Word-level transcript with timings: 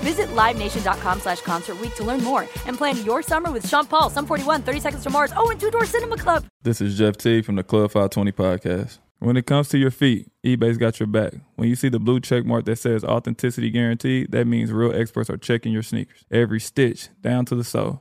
Visit 0.00 0.28
LiveNation.com 0.28 1.20
slash 1.20 1.40
Concert 1.42 1.76
to 1.96 2.04
learn 2.04 2.22
more 2.22 2.42
and 2.66 2.76
plan 2.76 3.04
your 3.04 3.22
summer 3.22 3.50
with 3.50 3.68
Sean 3.68 3.86
Paul, 3.86 4.10
Sum 4.10 4.26
41, 4.26 4.62
30 4.62 4.80
Seconds 4.80 5.02
to 5.04 5.10
Mars, 5.10 5.32
oh, 5.36 5.50
and 5.50 5.60
Two 5.60 5.70
Door 5.70 5.86
Cinema 5.86 6.16
Club. 6.16 6.46
This 6.62 6.80
is 6.80 6.96
Jeff 6.96 7.16
T 7.16 7.42
from 7.42 7.56
the 7.56 7.62
Club 7.62 7.90
520 7.90 8.32
podcast. 8.32 8.98
When 9.18 9.36
it 9.36 9.44
comes 9.44 9.68
to 9.68 9.78
your 9.78 9.90
feet, 9.90 10.30
eBay's 10.42 10.78
got 10.78 10.98
your 10.98 11.06
back. 11.06 11.34
When 11.56 11.68
you 11.68 11.76
see 11.76 11.90
the 11.90 11.98
blue 11.98 12.20
check 12.20 12.46
mark 12.46 12.64
that 12.64 12.76
says 12.76 13.04
authenticity 13.04 13.68
guaranteed, 13.68 14.32
that 14.32 14.46
means 14.46 14.72
real 14.72 14.94
experts 14.98 15.28
are 15.28 15.36
checking 15.36 15.72
your 15.72 15.82
sneakers. 15.82 16.24
Every 16.30 16.58
stitch, 16.58 17.10
down 17.20 17.44
to 17.46 17.54
the 17.54 17.64
sole. 17.64 18.00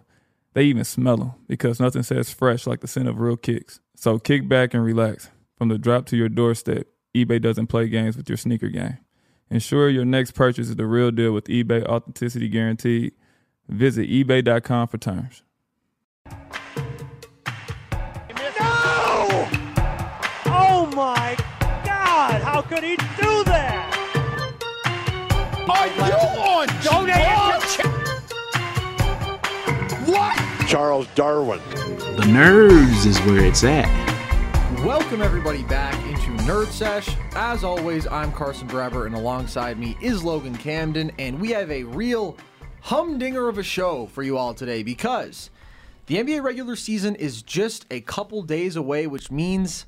They 0.54 0.64
even 0.64 0.86
smell 0.86 1.18
them 1.18 1.34
because 1.48 1.80
nothing 1.82 2.04
says 2.04 2.34
fresh 2.34 2.66
like 2.66 2.80
the 2.80 2.88
scent 2.88 3.10
of 3.10 3.20
real 3.20 3.36
kicks. 3.36 3.82
So 3.96 4.18
kick 4.18 4.48
back 4.48 4.74
and 4.74 4.84
relax. 4.84 5.30
From 5.58 5.68
the 5.68 5.78
drop 5.78 6.06
to 6.08 6.16
your 6.16 6.30
doorstep, 6.30 6.88
eBay 7.14 7.42
doesn't 7.42 7.68
play 7.68 7.90
games 7.90 8.16
with 8.16 8.30
your 8.30 8.38
sneaker 8.38 8.70
game. 8.70 9.00
Ensure 9.52 9.90
your 9.90 10.06
next 10.06 10.32
purchase 10.32 10.70
is 10.70 10.76
the 10.76 10.86
real 10.86 11.10
deal 11.10 11.32
with 11.32 11.46
eBay 11.46 11.84
Authenticity 11.86 12.48
Guaranteed. 12.50 13.14
Visit 13.68 14.10
eBay.com 14.10 14.88
for 14.88 14.98
terms. 15.00 15.42
No! 18.60 19.48
Oh 20.46 20.92
my 20.96 21.36
God! 21.84 22.42
How 22.42 22.62
could 22.62 22.84
he 22.84 22.96
do 22.96 23.44
that? 23.46 23.90
Are 25.68 25.88
you 25.88 26.02
on 26.02 26.68
Don't 26.84 27.10
answer. 27.10 27.88
What? 30.12 30.68
Charles 30.68 31.08
Darwin. 31.16 31.60
The 32.18 32.26
nerves 32.28 33.06
is 33.06 33.20
where 33.22 33.46
it's 33.46 33.64
at. 33.64 34.09
Welcome 34.86 35.22
everybody 35.22 35.64
back 35.64 35.94
into 36.06 36.32
Nerd 36.44 36.68
Sesh. 36.68 37.10
As 37.36 37.66
always, 37.66 38.08
I'm 38.08 38.32
Carson 38.32 38.66
Brever, 38.66 39.08
and 39.08 39.14
alongside 39.14 39.78
me 39.78 39.98
is 40.02 40.24
Logan 40.24 40.56
Camden, 40.56 41.12
and 41.20 41.38
we 41.42 41.50
have 41.50 41.70
a 41.70 41.84
real 41.84 42.38
humdinger 42.80 43.50
of 43.50 43.58
a 43.58 43.64
show 43.64 44.08
for 44.08 44.24
you 44.24 44.38
all 44.38 44.54
today 44.54 44.82
because 44.82 45.50
the 46.06 46.16
NBA 46.16 46.42
regular 46.42 46.78
season 46.78 47.16
is 47.16 47.42
just 47.42 47.88
a 47.92 48.00
couple 48.00 48.42
days 48.42 48.78
away, 48.78 49.06
which 49.06 49.30
means 49.30 49.86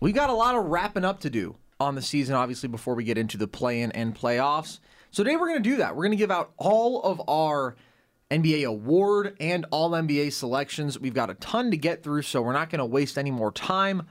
we 0.00 0.10
got 0.10 0.30
a 0.30 0.34
lot 0.34 0.56
of 0.56 0.64
wrapping 0.64 1.04
up 1.04 1.20
to 1.20 1.30
do 1.30 1.54
on 1.78 1.94
the 1.94 2.02
season, 2.02 2.34
obviously, 2.34 2.68
before 2.68 2.96
we 2.96 3.04
get 3.04 3.18
into 3.18 3.38
the 3.38 3.46
play-in 3.46 3.92
and 3.92 4.16
playoffs. 4.16 4.80
So 5.12 5.22
today 5.22 5.36
we're 5.36 5.48
going 5.48 5.62
to 5.62 5.70
do 5.70 5.76
that. 5.76 5.94
We're 5.94 6.04
going 6.04 6.10
to 6.10 6.16
give 6.16 6.32
out 6.32 6.50
all 6.56 7.02
of 7.02 7.22
our 7.28 7.76
NBA 8.30 8.66
award 8.66 9.36
and 9.40 9.64
all 9.70 9.90
NBA 9.90 10.32
selections. 10.32 10.98
We've 10.98 11.14
got 11.14 11.30
a 11.30 11.34
ton 11.34 11.70
to 11.70 11.76
get 11.76 12.02
through, 12.02 12.22
so 12.22 12.42
we're 12.42 12.52
not 12.52 12.70
going 12.70 12.80
to 12.80 12.86
waste 12.86 13.16
any 13.16 13.30
more 13.30 13.50
time. 13.50 14.06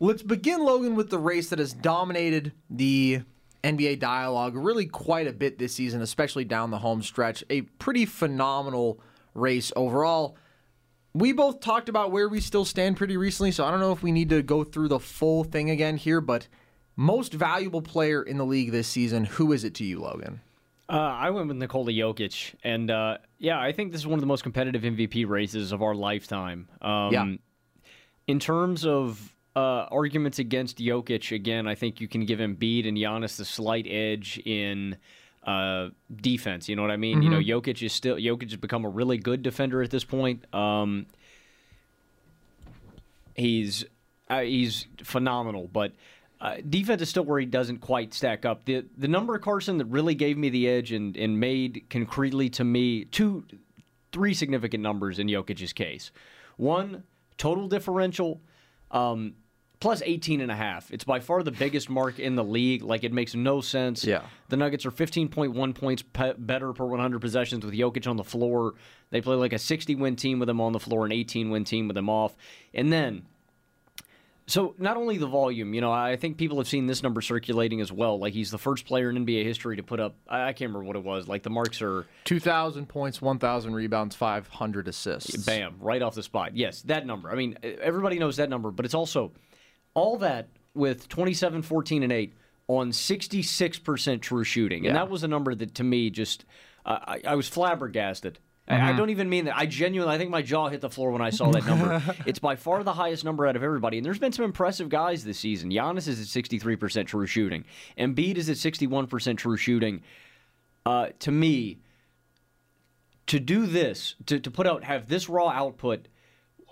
Let's 0.00 0.22
begin, 0.22 0.64
Logan, 0.64 0.94
with 0.94 1.10
the 1.10 1.18
race 1.18 1.50
that 1.50 1.58
has 1.58 1.72
dominated 1.72 2.52
the 2.70 3.22
NBA 3.62 3.98
dialogue 3.98 4.56
really 4.56 4.86
quite 4.86 5.26
a 5.26 5.32
bit 5.32 5.58
this 5.58 5.74
season, 5.74 6.02
especially 6.02 6.44
down 6.44 6.70
the 6.70 6.78
home 6.78 7.02
stretch. 7.02 7.44
A 7.50 7.62
pretty 7.62 8.06
phenomenal 8.06 9.00
race 9.34 9.72
overall. 9.76 10.36
We 11.12 11.32
both 11.32 11.60
talked 11.60 11.88
about 11.88 12.10
where 12.10 12.28
we 12.28 12.40
still 12.40 12.64
stand 12.64 12.96
pretty 12.96 13.16
recently, 13.16 13.52
so 13.52 13.64
I 13.64 13.70
don't 13.70 13.80
know 13.80 13.92
if 13.92 14.02
we 14.02 14.10
need 14.10 14.30
to 14.30 14.42
go 14.42 14.64
through 14.64 14.88
the 14.88 14.98
full 14.98 15.44
thing 15.44 15.70
again 15.70 15.96
here, 15.96 16.20
but 16.20 16.48
most 16.96 17.32
valuable 17.32 17.82
player 17.82 18.22
in 18.22 18.36
the 18.36 18.44
league 18.44 18.72
this 18.72 18.88
season, 18.88 19.24
who 19.24 19.52
is 19.52 19.64
it 19.64 19.74
to 19.74 19.84
you, 19.84 20.00
Logan? 20.00 20.40
Uh, 20.88 20.92
I 20.92 21.30
went 21.30 21.48
with 21.48 21.56
Nikola 21.56 21.92
Jokic, 21.92 22.54
and 22.62 22.90
uh, 22.90 23.18
yeah, 23.38 23.58
I 23.58 23.72
think 23.72 23.92
this 23.92 24.02
is 24.02 24.06
one 24.06 24.14
of 24.14 24.20
the 24.20 24.26
most 24.26 24.42
competitive 24.42 24.82
MVP 24.82 25.26
races 25.26 25.72
of 25.72 25.82
our 25.82 25.94
lifetime. 25.94 26.68
Um, 26.82 27.12
Yeah. 27.12 27.36
In 28.26 28.38
terms 28.38 28.86
of 28.86 29.34
uh, 29.56 29.86
arguments 29.90 30.38
against 30.38 30.78
Jokic, 30.78 31.34
again, 31.34 31.66
I 31.66 31.74
think 31.74 32.00
you 32.00 32.08
can 32.08 32.24
give 32.24 32.38
Embiid 32.38 32.88
and 32.88 32.96
Giannis 32.96 33.36
the 33.36 33.44
slight 33.44 33.86
edge 33.86 34.38
in 34.44 34.96
uh, 35.46 35.90
defense. 36.14 36.68
You 36.68 36.76
know 36.76 36.82
what 36.82 36.90
I 36.90 36.96
mean? 36.96 37.22
You 37.22 37.28
know, 37.30 37.38
Jokic 37.38 37.82
is 37.82 37.92
still 37.92 38.16
Jokic 38.16 38.50
has 38.50 38.56
become 38.56 38.84
a 38.84 38.88
really 38.88 39.18
good 39.18 39.42
defender 39.42 39.82
at 39.82 39.90
this 39.90 40.04
point. 40.04 40.52
Um, 40.54 41.06
he's 43.34 43.84
uh, 44.28 44.40
he's 44.40 44.86
phenomenal, 45.02 45.68
but 45.70 45.92
uh, 46.40 46.56
defense 46.68 47.02
is 47.02 47.08
still 47.08 47.24
where 47.24 47.40
he 47.40 47.46
doesn't 47.46 47.78
quite 47.78 48.12
stack 48.12 48.44
up. 48.44 48.64
The 48.64 48.84
the 48.96 49.08
number 49.08 49.34
of 49.34 49.42
Carson 49.42 49.78
that 49.78 49.86
really 49.86 50.14
gave 50.14 50.36
me 50.36 50.50
the 50.50 50.68
edge 50.68 50.92
and, 50.92 51.16
and 51.16 51.38
made 51.38 51.84
concretely 51.90 52.48
to 52.50 52.64
me 52.64 53.04
two 53.04 53.44
three 54.12 54.34
significant 54.34 54.82
numbers 54.82 55.18
in 55.18 55.26
Jokic's 55.26 55.72
case. 55.72 56.12
One, 56.56 57.04
total 57.36 57.66
differential 57.66 58.40
um, 58.90 59.34
plus 59.80 60.02
18 60.04 60.40
and 60.40 60.50
a 60.50 60.54
half. 60.54 60.90
It's 60.92 61.04
by 61.04 61.20
far 61.20 61.42
the 61.42 61.50
biggest 61.50 61.90
mark 61.90 62.18
in 62.18 62.36
the 62.36 62.44
league. 62.44 62.82
Like 62.82 63.04
it 63.04 63.12
makes 63.12 63.34
no 63.34 63.60
sense. 63.60 64.04
Yeah. 64.04 64.22
The 64.48 64.56
Nuggets 64.56 64.86
are 64.86 64.90
15.1 64.90 65.74
points 65.74 66.02
pe- 66.02 66.34
better 66.38 66.72
per 66.72 66.84
100 66.86 67.20
possessions 67.20 67.64
with 67.64 67.74
Jokic 67.74 68.08
on 68.08 68.16
the 68.16 68.24
floor. 68.24 68.74
They 69.10 69.20
play 69.20 69.34
like 69.36 69.52
a 69.52 69.58
60 69.58 69.94
win 69.96 70.16
team 70.16 70.38
with 70.38 70.48
him 70.48 70.60
on 70.60 70.72
the 70.72 70.80
floor, 70.80 71.04
an 71.04 71.12
18 71.12 71.50
win 71.50 71.64
team 71.64 71.88
with 71.88 71.96
him 71.96 72.08
off. 72.08 72.36
And 72.72 72.92
then 72.92 73.26
so 74.46 74.74
not 74.78 74.96
only 74.96 75.16
the 75.16 75.26
volume, 75.26 75.72
you 75.72 75.80
know, 75.80 75.90
I 75.90 76.16
think 76.16 76.36
people 76.36 76.58
have 76.58 76.68
seen 76.68 76.86
this 76.86 77.02
number 77.02 77.22
circulating 77.22 77.80
as 77.80 77.90
well. 77.90 78.18
Like 78.18 78.34
he's 78.34 78.50
the 78.50 78.58
first 78.58 78.84
player 78.86 79.08
in 79.08 79.24
NBA 79.24 79.44
history 79.44 79.76
to 79.76 79.82
put 79.82 80.00
up. 80.00 80.16
I 80.28 80.52
can't 80.52 80.70
remember 80.70 80.84
what 80.84 80.96
it 80.96 81.04
was. 81.04 81.26
Like 81.26 81.42
the 81.42 81.50
marks 81.50 81.80
are 81.80 82.06
2,000 82.24 82.86
points, 82.86 83.22
1,000 83.22 83.74
rebounds, 83.74 84.14
500 84.14 84.88
assists. 84.88 85.36
bam 85.44 85.76
right 85.80 86.02
off 86.02 86.14
the 86.14 86.22
spot. 86.22 86.56
Yes, 86.56 86.82
that 86.82 87.06
number. 87.06 87.30
I 87.30 87.36
mean, 87.36 87.56
everybody 87.62 88.18
knows 88.18 88.36
that 88.36 88.50
number, 88.50 88.70
but 88.70 88.84
it's 88.84 88.94
also 88.94 89.32
all 89.94 90.18
that 90.18 90.48
with 90.74 91.08
27, 91.08 91.62
14, 91.62 92.02
and 92.02 92.12
eight 92.12 92.34
on 92.68 92.92
66 92.92 93.78
percent 93.78 94.22
true 94.22 94.44
shooting, 94.44 94.86
and 94.86 94.96
that 94.96 95.10
was 95.10 95.22
a 95.22 95.28
number 95.28 95.54
that 95.54 95.74
to 95.76 95.84
me 95.84 96.10
just 96.10 96.44
uh, 96.86 96.98
I, 97.06 97.20
I 97.28 97.34
was 97.34 97.48
flabbergasted. 97.48 98.38
I- 98.66 98.90
I 98.92 98.96
don't 98.96 99.10
even 99.10 99.28
mean 99.28 99.44
that. 99.44 99.56
I 99.56 99.66
genuinely, 99.66 100.14
I 100.14 100.18
think 100.18 100.30
my 100.30 100.40
jaw 100.42 100.68
hit 100.68 100.80
the 100.80 100.88
floor 100.88 101.10
when 101.10 101.20
I 101.20 101.30
saw 101.30 101.50
that 101.50 101.66
number. 101.66 102.02
it's 102.26 102.38
by 102.38 102.56
far 102.56 102.82
the 102.82 102.94
highest 102.94 103.24
number 103.24 103.46
out 103.46 103.56
of 103.56 103.62
everybody. 103.62 103.98
And 103.98 104.06
there's 104.06 104.18
been 104.18 104.32
some 104.32 104.44
impressive 104.44 104.88
guys 104.88 105.22
this 105.24 105.38
season. 105.38 105.70
Giannis 105.70 106.08
is 106.08 106.20
at 106.20 106.42
63% 106.44 107.06
true 107.06 107.26
shooting. 107.26 107.64
Embiid 107.98 108.36
is 108.36 108.48
at 108.48 108.56
61% 108.56 109.36
true 109.36 109.56
shooting. 109.58 110.00
Uh, 110.86 111.08
to 111.18 111.30
me, 111.30 111.78
to 113.26 113.40
do 113.40 113.66
this, 113.66 114.14
to, 114.26 114.38
to 114.38 114.50
put 114.50 114.66
out, 114.66 114.84
have 114.84 115.08
this 115.08 115.28
raw 115.28 115.48
output 115.48 116.08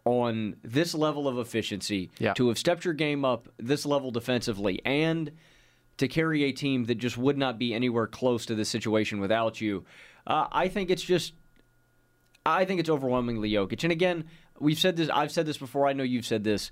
on 0.04 0.56
this 0.62 0.94
level 0.94 1.28
of 1.28 1.38
efficiency, 1.38 2.10
Yeah. 2.18 2.32
to 2.34 2.48
have 2.48 2.58
stepped 2.58 2.84
your 2.84 2.94
game 2.94 3.24
up 3.24 3.48
this 3.58 3.86
level 3.86 4.10
defensively, 4.10 4.80
and 4.84 5.30
to 5.98 6.08
carry 6.08 6.44
a 6.44 6.52
team 6.52 6.84
that 6.86 6.96
just 6.96 7.16
would 7.16 7.38
not 7.38 7.58
be 7.58 7.72
anywhere 7.72 8.06
close 8.06 8.44
to 8.46 8.54
this 8.54 8.68
situation 8.68 9.20
without 9.20 9.60
you, 9.60 9.84
uh, 10.26 10.46
I 10.50 10.68
think 10.68 10.90
it's 10.90 11.02
just 11.02 11.34
I 12.44 12.64
think 12.64 12.80
it's 12.80 12.90
overwhelmingly 12.90 13.50
Jokic. 13.50 13.82
And 13.84 13.92
again, 13.92 14.24
we've 14.58 14.78
said 14.78 14.96
this. 14.96 15.08
I've 15.08 15.30
said 15.30 15.46
this 15.46 15.58
before. 15.58 15.86
I 15.86 15.92
know 15.92 16.02
you've 16.02 16.26
said 16.26 16.44
this. 16.44 16.70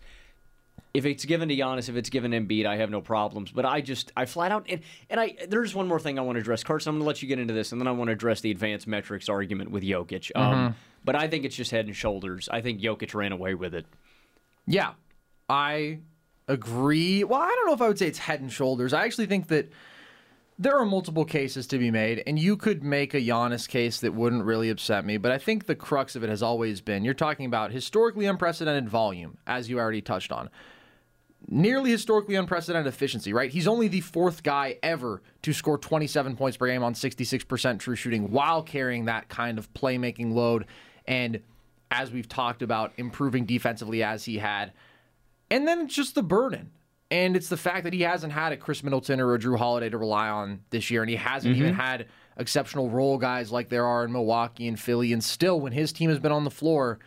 If 0.92 1.06
it's 1.06 1.24
given 1.24 1.48
to 1.50 1.56
Giannis, 1.56 1.88
if 1.88 1.94
it's 1.94 2.10
given 2.10 2.32
Embiid, 2.32 2.66
I 2.66 2.76
have 2.76 2.90
no 2.90 3.00
problems. 3.00 3.52
But 3.52 3.64
I 3.64 3.80
just, 3.80 4.10
I 4.16 4.24
flat 4.24 4.50
out, 4.50 4.66
and, 4.68 4.80
and 5.08 5.20
I, 5.20 5.36
there's 5.48 5.72
one 5.72 5.86
more 5.86 6.00
thing 6.00 6.18
I 6.18 6.22
want 6.22 6.36
to 6.36 6.40
address. 6.40 6.64
Carson, 6.64 6.90
I'm 6.90 6.96
going 6.96 7.04
to 7.04 7.06
let 7.06 7.22
you 7.22 7.28
get 7.28 7.38
into 7.38 7.54
this, 7.54 7.70
and 7.70 7.80
then 7.80 7.86
I 7.86 7.92
want 7.92 8.08
to 8.08 8.12
address 8.12 8.40
the 8.40 8.50
advanced 8.50 8.88
metrics 8.88 9.28
argument 9.28 9.70
with 9.70 9.84
Jokic. 9.84 10.32
Um, 10.34 10.74
but 11.04 11.14
I 11.14 11.28
think 11.28 11.44
it's 11.44 11.54
just 11.54 11.70
head 11.70 11.86
and 11.86 11.94
shoulders. 11.94 12.48
I 12.50 12.60
think 12.60 12.80
Jokic 12.80 13.14
ran 13.14 13.30
away 13.30 13.54
with 13.54 13.72
it. 13.72 13.86
Yeah, 14.66 14.94
I 15.48 16.00
agree. 16.48 17.22
Well, 17.22 17.40
I 17.40 17.48
don't 17.48 17.66
know 17.66 17.74
if 17.74 17.82
I 17.82 17.86
would 17.86 17.98
say 17.98 18.08
it's 18.08 18.18
head 18.18 18.40
and 18.40 18.52
shoulders. 18.52 18.92
I 18.92 19.04
actually 19.04 19.26
think 19.26 19.46
that 19.48 19.70
there 20.60 20.76
are 20.76 20.84
multiple 20.84 21.24
cases 21.24 21.66
to 21.68 21.78
be 21.78 21.90
made, 21.90 22.22
and 22.26 22.38
you 22.38 22.54
could 22.54 22.84
make 22.84 23.14
a 23.14 23.20
Giannis 23.20 23.66
case 23.66 23.98
that 24.00 24.12
wouldn't 24.12 24.44
really 24.44 24.68
upset 24.68 25.06
me. 25.06 25.16
But 25.16 25.32
I 25.32 25.38
think 25.38 25.64
the 25.64 25.74
crux 25.74 26.14
of 26.14 26.22
it 26.22 26.28
has 26.28 26.42
always 26.42 26.82
been 26.82 27.02
you're 27.02 27.14
talking 27.14 27.46
about 27.46 27.72
historically 27.72 28.26
unprecedented 28.26 28.86
volume, 28.86 29.38
as 29.46 29.70
you 29.70 29.78
already 29.78 30.02
touched 30.02 30.30
on. 30.30 30.50
Nearly 31.48 31.90
historically 31.90 32.34
unprecedented 32.34 32.92
efficiency, 32.92 33.32
right? 33.32 33.50
He's 33.50 33.66
only 33.66 33.88
the 33.88 34.02
fourth 34.02 34.42
guy 34.42 34.76
ever 34.82 35.22
to 35.40 35.54
score 35.54 35.78
27 35.78 36.36
points 36.36 36.58
per 36.58 36.66
game 36.66 36.82
on 36.82 36.92
66% 36.92 37.78
true 37.78 37.96
shooting 37.96 38.30
while 38.30 38.62
carrying 38.62 39.06
that 39.06 39.30
kind 39.30 39.56
of 39.56 39.72
playmaking 39.72 40.34
load. 40.34 40.66
And 41.06 41.40
as 41.90 42.10
we've 42.10 42.28
talked 42.28 42.60
about, 42.60 42.92
improving 42.98 43.46
defensively 43.46 44.02
as 44.02 44.26
he 44.26 44.36
had. 44.36 44.74
And 45.50 45.66
then 45.66 45.88
just 45.88 46.14
the 46.14 46.22
burden. 46.22 46.72
And 47.10 47.34
it's 47.34 47.48
the 47.48 47.56
fact 47.56 47.84
that 47.84 47.92
he 47.92 48.02
hasn't 48.02 48.32
had 48.32 48.52
a 48.52 48.56
Khris 48.56 48.84
Middleton 48.84 49.20
or 49.20 49.34
a 49.34 49.38
Jrue 49.38 49.58
Holiday 49.58 49.88
to 49.88 49.98
rely 49.98 50.28
on 50.28 50.60
this 50.70 50.90
year, 50.90 51.02
and 51.02 51.10
he 51.10 51.16
hasn't 51.16 51.56
even 51.56 51.72
mm-hmm. 51.72 51.80
had 51.80 52.06
exceptional 52.36 52.88
role 52.88 53.18
guys 53.18 53.50
like 53.50 53.68
there 53.68 53.84
are 53.84 54.04
in 54.04 54.12
Milwaukee 54.12 54.68
and 54.68 54.78
Philly. 54.78 55.12
And 55.12 55.22
still, 55.22 55.60
when 55.60 55.72
his 55.72 55.92
team 55.92 56.08
has 56.08 56.20
been 56.20 56.30
on 56.32 56.44
the 56.44 56.50
floor, 56.50 57.00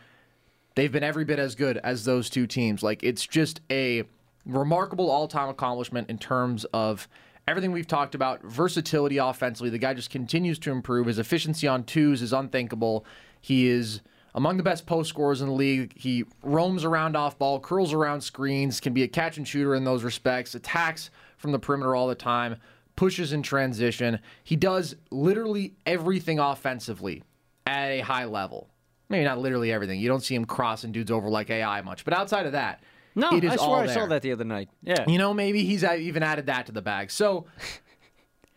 they've 0.75 0.91
been 0.91 1.03
every 1.03 1.23
bit 1.23 1.39
as 1.39 1.55
good 1.55 1.77
as 1.77 2.03
those 2.03 2.29
two 2.29 2.47
teams. 2.47 2.83
Like 2.83 3.01
it's 3.01 3.25
just 3.25 3.61
a 3.71 4.03
remarkable 4.45 5.09
all-time 5.09 5.47
accomplishment 5.47 6.09
in 6.09 6.17
terms 6.17 6.65
of 6.73 7.07
everything 7.47 7.71
we've 7.71 7.87
talked 7.87 8.13
about, 8.13 8.43
versatility 8.43 9.17
offensively. 9.17 9.69
The 9.69 9.77
guy 9.77 9.93
just 9.93 10.09
continues 10.09 10.59
to 10.59 10.71
improve. 10.71 11.07
His 11.07 11.19
efficiency 11.19 11.67
on 11.67 11.85
twos 11.85 12.21
is 12.21 12.33
unthinkable. 12.33 13.05
He 13.39 13.67
is 13.67 14.01
among 14.35 14.57
the 14.57 14.63
best 14.63 14.85
post 14.85 15.09
scorers 15.09 15.41
in 15.41 15.47
the 15.47 15.53
league. 15.53 15.93
He 15.95 16.25
roams 16.41 16.83
around 16.83 17.15
off 17.15 17.37
ball, 17.37 17.59
curls 17.59 17.93
around 17.93 18.21
screens, 18.21 18.79
can 18.79 18.93
be 18.93 19.03
a 19.03 19.07
catch 19.07 19.37
and 19.37 19.47
shooter 19.47 19.75
in 19.75 19.83
those 19.83 20.03
respects, 20.03 20.55
attacks 20.55 21.09
from 21.37 21.51
the 21.51 21.59
perimeter 21.59 21.95
all 21.95 22.07
the 22.07 22.15
time, 22.15 22.57
pushes 22.95 23.33
in 23.33 23.43
transition. 23.43 24.19
He 24.43 24.55
does 24.55 24.95
literally 25.11 25.75
everything 25.85 26.39
offensively 26.39 27.23
at 27.65 27.89
a 27.89 27.99
high 27.99 28.25
level. 28.25 28.69
Maybe 29.09 29.25
not 29.25 29.39
literally 29.39 29.71
everything. 29.71 29.99
You 29.99 30.07
don't 30.07 30.23
see 30.23 30.35
him 30.35 30.45
crossing 30.45 30.91
dudes 30.91 31.11
over 31.11 31.29
like 31.29 31.49
AI 31.49 31.81
much, 31.81 32.05
but 32.05 32.13
outside 32.13 32.45
of 32.45 32.53
that, 32.53 32.81
No, 33.15 33.31
it 33.31 33.43
is 33.43 33.51
I 33.51 33.55
all 33.57 33.67
swear 33.69 33.83
I 33.83 33.87
saw 33.87 34.05
that 34.07 34.21
the 34.21 34.31
other 34.31 34.43
night. 34.43 34.69
Yeah. 34.81 35.05
You 35.07 35.17
know, 35.17 35.33
maybe 35.33 35.63
he's 35.63 35.83
even 35.83 36.23
added 36.23 36.47
that 36.47 36.65
to 36.67 36.71
the 36.71 36.81
bag. 36.81 37.11
So 37.11 37.45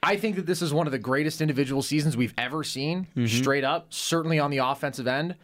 I 0.03 0.17
think 0.17 0.37
that 0.37 0.47
this 0.47 0.63
is 0.63 0.73
one 0.73 0.87
of 0.87 0.93
the 0.93 0.99
greatest 0.99 1.41
individual 1.41 1.83
seasons 1.83 2.17
we've 2.17 2.35
ever 2.39 2.65
seen, 2.65 3.07
mm-hmm. 3.17 3.27
straight 3.27 3.65
up, 3.65 3.93
certainly 3.93 4.39
on 4.39 4.51
the 4.51 4.59
offensive 4.59 5.07
end. 5.07 5.35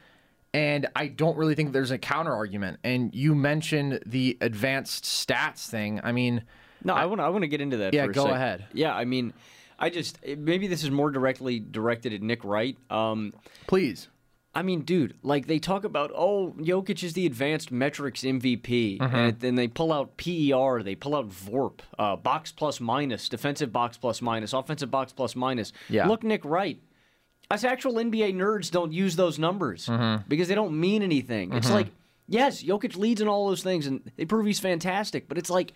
And 0.54 0.86
I 0.94 1.06
don't 1.08 1.36
really 1.38 1.54
think 1.54 1.72
there's 1.72 1.90
a 1.90 1.98
counter 1.98 2.32
argument. 2.32 2.78
And 2.84 3.14
you 3.14 3.34
mentioned 3.34 4.00
the 4.04 4.36
advanced 4.40 5.04
stats 5.04 5.66
thing. 5.68 6.00
I 6.04 6.12
mean, 6.12 6.42
No, 6.84 6.94
I 6.94 7.06
want 7.06 7.20
to. 7.20 7.24
I 7.24 7.28
want 7.30 7.42
to 7.42 7.48
get 7.48 7.60
into 7.60 7.78
that. 7.78 7.94
Yeah, 7.94 8.04
for 8.04 8.10
a 8.10 8.14
go 8.14 8.26
ahead. 8.26 8.66
Yeah, 8.74 8.94
I 8.94 9.04
mean, 9.06 9.32
I 9.78 9.88
just 9.88 10.18
maybe 10.26 10.66
this 10.66 10.84
is 10.84 10.90
more 10.90 11.10
directly 11.10 11.58
directed 11.58 12.12
at 12.12 12.20
Nick 12.22 12.44
Wright. 12.44 12.76
Um, 12.90 13.32
please. 13.66 14.08
I 14.54 14.60
mean, 14.60 14.82
dude, 14.82 15.14
like 15.22 15.46
they 15.46 15.58
talk 15.58 15.84
about, 15.84 16.10
oh, 16.14 16.54
Jokic 16.58 17.02
is 17.02 17.14
the 17.14 17.24
advanced 17.24 17.72
metrics 17.72 18.20
MVP, 18.20 18.98
Mm-hmm. 18.98 19.16
and 19.16 19.40
then 19.40 19.54
they 19.54 19.66
pull 19.66 19.90
out 19.90 20.18
PER, 20.18 20.82
they 20.82 20.94
pull 20.94 21.16
out 21.16 21.30
VORP, 21.30 21.80
uh, 21.98 22.16
box 22.16 22.52
plus 22.52 22.78
minus, 22.78 23.30
defensive 23.30 23.72
box 23.72 23.96
plus 23.96 24.20
minus, 24.20 24.52
offensive 24.52 24.90
box 24.90 25.14
plus 25.14 25.34
minus. 25.34 25.72
Yeah. 25.88 26.06
Look, 26.06 26.22
Nick 26.22 26.44
Wright. 26.44 26.78
Us 27.52 27.64
actual 27.64 27.94
NBA 27.94 28.34
nerds 28.34 28.70
don't 28.70 28.92
use 28.92 29.14
those 29.16 29.38
numbers 29.38 29.86
Mm-hmm. 29.86 30.28
because 30.28 30.48
they 30.48 30.54
don't 30.54 30.78
mean 30.78 31.02
anything. 31.02 31.52
It's 31.52 31.70
like, 31.70 31.88
yes, 32.28 32.62
Jokic 32.62 32.96
leads 32.96 33.20
in 33.20 33.28
all 33.28 33.48
those 33.48 33.62
things, 33.62 33.86
and 33.86 34.00
they 34.16 34.24
prove 34.24 34.46
he's 34.46 34.60
fantastic, 34.60 35.28
but 35.28 35.36
it's 35.38 35.50
like, 35.50 35.74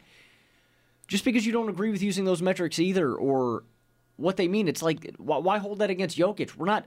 just 1.06 1.24
because 1.24 1.44
you 1.46 1.52
don't 1.52 1.68
agree 1.68 1.90
with 1.90 2.02
using 2.02 2.24
those 2.24 2.40
metrics 2.42 2.78
either, 2.78 3.14
or 3.14 3.64
what 4.16 4.36
they 4.36 4.48
mean, 4.48 4.68
it's 4.68 4.82
like, 4.82 5.14
why, 5.18 5.38
why 5.38 5.58
hold 5.58 5.80
that 5.80 5.90
against 5.90 6.16
Jokic? 6.18 6.56
We're 6.56 6.66
not 6.66 6.86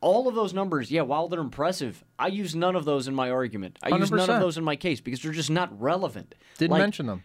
all 0.00 0.28
of 0.28 0.34
those 0.34 0.52
numbers, 0.54 0.90
yeah, 0.90 1.02
while 1.02 1.28
they're 1.28 1.40
impressive, 1.40 2.02
I 2.18 2.26
use 2.28 2.54
none 2.56 2.74
of 2.76 2.84
those 2.84 3.06
in 3.08 3.14
my 3.14 3.30
argument. 3.30 3.78
I 3.82 3.88
use 3.96 4.10
none 4.10 4.28
of 4.30 4.40
those 4.40 4.58
in 4.58 4.64
my 4.64 4.76
case 4.76 5.00
because 5.00 5.22
they're 5.22 5.32
just 5.32 5.50
not 5.50 5.80
relevant. 5.80 6.34
Didn't 6.58 6.72
Like- 6.72 6.80
mention 6.82 7.06
them. 7.06 7.22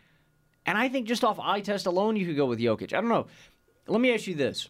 And 0.65 0.77
I 0.77 0.89
think 0.89 1.07
just 1.07 1.24
off 1.24 1.39
eye 1.39 1.62
test 1.62 1.86
alone, 1.86 2.15
you 2.18 2.25
could 2.25 2.36
go 2.36 2.45
with 2.45 2.60
Jokic. 2.60 2.94
I 2.94 3.00
don't 3.00 3.10
know. 3.10 3.27
Let 3.88 4.01
me 4.01 4.13
ask 4.13 4.27
you 4.27 4.36
this. 4.36 4.69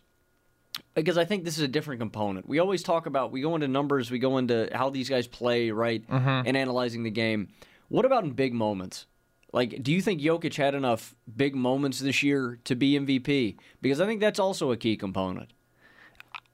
Because 0.97 1.17
I 1.17 1.25
think 1.25 1.45
this 1.45 1.57
is 1.57 1.63
a 1.63 1.67
different 1.67 1.99
component. 1.99 2.49
We 2.49 2.57
always 2.57 2.81
talk 2.81 3.05
about, 3.05 3.31
we 3.31 3.41
go 3.41 3.53
into 3.53 3.67
numbers, 3.67 4.09
we 4.09 4.17
go 4.17 4.39
into 4.39 4.67
how 4.73 4.89
these 4.89 5.09
guys 5.09 5.27
play, 5.27 5.69
right? 5.69 6.05
Mm-hmm. 6.07 6.47
And 6.47 6.57
analyzing 6.57 7.03
the 7.03 7.11
game. 7.11 7.49
What 7.89 8.03
about 8.03 8.23
in 8.23 8.31
big 8.31 8.51
moments? 8.53 9.05
Like, 9.53 9.83
do 9.83 9.93
you 9.93 10.01
think 10.01 10.21
Jokic 10.21 10.55
had 10.55 10.73
enough 10.73 11.15
big 11.35 11.55
moments 11.55 11.99
this 11.99 12.23
year 12.23 12.59
to 12.63 12.75
be 12.75 12.99
MVP? 12.99 13.57
Because 13.79 14.01
I 14.01 14.07
think 14.07 14.21
that's 14.21 14.39
also 14.39 14.71
a 14.71 14.77
key 14.77 14.97
component. 14.97 15.53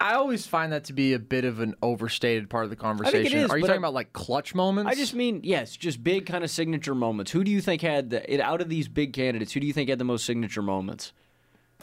I 0.02 0.16
always 0.16 0.46
find 0.46 0.74
that 0.74 0.84
to 0.86 0.94
be 0.94 1.14
a 1.14 1.20
bit 1.20 1.46
of 1.46 1.62
an 1.62 1.76
overstated 1.82 2.50
part 2.50 2.66
of 2.66 2.70
the 2.70 2.76
conversation. 2.76 3.40
is, 3.40 3.50
Are 3.50 3.58
you 3.58 3.64
talking 3.64 3.76
I- 3.76 3.78
about 3.78 3.94
like 3.94 4.12
clutch 4.12 4.54
moments? 4.54 4.92
I 4.92 4.96
just 4.96 5.14
mean, 5.14 5.40
yes, 5.46 5.78
just 5.78 6.04
big 6.04 6.26
kind 6.26 6.44
of 6.44 6.52
signature 6.52 6.94
moments. 6.94 7.32
Who 7.32 7.46
do 7.46 7.52
you 7.52 7.62
think 7.62 7.82
had 7.82 8.10
the, 8.10 8.32
it 8.34 8.42
out 8.42 8.60
of 8.60 8.68
these 8.68 8.90
big 8.90 9.14
candidates? 9.14 9.54
Who 9.54 9.62
do 9.62 9.68
you 9.68 9.72
think 9.74 9.90
had 9.90 10.00
the 10.00 10.04
most 10.04 10.26
signature 10.26 10.62
moments? 10.62 11.14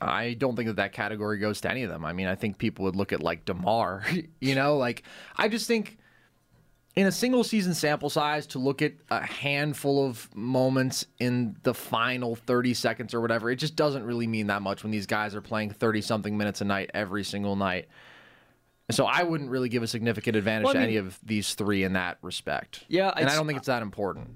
I 0.00 0.34
don't 0.34 0.56
think 0.56 0.68
that 0.68 0.76
that 0.76 0.92
category 0.92 1.38
goes 1.38 1.60
to 1.62 1.70
any 1.70 1.82
of 1.82 1.90
them. 1.90 2.04
I 2.04 2.12
mean, 2.12 2.26
I 2.26 2.34
think 2.34 2.58
people 2.58 2.84
would 2.86 2.96
look 2.96 3.12
at 3.12 3.22
like 3.22 3.44
DeMar. 3.44 4.04
you 4.40 4.54
know, 4.54 4.76
like 4.76 5.02
I 5.36 5.48
just 5.48 5.66
think 5.66 5.98
in 6.96 7.06
a 7.06 7.12
single 7.12 7.44
season 7.44 7.74
sample 7.74 8.10
size 8.10 8.46
to 8.48 8.58
look 8.58 8.82
at 8.82 8.92
a 9.10 9.24
handful 9.24 10.06
of 10.06 10.34
moments 10.34 11.06
in 11.18 11.56
the 11.62 11.74
final 11.74 12.34
30 12.34 12.74
seconds 12.74 13.14
or 13.14 13.20
whatever, 13.20 13.50
it 13.50 13.56
just 13.56 13.76
doesn't 13.76 14.04
really 14.04 14.26
mean 14.26 14.48
that 14.48 14.62
much 14.62 14.82
when 14.82 14.90
these 14.90 15.06
guys 15.06 15.34
are 15.34 15.40
playing 15.40 15.70
30 15.70 16.00
something 16.00 16.36
minutes 16.36 16.60
a 16.60 16.64
night 16.64 16.90
every 16.92 17.24
single 17.24 17.56
night. 17.56 17.88
So 18.90 19.06
I 19.06 19.22
wouldn't 19.22 19.50
really 19.50 19.68
give 19.68 19.82
a 19.84 19.86
significant 19.86 20.36
advantage 20.36 20.64
Well, 20.64 20.76
I 20.76 20.78
to 20.78 20.82
any 20.82 20.96
of 20.96 21.18
these 21.22 21.54
three 21.54 21.84
in 21.84 21.92
that 21.92 22.18
respect. 22.22 22.84
Yeah, 22.88 23.12
and 23.14 23.28
I 23.28 23.36
don't 23.36 23.46
think 23.46 23.58
it's 23.58 23.68
that 23.68 23.82
important. 23.82 24.30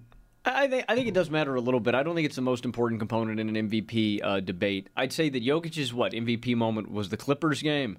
I 0.45 0.69
think 0.69 0.85
I 0.89 0.95
think 0.95 1.09
it 1.09 1.15
does 1.15 1.31
matter 1.31 1.55
a 1.55 1.61
little 1.61 1.81
bit. 1.81 1.95
I 1.95 2.03
don't 2.03 2.15
think 2.15 2.27
it's 2.27 2.37
the 2.37 2.43
most 2.43 2.65
important 2.65 3.01
component 3.01 3.41
in 3.41 3.55
an 3.55 3.71
MVP 3.71 4.21
uh, 4.23 4.41
debate. 4.41 4.89
I'd 4.97 5.13
say 5.13 5.29
that 5.31 5.43
Jokic's 5.43 5.93
what 5.93 6.13
MVP 6.13 6.55
moment 6.57 6.91
was 6.91 7.09
the 7.09 7.17
Clippers 7.17 7.63
game. 7.63 7.99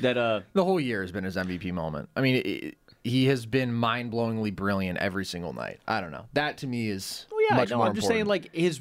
That 0.00 0.16
uh, 0.16 0.40
The 0.54 0.64
whole 0.64 0.80
year 0.80 1.02
has 1.02 1.12
been 1.12 1.24
his 1.24 1.36
MVP 1.36 1.72
moment. 1.72 2.08
I 2.16 2.20
mean, 2.20 2.42
it, 2.44 2.78
he 3.04 3.26
has 3.26 3.46
been 3.46 3.72
mind 3.72 4.12
blowingly 4.12 4.54
brilliant 4.54 4.98
every 4.98 5.24
single 5.24 5.52
night. 5.52 5.78
I 5.86 6.00
don't 6.00 6.10
know. 6.10 6.24
That 6.32 6.58
to 6.58 6.66
me 6.66 6.88
is 6.88 7.26
well, 7.30 7.40
yeah, 7.48 7.56
much 7.56 7.70
no, 7.70 7.76
more 7.76 7.86
I'm 7.86 7.94
just 7.94 8.08
saying 8.08 8.26
like 8.26 8.52
his. 8.54 8.80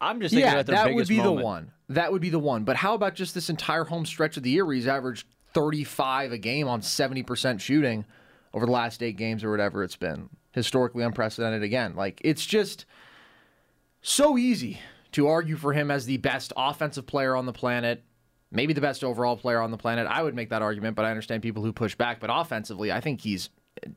I'm 0.00 0.20
just 0.20 0.32
thinking 0.32 0.46
yeah, 0.46 0.54
about 0.54 0.66
their 0.66 0.76
that 0.76 0.94
would 0.94 1.08
be 1.08 1.18
moment. 1.18 1.36
the 1.36 1.44
one. 1.44 1.72
That 1.90 2.12
would 2.12 2.22
be 2.22 2.30
the 2.30 2.38
one. 2.38 2.64
But 2.64 2.76
how 2.76 2.94
about 2.94 3.14
just 3.14 3.34
this 3.34 3.50
entire 3.50 3.84
home 3.84 4.06
stretch 4.06 4.36
of 4.36 4.42
the 4.42 4.50
year 4.50 4.64
where 4.64 4.74
he's 4.74 4.86
averaged 4.86 5.26
35 5.54 6.32
a 6.32 6.38
game 6.38 6.68
on 6.68 6.82
70% 6.82 7.60
shooting 7.60 8.04
over 8.58 8.66
the 8.66 8.72
last 8.72 9.02
eight 9.02 9.16
games 9.16 9.44
or 9.44 9.50
whatever 9.52 9.84
it's 9.84 9.96
been? 9.96 10.28
Historically 10.52 11.04
unprecedented 11.04 11.62
again. 11.62 11.94
Like, 11.94 12.20
it's 12.24 12.44
just 12.44 12.86
so 14.02 14.36
easy 14.36 14.80
to 15.12 15.28
argue 15.28 15.56
for 15.56 15.72
him 15.72 15.90
as 15.92 16.06
the 16.06 16.16
best 16.16 16.52
offensive 16.56 17.06
player 17.06 17.36
on 17.36 17.46
the 17.46 17.52
planet, 17.52 18.02
maybe 18.50 18.72
the 18.72 18.80
best 18.80 19.04
overall 19.04 19.36
player 19.36 19.60
on 19.60 19.70
the 19.70 19.76
planet. 19.76 20.08
I 20.08 20.22
would 20.24 20.34
make 20.34 20.50
that 20.50 20.60
argument, 20.60 20.96
but 20.96 21.04
I 21.04 21.10
understand 21.10 21.42
people 21.42 21.62
who 21.62 21.72
push 21.72 21.94
back. 21.94 22.18
But 22.18 22.30
offensively, 22.32 22.90
I 22.90 23.00
think 23.00 23.20
he's 23.20 23.48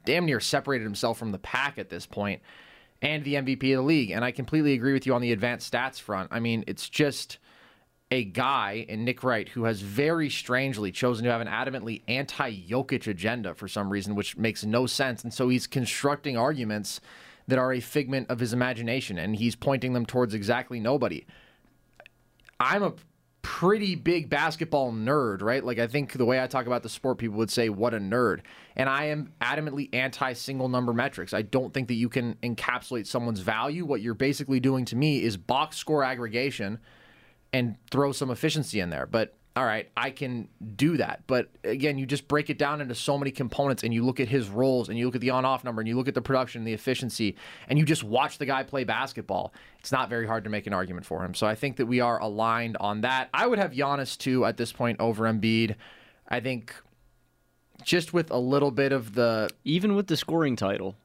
damn 0.05 0.25
near 0.27 0.39
separated 0.39 0.83
himself 0.83 1.17
from 1.17 1.31
the 1.31 1.39
pack 1.39 1.79
at 1.79 1.89
this 1.89 2.05
point 2.05 2.41
and 3.01 3.23
the 3.23 3.33
MVP 3.33 3.73
of 3.73 3.77
the 3.77 3.81
league. 3.81 4.11
And 4.11 4.23
I 4.23 4.31
completely 4.31 4.73
agree 4.73 4.93
with 4.93 5.07
you 5.07 5.15
on 5.15 5.21
the 5.21 5.31
advanced 5.31 5.73
stats 5.73 5.99
front. 5.99 6.29
I 6.31 6.39
mean, 6.39 6.63
it's 6.67 6.87
just 6.87 7.39
a 8.11 8.25
guy 8.25 8.85
in 8.89 9.05
Nick 9.05 9.23
Wright 9.23 9.47
who 9.47 9.63
has 9.63 9.81
very 9.81 10.29
strangely 10.29 10.91
chosen 10.91 11.23
to 11.23 11.31
have 11.31 11.41
an 11.41 11.47
adamantly 11.47 12.01
anti 12.09 12.51
Jokic 12.51 13.07
agenda 13.07 13.55
for 13.55 13.67
some 13.69 13.89
reason, 13.89 14.15
which 14.15 14.37
makes 14.37 14.65
no 14.65 14.85
sense. 14.85 15.23
And 15.23 15.33
so 15.33 15.47
he's 15.47 15.65
constructing 15.65 16.37
arguments 16.37 16.99
that 17.47 17.57
are 17.57 17.73
a 17.73 17.79
figment 17.79 18.29
of 18.29 18.39
his 18.39 18.53
imagination 18.53 19.17
and 19.17 19.35
he's 19.35 19.55
pointing 19.55 19.93
them 19.93 20.05
towards 20.05 20.33
exactly 20.33 20.79
nobody. 20.79 21.25
I'm 22.59 22.83
a 22.83 22.93
pretty 23.41 23.95
big 23.95 24.29
basketball 24.29 24.91
nerd, 24.91 25.41
right? 25.41 25.63
Like 25.63 25.79
I 25.79 25.87
think 25.87 26.11
the 26.13 26.25
way 26.25 26.41
I 26.41 26.47
talk 26.47 26.67
about 26.67 26.83
the 26.83 26.89
sport, 26.89 27.17
people 27.17 27.37
would 27.37 27.49
say, 27.49 27.69
"What 27.69 27.93
a 27.93 27.97
nerd!" 27.97 28.41
And 28.75 28.87
I 28.87 29.05
am 29.05 29.33
adamantly 29.41 29.89
anti 29.93 30.33
single 30.33 30.69
number 30.69 30.93
metrics. 30.93 31.33
I 31.33 31.41
don't 31.41 31.73
think 31.73 31.87
that 31.87 31.95
you 31.95 32.09
can 32.09 32.35
encapsulate 32.43 33.07
someone's 33.07 33.39
value. 33.39 33.85
What 33.85 34.01
you're 34.01 34.13
basically 34.13 34.59
doing 34.59 34.85
to 34.85 34.95
me 34.95 35.23
is 35.23 35.37
box 35.37 35.77
score 35.77 36.03
aggregation 36.03 36.79
and 37.53 37.75
throw 37.89 38.11
some 38.11 38.31
efficiency 38.31 38.79
in 38.79 38.89
there. 38.89 39.05
But 39.05 39.35
all 39.55 39.65
right, 39.65 39.89
I 39.97 40.11
can 40.11 40.47
do 40.77 40.95
that. 40.95 41.23
But 41.27 41.49
again, 41.65 41.97
you 41.97 42.05
just 42.05 42.29
break 42.29 42.49
it 42.49 42.57
down 42.57 42.79
into 42.79 42.95
so 42.95 43.17
many 43.17 43.31
components 43.31 43.83
and 43.83 43.93
you 43.93 44.05
look 44.05 44.21
at 44.21 44.29
his 44.29 44.47
roles 44.47 44.87
and 44.87 44.97
you 44.97 45.05
look 45.05 45.15
at 45.15 45.19
the 45.21 45.31
on 45.31 45.43
off 45.43 45.65
number 45.65 45.81
and 45.81 45.89
you 45.89 45.97
look 45.97 46.07
at 46.07 46.13
the 46.15 46.21
production, 46.21 46.61
and 46.61 46.67
the 46.67 46.71
efficiency, 46.73 47.35
and 47.67 47.77
you 47.77 47.83
just 47.83 48.03
watch 48.03 48.37
the 48.37 48.45
guy 48.45 48.63
play 48.63 48.85
basketball. 48.85 49.53
It's 49.79 49.91
not 49.91 50.09
very 50.09 50.25
hard 50.25 50.45
to 50.45 50.49
make 50.49 50.67
an 50.67 50.73
argument 50.73 51.05
for 51.05 51.25
him. 51.25 51.33
So 51.33 51.47
I 51.47 51.55
think 51.55 51.75
that 51.77 51.85
we 51.85 51.99
are 51.99 52.17
aligned 52.21 52.77
on 52.77 53.01
that. 53.01 53.29
I 53.33 53.45
would 53.45 53.59
have 53.59 53.73
Giannis 53.73 54.17
too 54.17 54.45
at 54.45 54.55
this 54.55 54.71
point 54.71 55.01
over 55.01 55.25
Embiid. 55.25 55.75
I 56.29 56.39
think 56.39 56.73
just 57.83 58.13
with 58.13 58.31
a 58.31 58.37
little 58.37 58.71
bit 58.71 58.93
of 58.93 59.15
the 59.15 59.49
Even 59.65 59.95
with 59.95 60.07
the 60.07 60.15
scoring 60.15 60.55
title. 60.55 60.95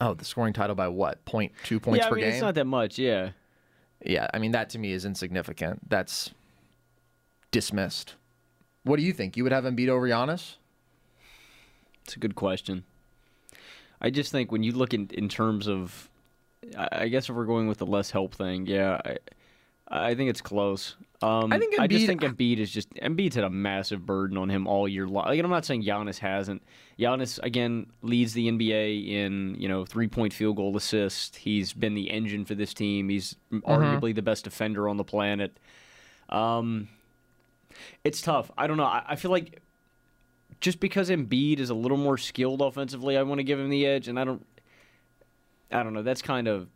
oh, 0.00 0.14
the 0.14 0.24
scoring 0.24 0.54
title 0.54 0.74
by 0.74 0.88
what? 0.88 1.22
Point 1.26 1.52
two 1.64 1.80
points 1.80 1.98
yeah, 1.98 2.06
I 2.06 2.08
per 2.08 2.14
mean, 2.14 2.24
game. 2.24 2.32
it's 2.32 2.40
not 2.40 2.54
that 2.54 2.64
much. 2.64 2.98
Yeah. 2.98 3.30
Yeah, 4.04 4.28
I 4.32 4.38
mean 4.38 4.52
that 4.52 4.70
to 4.70 4.78
me 4.78 4.92
is 4.92 5.04
insignificant. 5.04 5.88
That's 5.88 6.30
dismissed. 7.50 8.14
What 8.84 8.98
do 8.98 9.02
you 9.02 9.12
think? 9.12 9.36
You 9.36 9.42
would 9.42 9.52
have 9.52 9.64
Embiid 9.64 9.88
over 9.88 10.08
Giannis? 10.08 10.56
It's 12.04 12.14
a 12.14 12.18
good 12.20 12.34
question. 12.34 12.84
I 14.00 14.10
just 14.10 14.30
think 14.30 14.52
when 14.52 14.62
you 14.62 14.72
look 14.72 14.94
in 14.94 15.08
in 15.12 15.28
terms 15.28 15.66
of, 15.66 16.08
I 16.76 17.08
guess 17.08 17.28
if 17.28 17.34
we're 17.34 17.46
going 17.46 17.66
with 17.66 17.78
the 17.78 17.86
less 17.86 18.10
help 18.10 18.34
thing, 18.34 18.66
yeah, 18.66 19.00
I, 19.04 19.16
I 19.88 20.14
think 20.14 20.30
it's 20.30 20.40
close. 20.40 20.96
Um, 21.22 21.52
I 21.52 21.58
think 21.58 21.78
I 21.78 21.86
just 21.86 22.06
think 22.06 22.20
Embiid 22.20 22.58
is 22.58 22.70
just 22.70 22.92
Embiid's 22.94 23.36
had 23.36 23.44
a 23.44 23.50
massive 23.50 24.04
burden 24.04 24.36
on 24.36 24.50
him 24.50 24.66
all 24.66 24.86
year 24.86 25.06
long. 25.06 25.24
Like, 25.24 25.40
I'm 25.40 25.50
not 25.50 25.64
saying 25.64 25.82
Giannis 25.82 26.18
hasn't. 26.18 26.62
Giannis 26.98 27.42
again 27.42 27.86
leads 28.02 28.34
the 28.34 28.48
NBA 28.48 29.08
in 29.08 29.56
you 29.58 29.68
know 29.68 29.84
three 29.84 30.08
point 30.08 30.34
field 30.34 30.56
goal 30.56 30.76
assist. 30.76 31.36
He's 31.36 31.72
been 31.72 31.94
the 31.94 32.10
engine 32.10 32.44
for 32.44 32.54
this 32.54 32.74
team. 32.74 33.08
He's 33.08 33.34
arguably 33.50 34.14
the 34.14 34.22
best 34.22 34.44
defender 34.44 34.88
on 34.88 34.98
the 34.98 35.04
planet. 35.04 35.56
Um, 36.28 36.88
it's 38.04 38.20
tough. 38.20 38.50
I 38.58 38.66
don't 38.66 38.76
know. 38.76 38.84
I, 38.84 39.02
I 39.08 39.16
feel 39.16 39.30
like 39.30 39.62
just 40.60 40.80
because 40.80 41.08
Embiid 41.08 41.60
is 41.60 41.70
a 41.70 41.74
little 41.74 41.98
more 41.98 42.18
skilled 42.18 42.60
offensively, 42.60 43.16
I 43.16 43.22
want 43.22 43.38
to 43.38 43.44
give 43.44 43.58
him 43.58 43.70
the 43.70 43.86
edge, 43.86 44.08
and 44.08 44.18
I 44.18 44.24
don't. 44.24 44.44
I 45.72 45.82
don't 45.82 45.94
know. 45.94 46.02
That's 46.02 46.22
kind 46.22 46.46
of 46.46 46.68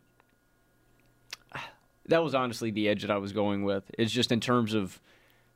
that 2.11 2.23
was 2.23 2.33
honestly 2.35 2.71
the 2.71 2.87
edge 2.87 3.01
that 3.01 3.11
I 3.11 3.17
was 3.17 3.33
going 3.33 3.63
with. 3.63 3.89
It's 3.97 4.11
just 4.11 4.31
in 4.31 4.39
terms 4.39 4.73
of 4.73 5.01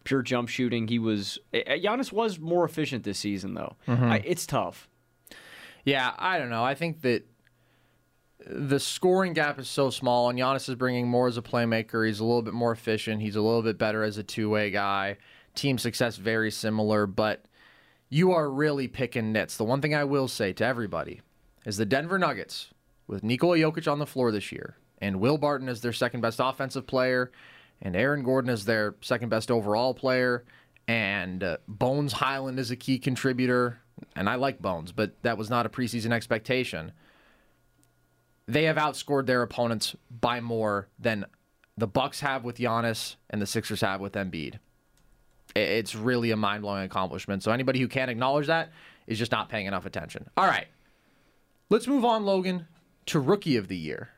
pure 0.03 0.21
jump 0.21 0.49
shooting, 0.49 0.87
he 0.87 0.99
was 0.99 1.39
eh, 1.53 1.61
eh, 1.65 1.77
Giannis 1.77 2.11
was 2.11 2.39
more 2.39 2.65
efficient 2.65 3.03
this 3.03 3.19
season 3.19 3.53
though. 3.53 3.75
I, 3.87 4.17
it's 4.25 4.45
tough. 4.45 4.89
Yeah, 5.83 6.13
I 6.17 6.39
don't 6.39 6.49
know. 6.49 6.63
I 6.63 6.73
think 6.75 7.01
that 7.01 7.25
the 8.47 8.79
scoring 8.79 9.33
gap 9.33 9.59
is 9.59 9.67
so 9.69 9.89
small, 9.89 10.29
and 10.29 10.37
Giannis 10.37 10.67
is 10.69 10.75
bringing 10.75 11.07
more 11.07 11.27
as 11.27 11.37
a 11.37 11.41
playmaker. 11.41 12.05
He's 12.05 12.19
a 12.19 12.25
little 12.25 12.41
bit 12.41 12.53
more 12.53 12.71
efficient. 12.71 13.21
He's 13.21 13.35
a 13.35 13.41
little 13.41 13.61
bit 13.61 13.77
better 13.77 14.03
as 14.03 14.17
a 14.17 14.23
two 14.23 14.49
way 14.49 14.71
guy. 14.71 15.17
Team 15.55 15.77
success 15.77 16.17
very 16.17 16.51
similar, 16.51 17.07
but 17.07 17.45
you 18.09 18.31
are 18.33 18.49
really 18.49 18.87
picking 18.87 19.31
nits. 19.31 19.57
The 19.57 19.63
one 19.63 19.81
thing 19.81 19.95
I 19.95 20.03
will 20.03 20.27
say 20.27 20.53
to 20.53 20.65
everybody 20.65 21.21
is 21.65 21.77
the 21.77 21.85
Denver 21.85 22.19
Nuggets 22.19 22.71
with 23.07 23.23
Nikola 23.23 23.57
Jokic 23.57 23.91
on 23.91 23.99
the 23.99 24.05
floor 24.05 24.31
this 24.31 24.51
year, 24.51 24.77
and 25.01 25.19
Will 25.19 25.37
Barton 25.37 25.69
as 25.69 25.81
their 25.81 25.93
second 25.93 26.21
best 26.21 26.39
offensive 26.41 26.87
player, 26.87 27.31
and 27.81 27.95
Aaron 27.95 28.23
Gordon 28.23 28.49
as 28.49 28.65
their 28.65 28.95
second 29.01 29.29
best 29.29 29.51
overall 29.51 29.93
player, 29.93 30.45
and 30.87 31.43
uh, 31.43 31.57
Bones 31.67 32.13
Hyland 32.13 32.59
is 32.59 32.71
a 32.71 32.75
key 32.75 32.99
contributor. 32.99 33.79
And 34.15 34.29
I 34.29 34.35
like 34.35 34.61
Bones, 34.61 34.91
but 34.91 35.21
that 35.23 35.37
was 35.37 35.49
not 35.49 35.65
a 35.65 35.69
preseason 35.69 36.11
expectation. 36.11 36.91
They 38.45 38.65
have 38.65 38.75
outscored 38.75 39.25
their 39.25 39.41
opponents 39.41 39.95
by 40.11 40.41
more 40.41 40.89
than 40.99 41.25
the 41.77 41.87
Bucks 41.87 42.19
have 42.19 42.43
with 42.43 42.57
Giannis 42.57 43.15
and 43.29 43.41
the 43.41 43.45
Sixers 43.45 43.81
have 43.81 44.01
with 44.01 44.13
Embiid. 44.13 44.59
It's 45.55 45.95
really 45.95 46.31
a 46.31 46.37
mind 46.37 46.61
blowing 46.63 46.83
accomplishment. 46.83 47.41
So 47.41 47.51
anybody 47.51 47.79
who 47.79 47.87
can't 47.87 48.11
acknowledge 48.11 48.47
that 48.47 48.71
is 49.07 49.17
just 49.17 49.31
not 49.31 49.49
paying 49.49 49.65
enough 49.65 49.85
attention. 49.85 50.29
All 50.35 50.45
right, 50.45 50.67
let's 51.69 51.87
move 51.87 52.03
on, 52.03 52.25
Logan, 52.25 52.67
to 53.07 53.19
Rookie 53.19 53.55
of 53.55 53.69
the 53.69 53.77
Year. 53.77 54.09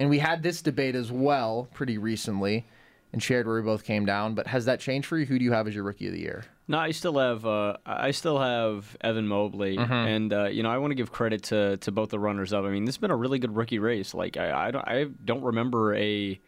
And 0.00 0.10
we 0.10 0.18
had 0.18 0.42
this 0.42 0.62
debate 0.62 0.96
as 0.96 1.12
well 1.12 1.68
pretty 1.74 1.98
recently 1.98 2.66
and 3.12 3.22
shared 3.22 3.46
where 3.46 3.56
we 3.56 3.62
both 3.62 3.84
came 3.84 4.06
down. 4.06 4.34
But 4.34 4.46
has 4.46 4.64
that 4.64 4.80
changed 4.80 5.06
for 5.06 5.18
you? 5.18 5.26
Who 5.26 5.38
do 5.38 5.44
you 5.44 5.52
have 5.52 5.68
as 5.68 5.74
your 5.74 5.84
Rookie 5.84 6.06
of 6.06 6.14
the 6.14 6.20
Year? 6.20 6.44
No, 6.68 6.78
I 6.78 6.92
still 6.92 7.18
have 7.18 7.44
uh, 7.44 7.76
I 7.84 8.12
still 8.12 8.38
have 8.38 8.96
Evan 9.00 9.26
Mobley, 9.26 9.76
and 9.76 10.32
uh, 10.32 10.44
you 10.44 10.62
know 10.62 10.70
I 10.70 10.78
want 10.78 10.92
to 10.92 10.94
give 10.94 11.10
credit 11.10 11.42
to 11.44 11.76
to 11.78 11.92
both 11.92 12.10
the 12.10 12.18
runners 12.18 12.52
up. 12.52 12.64
I 12.64 12.70
mean, 12.70 12.84
this 12.84 12.94
has 12.94 13.00
been 13.00 13.10
a 13.10 13.16
really 13.16 13.38
good 13.38 13.54
rookie 13.56 13.80
race. 13.80 14.14
Like 14.14 14.36
I 14.36 14.68
I 14.68 14.70
don't, 14.70 14.88
I 14.88 15.06
don't 15.24 15.42
remember 15.42 15.94
a 15.96 16.40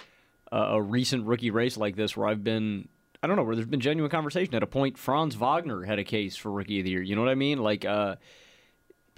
a 0.53 0.57
a 0.57 0.81
recent 0.81 1.27
rookie 1.27 1.51
race 1.51 1.77
like 1.77 1.97
this 1.97 2.17
where 2.17 2.29
I've 2.29 2.45
been. 2.45 2.89
I 3.23 3.27
don't 3.27 3.37
know 3.37 3.43
where 3.43 3.55
there's 3.55 3.69
been 3.69 3.81
genuine 3.81 4.11
conversation. 4.11 4.55
At 4.55 4.63
a 4.63 4.67
point, 4.67 4.97
Franz 4.97 5.35
Wagner 5.35 5.83
had 5.83 5.99
a 5.99 6.05
case 6.05 6.37
for 6.37 6.51
rookie 6.51 6.79
of 6.79 6.85
the 6.85 6.91
year. 6.91 7.03
You 7.03 7.17
know 7.17 7.23
what 7.23 7.31
I 7.31 7.37
mean? 7.37 7.59
Like, 7.59 7.85
uh, 7.85 8.17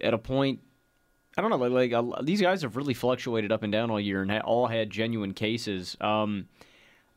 at 0.03 0.13
a 0.13 0.19
point, 0.19 0.61
I 1.37 1.41
don't 1.41 1.51
know. 1.51 1.57
Like, 1.57 1.93
like 1.93 2.25
these 2.25 2.41
guys 2.41 2.63
have 2.63 2.77
really 2.77 2.95
fluctuated 2.95 3.51
up 3.51 3.63
and 3.63 3.73
down 3.73 3.91
all 3.91 4.01
year 4.01 4.23
and 4.23 4.31
ha- 4.31 4.41
all 4.45 4.67
had 4.67 4.91
genuine 4.91 5.35
cases. 5.35 5.97
Um, 6.01 6.47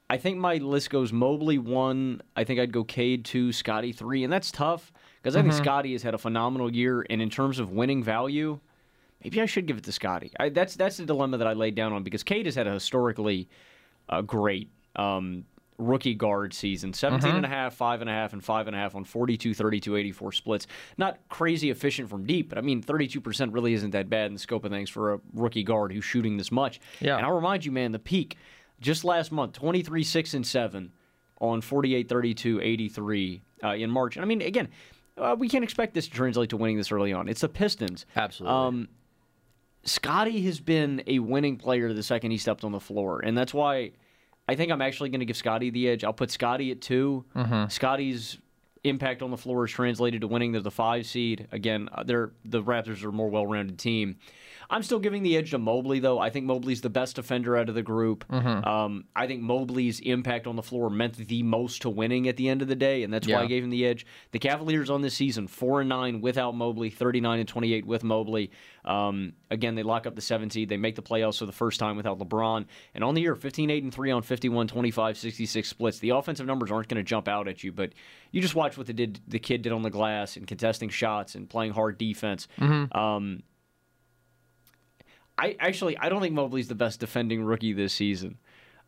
I 0.09 0.17
think 0.17 0.37
my 0.37 0.55
list 0.55 0.89
goes 0.89 1.11
Mobley 1.11 1.57
one. 1.57 2.21
I 2.35 2.43
think 2.43 2.59
I'd 2.59 2.71
go 2.71 2.83
Cade 2.83 3.25
two, 3.25 3.51
Scotty 3.51 3.91
three, 3.91 4.23
and 4.23 4.31
that's 4.31 4.51
tough 4.51 4.91
because 5.21 5.35
I 5.35 5.41
think 5.41 5.53
Scotty 5.53 5.91
has 5.91 6.01
had 6.01 6.13
a 6.13 6.17
phenomenal 6.17 6.73
year. 6.73 7.05
And 7.09 7.21
in 7.21 7.29
terms 7.29 7.59
of 7.59 7.71
winning 7.71 8.01
value, 8.03 8.59
maybe 9.23 9.41
I 9.41 9.45
should 9.45 9.65
give 9.65 9.77
it 9.77 9.83
to 9.83 9.91
Scotty. 9.91 10.31
I, 10.39 10.49
that's 10.49 10.75
that's 10.75 10.97
the 10.97 11.05
dilemma 11.05 11.37
that 11.37 11.47
I 11.47 11.53
laid 11.53 11.75
down 11.75 11.91
on 11.91 12.03
because 12.03 12.23
Cade 12.23 12.45
has 12.45 12.55
had 12.55 12.67
a 12.67 12.73
historically 12.73 13.49
uh, 14.07 14.21
great 14.21 14.69
um, 14.95 15.45
rookie 15.77 16.15
guard 16.15 16.53
season 16.53 16.91
17 16.91 17.35
and 17.35 17.45
a 17.45 17.49
half, 17.49 17.75
five 17.75 18.01
and 18.01 18.09
a 18.09 18.13
half, 18.13 18.33
and 18.33 18.43
five 18.43 18.67
and 18.67 18.75
a 18.75 18.79
half 18.79 18.95
on 18.95 19.03
42, 19.03 19.53
32, 19.53 19.95
84 19.95 20.31
splits. 20.31 20.67
Not 20.97 21.19
crazy 21.29 21.69
efficient 21.69 22.09
from 22.09 22.25
deep, 22.25 22.49
but 22.49 22.57
I 22.57 22.61
mean 22.61 22.81
32% 22.81 23.53
really 23.53 23.73
isn't 23.73 23.91
that 23.91 24.09
bad 24.09 24.27
in 24.27 24.33
the 24.33 24.39
scope 24.39 24.65
of 24.65 24.71
things 24.71 24.89
for 24.89 25.13
a 25.13 25.19
rookie 25.33 25.63
guard 25.63 25.91
who's 25.93 26.05
shooting 26.05 26.37
this 26.37 26.51
much. 26.51 26.79
Yeah. 26.99 27.17
And 27.17 27.25
I'll 27.25 27.35
remind 27.35 27.65
you, 27.65 27.71
man, 27.71 27.91
the 27.91 27.99
peak 27.99 28.37
just 28.79 29.03
last 29.03 29.31
month 29.31 29.53
23, 29.53 30.03
6, 30.03 30.33
and 30.33 30.45
7 30.45 30.91
on 31.39 31.61
48, 31.61 32.09
32, 32.09 32.61
83 32.61 33.41
uh, 33.63 33.67
in 33.69 33.89
March. 33.89 34.15
And 34.15 34.23
I 34.23 34.27
mean, 34.27 34.41
again, 34.41 34.69
uh, 35.17 35.35
we 35.37 35.49
can't 35.49 35.63
expect 35.63 35.93
this 35.93 36.07
to 36.07 36.13
translate 36.13 36.49
to 36.49 36.57
winning 36.57 36.77
this 36.77 36.91
early 36.91 37.13
on. 37.13 37.27
It's 37.27 37.41
the 37.41 37.49
Pistons. 37.49 38.05
Absolutely. 38.15 38.55
Um, 38.55 38.87
Scotty 39.83 40.41
has 40.41 40.59
been 40.59 41.01
a 41.07 41.19
winning 41.19 41.55
player 41.55 41.93
the 41.93 42.03
second 42.03 42.31
he 42.31 42.37
stepped 42.37 42.63
on 42.63 42.71
the 42.71 42.79
floor, 42.79 43.21
and 43.21 43.37
that's 43.37 43.53
why 43.53 43.91
I 44.47 44.55
think 44.55 44.71
I'm 44.71 44.81
actually 44.81 45.09
going 45.09 45.19
to 45.19 45.25
give 45.25 45.37
Scotty 45.37 45.69
the 45.69 45.89
edge. 45.89 46.03
I'll 46.03 46.13
put 46.13 46.31
Scotty 46.31 46.71
at 46.71 46.81
2 46.81 47.25
Scotty's 47.69 48.37
impact 48.83 49.21
on 49.21 49.31
the 49.31 49.37
floor 49.37 49.65
is 49.65 49.71
translated 49.71 50.21
to 50.21 50.27
winning. 50.27 50.51
They're 50.53 50.61
the 50.61 50.71
five 50.71 51.05
seed. 51.05 51.47
Again, 51.51 51.89
uh, 51.91 52.03
they're 52.03 52.31
the 52.45 52.63
Raptors 52.63 53.03
are 53.03 53.09
a 53.09 53.11
more 53.11 53.29
well-rounded 53.29 53.77
team. 53.77 54.17
I'm 54.69 54.83
still 54.83 54.99
giving 54.99 55.23
the 55.23 55.37
edge 55.37 55.51
to 55.51 55.57
Mobley, 55.57 55.99
though. 55.99 56.19
I 56.19 56.29
think 56.29 56.45
Mobley's 56.45 56.81
the 56.81 56.89
best 56.89 57.15
defender 57.15 57.55
out 57.55 57.69
of 57.69 57.75
the 57.75 57.81
group. 57.83 58.25
Um, 58.67 59.05
I 59.15 59.25
think 59.27 59.41
Mobley's 59.41 59.99
impact 60.01 60.45
on 60.47 60.55
the 60.55 60.63
floor 60.63 60.89
meant 60.89 61.15
the 61.15 61.43
most 61.43 61.83
to 61.83 61.89
winning 61.89 62.27
at 62.27 62.37
the 62.37 62.49
end 62.49 62.61
of 62.61 62.67
the 62.67 62.75
day, 62.75 63.03
and 63.03 63.13
that's 63.13 63.27
why 63.27 63.33
I 63.43 63.47
gave 63.47 63.63
him 63.63 63.69
the 63.69 63.85
edge. 63.85 64.05
The 64.31 64.39
Cavaliers 64.39 64.89
on 64.89 65.01
this 65.01 65.13
season, 65.15 65.47
four 65.47 65.79
and 65.79 65.89
nine 65.89 66.19
without 66.21 66.55
Mobley, 66.55 66.89
39 66.89 67.39
and 67.39 67.47
28 67.47 67.85
with 67.85 68.03
Mobley. 68.03 68.51
Um, 68.83 69.33
again, 69.51 69.75
they 69.75 69.83
lock 69.83 70.05
up 70.07 70.15
the 70.15 70.21
seven 70.21 70.49
seed. 70.49 70.69
They 70.69 70.77
make 70.77 70.95
the 70.95 71.01
playoffs 71.01 71.39
for 71.39 71.45
the 71.45 71.51
first 71.51 71.79
time 71.79 71.97
without 71.97 72.19
LeBron. 72.19 72.65
And 72.93 73.03
on 73.03 73.15
the 73.15 73.21
year, 73.21 73.35
15 73.35 73.69
8 73.69 73.83
and 73.83 73.93
3 73.93 74.11
on 74.11 74.21
51, 74.21 74.67
25, 74.67 75.17
66 75.17 75.67
splits. 75.67 75.99
The 75.99 76.09
offensive 76.11 76.45
numbers 76.45 76.71
aren't 76.71 76.87
going 76.87 76.97
to 76.97 77.03
jump 77.03 77.27
out 77.27 77.47
at 77.47 77.63
you, 77.63 77.71
but 77.71 77.93
you 78.31 78.41
just 78.41 78.55
watch 78.55 78.77
what 78.77 78.87
the 78.87 78.93
did 78.93 79.19
the 79.27 79.39
kid 79.39 79.61
did 79.61 79.71
on 79.71 79.81
the 79.81 79.89
glass 79.89 80.37
and 80.37 80.47
contesting 80.47 80.89
shots 80.89 81.35
and 81.35 81.49
playing 81.49 81.71
hard 81.73 81.97
defense. 81.97 82.47
Um, 82.91 83.43
I 85.37 85.55
actually 85.59 85.97
I 85.97 86.09
don't 86.09 86.21
think 86.21 86.33
Mobley's 86.33 86.67
the 86.67 86.75
best 86.75 86.99
defending 86.99 87.43
rookie 87.43 87.73
this 87.73 87.93
season. 87.93 88.37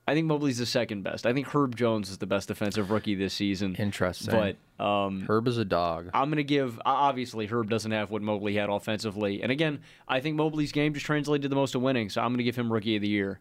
I 0.08 0.16
think 0.16 0.26
Mobley's 0.26 0.58
the 0.58 0.66
second 0.66 1.04
best. 1.04 1.28
I 1.28 1.34
think 1.34 1.46
Herb 1.54 1.76
Jones 1.76 2.10
is 2.10 2.18
the 2.18 2.26
best 2.26 2.48
defensive 2.48 2.90
rookie 2.90 3.14
this 3.14 3.32
season. 3.32 3.76
Interesting. 3.76 4.56
But 4.80 4.84
um, 4.84 5.26
Herb 5.28 5.48
is 5.48 5.60
a 5.60 5.66
dog. 5.66 6.10
I'm 6.16 6.30
going 6.30 6.38
to 6.38 6.44
give. 6.44 6.82
Obviously, 6.84 7.46
Herb 7.46 7.70
doesn't 7.70 7.92
have 7.92 8.10
what 8.10 8.24
Mobley 8.24 8.56
had 8.56 8.70
offensively, 8.70 9.44
and 9.44 9.52
again, 9.52 9.82
I 10.08 10.20
think 10.20 10.36
Mobley's 10.36 10.72
game 10.72 10.96
just 10.96 11.06
translated 11.06 11.52
the 11.52 11.56
most 11.56 11.74
to 11.74 11.80
winning. 11.80 12.10
So 12.10 12.22
I'm 12.22 12.30
going 12.30 12.40
to 12.40 12.44
give 12.44 12.56
him 12.56 12.74
Rookie 12.74 12.96
of 12.96 13.04
the 13.04 13.08
Year. 13.08 13.40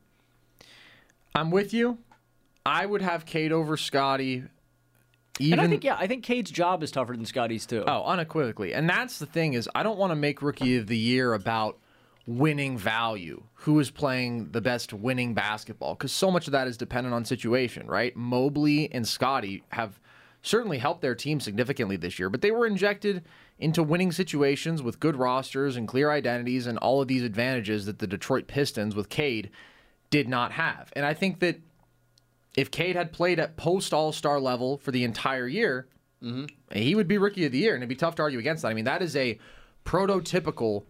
I'm 1.34 1.50
with 1.50 1.72
you. 1.72 1.98
I 2.66 2.84
would 2.84 3.00
have 3.00 3.24
Cade 3.24 3.52
over 3.52 3.78
Scotty. 3.78 4.44
Even 5.40 5.58
and 5.58 5.66
I 5.66 5.70
think 5.70 5.84
yeah, 5.84 5.96
I 5.98 6.06
think 6.06 6.22
Cade's 6.22 6.50
job 6.50 6.82
is 6.82 6.90
tougher 6.90 7.14
than 7.14 7.24
Scotty's 7.24 7.64
too. 7.64 7.84
Oh, 7.86 8.04
unequivocally. 8.04 8.74
And 8.74 8.90
that's 8.90 9.18
the 9.18 9.26
thing 9.26 9.54
is 9.54 9.70
I 9.74 9.82
don't 9.82 9.98
want 9.98 10.10
to 10.10 10.16
make 10.16 10.42
rookie 10.42 10.76
of 10.76 10.86
the 10.86 10.98
year 10.98 11.32
about 11.32 11.78
winning 12.28 12.76
value. 12.76 13.42
Who 13.54 13.80
is 13.80 13.90
playing 13.90 14.50
the 14.50 14.60
best 14.60 14.92
winning 14.92 15.32
basketball? 15.32 15.96
Cuz 15.96 16.12
so 16.12 16.30
much 16.30 16.46
of 16.46 16.52
that 16.52 16.68
is 16.68 16.76
dependent 16.76 17.14
on 17.14 17.24
situation, 17.24 17.86
right? 17.86 18.14
Mobley 18.14 18.92
and 18.92 19.08
Scotty 19.08 19.64
have 19.70 19.98
certainly 20.42 20.76
helped 20.76 21.00
their 21.00 21.14
team 21.14 21.40
significantly 21.40 21.96
this 21.96 22.18
year, 22.18 22.28
but 22.28 22.42
they 22.42 22.50
were 22.50 22.66
injected 22.66 23.24
into 23.58 23.82
winning 23.82 24.12
situations 24.12 24.82
with 24.82 25.00
good 25.00 25.16
rosters 25.16 25.74
and 25.74 25.88
clear 25.88 26.10
identities 26.10 26.66
and 26.66 26.76
all 26.78 27.00
of 27.00 27.08
these 27.08 27.22
advantages 27.22 27.86
that 27.86 27.98
the 27.98 28.06
Detroit 28.06 28.46
Pistons 28.46 28.94
with 28.94 29.08
Cade 29.08 29.48
did 30.10 30.28
not 30.28 30.52
have. 30.52 30.92
And 30.94 31.06
I 31.06 31.14
think 31.14 31.40
that 31.40 31.58
if 32.58 32.70
Cade 32.70 32.94
had 32.94 33.10
played 33.10 33.40
at 33.40 33.56
post 33.56 33.94
All 33.94 34.12
Star 34.12 34.38
level 34.38 34.76
for 34.76 34.90
the 34.90 35.02
entire 35.02 35.48
year, 35.48 35.88
mm-hmm. 36.22 36.44
he 36.78 36.94
would 36.94 37.08
be 37.08 37.16
Rookie 37.16 37.46
of 37.46 37.52
the 37.52 37.58
Year, 37.58 37.72
and 37.74 37.82
it'd 37.82 37.88
be 37.88 37.96
tough 37.96 38.16
to 38.16 38.22
argue 38.22 38.38
against 38.38 38.62
that. 38.62 38.68
I 38.68 38.74
mean, 38.74 38.84
that 38.84 39.00
is 39.00 39.16
a 39.16 39.38
prototypical 39.86 40.84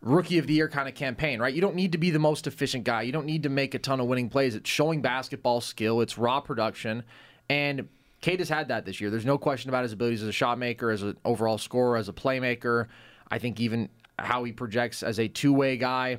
Rookie 0.00 0.38
of 0.38 0.46
the 0.46 0.54
Year 0.54 0.68
kind 0.68 0.88
of 0.88 0.94
campaign, 0.94 1.40
right? 1.40 1.52
You 1.52 1.60
don't 1.60 1.74
need 1.74 1.92
to 1.92 1.98
be 1.98 2.10
the 2.10 2.18
most 2.18 2.46
efficient 2.46 2.84
guy. 2.84 3.02
You 3.02 3.12
don't 3.12 3.26
need 3.26 3.42
to 3.42 3.48
make 3.48 3.74
a 3.74 3.78
ton 3.78 4.00
of 4.00 4.06
winning 4.06 4.28
plays. 4.28 4.54
It's 4.54 4.70
showing 4.70 5.02
basketball 5.02 5.60
skill. 5.60 6.00
It's 6.00 6.16
raw 6.16 6.40
production, 6.40 7.02
and 7.48 7.88
Cade 8.20 8.40
has 8.40 8.48
had 8.48 8.68
that 8.68 8.84
this 8.84 9.00
year. 9.00 9.10
There's 9.10 9.26
no 9.26 9.38
question 9.38 9.70
about 9.70 9.82
his 9.82 9.92
abilities 9.92 10.22
as 10.22 10.28
a 10.28 10.32
shot 10.32 10.58
maker, 10.58 10.90
as 10.90 11.02
an 11.02 11.16
overall 11.24 11.58
scorer, 11.58 11.96
as 11.96 12.08
a 12.08 12.12
playmaker. 12.12 12.86
I 13.30 13.38
think 13.38 13.60
even 13.60 13.88
how 14.18 14.44
he 14.44 14.52
projects 14.52 15.02
as 15.02 15.18
a 15.18 15.28
two 15.28 15.52
way 15.52 15.76
guy 15.76 16.18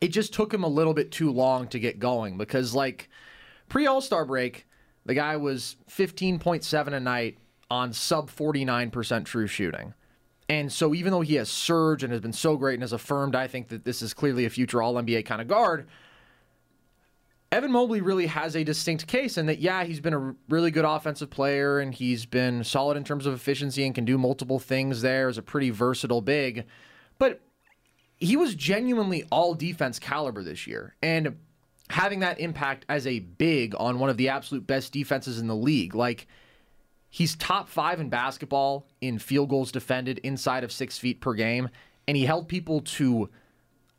it 0.00 0.08
just 0.08 0.32
took 0.32 0.52
him 0.52 0.62
a 0.62 0.68
little 0.68 0.94
bit 0.94 1.10
too 1.10 1.30
long 1.30 1.66
to 1.68 1.78
get 1.78 1.98
going 1.98 2.38
because 2.38 2.74
like 2.74 3.08
pre 3.68 3.86
All-Star 3.86 4.24
break, 4.24 4.66
the 5.04 5.14
guy 5.14 5.36
was 5.36 5.76
15.7 5.90 6.92
a 6.92 7.00
night 7.00 7.38
on 7.70 7.92
sub 7.92 8.30
49% 8.30 9.24
true 9.24 9.46
shooting. 9.46 9.94
And 10.50 10.72
so 10.72 10.94
even 10.96 11.12
though 11.12 11.20
he 11.20 11.36
has 11.36 11.48
surged 11.48 12.02
and 12.02 12.12
has 12.12 12.20
been 12.20 12.32
so 12.32 12.56
great 12.56 12.74
and 12.74 12.82
has 12.82 12.92
affirmed 12.92 13.36
I 13.36 13.46
think 13.46 13.68
that 13.68 13.84
this 13.84 14.02
is 14.02 14.12
clearly 14.12 14.44
a 14.44 14.50
future 14.50 14.82
all 14.82 14.94
NBA 14.94 15.24
kind 15.24 15.40
of 15.40 15.46
guard, 15.46 15.86
Evan 17.52 17.70
Mobley 17.70 18.00
really 18.00 18.26
has 18.26 18.56
a 18.56 18.64
distinct 18.64 19.06
case 19.06 19.38
in 19.38 19.46
that, 19.46 19.60
yeah, 19.60 19.84
he's 19.84 20.00
been 20.00 20.12
a 20.12 20.34
really 20.48 20.72
good 20.72 20.84
offensive 20.84 21.30
player 21.30 21.78
and 21.78 21.94
he's 21.94 22.26
been 22.26 22.64
solid 22.64 22.96
in 22.96 23.04
terms 23.04 23.26
of 23.26 23.34
efficiency 23.34 23.84
and 23.84 23.94
can 23.94 24.04
do 24.04 24.18
multiple 24.18 24.58
things 24.58 25.02
there 25.02 25.28
as 25.28 25.38
a 25.38 25.42
pretty 25.42 25.70
versatile 25.70 26.20
big. 26.20 26.66
But 27.18 27.40
he 28.16 28.36
was 28.36 28.56
genuinely 28.56 29.24
all 29.30 29.54
defense 29.54 30.00
caliber 30.00 30.42
this 30.42 30.66
year. 30.66 30.96
And 31.00 31.36
having 31.90 32.20
that 32.20 32.40
impact 32.40 32.86
as 32.88 33.06
a 33.06 33.20
big 33.20 33.76
on 33.78 34.00
one 34.00 34.10
of 34.10 34.16
the 34.16 34.28
absolute 34.28 34.66
best 34.66 34.92
defenses 34.92 35.38
in 35.38 35.46
the 35.46 35.54
league, 35.54 35.94
like 35.94 36.26
he's 37.10 37.34
top 37.36 37.68
five 37.68 38.00
in 38.00 38.08
basketball 38.08 38.86
in 39.00 39.18
field 39.18 39.50
goals 39.50 39.72
defended 39.72 40.18
inside 40.18 40.64
of 40.64 40.72
six 40.72 40.96
feet 40.96 41.20
per 41.20 41.34
game. 41.34 41.68
And 42.08 42.16
he 42.16 42.24
held 42.24 42.48
people 42.48 42.80
to 42.80 43.28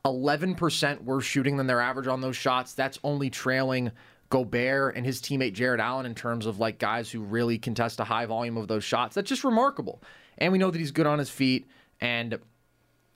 11% 0.05 1.03
worse 1.03 1.25
shooting 1.25 1.57
than 1.57 1.67
their 1.67 1.81
average 1.81 2.07
on 2.07 2.21
those 2.21 2.35
shots. 2.35 2.73
That's 2.73 2.97
only 3.03 3.29
trailing 3.29 3.91
Gobert 4.29 4.95
and 4.95 5.05
his 5.05 5.21
teammate 5.21 5.53
Jarrett 5.53 5.81
Allen 5.81 6.05
in 6.05 6.15
terms 6.15 6.45
of 6.45 6.57
like 6.57 6.79
guys 6.79 7.11
who 7.11 7.21
really 7.21 7.59
contest 7.59 7.99
a 7.99 8.05
high 8.05 8.25
volume 8.25 8.57
of 8.57 8.67
those 8.67 8.83
shots. 8.83 9.13
That's 9.13 9.29
just 9.29 9.43
remarkable. 9.43 10.01
And 10.37 10.51
we 10.51 10.57
know 10.57 10.71
that 10.71 10.79
he's 10.79 10.91
good 10.91 11.05
on 11.05 11.19
his 11.19 11.29
feet 11.29 11.67
and 11.99 12.39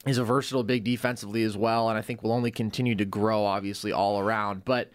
is 0.06 0.18
a 0.18 0.24
versatile 0.24 0.64
big 0.64 0.84
defensively 0.84 1.44
as 1.44 1.58
well. 1.58 1.90
And 1.90 1.98
I 1.98 2.02
think 2.02 2.22
will 2.22 2.34
only 2.34 2.52
continue 2.52 2.96
to 2.96 3.06
grow, 3.06 3.46
obviously, 3.46 3.92
all 3.92 4.20
around. 4.20 4.66
But 4.66 4.92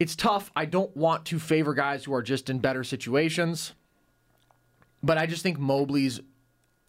it's 0.00 0.16
tough. 0.16 0.50
I 0.56 0.64
don't 0.64 0.96
want 0.96 1.26
to 1.26 1.38
favor 1.38 1.74
guys 1.74 2.04
who 2.04 2.14
are 2.14 2.22
just 2.22 2.50
in 2.50 2.58
better 2.58 2.82
situations. 2.82 3.74
But 5.04 5.18
I 5.18 5.26
just 5.26 5.42
think 5.42 5.58
Mobley's 5.58 6.20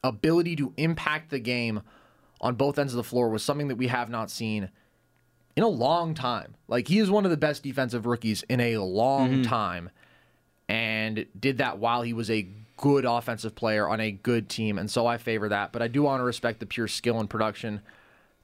ability 0.03 0.55
to 0.55 0.73
impact 0.77 1.31
the 1.31 1.39
game 1.39 1.81
on 2.39 2.55
both 2.55 2.79
ends 2.79 2.93
of 2.93 2.97
the 2.97 3.03
floor 3.03 3.29
was 3.29 3.43
something 3.43 3.67
that 3.67 3.75
we 3.75 3.87
have 3.87 4.09
not 4.09 4.29
seen 4.29 4.69
in 5.55 5.63
a 5.63 5.67
long 5.67 6.13
time. 6.13 6.55
Like 6.67 6.87
he 6.87 6.99
is 6.99 7.09
one 7.09 7.25
of 7.25 7.31
the 7.31 7.37
best 7.37 7.63
defensive 7.63 8.05
rookies 8.05 8.43
in 8.43 8.59
a 8.59 8.77
long 8.77 9.31
mm-hmm. 9.31 9.41
time 9.43 9.89
and 10.69 11.25
did 11.39 11.57
that 11.57 11.77
while 11.77 12.01
he 12.01 12.13
was 12.13 12.29
a 12.29 12.47
good 12.77 13.05
offensive 13.05 13.55
player 13.55 13.87
on 13.87 13.99
a 13.99 14.11
good 14.11 14.49
team 14.49 14.77
and 14.77 14.89
so 14.89 15.07
I 15.07 15.17
favor 15.17 15.49
that, 15.49 15.71
but 15.71 15.81
I 15.81 15.87
do 15.87 16.03
want 16.03 16.19
to 16.19 16.25
respect 16.25 16.59
the 16.59 16.65
pure 16.65 16.87
skill 16.87 17.19
and 17.19 17.29
production 17.29 17.81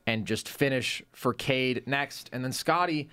and 0.07 0.25
just 0.25 0.49
finish 0.49 1.03
for 1.13 1.33
Cade 1.33 1.83
next 1.85 2.29
and 2.33 2.43
then 2.43 2.53
Scotty 2.53 3.09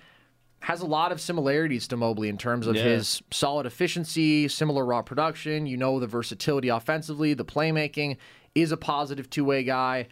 has 0.61 0.81
a 0.81 0.85
lot 0.85 1.11
of 1.11 1.21
similarities 1.21 1.87
to 1.87 1.97
Mobley 1.97 2.29
in 2.29 2.37
terms 2.37 2.67
of 2.67 2.75
yeah. 2.75 2.83
his 2.83 3.21
solid 3.31 3.65
efficiency, 3.65 4.47
similar 4.47 4.85
raw 4.85 5.01
production, 5.01 5.65
you 5.65 5.77
know 5.77 5.99
the 5.99 6.07
versatility 6.07 6.69
offensively, 6.69 7.33
the 7.33 7.45
playmaking 7.45 8.17
is 8.55 8.71
a 8.71 8.77
positive 8.77 9.29
two-way 9.29 9.63
guy. 9.63 10.07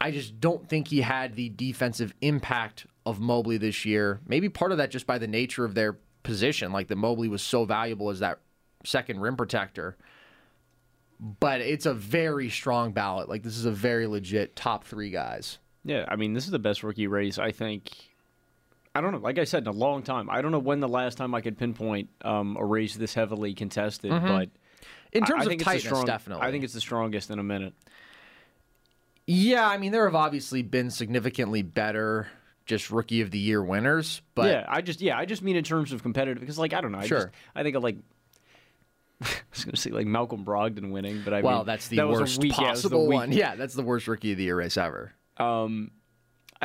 I 0.00 0.10
just 0.10 0.40
don't 0.40 0.68
think 0.68 0.88
he 0.88 1.00
had 1.00 1.34
the 1.34 1.48
defensive 1.48 2.12
impact 2.20 2.86
of 3.04 3.18
Mobley 3.18 3.56
this 3.56 3.84
year. 3.84 4.20
Maybe 4.26 4.48
part 4.48 4.72
of 4.72 4.78
that 4.78 4.90
just 4.90 5.06
by 5.06 5.18
the 5.18 5.26
nature 5.26 5.64
of 5.64 5.74
their 5.74 5.96
position, 6.22 6.72
like 6.72 6.88
that 6.88 6.96
Mobley 6.96 7.28
was 7.28 7.42
so 7.42 7.64
valuable 7.64 8.10
as 8.10 8.20
that 8.20 8.40
second 8.84 9.20
rim 9.20 9.36
protector. 9.36 9.96
But 11.18 11.62
it's 11.62 11.86
a 11.86 11.94
very 11.94 12.50
strong 12.50 12.92
ballot. 12.92 13.28
Like 13.28 13.42
this 13.42 13.56
is 13.56 13.64
a 13.64 13.70
very 13.70 14.06
legit 14.06 14.54
top 14.54 14.84
three 14.84 15.10
guys. 15.10 15.58
Yeah, 15.82 16.04
I 16.08 16.16
mean 16.16 16.34
this 16.34 16.44
is 16.44 16.50
the 16.50 16.58
best 16.58 16.82
rookie 16.82 17.06
race 17.06 17.38
I 17.38 17.52
think. 17.52 17.90
I 18.96 19.00
don't 19.00 19.12
know. 19.12 19.18
Like 19.18 19.38
I 19.38 19.44
said, 19.44 19.62
in 19.64 19.68
a 19.68 19.72
long 19.72 20.02
time. 20.02 20.30
I 20.30 20.40
don't 20.40 20.52
know 20.52 20.58
when 20.58 20.80
the 20.80 20.88
last 20.88 21.18
time 21.18 21.34
I 21.34 21.40
could 21.40 21.58
pinpoint 21.58 22.08
um, 22.22 22.56
a 22.58 22.64
race 22.64 22.96
this 22.96 23.14
heavily 23.14 23.54
contested, 23.54 24.10
mm-hmm. 24.10 24.26
but 24.26 24.48
in 25.12 25.24
terms 25.24 25.46
I, 25.46 25.50
I 25.50 25.54
of 25.54 25.60
tightness, 25.60 25.84
strong, 25.84 26.06
definitely. 26.06 26.46
I 26.46 26.50
think 26.50 26.64
it's 26.64 26.72
the 26.72 26.80
strongest 26.80 27.30
in 27.30 27.38
a 27.38 27.42
minute. 27.42 27.74
Yeah, 29.26 29.68
I 29.68 29.76
mean 29.78 29.92
there 29.92 30.04
have 30.04 30.14
obviously 30.14 30.62
been 30.62 30.90
significantly 30.90 31.62
better 31.62 32.28
just 32.64 32.90
rookie 32.90 33.20
of 33.20 33.30
the 33.30 33.38
year 33.38 33.62
winners, 33.62 34.22
but 34.34 34.50
yeah, 34.50 34.64
I 34.68 34.80
just 34.80 35.00
yeah, 35.00 35.18
I 35.18 35.24
just 35.24 35.42
mean 35.42 35.56
in 35.56 35.64
terms 35.64 35.92
of 35.92 36.02
competitive 36.02 36.40
because 36.40 36.58
like 36.58 36.72
I 36.72 36.80
don't 36.80 36.92
know, 36.92 36.98
I 36.98 37.06
sure. 37.06 37.18
just 37.18 37.28
I 37.54 37.62
think 37.62 37.76
of 37.76 37.82
like 37.82 37.96
I 39.22 39.26
was 39.50 39.64
going 39.64 39.74
to 39.74 39.80
say 39.80 39.90
like 39.90 40.06
Malcolm 40.06 40.44
Brogdon 40.44 40.90
winning, 40.90 41.22
but 41.24 41.34
I 41.34 41.40
well, 41.40 41.58
mean, 41.58 41.66
that's 41.66 41.88
the 41.88 41.96
that 41.96 42.08
worst 42.08 42.40
week, 42.40 42.52
possible 42.52 43.02
yeah, 43.04 43.14
one. 43.14 43.32
Yeah, 43.32 43.56
that's 43.56 43.74
the 43.74 43.82
worst 43.82 44.06
rookie 44.08 44.32
of 44.32 44.38
the 44.38 44.44
year 44.44 44.56
race 44.56 44.76
ever. 44.76 45.12
Um, 45.38 45.90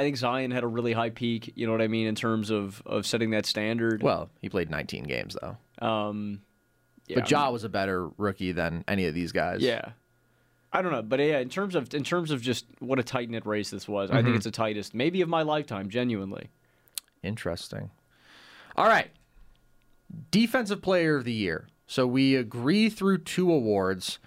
I 0.02 0.04
think 0.04 0.18
Zion 0.18 0.50
had 0.50 0.64
a 0.64 0.68
really 0.68 0.94
high 0.94 1.12
peak. 1.12 1.54
You 1.56 1.68
know 1.68 1.74
what 1.74 1.82
I 1.82 1.88
mean 1.88 2.08
in 2.08 2.16
terms 2.16 2.50
of 2.50 2.82
of 2.88 3.06
setting 3.06 3.30
that 3.32 3.46
standard. 3.46 4.02
Well, 4.02 4.32
he 4.42 4.50
played 4.50 4.72
19 4.72 5.04
games 5.04 5.38
though. 5.40 5.86
Um, 5.88 6.42
yeah, 7.06 7.20
but 7.20 7.30
Ja 7.30 7.42
I 7.42 7.46
mean, 7.46 7.54
was 7.54 7.64
a 7.64 7.70
better 7.70 8.10
rookie 8.18 8.52
than 8.52 8.84
any 8.88 9.06
of 9.06 9.14
these 9.14 9.32
guys. 9.32 9.62
Yeah, 9.62 9.92
I 10.74 10.82
don't 10.82 10.92
know, 10.92 11.04
but 11.04 11.20
yeah, 11.20 11.38
in 11.38 11.50
terms 11.50 11.76
of 11.76 11.94
in 11.94 12.04
terms 12.04 12.32
of 12.32 12.42
just 12.42 12.66
what 12.80 12.98
a 12.98 13.04
tight 13.04 13.30
knit 13.30 13.46
race 13.46 13.70
this 13.70 13.88
was, 13.88 14.10
mm-hmm. 14.10 14.18
I 14.18 14.22
think 14.22 14.30
mm-hmm. 14.30 14.38
it's 14.38 14.46
the 14.46 14.52
tightest, 14.52 14.96
maybe 14.96 15.22
of 15.22 15.30
my 15.30 15.44
lifetime, 15.44 15.90
genuinely. 15.90 16.50
Interesting. 17.22 17.92
All 18.76 18.88
right, 18.88 19.12
defensive 20.32 20.82
player 20.82 21.16
of 21.16 21.26
the 21.26 21.34
year. 21.34 21.68
So 21.86 22.08
we 22.08 22.36
agree 22.36 22.90
through 22.90 23.20
two 23.20 23.52
awards. 23.52 24.18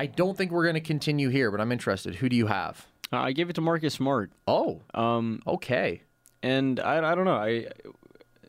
I 0.00 0.06
don't 0.06 0.36
think 0.36 0.50
we're 0.50 0.64
going 0.64 0.74
to 0.74 0.80
continue 0.80 1.28
here, 1.28 1.52
but 1.52 1.60
I'm 1.60 1.70
interested. 1.70 2.16
Who 2.16 2.28
do 2.28 2.34
you 2.34 2.46
have? 2.48 2.86
Uh, 3.12 3.18
I 3.18 3.32
gave 3.32 3.50
it 3.50 3.54
to 3.54 3.60
Marcus 3.60 3.94
Smart. 3.94 4.32
Oh, 4.46 4.82
um, 4.94 5.42
okay. 5.46 6.02
And 6.42 6.80
I, 6.80 7.12
I 7.12 7.14
don't 7.14 7.24
know. 7.24 7.36
I 7.36 7.66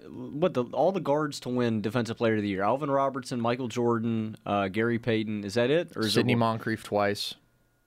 what 0.10 0.54
the 0.54 0.63
all 0.65 0.91
the 0.91 1.00
guards 1.00 1.39
to 1.41 1.50
win 1.50 1.82
Defensive 1.82 2.17
Player 2.17 2.36
of 2.36 2.41
the 2.41 2.48
Year: 2.48 2.63
Alvin 2.63 2.89
Robertson, 2.89 3.39
Michael 3.41 3.67
Jordan, 3.67 4.36
uh, 4.46 4.67
Gary 4.67 5.00
Payton. 5.00 5.43
Is 5.43 5.56
that 5.56 5.70
it? 5.70 5.96
Or 5.96 6.06
is 6.06 6.13
Sidney 6.13 6.34
it, 6.34 6.38
Moncrief 6.38 6.84
twice. 6.84 7.36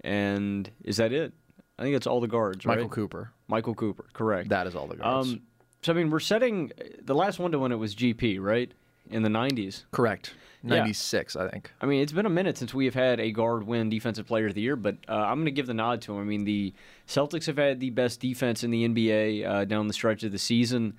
And 0.03 0.71
is 0.85 0.97
that 0.97 1.13
it? 1.13 1.33
I 1.79 1.83
think 1.83 1.97
it's 1.97 2.07
all 2.07 2.21
the 2.21 2.29
guards. 2.29 2.65
Michael 2.65 2.85
right? 2.85 2.91
Cooper. 2.91 3.33
Michael 3.49 3.75
Cooper. 3.75 4.07
Correct. 4.13 4.49
That 4.51 4.67
is 4.67 4.75
all 4.75 4.87
the 4.87 4.97
guards. 4.97 5.31
Um, 5.31 5.43
so 5.83 5.93
I 5.93 5.97
mean, 5.97 6.11
we're 6.11 6.21
setting 6.21 6.73
the 7.03 7.15
last 7.15 7.39
one 7.39 7.53
to 7.53 7.59
win 7.59 7.73
it 7.73 7.77
was 7.77 7.95
GP, 7.95 8.41
right? 8.41 8.73
In 9.09 9.23
the 9.23 9.29
'90s. 9.29 9.85
Correct. 9.93 10.35
96, 10.63 11.35
yeah. 11.35 11.43
I 11.43 11.49
think. 11.49 11.73
I 11.81 11.87
mean, 11.87 12.03
it's 12.03 12.13
been 12.13 12.27
a 12.27 12.31
minute 12.31 12.59
since 12.59 12.75
we 12.75 12.85
have 12.85 12.95
had 12.95 13.19
a 13.19 13.31
guard 13.33 13.67
win 13.67 13.89
Defensive 13.89 14.27
Player 14.27 14.49
of 14.49 14.55
the 14.55 14.61
Year, 14.61 14.77
but 14.77 14.97
uh, 15.09 15.15
I'm 15.15 15.37
going 15.37 15.47
to 15.47 15.53
give 15.53 15.67
the 15.67 15.75
nod 15.75 16.03
to 16.03 16.13
him. 16.13 16.21
I 16.21 16.25
mean, 16.25 16.45
the 16.45 16.75
Celtics 17.09 17.47
have 17.47 17.57
had 17.57 17.81
the 17.81 17.91
best 17.91 18.21
defense 18.21 18.63
in 18.63 18.71
the 18.71 18.87
NBA 18.87 19.49
uh, 19.49 19.65
down 19.65 19.87
the 19.87 19.95
stretch 19.95 20.23
of 20.23 20.33
the 20.33 20.39
season, 20.39 20.99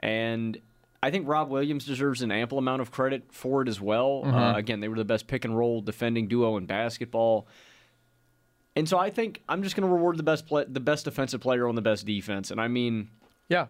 and 0.00 0.60
I 1.02 1.10
think 1.10 1.28
Rob 1.28 1.48
Williams 1.48 1.84
deserves 1.84 2.22
an 2.22 2.32
ample 2.32 2.58
amount 2.58 2.82
of 2.82 2.90
credit 2.90 3.24
for 3.30 3.62
it 3.62 3.68
as 3.68 3.80
well. 3.80 4.22
Mm-hmm. 4.24 4.36
Uh, 4.36 4.54
again, 4.56 4.80
they 4.80 4.88
were 4.88 4.96
the 4.96 5.04
best 5.04 5.26
pick 5.26 5.44
and 5.44 5.56
roll 5.56 5.80
defending 5.80 6.26
duo 6.26 6.56
in 6.56 6.66
basketball. 6.66 7.46
And 8.74 8.88
so 8.88 8.98
I 8.98 9.10
think 9.10 9.42
I'm 9.48 9.62
just 9.62 9.76
going 9.76 9.88
to 9.88 9.92
reward 9.92 10.16
the 10.16 10.22
best 10.22 10.46
play, 10.46 10.64
the 10.68 10.80
best 10.80 11.04
defensive 11.04 11.40
player 11.40 11.68
on 11.68 11.74
the 11.74 11.82
best 11.82 12.04
defense. 12.04 12.50
And 12.50 12.60
I 12.60 12.68
mean, 12.68 13.10
yeah, 13.48 13.66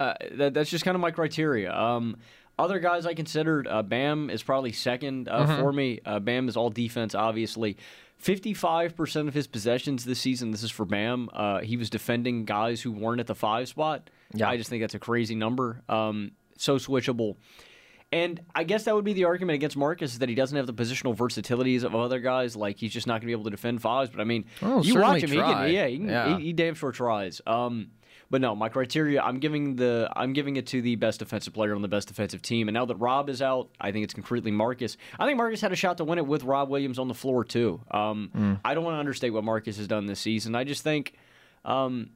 uh, 0.00 0.14
that, 0.32 0.54
that's 0.54 0.70
just 0.70 0.84
kind 0.84 0.94
of 0.94 1.00
my 1.00 1.10
criteria. 1.10 1.72
Um, 1.72 2.16
other 2.58 2.78
guys 2.78 3.06
I 3.06 3.14
considered, 3.14 3.68
uh, 3.68 3.82
Bam 3.82 4.30
is 4.30 4.42
probably 4.42 4.72
second 4.72 5.28
uh, 5.28 5.46
mm-hmm. 5.46 5.60
for 5.60 5.72
me. 5.72 6.00
Uh, 6.04 6.20
Bam 6.20 6.48
is 6.48 6.56
all 6.56 6.70
defense, 6.70 7.14
obviously. 7.14 7.76
55% 8.22 9.28
of 9.28 9.34
his 9.34 9.46
possessions 9.46 10.04
this 10.04 10.18
season, 10.18 10.50
this 10.50 10.62
is 10.62 10.70
for 10.70 10.86
Bam, 10.86 11.28
uh, 11.34 11.60
he 11.60 11.76
was 11.76 11.90
defending 11.90 12.46
guys 12.46 12.80
who 12.80 12.92
weren't 12.92 13.20
at 13.20 13.26
the 13.26 13.34
five 13.34 13.68
spot. 13.68 14.08
Yeah. 14.32 14.48
I 14.48 14.56
just 14.56 14.70
think 14.70 14.82
that's 14.82 14.94
a 14.94 14.98
crazy 14.98 15.34
number. 15.34 15.82
Um, 15.88 16.32
so 16.56 16.76
switchable. 16.76 17.36
And 18.12 18.40
I 18.54 18.64
guess 18.64 18.84
that 18.84 18.94
would 18.94 19.04
be 19.04 19.12
the 19.12 19.24
argument 19.24 19.56
against 19.56 19.76
Marcus 19.76 20.12
is 20.12 20.20
that 20.20 20.28
he 20.28 20.34
doesn't 20.34 20.56
have 20.56 20.66
the 20.66 20.72
positional 20.72 21.14
versatilities 21.14 21.82
of 21.82 21.94
other 21.94 22.20
guys. 22.20 22.56
Like 22.56 22.78
he's 22.78 22.92
just 22.92 23.06
not 23.06 23.14
going 23.14 23.22
to 23.22 23.26
be 23.26 23.32
able 23.32 23.44
to 23.44 23.50
defend 23.50 23.82
fives. 23.82 24.10
But 24.10 24.20
I 24.20 24.24
mean, 24.24 24.44
oh, 24.62 24.82
you 24.82 24.98
watch 24.98 25.22
him, 25.22 25.30
he 25.30 25.36
can, 25.36 25.70
yeah, 25.70 25.86
he, 25.86 25.98
can, 25.98 26.08
yeah. 26.08 26.38
He, 26.38 26.44
he, 26.44 26.52
damn 26.52 26.74
sure 26.74 26.92
tries. 26.92 27.40
Um, 27.46 27.90
but 28.30 28.40
no, 28.40 28.54
my 28.54 28.68
criteria, 28.68 29.22
I'm 29.22 29.38
giving 29.38 29.76
the 29.76 30.10
I'm 30.14 30.32
giving 30.32 30.56
it 30.56 30.66
to 30.68 30.82
the 30.82 30.96
best 30.96 31.20
defensive 31.20 31.54
player 31.54 31.74
on 31.74 31.82
the 31.82 31.88
best 31.88 32.08
defensive 32.08 32.42
team. 32.42 32.68
And 32.68 32.74
now 32.74 32.84
that 32.86 32.96
Rob 32.96 33.28
is 33.28 33.40
out, 33.40 33.68
I 33.80 33.92
think 33.92 34.04
it's 34.04 34.14
concretely 34.14 34.50
Marcus. 34.50 34.96
I 35.18 35.26
think 35.26 35.36
Marcus 35.36 35.60
had 35.60 35.72
a 35.72 35.76
shot 35.76 35.98
to 35.98 36.04
win 36.04 36.18
it 36.18 36.26
with 36.26 36.42
Rob 36.42 36.68
Williams 36.68 36.98
on 36.98 37.08
the 37.08 37.14
floor 37.14 37.44
too. 37.44 37.80
Um, 37.90 38.30
mm. 38.36 38.60
I 38.64 38.74
don't 38.74 38.84
want 38.84 38.96
to 38.96 39.00
understate 39.00 39.32
what 39.32 39.44
Marcus 39.44 39.76
has 39.76 39.86
done 39.86 40.06
this 40.06 40.20
season. 40.20 40.54
I 40.54 40.64
just 40.64 40.82
think. 40.82 41.14
Um, 41.64 42.10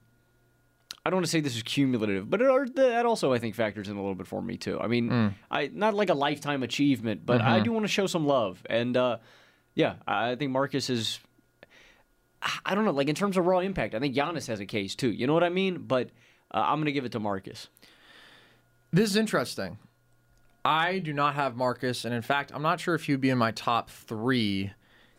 I 1.04 1.08
don't 1.08 1.16
want 1.18 1.26
to 1.26 1.30
say 1.30 1.40
this 1.40 1.56
is 1.56 1.62
cumulative, 1.62 2.28
but 2.28 2.42
it, 2.42 2.76
that 2.76 3.06
also 3.06 3.32
I 3.32 3.38
think 3.38 3.54
factors 3.54 3.88
in 3.88 3.96
a 3.96 4.00
little 4.00 4.14
bit 4.14 4.26
for 4.26 4.42
me 4.42 4.58
too. 4.58 4.78
I 4.78 4.86
mean, 4.86 5.08
mm. 5.08 5.34
I 5.50 5.70
not 5.72 5.94
like 5.94 6.10
a 6.10 6.14
lifetime 6.14 6.62
achievement, 6.62 7.24
but 7.24 7.40
mm-hmm. 7.40 7.48
I 7.48 7.60
do 7.60 7.72
want 7.72 7.84
to 7.84 7.88
show 7.88 8.06
some 8.06 8.26
love, 8.26 8.62
and 8.68 8.96
uh, 8.96 9.16
yeah, 9.74 9.94
I 10.06 10.34
think 10.34 10.50
Marcus 10.50 10.90
is. 10.90 11.20
I 12.64 12.74
don't 12.74 12.84
know, 12.84 12.92
like 12.92 13.08
in 13.08 13.14
terms 13.14 13.36
of 13.36 13.46
raw 13.46 13.58
impact, 13.58 13.94
I 13.94 13.98
think 13.98 14.14
Giannis 14.14 14.46
has 14.46 14.60
a 14.60 14.66
case 14.66 14.94
too. 14.94 15.10
You 15.10 15.26
know 15.26 15.34
what 15.34 15.44
I 15.44 15.50
mean? 15.50 15.84
But 15.86 16.10
uh, 16.52 16.62
I'm 16.66 16.76
going 16.76 16.86
to 16.86 16.92
give 16.92 17.04
it 17.04 17.12
to 17.12 17.20
Marcus. 17.20 17.68
This 18.92 19.10
is 19.10 19.16
interesting. 19.16 19.78
I 20.64 20.98
do 20.98 21.12
not 21.12 21.34
have 21.34 21.56
Marcus, 21.56 22.04
and 22.04 22.14
in 22.14 22.22
fact, 22.22 22.50
I'm 22.54 22.62
not 22.62 22.80
sure 22.80 22.94
if 22.94 23.04
he'd 23.04 23.20
be 23.20 23.30
in 23.30 23.38
my 23.38 23.50
top 23.50 23.88
three. 23.88 24.72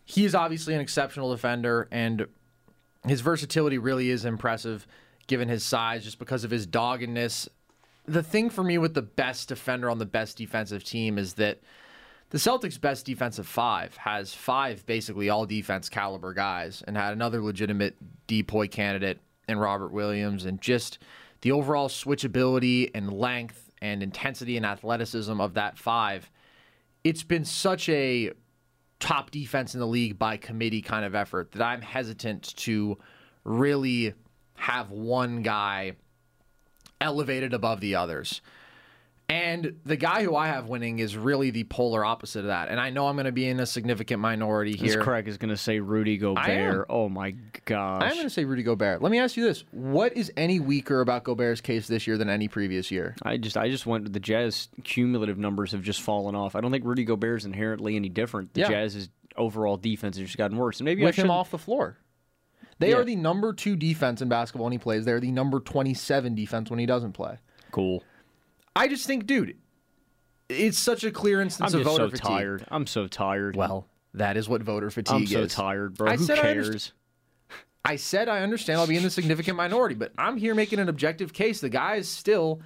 He 0.04 0.24
is 0.24 0.34
obviously 0.34 0.74
an 0.74 0.80
exceptional 0.80 1.30
defender, 1.30 1.88
and 1.90 2.26
his 3.06 3.20
versatility 3.20 3.78
really 3.78 4.10
is 4.10 4.24
impressive 4.24 4.86
given 5.26 5.48
his 5.48 5.64
size, 5.64 6.04
just 6.04 6.18
because 6.18 6.44
of 6.44 6.50
his 6.50 6.66
doggedness. 6.66 7.48
The 8.06 8.22
thing 8.22 8.50
for 8.50 8.62
me 8.62 8.78
with 8.78 8.94
the 8.94 9.02
best 9.02 9.48
defender 9.48 9.88
on 9.88 9.98
the 9.98 10.06
best 10.06 10.36
defensive 10.36 10.84
team 10.84 11.18
is 11.18 11.34
that 11.34 11.60
the 12.32 12.38
Celtics' 12.38 12.80
best 12.80 13.04
defensive 13.04 13.46
five 13.46 13.94
has 13.98 14.32
five 14.32 14.86
basically 14.86 15.28
all 15.28 15.44
defense 15.44 15.90
caliber 15.90 16.32
guys 16.32 16.82
and 16.86 16.96
had 16.96 17.12
another 17.12 17.42
legitimate 17.42 17.94
DPOY 18.26 18.70
candidate 18.70 19.20
in 19.48 19.58
Robert 19.58 19.92
Williams 19.92 20.46
and 20.46 20.58
just 20.58 20.98
the 21.42 21.52
overall 21.52 21.88
switchability 21.90 22.90
and 22.94 23.12
length 23.12 23.70
and 23.82 24.02
intensity 24.02 24.56
and 24.56 24.64
athleticism 24.64 25.42
of 25.42 25.52
that 25.54 25.76
five, 25.76 26.30
it's 27.04 27.22
been 27.22 27.44
such 27.44 27.90
a 27.90 28.30
top 28.98 29.30
defense 29.30 29.74
in 29.74 29.80
the 29.80 29.86
league 29.86 30.18
by 30.18 30.38
committee 30.38 30.80
kind 30.80 31.04
of 31.04 31.14
effort 31.14 31.52
that 31.52 31.60
I'm 31.60 31.82
hesitant 31.82 32.56
to 32.58 32.96
really 33.44 34.14
have 34.54 34.90
one 34.90 35.42
guy 35.42 35.96
elevated 36.98 37.52
above 37.52 37.80
the 37.80 37.94
others. 37.94 38.40
And 39.32 39.76
the 39.86 39.96
guy 39.96 40.24
who 40.24 40.36
I 40.36 40.48
have 40.48 40.68
winning 40.68 40.98
is 40.98 41.16
really 41.16 41.50
the 41.50 41.64
polar 41.64 42.04
opposite 42.04 42.40
of 42.40 42.46
that. 42.46 42.68
And 42.68 42.78
I 42.78 42.90
know 42.90 43.06
I'm 43.06 43.16
going 43.16 43.24
to 43.24 43.32
be 43.32 43.48
in 43.48 43.60
a 43.60 43.66
significant 43.66 44.20
minority 44.20 44.72
This 44.72 44.92
here. 44.92 45.02
Craig 45.02 45.26
is 45.26 45.38
going 45.38 45.48
to 45.48 45.56
say 45.56 45.80
Rudy. 45.80 46.18
Gobert. 46.18 46.86
Oh 46.90 47.08
my 47.08 47.30
gosh. 47.64 48.02
I'm 48.02 48.10
going 48.12 48.24
to 48.24 48.30
say 48.30 48.44
Rudy 48.44 48.62
Gobert. 48.62 49.00
Let 49.00 49.10
me 49.10 49.18
ask 49.18 49.34
you 49.38 49.44
this: 49.44 49.64
What 49.70 50.14
is 50.14 50.30
any 50.36 50.60
weaker 50.60 51.00
about 51.00 51.24
Gobert's 51.24 51.62
case 51.62 51.86
this 51.88 52.06
year 52.06 52.18
than 52.18 52.28
any 52.28 52.46
previous 52.46 52.90
year? 52.90 53.16
I 53.22 53.38
just 53.38 53.56
I 53.56 53.70
just 53.70 53.86
went 53.86 54.12
the 54.12 54.20
Jazz 54.20 54.68
cumulative 54.84 55.38
numbers 55.38 55.72
have 55.72 55.82
just 55.82 56.02
fallen 56.02 56.34
off. 56.34 56.54
I 56.54 56.60
don't 56.60 56.70
think 56.70 56.84
Rudy 56.84 57.04
Gobert 57.04 57.38
is 57.40 57.46
inherently 57.46 57.96
any 57.96 58.10
different. 58.10 58.52
The 58.52 58.60
Yeah. 58.60 58.68
Jazz's 58.68 59.08
overall 59.38 59.78
defense 59.78 60.18
has 60.18 60.26
just 60.26 60.36
gotten 60.36 60.58
worse. 60.58 60.78
And 60.80 60.84
maybe 60.84 61.02
With 61.02 61.16
him 61.16 61.30
off 61.30 61.50
the 61.50 61.56
floor, 61.56 61.96
they 62.80 62.90
Yeah. 62.90 62.96
are 62.96 63.04
the 63.04 63.16
number 63.16 63.54
two 63.54 63.76
defense 63.76 64.20
in 64.20 64.28
basketball 64.28 64.64
when 64.64 64.72
he 64.72 64.78
plays. 64.78 65.06
They're 65.06 65.20
the 65.20 65.32
number 65.32 65.58
27 65.58 66.34
defense 66.34 66.68
when 66.68 66.78
he 66.78 66.84
doesn't 66.84 67.12
play. 67.12 67.38
cool. 67.70 68.04
I 68.74 68.88
just 68.88 69.06
think, 69.06 69.26
dude, 69.26 69.56
it's 70.48 70.78
such 70.78 71.04
a 71.04 71.10
clear 71.10 71.40
instance 71.40 71.74
of 71.74 71.82
voter 71.82 72.08
fatigue. 72.08 72.10
I'm 72.10 72.12
of 72.12 72.16
just 72.16 72.16
voter 72.16 72.16
so 72.16 72.22
fatigue. 72.32 72.36
tired. 72.60 72.66
I'm 72.70 72.86
so 72.86 73.06
tired. 73.06 73.56
Well, 73.56 73.86
that 74.14 74.36
is 74.36 74.48
what 74.48 74.62
voter 74.62 74.90
fatigue 74.90 75.22
is. 75.24 75.30
I'm 75.34 75.40
so 75.40 75.42
is. 75.44 75.54
tired, 75.54 75.94
bro. 75.94 76.10
I 76.10 76.16
Who 76.16 76.24
said 76.24 76.38
I 76.38 76.42
cares? 76.42 76.68
underst- 76.70 76.92
I 77.84 77.96
said 77.96 78.28
I 78.28 78.40
understand 78.42 78.78
I'll 78.80 78.86
be 78.86 78.96
in 78.96 79.02
the 79.02 79.10
significant 79.10 79.56
minority, 79.56 79.96
but 79.96 80.12
I'm 80.16 80.36
here 80.36 80.54
making 80.54 80.78
an 80.78 80.88
objective 80.88 81.32
case. 81.32 81.60
The 81.60 81.68
guy 81.68 81.96
is 81.96 82.08
still 82.08 82.60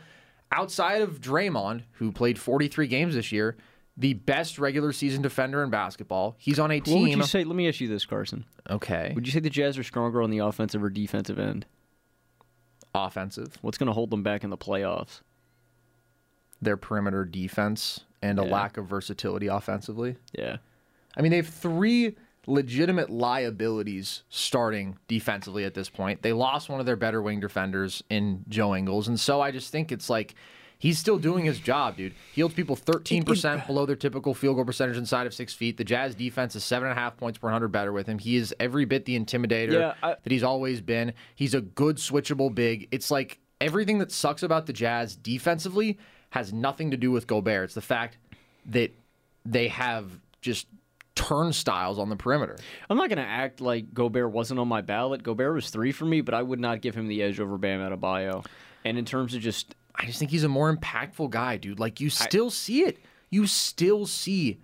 outside 0.53 1.01
of 1.01 1.21
Draymond, 1.23 1.83
who 1.93 2.13
played 2.13 2.39
43 2.39 2.87
games 2.87 3.15
this 3.15 3.33
year, 3.33 3.57
the 3.97 4.13
best 4.13 4.59
regular 4.59 4.93
season 4.93 5.23
defender 5.23 5.63
in 5.65 5.71
basketball. 5.71 6.37
He's 6.39 6.59
on 6.59 6.71
a 6.71 6.81
What 6.81 6.87
would 6.89 7.07
team. 7.07 7.19
you 7.19 7.25
say? 7.25 7.45
Let 7.45 7.57
me 7.57 7.67
ask 7.67 7.81
you 7.81 7.89
this, 7.89 8.05
Carson. 8.05 8.45
Okay. 8.69 9.13
Would 9.15 9.27
you 9.27 9.33
say 9.33 9.41
the 9.41 9.49
Jazz 9.49 9.79
are 9.79 9.83
stronger 9.83 10.21
on 10.21 10.29
the 10.31 10.39
offensive 10.39 10.85
or 10.85 10.91
defensive 10.91 11.39
end? 11.39 11.65
Offensive. 12.95 13.57
What's 13.63 13.79
going 13.79 13.87
to 13.89 13.93
hold 13.93 14.11
them 14.11 14.23
back 14.23 14.45
in 14.45 14.51
the 14.51 14.59
playoffs? 14.59 15.21
Their 16.63 16.77
perimeter 16.77 17.25
defense 17.25 18.01
and 18.23 18.39
a 18.39 18.45
Yeah. 18.45 18.51
lack 18.53 18.77
of 18.77 18.87
versatility 18.87 19.47
offensively. 19.47 20.17
Yeah. 20.33 20.57
I 21.17 21.23
mean, 21.23 21.31
they 21.31 21.37
have 21.37 21.49
three 21.49 22.17
legitimate 22.47 23.11
liabilities 23.11 24.23
starting 24.29 24.97
defensively 25.09 25.65
at 25.65 25.75
this 25.75 25.89
point. 25.89 26.23
They 26.23 26.33
lost 26.33 26.69
one 26.69 26.81
of 26.81 26.87
their 26.87 26.97
better 26.97 27.21
wing 27.21 27.41
defenders 27.41 28.03
in 28.09 28.45
Joe 28.49 28.75
Ingles. 28.75 29.09
And 29.09 29.19
so 29.19 29.41
I 29.41 29.51
just 29.51 29.71
think 29.73 29.91
it's 29.93 30.09
like 30.09 30.35
he's 30.79 30.99
still 30.99 31.19
doing 31.19 31.45
his 31.45 31.59
job, 31.59 31.97
dude. 31.97 32.15
He 32.33 32.41
holds 32.41 32.55
people 32.55 32.77
13% 32.77 33.67
below 33.67 33.85
their 33.87 33.97
typical 33.97 34.33
field 34.35 34.57
goal 34.57 34.65
percentage 34.65 34.97
inside 34.97 35.27
of 35.27 35.35
six 35.35 35.55
feet. 35.55 35.77
The 35.77 35.85
Jazz 35.85 36.15
defense 36.15 36.55
is 36.55 36.63
seven 36.65 36.89
and 36.89 36.97
a 36.97 37.01
half 37.01 37.17
points 37.17 37.39
per 37.39 37.49
100 37.49 37.69
better 37.69 37.93
with 37.93 38.07
him. 38.07 38.19
He 38.19 38.37
is 38.37 38.55
every 38.61 38.85
bit 38.85 39.05
the 39.07 39.19
intimidator 39.19 39.73
Yeah, 39.73 39.95
I- 40.03 40.17
that 40.23 40.31
he's 40.33 40.43
always 40.45 40.81
been. 40.81 41.15
He's 41.35 41.55
a 41.55 41.61
good 41.61 41.97
switchable 41.97 42.55
big. 42.55 42.89
It's 42.93 43.11
like 43.11 43.39
everything 43.61 43.99
that 43.99 44.13
sucks 44.13 44.43
about 44.43 44.67
the 44.67 44.73
Jazz 44.73 45.17
defensively 45.17 45.99
has 46.37 46.53
nothing 46.53 46.91
to 46.91 46.97
do 46.97 47.11
with 47.11 47.27
Gobert. 47.27 47.65
It's 47.65 47.75
the 47.75 47.81
fact 47.81 48.19
that 48.67 48.93
they 49.45 49.69
have 49.69 50.11
just 50.43 50.67
turnstiles 51.15 51.99
on 51.99 52.11
the 52.11 52.17
perimeter. 52.17 52.57
I'm 52.91 52.99
not 52.99 53.09
going 53.09 53.19
to 53.19 53.25
act 53.25 53.61
like 53.61 53.95
Gobert 53.95 54.31
wasn't 54.31 54.61
on 54.61 54.69
my 54.69 54.83
ballot. 54.83 55.23
Gobert 55.23 55.55
was 55.55 55.71
three 55.71 55.93
for 55.93 56.05
me, 56.05 56.21
but 56.21 56.35
I 56.35 56.43
would 56.43 56.61
not 56.61 56.83
give 56.83 56.95
him 56.95 57.09
the 57.09 57.23
edge 57.23 57.41
over 57.41 57.57
Bam 57.57 57.81
Adebayo. 57.81 58.45
And 58.85 58.99
in 58.99 59.05
terms 59.05 59.35
of 59.35 59.41
just 59.41 59.75
I 59.95 60.05
just 60.05 60.19
think 60.19 60.31
he's 60.31 60.45
a 60.45 60.49
more 60.49 60.75
impactful 60.75 61.31
guy, 61.31 61.57
dude. 61.57 61.81
Like 61.81 62.01
you 62.01 62.11
still 62.11 62.51
see 62.51 62.83
it. 62.83 62.99
You 63.31 63.47
still 63.47 64.07
see 64.07 64.61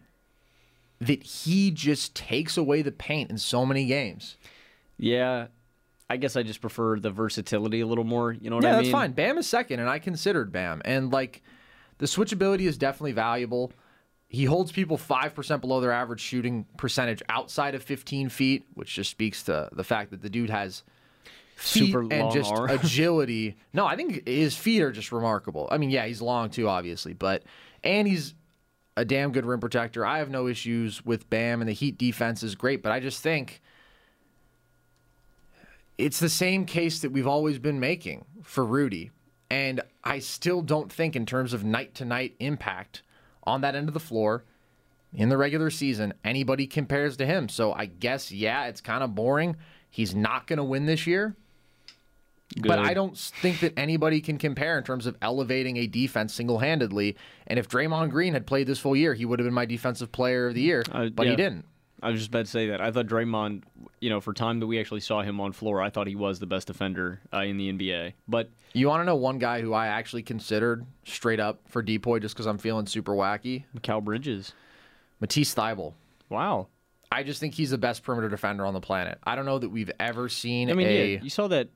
that 1.00 1.22
he 1.22 1.70
just 1.70 2.14
takes 2.14 2.56
away 2.56 2.82
the 2.82 2.92
paint 2.92 3.30
in 3.30 3.38
so 3.38 3.64
many 3.64 3.86
games. 3.86 4.36
Yeah, 4.98 5.46
I 6.08 6.18
guess 6.18 6.36
I 6.36 6.42
just 6.42 6.60
prefer 6.60 7.00
the 7.00 7.10
versatility 7.10 7.80
a 7.80 7.86
little 7.86 8.04
more. 8.04 8.32
You 8.32 8.50
know 8.50 8.56
what 8.56 8.64
yeah, 8.64 8.70
I 8.70 8.72
mean? 8.72 8.84
Yeah, 8.84 8.90
that's 8.90 8.92
fine. 8.92 9.12
Bam 9.12 9.38
is 9.38 9.46
second, 9.46 9.80
and 9.80 9.88
I 9.88 9.98
considered 9.98 10.52
Bam. 10.52 10.82
And 10.84 11.10
like 11.10 11.42
the 12.02 12.08
switchability 12.08 12.62
is 12.62 12.76
definitely 12.76 13.12
valuable. 13.12 13.70
He 14.28 14.44
holds 14.44 14.72
people 14.72 14.98
5% 14.98 15.60
below 15.60 15.80
their 15.80 15.92
average 15.92 16.18
shooting 16.18 16.66
percentage 16.76 17.22
outside 17.28 17.76
of 17.76 17.84
15 17.84 18.28
feet, 18.28 18.64
which 18.74 18.92
just 18.92 19.08
speaks 19.08 19.44
to 19.44 19.68
the 19.70 19.84
fact 19.84 20.10
that 20.10 20.20
the 20.20 20.28
dude 20.28 20.50
has 20.50 20.82
feet 21.54 21.92
Super 21.92 22.12
and 22.12 22.32
just 22.32 22.50
arm. 22.50 22.70
agility. 22.70 23.56
No, 23.72 23.86
I 23.86 23.94
think 23.94 24.26
his 24.26 24.56
feet 24.56 24.82
are 24.82 24.90
just 24.90 25.12
remarkable. 25.12 25.68
I 25.70 25.78
mean, 25.78 25.90
yeah, 25.90 26.04
he's 26.04 26.20
long 26.20 26.50
too, 26.50 26.68
obviously, 26.68 27.12
but 27.12 27.44
and 27.84 28.08
he's 28.08 28.34
a 28.96 29.04
damn 29.04 29.30
good 29.30 29.46
rim 29.46 29.60
protector. 29.60 30.04
I 30.04 30.18
have 30.18 30.28
no 30.28 30.48
issues 30.48 31.04
with 31.06 31.30
Bam, 31.30 31.60
and 31.60 31.68
the 31.68 31.72
Heat 31.72 31.98
defense 31.98 32.42
is 32.42 32.56
great, 32.56 32.82
but 32.82 32.90
I 32.90 32.98
just 32.98 33.22
think 33.22 33.62
it's 35.98 36.18
the 36.18 36.28
same 36.28 36.64
case 36.64 36.98
that 37.02 37.12
we've 37.12 37.28
always 37.28 37.60
been 37.60 37.78
making 37.78 38.24
for 38.42 38.64
Rudy. 38.64 39.12
And 39.50 39.82
I 40.04 40.18
still 40.18 40.62
don't 40.62 40.92
think, 40.92 41.14
in 41.14 41.26
terms 41.26 41.52
of 41.52 41.64
night 41.64 41.94
to 41.96 42.04
night 42.04 42.34
impact 42.40 43.02
on 43.44 43.60
that 43.60 43.74
end 43.74 43.88
of 43.88 43.94
the 43.94 44.00
floor 44.00 44.44
in 45.14 45.28
the 45.28 45.36
regular 45.36 45.70
season, 45.70 46.14
anybody 46.24 46.66
compares 46.66 47.16
to 47.18 47.26
him. 47.26 47.48
So 47.48 47.72
I 47.72 47.86
guess, 47.86 48.32
yeah, 48.32 48.66
it's 48.66 48.80
kind 48.80 49.04
of 49.04 49.14
boring. 49.14 49.56
He's 49.90 50.14
not 50.14 50.46
going 50.46 50.56
to 50.56 50.64
win 50.64 50.86
this 50.86 51.06
year. 51.06 51.36
But 52.60 52.78
I 52.78 52.92
don't 52.92 53.16
think 53.16 53.60
that 53.60 53.72
anybody 53.78 54.20
can 54.20 54.36
compare 54.36 54.76
in 54.76 54.84
terms 54.84 55.06
of 55.06 55.16
elevating 55.22 55.78
a 55.78 55.86
defense 55.86 56.34
single 56.34 56.58
handedly. 56.58 57.16
And 57.46 57.58
if 57.58 57.66
Draymond 57.68 58.10
Green 58.10 58.34
had 58.34 58.46
played 58.46 58.66
this 58.66 58.78
full 58.78 58.94
year, 58.94 59.14
he 59.14 59.24
would 59.24 59.38
have 59.38 59.46
been 59.46 59.54
my 59.54 59.64
defensive 59.64 60.12
player 60.12 60.48
of 60.48 60.54
the 60.54 60.60
year. 60.60 60.82
Uh, 60.92 61.08
but 61.08 61.24
yeah. 61.24 61.30
he 61.30 61.36
didn't. 61.36 61.64
I 62.02 62.10
was 62.10 62.18
just 62.18 62.28
about 62.30 62.46
to 62.46 62.50
say 62.50 62.68
that. 62.68 62.80
I 62.80 62.90
thought 62.90 63.06
Draymond, 63.06 63.62
you 64.00 64.10
know, 64.10 64.20
for 64.20 64.32
time 64.32 64.58
that 64.60 64.66
we 64.66 64.80
actually 64.80 65.00
saw 65.00 65.22
him 65.22 65.40
on 65.40 65.52
floor, 65.52 65.80
I 65.80 65.88
thought 65.90 66.06
he 66.08 66.16
was 66.16 66.40
the 66.40 66.46
best 66.46 66.66
defender 66.66 67.20
uh, 67.32 67.38
in 67.42 67.56
the 67.56 67.72
NBA. 67.72 68.14
But 68.26 68.50
You 68.72 68.88
want 68.88 69.02
to 69.02 69.04
know 69.04 69.14
one 69.16 69.38
guy 69.38 69.60
who 69.60 69.72
I 69.72 69.86
actually 69.86 70.22
considered 70.24 70.84
straight 71.04 71.38
up 71.40 71.60
for 71.68 71.82
Depoy 71.82 72.20
just 72.20 72.34
because 72.34 72.46
I'm 72.46 72.58
feeling 72.58 72.86
super 72.86 73.12
wacky? 73.12 73.64
Cal 73.82 74.00
Bridges, 74.00 74.52
Matisse 75.20 75.54
Thybulle. 75.54 75.94
wow. 76.28 76.68
I 77.14 77.24
just 77.24 77.40
think 77.40 77.52
he's 77.52 77.68
the 77.68 77.76
best 77.76 78.02
perimeter 78.02 78.30
defender 78.30 78.64
on 78.64 78.72
the 78.72 78.80
planet. 78.80 79.18
I 79.22 79.36
don't 79.36 79.44
know 79.44 79.58
that 79.58 79.68
we've 79.68 79.90
ever 80.00 80.30
seen 80.30 80.70
I 80.70 80.72
mean, 80.72 80.86
a. 80.86 81.12
yeah, 81.12 81.20
you 81.22 81.28
saw 81.28 81.46
that. 81.48 81.68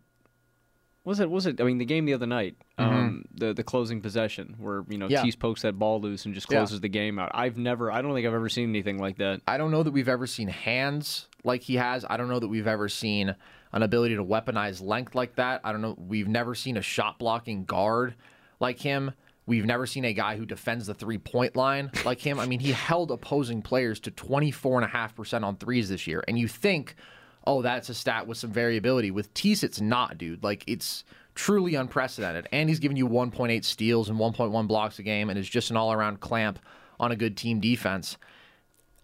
Was 1.07 1.21
it? 1.21 1.31
Was 1.31 1.47
it? 1.47 1.61
I 1.61 1.65
mean, 1.65 1.79
the 1.79 1.85
game 1.87 2.05
the 2.05 2.13
other 2.15 2.27
night, 2.27 2.57
um, 2.79 3.25
the 3.33 3.55
the 3.55 3.63
closing 3.63 4.01
possession 4.03 4.57
where 4.59 4.85
you 4.89 4.99
know 4.99 5.07
Mm-hmm. 5.07 5.13
Yeah. 5.13 5.23
Tease 5.23 5.37
pokes 5.37 5.63
that 5.63 5.79
ball 5.79 6.01
loose 6.01 6.27
and 6.27 6.35
just 6.35 6.51
Yeah. 6.51 6.59
closes 6.59 6.81
the 6.83 6.89
game 6.89 7.19
out. 7.19 7.31
I've 7.33 7.57
never. 7.57 7.91
I 7.93 8.03
don't 8.03 8.13
think 8.13 8.27
I've 8.27 8.35
ever 8.35 8.49
seen 8.51 8.69
anything 8.69 8.99
like 8.99 9.17
that. 9.19 9.41
I 9.47 9.57
don't 9.57 9.71
know 9.71 9.83
that 9.85 9.93
we've 9.93 10.09
ever 10.09 10.27
seen 10.27 10.49
hands 10.49 11.29
like 11.45 11.63
he 11.63 11.77
has. 11.77 12.05
I 12.11 12.17
don't 12.19 12.29
know 12.29 12.41
that 12.41 12.49
we've 12.49 12.67
ever 12.67 12.89
seen 12.89 13.35
an 13.73 13.83
ability 13.83 14.17
to 14.17 14.25
weaponize 14.25 14.83
length 14.83 15.15
like 15.15 15.37
that. 15.37 15.61
I 15.65 15.71
don't 15.73 15.81
know. 15.81 15.95
We've 15.99 16.29
never 16.29 16.55
seen 16.55 16.77
a 16.77 16.83
shot 16.83 17.19
blocking 17.21 17.65
guard 17.65 18.15
like 18.59 18.81
him. 18.81 19.13
We've 19.49 19.65
never 19.65 19.87
seen 19.87 20.05
a 20.05 20.13
guy 20.13 20.37
who 20.37 20.45
defends 20.45 20.87
the 20.89 20.95
three 20.95 21.19
point 21.19 21.55
line 21.55 21.93
like 22.05 22.19
him. 22.21 22.41
I 22.41 22.47
mean, 22.47 22.59
he 22.59 22.73
held 22.73 23.13
opposing 23.13 23.63
players 23.63 24.01
to 24.01 24.11
24.5% 24.11 25.45
on 25.45 25.57
threes 25.57 25.89
this 25.89 26.07
year. 26.09 26.25
And 26.27 26.37
you 26.37 26.49
think, 26.49 26.97
oh, 27.47 27.63
that's 27.63 27.89
a 27.89 27.95
stat 27.95 28.27
with 28.27 28.39
some 28.39 28.51
variability. 28.51 29.11
With 29.11 29.33
Tease, 29.35 29.63
it's 29.63 29.81
not, 29.81 30.19
dude. 30.19 30.43
Like, 30.43 30.65
it's 30.67 31.05
truly 31.35 31.75
unprecedented. 31.75 32.49
And 32.53 32.69
he's 32.69 32.81
giving 32.81 32.97
you 32.97 33.09
1.8 33.09 33.65
steals 33.65 34.09
and 34.09 34.19
1.1 34.19 34.69
blocks 34.69 34.99
a 34.99 35.03
game 35.03 35.31
and 35.31 35.39
is 35.39 35.49
just 35.49 35.71
an 35.71 35.77
all 35.77 35.93
around 35.93 36.21
clamp 36.21 36.59
on 36.99 37.13
a 37.13 37.17
good 37.17 37.37
team 37.37 37.61
defense. 37.61 38.17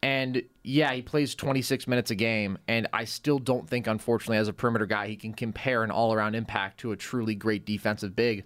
And 0.02 0.42
yeah, 0.64 0.92
he 0.92 1.02
plays 1.02 1.36
26 1.36 1.86
minutes 1.86 2.10
a 2.10 2.16
game, 2.16 2.58
and 2.66 2.88
I 2.92 3.04
still 3.04 3.38
don't 3.38 3.68
think, 3.68 3.86
unfortunately, 3.86 4.38
as 4.38 4.48
a 4.48 4.52
perimeter 4.52 4.86
guy, 4.86 5.06
he 5.06 5.14
can 5.14 5.32
compare 5.32 5.84
an 5.84 5.92
all 5.92 6.12
around 6.12 6.34
impact 6.34 6.80
to 6.80 6.90
a 6.90 6.96
truly 6.96 7.36
great 7.36 7.64
defensive 7.64 8.16
big. 8.16 8.44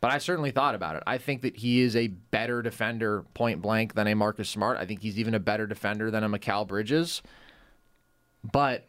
But 0.00 0.12
I 0.12 0.18
certainly 0.18 0.50
thought 0.50 0.74
about 0.74 0.96
it. 0.96 1.02
I 1.06 1.18
think 1.18 1.42
that 1.42 1.56
he 1.56 1.82
is 1.82 1.94
a 1.94 2.08
better 2.08 2.62
defender, 2.62 3.24
point 3.34 3.60
blank, 3.60 3.94
than 3.94 4.06
a 4.06 4.14
Marcus 4.14 4.48
Smart. 4.48 4.78
I 4.78 4.86
think 4.86 5.02
he's 5.02 5.18
even 5.18 5.34
a 5.34 5.40
better 5.40 5.66
defender 5.66 6.10
than 6.10 6.24
a 6.24 6.28
Mikal 6.28 6.66
Bridges. 6.66 7.22
But 8.42 8.86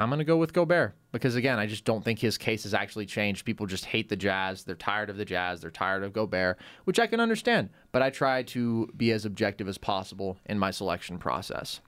I'm 0.00 0.08
going 0.08 0.18
to 0.18 0.24
go 0.24 0.38
with 0.38 0.54
Gobert 0.54 0.94
because, 1.12 1.36
again, 1.36 1.58
I 1.58 1.66
just 1.66 1.84
don't 1.84 2.02
think 2.02 2.18
his 2.18 2.38
case 2.38 2.62
has 2.62 2.72
actually 2.72 3.04
changed. 3.04 3.44
People 3.44 3.66
just 3.66 3.84
hate 3.84 4.08
the 4.08 4.16
Jazz. 4.16 4.64
They're 4.64 4.74
tired 4.74 5.10
of 5.10 5.18
the 5.18 5.26
Jazz. 5.26 5.60
They're 5.60 5.70
tired 5.70 6.02
of 6.02 6.14
Gobert, 6.14 6.58
which 6.84 6.98
I 6.98 7.06
can 7.06 7.20
understand. 7.20 7.68
But 7.92 8.00
I 8.00 8.08
try 8.08 8.42
to 8.44 8.90
be 8.96 9.12
as 9.12 9.26
objective 9.26 9.68
as 9.68 9.76
possible 9.76 10.38
in 10.46 10.58
my 10.58 10.70
selection 10.70 11.18
process. 11.18 11.80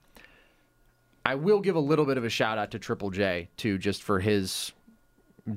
I 1.25 1.35
will 1.35 1.59
give 1.59 1.75
a 1.75 1.79
little 1.79 2.05
bit 2.05 2.17
of 2.17 2.23
a 2.23 2.29
shout 2.29 2.59
out 2.59 2.69
to 2.71 2.79
Triple 2.79 3.09
J, 3.09 3.49
too, 3.57 3.79
just 3.79 4.03
for 4.03 4.19
his 4.19 4.73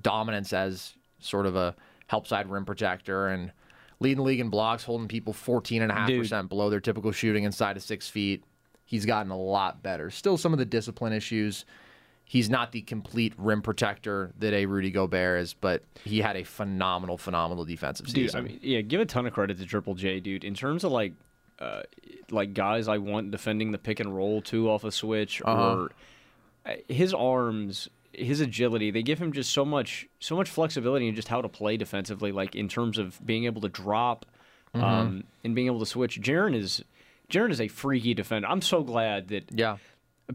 dominance 0.01 0.53
as 0.53 0.95
sort 1.19 1.45
of 1.45 1.57
a 1.57 1.75
help 2.07 2.27
side 2.27 2.49
rim 2.49 2.65
protector 2.65 3.29
and 3.29 3.53
leading 4.01 4.19
the 4.19 4.23
league 4.23 4.41
in 4.41 4.49
blocks, 4.49 4.85
holding 4.85 5.09
people 5.09 5.35
14.5% 5.35 6.49
below 6.49 6.71
their 6.71 6.81
typical 6.81 7.13
shooting 7.13 7.45
inside 7.45 7.77
of 7.77 7.83
six 7.83 8.09
feet. 8.09 8.45
He's 8.85 9.05
gotten 9.05 9.33
a 9.33 9.39
lot 9.39 9.83
better. 9.83 10.11
Still 10.11 10.37
some 10.39 10.53
of 10.53 10.59
the 10.59 10.65
discipline 10.65 11.13
issues 11.13 11.67
He's 12.29 12.51
not 12.51 12.73
the 12.73 12.83
complete 12.83 13.33
rim 13.39 13.63
protector 13.63 14.33
that 14.41 14.53
a 14.53 14.67
Rudy 14.67 14.91
Gobert 14.91 15.41
is, 15.41 15.55
but 15.55 15.85
he 16.05 16.21
had 16.21 16.37
a 16.37 16.43
phenomenal, 16.43 17.17
phenomenal 17.17 17.65
defensive 17.65 18.07
Dude, 18.07 18.15
season. 18.15 18.39
I 18.39 18.43
mean, 18.43 18.59
yeah, 18.63 18.81
give 18.81 19.01
a 19.01 19.07
ton 19.07 19.27
of 19.27 19.33
credit 19.33 19.59
to 19.59 19.65
Triple 19.65 19.95
J, 19.95 20.19
dude. 20.19 20.43
In 20.43 20.55
terms 20.55 20.83
of 20.83 20.91
like, 20.91 21.13
uh, 21.61 21.83
like 22.31 22.53
guys 22.53 22.89
I 22.89 22.99
want 22.99 23.31
defending 23.31 23.71
the 23.71 23.79
pick 23.79 24.01
and 24.01 24.15
roll 24.15 24.43
too 24.43 24.69
off 24.69 24.83
a 24.83 24.91
switch, 24.91 25.41
or 25.41 25.93
uh, 26.67 26.73
his 26.89 27.15
arms, 27.15 27.89
his 28.13 28.41
agility, 28.41 28.91
they 28.91 29.05
give 29.05 29.21
him 29.21 29.33
just 29.33 29.53
so 29.53 29.65
much, 29.65 30.09
so 30.19 30.35
much 30.35 30.51
flexibility 30.51 31.07
and 31.07 31.15
just 31.15 31.29
how 31.29 31.41
to 31.41 31.49
play 31.49 31.77
defensively. 31.77 32.33
Like 32.33 32.57
in 32.57 32.69
terms 32.69 32.99
of 32.99 33.25
being 33.25 33.45
able 33.45 33.61
to 33.61 33.69
drop, 33.69 34.27
um, 34.75 35.25
and 35.45 35.55
being 35.55 35.67
able 35.67 35.81
to 35.81 35.87
switch. 35.87 36.21
Jaren 36.21 36.55
is, 36.55 36.85
Jaren 37.31 37.51
is 37.51 37.61
a 37.61 37.69
freaky 37.69 38.15
defender. 38.15 38.49
I'm 38.49 38.63
so 38.63 38.83
glad 38.83 39.29
that 39.29 39.45
yeah. 39.53 39.77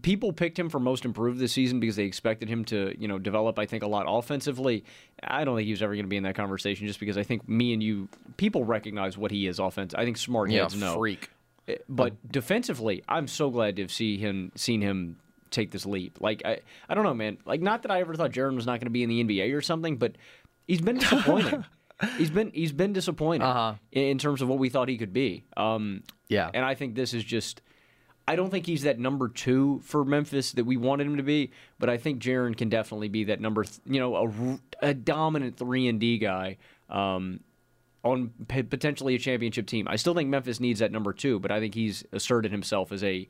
People 0.03 0.31
picked 0.31 0.57
him 0.57 0.69
for 0.69 0.79
most 0.79 1.03
improved 1.03 1.37
this 1.37 1.51
season 1.51 1.81
because 1.81 1.97
they 1.97 2.05
expected 2.05 2.47
him 2.47 2.63
to, 2.65 2.95
you 2.97 3.07
know, 3.09 3.19
develop. 3.19 3.59
I 3.59 3.65
think 3.65 3.83
a 3.83 3.87
lot 3.87 4.05
offensively. 4.07 4.85
I 5.21 5.43
don't 5.43 5.57
think 5.57 5.65
he 5.65 5.71
was 5.73 5.81
ever 5.81 5.93
going 5.93 6.05
to 6.05 6.09
be 6.09 6.15
in 6.15 6.23
that 6.23 6.35
conversation, 6.35 6.87
just 6.87 6.99
because 6.99 7.17
I 7.17 7.23
think 7.23 7.47
me 7.49 7.73
and 7.73 7.83
you, 7.83 8.07
people 8.37 8.63
recognize 8.63 9.17
what 9.17 9.31
he 9.31 9.47
is 9.47 9.59
offense. 9.59 9.93
I 9.93 10.05
think 10.05 10.15
smart 10.17 10.49
Yeah, 10.49 10.61
heads 10.61 10.75
know. 10.75 10.95
freak. 10.97 11.29
Eh, 11.67 11.75
But 11.89 12.13
defensively, 12.31 13.03
I'm 13.09 13.27
so 13.27 13.49
glad 13.49 13.75
to 13.75 13.81
have 13.81 13.91
see 13.91 14.17
him 14.17 14.53
seen 14.55 14.81
him 14.81 15.17
take 15.49 15.71
this 15.71 15.85
leap. 15.85 16.21
Like 16.21 16.41
I, 16.45 16.59
I 16.87 16.93
don't 16.95 17.03
know, 17.03 17.13
man. 17.13 17.37
Like 17.45 17.59
not 17.61 17.81
that 17.81 17.91
I 17.91 17.99
ever 17.99 18.15
thought 18.15 18.31
Jaren 18.31 18.55
was 18.55 18.65
not 18.65 18.79
going 18.79 18.85
to 18.85 18.91
be 18.91 19.03
in 19.03 19.09
the 19.09 19.21
NBA 19.23 19.53
or 19.53 19.61
something, 19.61 19.97
but 19.97 20.15
he's 20.69 20.79
been 20.81 20.99
disappointing. 20.99 21.65
he's 22.17 22.29
been 22.31 22.51
he's 22.53 22.71
been 22.71 22.93
disappointing 22.93 23.41
Uh-huh. 23.45 23.73
in, 23.91 24.03
in 24.03 24.17
terms 24.17 24.41
of 24.41 24.47
what 24.47 24.57
we 24.57 24.69
thought 24.69 24.87
he 24.87 24.97
could 24.97 25.11
be. 25.11 25.43
Um, 25.57 26.03
Yeah. 26.29 26.49
and 26.53 26.63
I 26.63 26.75
think 26.75 26.95
this 26.95 27.13
is 27.13 27.25
just. 27.25 27.61
I 28.27 28.35
don't 28.35 28.49
think 28.49 28.65
he's 28.65 28.83
that 28.83 28.99
number 28.99 29.27
two 29.27 29.81
for 29.83 30.05
Memphis 30.05 30.51
that 30.53 30.63
we 30.65 30.77
wanted 30.77 31.07
him 31.07 31.17
to 31.17 31.23
be, 31.23 31.51
but 31.79 31.89
I 31.89 31.97
think 31.97 32.21
Jaren 32.21 32.55
can 32.55 32.69
definitely 32.69 33.09
be 33.09 33.25
that 33.25 33.41
number, 33.41 33.63
th- 33.63 33.79
you 33.85 33.99
know, 33.99 34.59
a 34.81 34.93
dominant 34.93 35.57
three 35.57 35.87
and 35.87 35.99
D 35.99 36.17
guy 36.17 36.57
um, 36.89 37.39
on 38.03 38.31
p- 38.47 38.63
potentially 38.63 39.15
a 39.15 39.19
championship 39.19 39.65
team. 39.67 39.87
I 39.87 39.95
still 39.95 40.13
think 40.13 40.29
Memphis 40.29 40.59
needs 40.59 40.79
that 40.79 40.91
number 40.91 41.13
two, 41.13 41.39
but 41.39 41.51
I 41.51 41.59
think 41.59 41.73
he's 41.73 42.03
asserted 42.11 42.51
himself 42.51 42.91
as 42.91 43.03
a, 43.03 43.27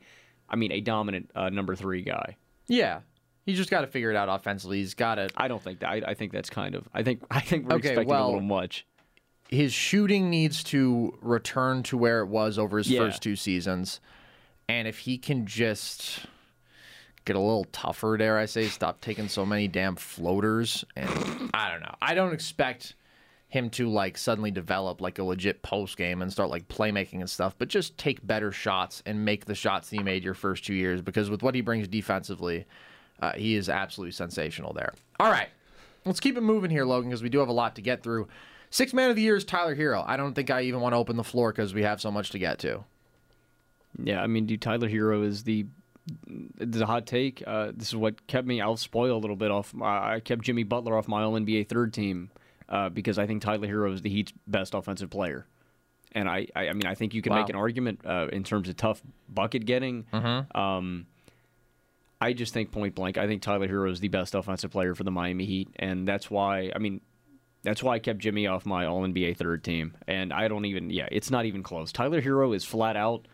I 0.48 0.56
mean, 0.56 0.70
a 0.72 0.80
dominant 0.80 1.30
uh, 1.34 1.48
number 1.48 1.74
three 1.74 2.02
guy. 2.02 2.36
Yeah. 2.68 3.00
He's 3.46 3.56
just 3.56 3.70
got 3.70 3.80
to 3.80 3.86
figure 3.88 4.10
it 4.10 4.16
out 4.16 4.28
offensively. 4.28 4.78
He's 4.78 4.94
got 4.94 5.16
to. 5.16 5.28
I 5.36 5.48
don't 5.48 5.60
think 5.60 5.80
that. 5.80 5.88
I, 5.88 6.02
I 6.08 6.14
think 6.14 6.30
that's 6.32 6.48
kind 6.50 6.76
of. 6.76 6.88
I 6.94 7.02
think. 7.02 7.22
I 7.30 7.40
think 7.40 7.66
we're 7.68 7.76
Okay, 7.76 7.88
expecting 7.88 8.08
well, 8.08 8.26
a 8.26 8.26
little 8.26 8.40
much. 8.40 8.86
his 9.48 9.72
shooting 9.72 10.30
needs 10.30 10.62
to 10.64 11.18
return 11.20 11.82
to 11.84 11.96
where 11.98 12.20
it 12.20 12.26
was 12.28 12.56
over 12.56 12.78
his 12.78 12.88
Yeah. 12.88 13.00
first 13.00 13.20
two 13.20 13.34
seasons. 13.34 14.00
And 14.68 14.88
if 14.88 14.98
he 14.98 15.18
can 15.18 15.46
just 15.46 16.20
get 17.24 17.36
a 17.36 17.40
little 17.40 17.66
tougher, 17.72 18.16
dare 18.16 18.38
I 18.38 18.46
say, 18.46 18.68
stop 18.68 19.00
taking 19.00 19.28
so 19.28 19.44
many 19.46 19.68
damn 19.68 19.96
floaters. 19.96 20.84
And 20.96 21.50
I 21.54 21.70
don't 21.70 21.80
know. 21.80 21.94
I 22.00 22.14
don't 22.14 22.32
expect 22.32 22.94
him 23.48 23.68
to 23.68 23.86
like 23.88 24.16
suddenly 24.16 24.50
develop 24.50 25.02
like 25.02 25.18
a 25.18 25.22
legit 25.22 25.60
post 25.62 25.98
game 25.98 26.22
and 26.22 26.32
start 26.32 26.48
like 26.48 26.66
playmaking 26.68 27.20
and 27.20 27.28
stuff, 27.28 27.54
but 27.58 27.68
just 27.68 27.98
take 27.98 28.26
better 28.26 28.50
shots 28.50 29.02
and 29.04 29.26
make 29.26 29.44
the 29.44 29.54
shots 29.54 29.90
that 29.90 29.96
he 29.96 30.02
made 30.02 30.24
your 30.24 30.32
first 30.32 30.64
two 30.64 30.72
years 30.72 31.02
because 31.02 31.28
with 31.28 31.42
what 31.42 31.54
he 31.54 31.60
brings 31.60 31.86
defensively, 31.86 32.64
uh, 33.20 33.32
he 33.32 33.54
is 33.54 33.68
absolutely 33.68 34.12
sensational 34.12 34.72
there. 34.72 34.94
All 35.20 35.30
right. 35.30 35.48
Let's 36.06 36.18
keep 36.18 36.38
it 36.38 36.40
moving 36.40 36.70
here, 36.70 36.86
Logan, 36.86 37.10
because 37.10 37.22
we 37.22 37.28
do 37.28 37.40
have 37.40 37.48
a 37.48 37.52
lot 37.52 37.76
to 37.76 37.82
get 37.82 38.02
through. 38.02 38.26
Six 38.70 38.94
man 38.94 39.10
of 39.10 39.16
the 39.16 39.22
year 39.22 39.36
is 39.36 39.44
Tyler 39.44 39.76
Herro. 39.76 40.02
I 40.06 40.16
don't 40.16 40.32
think 40.32 40.50
I 40.50 40.62
even 40.62 40.80
want 40.80 40.94
to 40.94 40.96
open 40.96 41.18
the 41.18 41.22
floor 41.22 41.52
because 41.52 41.74
we 41.74 41.82
have 41.82 42.00
so 42.00 42.10
much 42.10 42.30
to 42.30 42.38
get 42.38 42.58
to. 42.60 42.84
Yeah, 44.02 44.22
I 44.22 44.26
mean, 44.26 44.46
dude, 44.46 44.62
Tyler 44.62 44.88
Herro 44.88 45.24
is 45.24 45.44
the 45.44 45.66
the 46.58 46.84
hot 46.86 47.06
take. 47.06 47.42
Uh, 47.46 47.70
this 47.74 47.88
is 47.88 47.96
what 47.96 48.26
kept 48.26 48.46
me. 48.46 48.60
I'll 48.60 48.76
spoil 48.76 49.16
a 49.16 49.20
little 49.20 49.36
bit 49.36 49.50
off. 49.50 49.74
I 49.80 50.20
kept 50.20 50.42
Jimmy 50.42 50.64
Butler 50.64 50.96
off 50.96 51.06
my 51.08 51.22
All 51.22 51.32
NBA 51.34 51.68
third 51.68 51.92
team 51.92 52.30
uh, 52.68 52.88
because 52.88 53.18
I 53.18 53.26
think 53.26 53.42
Tyler 53.42 53.68
Herro 53.68 53.92
is 53.92 54.02
the 54.02 54.10
Heat's 54.10 54.32
best 54.46 54.74
offensive 54.74 55.10
player. 55.10 55.46
And 56.14 56.28
I, 56.28 56.46
I, 56.54 56.68
I 56.68 56.72
mean, 56.74 56.86
I 56.86 56.94
think 56.94 57.14
you 57.14 57.22
can 57.22 57.32
Wow. 57.32 57.40
make 57.40 57.48
an 57.50 57.56
argument 57.56 58.00
uh, 58.04 58.26
in 58.32 58.44
terms 58.44 58.68
of 58.68 58.76
tough 58.76 59.00
bucket 59.28 59.64
getting. 59.64 60.04
Um, 60.54 61.06
I 62.20 62.32
just 62.34 62.52
think 62.52 62.70
point 62.70 62.94
blank, 62.94 63.16
I 63.18 63.26
think 63.26 63.42
Tyler 63.42 63.66
Herro 63.68 63.90
is 63.90 64.00
the 64.00 64.08
best 64.08 64.34
offensive 64.34 64.70
player 64.70 64.94
for 64.94 65.04
the 65.04 65.10
Miami 65.10 65.44
Heat, 65.44 65.68
and 65.76 66.06
that's 66.06 66.30
why. 66.30 66.70
I 66.74 66.78
mean, 66.78 67.00
that's 67.62 67.82
why 67.82 67.94
I 67.94 67.98
kept 67.98 68.18
Jimmy 68.20 68.46
off 68.46 68.64
my 68.66 68.86
All 68.86 69.02
NBA 69.02 69.36
third 69.36 69.64
team, 69.64 69.96
and 70.06 70.32
I 70.32 70.48
don't 70.48 70.64
even. 70.64 70.90
Yeah, 70.90 71.08
it's 71.10 71.30
not 71.30 71.46
even 71.46 71.62
close. 71.62 71.90
Tyler 71.92 72.20
Hero 72.20 72.52
is 72.52 72.64
flat 72.64 72.96
out. 72.96 73.26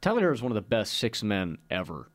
Tyler 0.00 0.22
Herro 0.22 0.34
is 0.34 0.42
one 0.42 0.52
of 0.52 0.56
the 0.56 0.60
best 0.62 0.94
six 0.94 1.22
men 1.22 1.58
ever. 1.70 2.10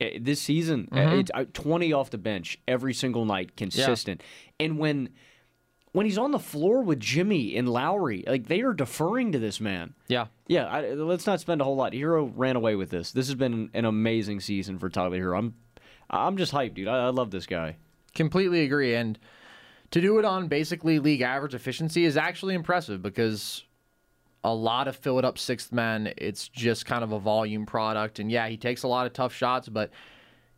Eh, 0.00 0.18
This 0.20 0.40
season, 0.40 0.88
eh, 0.92 1.16
it's 1.16 1.30
uh, 1.34 1.44
twenty 1.52 1.92
off 1.92 2.10
the 2.10 2.18
bench 2.18 2.58
every 2.66 2.94
single 2.94 3.24
night, 3.24 3.56
consistent. 3.56 4.22
And 4.60 4.78
when 4.78 5.10
when 5.92 6.06
he's 6.06 6.18
on 6.18 6.32
the 6.32 6.38
floor 6.40 6.82
with 6.82 6.98
Jimmy 6.98 7.56
and 7.56 7.68
Lowry, 7.68 8.24
like 8.26 8.48
they 8.48 8.62
are 8.62 8.72
deferring 8.72 9.30
to 9.32 9.38
this 9.38 9.60
man. 9.60 9.94
Yeah. 10.08 10.26
Yeah, 10.48 10.66
I, 10.66 10.90
let's 10.94 11.26
not 11.26 11.38
spend 11.40 11.60
a 11.60 11.64
whole 11.64 11.76
lot. 11.76 11.92
Herro 11.92 12.32
ran 12.34 12.56
away 12.56 12.74
with 12.74 12.90
this. 12.90 13.12
This 13.12 13.28
has 13.28 13.36
been 13.36 13.70
an 13.72 13.84
amazing 13.84 14.40
season 14.40 14.78
for 14.78 14.90
Tyler 14.90 15.18
Herro. 15.20 15.38
I'm, 15.38 15.54
I'm 16.10 16.36
just 16.36 16.52
hyped, 16.52 16.74
dude. 16.74 16.88
I, 16.88 17.06
I 17.06 17.08
love 17.10 17.30
this 17.30 17.46
guy. 17.46 17.76
Completely 18.12 18.62
agree. 18.64 18.94
And 18.96 19.18
to 19.92 20.00
do 20.00 20.18
it 20.18 20.24
on 20.24 20.48
basically 20.48 20.98
league 20.98 21.20
average 21.20 21.54
efficiency 21.54 22.04
is 22.04 22.16
actually 22.16 22.54
impressive 22.54 23.00
because 23.00 23.62
a 24.44 24.54
lot 24.54 24.86
of 24.86 24.96
fill 24.96 25.18
it 25.18 25.24
up 25.24 25.38
sixth 25.38 25.72
men, 25.72 26.12
it's 26.18 26.48
just 26.48 26.84
kind 26.86 27.02
of 27.02 27.12
a 27.12 27.18
volume 27.18 27.64
product. 27.64 28.18
And 28.18 28.30
yeah, 28.30 28.46
he 28.46 28.56
takes 28.56 28.82
a 28.82 28.88
lot 28.88 29.06
of 29.06 29.14
tough 29.14 29.34
shots, 29.34 29.68
but 29.68 29.90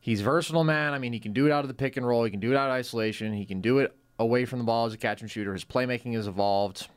he's 0.01 0.20
versatile, 0.20 0.64
man. 0.64 0.92
I 0.92 0.99
mean, 0.99 1.12
he 1.12 1.20
can 1.20 1.33
do 1.33 1.46
it 1.46 1.53
out 1.53 1.62
of 1.64 1.68
the 1.68 1.75
pick 1.75 1.96
and 1.96 2.07
roll, 2.07 2.25
he 2.25 2.31
can 2.31 2.40
do 2.40 2.51
it 2.51 2.57
out 2.57 2.68
of 2.68 2.75
isolation, 2.75 3.33
he 3.33 3.46
can 3.46 3.61
do 3.61 3.79
it 3.79 3.96
away 4.18 4.44
from 4.44 4.59
the 4.59 4.64
ball 4.64 4.87
as 4.87 4.92
a 4.92 4.99
catch 4.99 5.22
and 5.22 5.31
shooter. 5.31 5.53
His 5.53 5.64
playmaking 5.64 6.14
has 6.14 6.27
evolved. 6.27 6.88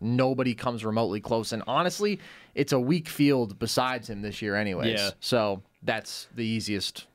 Nobody 0.00 0.54
comes 0.54 0.84
remotely 0.84 1.20
close. 1.20 1.52
And 1.52 1.62
honestly, 1.66 2.20
it's 2.54 2.72
a 2.72 2.80
weak 2.80 3.08
field 3.08 3.58
besides 3.58 4.08
him 4.08 4.22
this 4.22 4.40
year, 4.40 4.54
anyways. 4.54 4.98
Yeah. 4.98 5.10
So 5.20 5.62
that's 5.82 6.28
the 6.34 6.44
easiest 6.44 7.06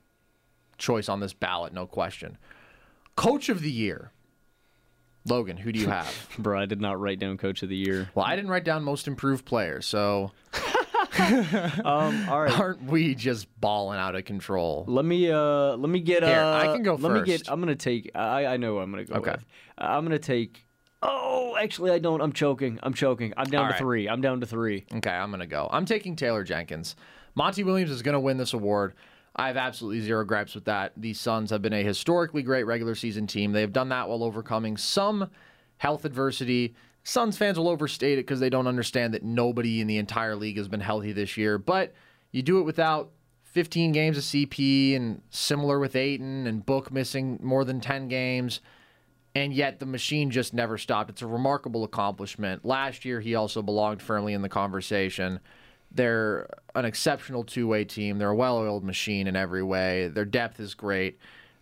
choice 0.78 1.10
on 1.10 1.22
this 1.22 1.34
ballot, 1.34 1.74
no 1.74 1.88
question. 1.88 2.38
Coach 3.15 3.50
of 3.50 3.62
the 3.62 3.72
year. 3.72 4.12
Logan, 5.25 5.57
who 5.57 5.71
do 5.71 5.79
you 5.79 5.88
have? 5.89 6.13
Bro, 6.39 6.60
I 6.62 6.65
did 6.65 6.81
not 6.81 6.99
write 6.99 7.19
down 7.19 7.38
Coach 7.38 7.62
of 7.63 7.69
the 7.69 7.75
Year. 7.75 8.10
well, 8.15 8.25
I 8.25 8.36
didn't 8.36 8.49
write 8.51 8.63
down 8.63 8.84
most 8.84 9.07
improved 9.07 9.45
player, 9.45 9.81
so 9.81 10.31
Um, 11.19 12.27
all 12.27 12.41
right. 12.41 12.57
aren't 12.57 12.84
we 12.84 13.15
just 13.15 13.47
balling 13.60 13.99
out 13.99 14.15
of 14.15 14.25
control? 14.25 14.86
Let 14.88 15.05
me 15.05 15.29
uh 15.31 15.75
let 15.75 15.89
me 15.89 15.99
get 15.99 16.23
uh 16.23 16.27
Here, 16.27 16.43
I 16.45 16.67
can 16.67 16.84
go 16.84 16.95
let 16.95 17.12
me 17.12 17.21
get 17.21 17.41
first. 17.41 17.51
I'm 17.51 17.60
gonna 17.60 17.75
take 17.75 18.12
I 18.15 18.45
I 18.45 18.57
know 18.57 18.79
I'm 18.79 18.89
gonna 18.91 19.03
go 19.05 19.15
Okay. 19.15 19.31
with. 19.31 19.45
Uh, 19.77 19.81
I'm 19.86 20.03
gonna 20.05 20.19
take 20.19 20.65
Oh, 21.03 21.57
actually 21.60 21.89
I 21.91 21.97
don't. 21.97 22.21
I'm 22.21 22.31
choking. 22.31 22.79
I'm 22.84 22.93
choking. 22.93 23.34
I'm 23.36 23.49
down 23.49 23.62
All 23.62 23.67
to 23.69 23.73
right. 23.73 23.79
3. 23.79 24.07
I'm 24.07 24.21
down 24.21 24.39
to 24.41 24.45
3. 24.45 24.86
Okay, 24.97 25.10
I'm 25.10 25.31
gonna 25.31 25.47
go. 25.47 25.67
I'm 25.71 25.86
taking 25.86 26.15
Taylor 26.15 26.43
Jenkins. 26.43 26.95
Monty 27.34 27.63
Williams 27.63 27.89
is 27.91 28.01
gonna 28.03 28.19
win 28.19 28.38
this 28.38 28.53
award. 28.53 28.93
I 29.36 29.48
have 29.48 29.58
absolutely 29.58 30.02
zero 30.02 30.26
gripes 30.26 30.56
with 30.56 30.65
that. 30.65 30.94
These 30.98 31.20
Suns 31.20 31.52
have 31.52 31.62
been 31.62 31.74
a 31.74 31.84
historically 31.84 32.44
great 32.44 32.63
regular 32.63 32.96
season 32.96 33.28
team. 33.28 33.54
They 33.54 33.62
have 33.62 33.74
done 33.74 33.89
that 33.89 34.10
while 34.10 34.24
overcoming 34.24 34.78
some 34.78 35.30
health 35.78 36.06
adversity. 36.06 36.76
Suns 37.04 37.38
fans 37.38 37.58
will 37.58 37.70
overstate 37.70 38.20
it 38.20 38.28
because 38.28 38.39
they 38.39 38.50
don't 38.50 38.67
understand 38.67 39.13
that 39.13 39.24
nobody 39.24 39.82
in 39.82 39.88
the 39.88 39.98
entire 39.98 40.36
league 40.36 40.58
has 40.58 40.67
been 40.67 40.82
healthy 40.82 41.13
this 41.13 41.38
year. 41.38 41.58
But 41.58 41.94
you 42.32 42.41
do 42.41 42.60
it 42.60 42.63
without 42.63 43.12
15 43.44 43.91
games 43.91 44.17
of 44.17 44.24
CP 44.24 44.96
and 44.96 45.22
similar 45.30 45.80
with 45.80 45.96
Ayton 45.96 46.46
and 46.46 46.65
Book 46.65 46.91
missing 46.91 47.39
more 47.41 47.63
than 47.63 47.80
10 47.80 48.08
games 48.10 48.62
and 49.34 49.54
yet 49.54 49.80
the 49.80 49.86
machine 49.86 50.30
just 50.30 50.54
never 50.54 50.78
stopped. 50.78 51.10
It's 51.10 51.22
a 51.22 51.28
remarkable 51.28 51.84
accomplishment. 51.84 52.65
Last 52.65 53.06
year, 53.06 53.22
he 53.22 53.36
also 53.36 53.62
belonged 53.62 54.02
firmly 54.02 54.34
in 54.34 54.41
the 54.41 54.50
conversation. 54.50 55.39
They're 55.93 56.47
an 56.73 56.86
exceptional 56.86 57.43
two 57.43 57.67
way 57.67 57.84
team. 57.86 58.17
They're 58.17 58.30
a 58.30 58.36
well 58.36 58.58
oiled 58.58 58.84
machine 58.84 59.27
in 59.27 59.36
every 59.36 59.63
way. 59.63 60.08
Their 60.08 60.25
depth 60.25 60.60
is 60.60 60.73
great. 60.73 61.19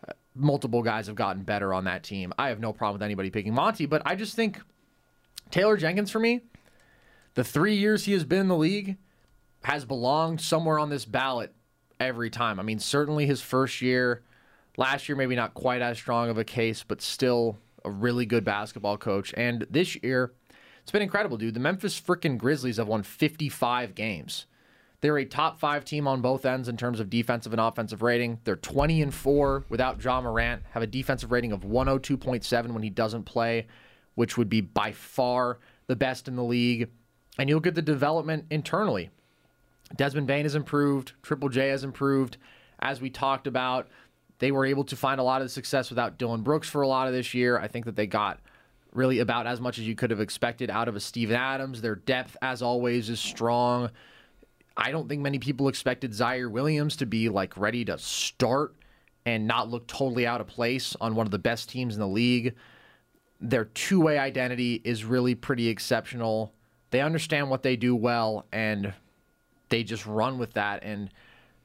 Uh, 0.08 0.14
Multiple 0.36 0.84
guys 0.84 1.08
have 1.08 1.16
gotten 1.16 1.44
better 1.44 1.74
on 1.74 1.86
that 1.86 2.04
team. 2.04 2.34
I 2.38 2.50
have 2.50 2.60
no 2.60 2.72
problem 2.72 2.96
with 2.96 3.04
anybody 3.04 3.30
picking 3.30 3.54
Monty, 3.54 3.86
but 3.86 4.02
I 4.06 4.16
just 4.16 4.36
think 4.36 4.62
Taylor 5.52 5.78
Jenkins, 5.78 6.12
for 6.12 6.20
me, 6.20 6.42
the 7.34 7.44
three 7.44 7.76
years 7.76 8.06
he 8.06 8.14
has 8.14 8.24
been 8.24 8.42
in 8.42 8.48
the 8.48 8.56
league, 8.56 8.98
has 9.64 9.86
belonged 9.86 10.42
somewhere 10.42 10.80
on 10.80 10.90
this 10.90 11.06
ballot 11.06 11.54
every 12.00 12.30
time. 12.30 12.60
I 12.60 12.64
mean, 12.64 12.80
certainly 12.80 13.26
his 13.26 13.42
first 13.42 13.82
year, 13.82 14.24
last 14.78 15.10
year, 15.10 15.16
maybe 15.16 15.36
not 15.36 15.54
quite 15.54 15.82
as 15.82 15.98
strong 15.98 16.30
of 16.30 16.38
a 16.38 16.44
case, 16.44 16.84
but 16.88 17.02
still 17.02 17.58
a 17.84 17.90
really 17.90 18.26
good 18.26 18.44
basketball 18.44 18.98
coach. 18.98 19.34
And 19.36 19.66
this 19.70 19.98
year, 20.02 20.34
it's 20.90 20.92
been 20.92 21.04
incredible, 21.04 21.38
dude. 21.38 21.54
The 21.54 21.60
Memphis 21.60 22.02
freaking 22.02 22.40
Grizzlies 22.40 22.78
have 22.78 22.88
won 22.88 23.04
55 23.04 23.94
games. 23.94 24.48
They're 25.02 25.20
a 25.20 25.24
top 25.24 25.60
five 25.60 25.86
team 25.86 26.08
on 26.08 26.20
both 26.20 26.48
ends 26.48 26.68
in 26.68 26.78
terms 26.78 27.00
of 27.00 27.12
defensive 27.12 27.54
and 27.54 27.62
offensive 27.62 28.02
rating. 28.02 28.40
They're 28.44 28.56
20 28.56 29.04
and 29.04 29.14
4 29.14 29.66
without 29.70 30.00
John 30.00 30.24
Morant, 30.24 30.64
have 30.72 30.82
a 30.82 30.88
defensive 30.88 31.32
rating 31.32 31.52
of 31.52 31.62
102.7 31.62 32.72
when 32.72 32.82
he 32.82 32.90
doesn't 32.90 33.26
play, 33.26 33.68
which 34.16 34.36
would 34.36 34.50
be 34.50 34.62
by 34.62 34.92
far 34.92 35.60
the 35.86 35.96
best 35.96 36.28
in 36.28 36.36
the 36.36 36.44
league. 36.44 36.90
And 37.38 37.50
you 37.50 37.54
look 37.54 37.68
at 37.68 37.76
the 37.76 37.84
development 37.84 38.46
internally. 38.50 39.12
Desmond 39.96 40.26
Bane 40.26 40.46
has 40.46 40.56
improved. 40.56 41.12
Triple 41.22 41.50
J 41.50 41.68
has 41.68 41.84
improved. 41.84 42.38
As 42.80 43.00
we 43.00 43.12
talked 43.12 43.46
about, 43.46 43.90
they 44.40 44.52
were 44.52 44.66
able 44.66 44.86
to 44.86 44.96
find 44.96 45.20
a 45.20 45.24
lot 45.24 45.44
of 45.44 45.52
success 45.52 45.92
without 45.92 46.18
Dillon 46.18 46.42
Brooks 46.42 46.68
for 46.68 46.82
a 46.82 46.88
lot 46.88 47.06
of 47.08 47.14
this 47.14 47.36
year. 47.36 47.60
I 47.60 47.68
think 47.68 47.86
that 47.86 47.96
they 47.96 48.08
got 48.08 48.40
really 48.94 49.20
about 49.20 49.48
as 49.48 49.62
much 49.62 49.78
as 49.78 49.88
you 49.88 49.96
could 49.96 50.12
have 50.12 50.20
expected 50.20 50.70
out 50.70 50.88
of 50.88 50.96
a 50.96 51.00
Steven 51.00 51.36
Adams. 51.36 51.82
Their 51.82 51.96
depth, 51.96 52.36
as 52.42 52.62
always, 52.62 53.10
is 53.10 53.20
strong. 53.20 53.90
I 54.76 54.92
don't 54.92 55.10
think 55.10 55.22
many 55.22 55.40
people 55.40 55.68
expected 55.68 56.12
Ziaire 56.12 56.50
Williams 56.50 56.96
to 56.98 57.06
be 57.06 57.30
like 57.30 57.58
ready 57.58 57.86
to 57.86 57.98
start 57.98 58.76
and 59.26 59.46
not 59.46 59.70
look 59.70 59.88
totally 59.88 60.26
out 60.26 60.42
of 60.42 60.48
place 60.48 60.96
on 61.02 61.16
one 61.16 61.28
of 61.28 61.32
the 61.32 61.40
best 61.40 61.70
teams 61.70 61.96
in 61.96 62.00
the 62.00 62.08
league. 62.08 62.56
Their 63.42 63.66
two 63.66 64.02
way 64.02 64.18
identity 64.18 64.82
is 64.84 65.06
really 65.06 65.36
pretty 65.36 65.68
exceptional. 65.68 66.54
They 66.92 67.02
understand 67.02 67.50
what 67.50 67.64
they 67.64 67.76
do 67.76 67.96
well 67.96 68.46
and 68.52 68.94
they 69.70 69.84
just 69.84 70.06
run 70.06 70.40
with 70.40 70.54
that. 70.54 70.84
And 70.84 71.10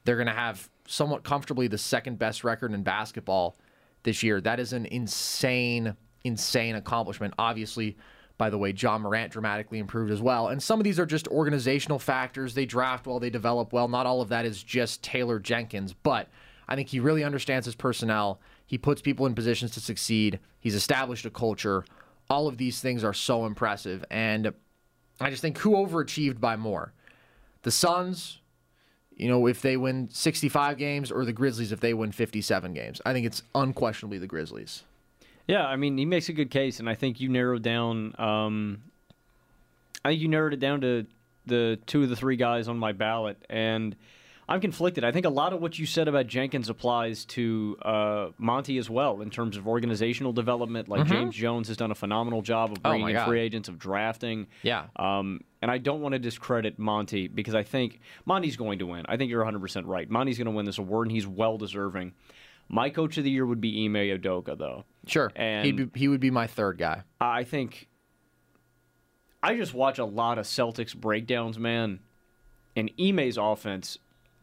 they're 0.03 0.15
going 0.15 0.27
to 0.27 0.33
have 0.33 0.69
somewhat 0.87 1.23
comfortably 1.23 1.67
the 1.67 1.77
second 1.77 2.19
best 2.19 2.43
record 2.43 2.73
in 2.73 2.83
basketball 2.83 3.57
this 4.03 4.23
year. 4.23 4.39
That 4.39 4.59
is 4.59 4.73
an 4.73 4.85
insane, 4.85 5.95
insane 6.25 6.75
accomplishment. 6.75 7.33
Obviously, 7.37 7.95
by 8.37 8.49
the 8.49 8.57
way, 8.57 8.73
Ja 8.75 8.97
Morant 8.97 9.31
dramatically 9.31 9.79
improved 9.79 10.11
as 10.11 10.21
well. 10.21 10.49
And 10.49 10.61
some 10.61 10.79
of 10.79 10.83
these 10.83 10.99
are 10.99 11.05
just 11.05 11.27
organizational 11.29 11.99
factors. 11.99 12.53
They 12.53 12.65
draft 12.65 13.07
well, 13.07 13.19
they 13.19 13.29
develop 13.29 13.71
well. 13.71 13.87
Not 13.87 14.05
all 14.05 14.21
of 14.21 14.29
that 14.29 14.45
is 14.45 14.61
just 14.61 15.01
Taylor 15.03 15.39
Jenkins, 15.39 15.93
but 15.93 16.27
I 16.67 16.75
think 16.75 16.89
he 16.89 16.99
really 16.99 17.23
understands 17.23 17.65
his 17.65 17.75
personnel. 17.75 18.41
He 18.65 18.77
puts 18.77 19.01
people 19.01 19.25
in 19.25 19.35
positions 19.35 19.71
to 19.71 19.79
succeed. 19.79 20.39
He's 20.59 20.75
established 20.75 21.25
a 21.25 21.29
culture. 21.29 21.85
All 22.29 22.47
of 22.47 22.57
these 22.57 22.81
things 22.81 23.03
are 23.03 23.13
so 23.13 23.45
impressive. 23.45 24.03
And 24.09 24.51
I 25.21 25.29
just 25.29 25.41
think 25.41 25.59
who 25.59 25.71
overachieved 25.71 26.41
by 26.41 26.55
more? 26.55 26.93
The 27.61 27.71
Suns, 27.71 28.39
you 29.15 29.29
know, 29.29 29.47
if 29.47 29.61
they 29.61 29.77
win 29.77 30.09
65 30.11 30.77
games, 30.77 31.11
or 31.11 31.23
the 31.23 31.33
Grizzlies 31.33 31.71
if 31.71 31.79
they 31.79 31.93
win 31.93 32.11
57 32.11 32.73
games. 32.73 33.01
I 33.05 33.13
think 33.13 33.25
it's 33.25 33.43
unquestionably 33.53 34.17
the 34.17 34.27
Grizzlies. 34.27 34.83
Yeah, 35.47 35.65
I 35.65 35.75
mean, 35.75 35.97
he 35.97 36.05
makes 36.05 36.29
a 36.29 36.33
good 36.33 36.49
case, 36.49 36.79
and 36.79 36.89
I 36.89 36.95
think 36.95 37.19
you 37.19 37.29
narrowed 37.29 37.61
down. 37.61 38.15
Um, 38.19 38.81
I 40.03 40.09
think 40.09 40.21
you 40.21 40.27
narrowed 40.27 40.53
it 40.53 40.59
down 40.59 40.81
to 40.81 41.05
the 41.45 41.79
two 41.85 42.03
of 42.03 42.09
the 42.09 42.15
three 42.15 42.35
guys 42.35 42.67
on 42.67 42.77
my 42.79 42.91
ballot, 42.93 43.37
and 43.49 43.95
I'm 44.49 44.59
conflicted. 44.61 45.03
I 45.03 45.11
think 45.11 45.25
a 45.25 45.29
lot 45.29 45.53
of 45.53 45.61
what 45.61 45.77
you 45.77 45.85
said 45.85 46.07
about 46.07 46.27
Jenkins 46.27 46.69
applies 46.69 47.25
to 47.25 47.77
uh, 47.83 48.27
Monty 48.37 48.77
as 48.79 48.89
well 48.89 49.21
in 49.21 49.29
terms 49.31 49.57
of 49.57 49.67
organizational 49.67 50.33
development. 50.33 50.87
Like 50.87 51.01
Mhm. 51.01 51.09
James 51.09 51.35
Jones 51.35 51.67
has 51.67 51.77
done 51.77 51.89
a 51.91 51.95
phenomenal 51.95 52.41
job 52.43 52.71
of 52.71 52.77
Oh, 52.85 52.89
bringing 52.89 53.05
my 53.05 53.09
in 53.11 53.15
God. 53.17 53.25
free 53.27 53.39
agents, 53.41 53.69
of 53.69 53.77
drafting. 53.79 54.45
Yeah. 54.63 54.85
Um, 54.95 55.41
and 55.63 55.71
I 55.71 55.79
don't 55.79 56.01
want 56.01 56.13
to 56.13 56.19
discredit 56.19 56.77
Monty 56.77 57.27
because 57.27 57.55
I 57.55 57.63
think 57.63 57.99
Monty's 58.25 58.55
going 58.55 58.79
to 58.79 58.85
win. 58.85 59.05
I 59.09 59.17
think 59.17 59.31
you're 59.31 59.41
100% 59.43 59.87
right. 59.87 60.07
Monty's 60.09 60.37
going 60.37 60.45
to 60.45 60.51
win 60.51 60.65
this 60.65 60.77
award, 60.77 61.07
and 61.07 61.11
he's 61.15 61.25
well 61.27 61.57
deserving. 61.57 62.13
My 62.67 62.89
coach 62.89 63.17
of 63.17 63.23
the 63.23 63.29
year 63.29 63.45
would 63.45 63.61
be 63.61 63.85
Ime 63.85 63.93
Udoka, 63.93 64.57
though. 64.57 64.85
Sure. 65.07 65.31
And 65.35 65.65
He'd 65.65 65.91
be, 65.93 65.99
he 65.99 66.07
would 66.07 66.19
be 66.19 66.31
my 66.31 66.47
third 66.47 66.77
guy. 66.77 67.03
I 67.21 67.43
think 67.43 67.87
I 69.43 69.55
just 69.55 69.73
watch 69.73 69.99
a 69.99 70.05
lot 70.05 70.37
of 70.39 70.45
Celtics 70.45 70.95
breakdowns, 70.95 71.59
man. 71.59 71.99
And 72.75 72.91
Ime's 72.99 73.37
offense, 73.37 73.99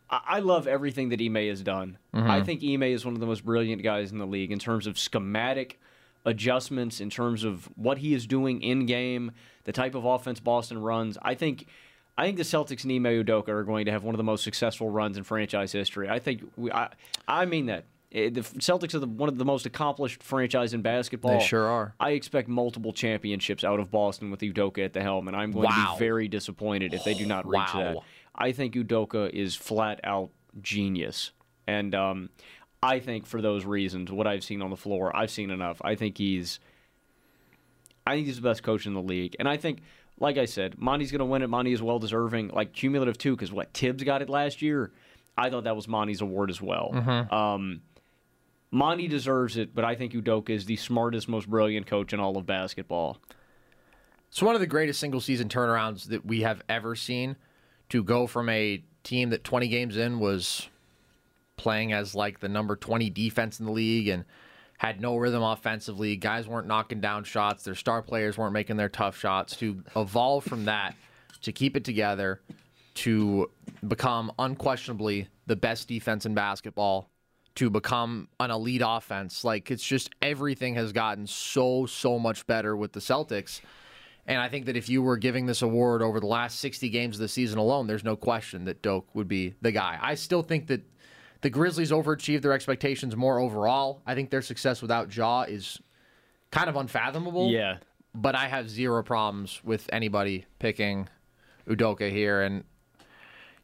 I, 0.08 0.20
I 0.26 0.38
love 0.38 0.66
everything 0.68 1.08
that 1.10 1.20
Ime 1.20 1.34
has 1.48 1.62
done. 1.62 1.98
Mhm. 2.14 2.28
I 2.30 2.42
think 2.42 2.62
Ime 2.62 2.84
is 2.84 3.04
one 3.04 3.14
of 3.14 3.20
the 3.20 3.26
most 3.26 3.44
brilliant 3.44 3.82
guys 3.82 4.12
in 4.12 4.18
the 4.18 4.26
league 4.26 4.52
in 4.52 4.58
terms 4.58 4.86
of 4.86 4.98
schematic 4.98 5.80
adjustments, 6.24 7.00
in 7.00 7.10
terms 7.10 7.42
of 7.42 7.68
what 7.76 7.98
he 7.98 8.14
is 8.14 8.26
doing 8.26 8.62
in 8.62 8.86
game, 8.86 9.32
the 9.64 9.72
type 9.72 9.94
of 9.96 10.04
offense 10.04 10.38
Boston 10.40 10.78
runs. 10.80 11.18
I 11.22 11.34
think. 11.34 11.66
I 12.16 12.26
think 12.26 12.36
the 12.36 12.42
Celtics 12.42 12.84
and 12.84 12.92
Ime 12.92 13.24
Udoka 13.24 13.48
are 13.48 13.64
going 13.64 13.86
to 13.86 13.90
have 13.90 14.04
one 14.04 14.14
of 14.14 14.18
the 14.18 14.22
most 14.22 14.44
successful 14.44 14.90
runs 14.90 15.16
in 15.16 15.24
franchise 15.24 15.72
history. 15.72 16.10
I 16.10 16.18
think 16.18 16.42
we, 16.58 16.70
I, 16.70 16.90
I 17.26 17.46
mean 17.46 17.66
that. 17.66 17.86
Eh, 18.12 18.30
The 18.30 18.40
Celtics 18.42 18.94
are 18.94 18.98
the, 18.98 19.06
one 19.06 19.28
of 19.28 19.38
the 19.38 19.44
most 19.44 19.66
accomplished 19.66 20.22
franchise 20.22 20.74
in 20.74 20.82
basketball. 20.82 21.38
They 21.38 21.44
sure 21.44 21.66
are. 21.66 21.94
I 21.98 22.10
expect 22.10 22.48
multiple 22.48 22.92
championships 22.92 23.64
out 23.64 23.80
of 23.80 23.90
Boston 23.90 24.30
with 24.30 24.40
Udoka 24.40 24.84
at 24.84 24.92
the 24.92 25.00
helm, 25.02 25.28
and 25.28 25.36
I'm 25.36 25.50
going 25.50 25.68
to 25.68 25.74
be 25.74 25.98
very 25.98 26.28
disappointed 26.28 26.94
if 26.94 27.04
they 27.04 27.14
do 27.14 27.26
not 27.26 27.46
reach 27.46 27.72
that. 27.72 27.96
I 28.34 28.52
think 28.52 28.74
Udoka 28.74 29.30
is 29.30 29.54
flat 29.54 30.00
out 30.04 30.30
genius, 30.60 31.32
and 31.66 31.94
um, 31.94 32.28
I 32.82 32.98
think 32.98 33.26
for 33.26 33.40
those 33.40 33.64
reasons, 33.64 34.10
what 34.10 34.26
I've 34.26 34.44
seen 34.44 34.62
on 34.62 34.70
the 34.70 34.76
floor, 34.76 35.14
I've 35.16 35.30
seen 35.30 35.50
enough. 35.50 35.80
I 35.84 35.94
think 35.94 36.18
he's, 36.18 36.58
I 38.06 38.14
think 38.14 38.26
he's 38.26 38.36
the 38.36 38.42
best 38.42 38.62
coach 38.62 38.86
in 38.86 38.94
the 38.94 39.02
league, 39.02 39.36
and 39.38 39.48
I 39.48 39.56
think. 39.56 39.80
Like 40.20 40.36
I 40.38 40.44
said, 40.44 40.78
Monty's 40.78 41.10
going 41.10 41.18
to 41.20 41.24
win 41.24 41.42
it. 41.42 41.48
Monty 41.48 41.72
is 41.72 41.82
well 41.82 41.98
deserving. 41.98 42.48
Like 42.48 42.72
cumulative 42.74 43.18
too, 43.18 43.34
because 43.34 43.50
what 43.50 43.72
Thibs 43.72 44.04
got 44.04 44.22
it 44.22 44.28
last 44.28 44.62
year. 44.62 44.92
I 45.36 45.50
thought 45.50 45.64
that 45.64 45.74
was 45.74 45.88
Monty's 45.88 46.20
award 46.20 46.48
as 46.50 46.60
well. 46.62 46.90
Mhm. 46.94 47.32
Um, 47.32 47.80
Monty 48.74 49.06
deserves 49.06 49.58
it, 49.58 49.74
but 49.74 49.84
I 49.84 49.94
think 49.94 50.14
Udoka 50.14 50.50
is 50.50 50.64
the 50.64 50.76
smartest, 50.76 51.28
most 51.28 51.48
brilliant 51.48 51.86
coach 51.86 52.14
in 52.14 52.20
all 52.20 52.38
of 52.38 52.46
basketball. 52.46 53.18
It's 54.30 54.42
one 54.42 54.54
of 54.54 54.62
the 54.62 54.66
greatest 54.66 54.98
single 54.98 55.20
season 55.20 55.50
turnarounds 55.50 56.06
that 56.06 56.24
we 56.24 56.40
have 56.40 56.62
ever 56.70 56.96
seen 56.96 57.36
to 57.90 58.02
go 58.02 58.26
from 58.26 58.48
a 58.48 58.82
team 59.04 59.28
that 59.28 59.44
20 59.44 59.68
games 59.68 59.98
in 59.98 60.18
was 60.18 60.70
playing 61.56 61.92
as 61.92 62.14
like 62.14 62.40
the 62.40 62.48
number 62.48 62.74
20 62.74 63.10
defense 63.10 63.60
in 63.60 63.66
the 63.66 63.72
league 63.72 64.08
and 64.08 64.24
had 64.78 65.02
no 65.02 65.18
rhythm 65.18 65.42
offensively. 65.42 66.16
Guys 66.16 66.48
weren't 66.48 66.66
knocking 66.66 67.00
down 67.00 67.24
shots. 67.24 67.64
Their 67.64 67.74
star 67.74 68.00
players 68.00 68.38
weren't 68.38 68.54
making 68.54 68.78
their 68.78 68.88
tough 68.88 69.18
shots. 69.18 69.54
To 69.58 69.84
evolve 69.94 70.44
from 70.44 70.64
that, 70.64 70.96
to 71.42 71.52
keep 71.52 71.76
it 71.76 71.84
together, 71.84 72.40
to 72.94 73.50
become 73.86 74.32
unquestionably 74.38 75.28
the 75.46 75.56
best 75.56 75.88
defense 75.88 76.24
in 76.24 76.34
basketball, 76.34 77.10
to 77.56 77.70
become 77.70 78.28
an 78.40 78.50
elite 78.50 78.82
offense. 78.84 79.44
Like 79.44 79.70
it's 79.70 79.84
just 79.84 80.10
everything 80.22 80.74
has 80.74 80.92
gotten 80.92 81.26
so, 81.26 81.86
so 81.86 82.18
much 82.18 82.46
better 82.46 82.76
with 82.76 82.92
the 82.92 83.00
Celtics. 83.00 83.60
And 84.26 84.40
I 84.40 84.48
think 84.48 84.66
that 84.66 84.76
if 84.76 84.88
you 84.88 85.02
were 85.02 85.16
giving 85.16 85.46
this 85.46 85.62
award 85.62 86.00
over 86.00 86.20
the 86.20 86.26
last 86.26 86.60
60 86.60 86.88
games 86.90 87.16
of 87.16 87.20
the 87.20 87.28
season 87.28 87.58
alone, 87.58 87.86
there's 87.86 88.04
no 88.04 88.16
question 88.16 88.64
that 88.66 88.80
Doak 88.80 89.12
would 89.14 89.28
be 89.28 89.54
the 89.60 89.72
guy. 89.72 89.98
I 90.00 90.14
still 90.14 90.42
think 90.42 90.68
that 90.68 90.82
the 91.40 91.50
Grizzlies 91.50 91.90
overachieved 91.90 92.42
their 92.42 92.52
expectations 92.52 93.16
more 93.16 93.40
overall. 93.40 94.00
I 94.06 94.14
think 94.14 94.30
their 94.30 94.42
success 94.42 94.80
without 94.80 95.14
Ja 95.14 95.42
is 95.42 95.80
kind 96.52 96.68
of 96.68 96.76
unfathomable. 96.76 97.50
Yeah. 97.50 97.78
But 98.14 98.36
I 98.36 98.46
have 98.46 98.70
zero 98.70 99.02
problems 99.02 99.60
with 99.64 99.88
anybody 99.92 100.46
picking 100.60 101.08
Udoka 101.66 102.10
here. 102.10 102.42
And 102.42 102.62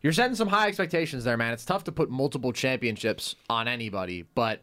you're 0.03 0.13
setting 0.13 0.35
some 0.37 0.49
high 0.49 0.69
expectations 0.69 1.25
there, 1.25 1.37
man. 1.37 1.53
It's 1.53 1.65
tough 1.65 1.85
to 1.85 1.93
put 1.93 2.11
multiple 2.11 2.53
championships 2.53 3.35
on 3.51 3.67
anybody, 3.69 4.23
but 4.35 4.63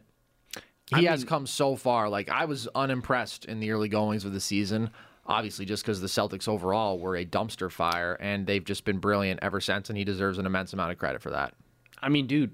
he 0.94 1.06
I 1.06 1.10
has 1.10 1.20
mean- 1.20 1.28
come 1.28 1.46
so 1.46 1.76
far. 1.76 2.08
Like 2.08 2.28
I 2.28 2.44
was 2.44 2.68
unimpressed 2.74 3.44
in 3.44 3.60
the 3.60 3.70
early 3.70 3.88
goings 3.88 4.24
of 4.24 4.32
the 4.32 4.40
season. 4.40 4.90
Obviously, 5.28 5.64
just 5.64 5.82
because 5.82 6.00
the 6.00 6.06
Celtics 6.06 6.46
overall 6.46 7.00
were 7.00 7.16
a 7.16 7.24
dumpster 7.24 7.68
fire, 7.70 8.16
and 8.20 8.46
they've 8.46 8.64
just 8.64 8.84
been 8.84 8.98
brilliant 8.98 9.40
ever 9.42 9.60
since, 9.60 9.88
and 9.90 9.98
he 9.98 10.04
deserves 10.04 10.38
an 10.38 10.46
immense 10.46 10.72
amount 10.72 10.92
of 10.92 10.98
credit 10.98 11.20
for 11.20 11.30
that. 11.30 11.52
I 12.00 12.08
mean, 12.10 12.28
dude, 12.28 12.52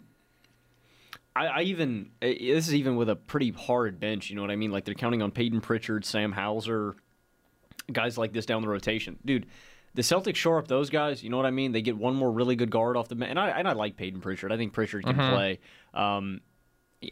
I, 1.37 1.47
I 1.47 1.61
even 1.65 2.11
eh, 2.23 2.35
this 2.41 2.69
is 2.69 2.75
even 2.75 2.97
with 2.97 3.11
a 3.11 3.17
pretty 3.17 3.51
hard 3.51 4.01
bench. 4.01 4.31
You 4.31 4.37
know 4.37 4.43
what 4.43 4.51
I 4.51 4.57
mean? 4.57 4.71
Like 4.71 4.87
they're 4.87 4.95
counting 4.95 5.21
on 5.21 5.31
Payton 5.31 5.61
Pritchard, 5.61 6.07
Sam 6.07 6.33
Hauser, 6.33 6.97
guys 7.93 8.17
like 8.17 8.33
this 8.33 8.47
down 8.47 8.63
the 8.63 8.69
rotation, 8.69 9.19
dude. 9.25 9.47
The 9.95 10.03
Celtics 10.03 10.37
shore 10.37 10.59
up 10.59 10.69
those 10.69 10.89
guys. 10.89 11.23
You 11.23 11.29
know 11.31 11.37
what 11.37 11.45
I 11.47 11.51
mean? 11.51 11.73
They 11.73 11.83
get 11.83 11.97
one 11.99 12.15
more 12.15 12.31
really 12.33 12.57
good 12.57 12.71
guard 12.71 12.97
off 12.97 13.09
the 13.09 13.15
bench, 13.15 13.31
and 13.31 13.39
I 13.39 13.51
and 13.51 13.69
I 13.69 13.73
like 13.73 13.97
Payton 13.97 14.21
Pritchard. 14.23 14.51
I 14.51 14.57
think 14.57 14.73
Pritchard 14.73 15.05
can 15.05 15.17
Mhm. 15.17 15.31
play. 15.31 15.61
Um, 15.93 16.41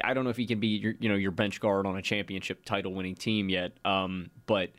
I 0.02 0.14
don't 0.14 0.24
know 0.24 0.30
if 0.30 0.36
he 0.36 0.46
can 0.46 0.60
be 0.60 0.68
your 0.68 0.94
you 0.98 1.08
know 1.08 1.14
your 1.16 1.30
bench 1.32 1.60
guard 1.60 1.84
on 1.86 1.96
a 1.96 2.02
championship 2.02 2.64
title 2.64 2.94
winning 2.94 3.16
team 3.16 3.48
yet, 3.50 3.72
um, 3.84 4.30
but 4.46 4.70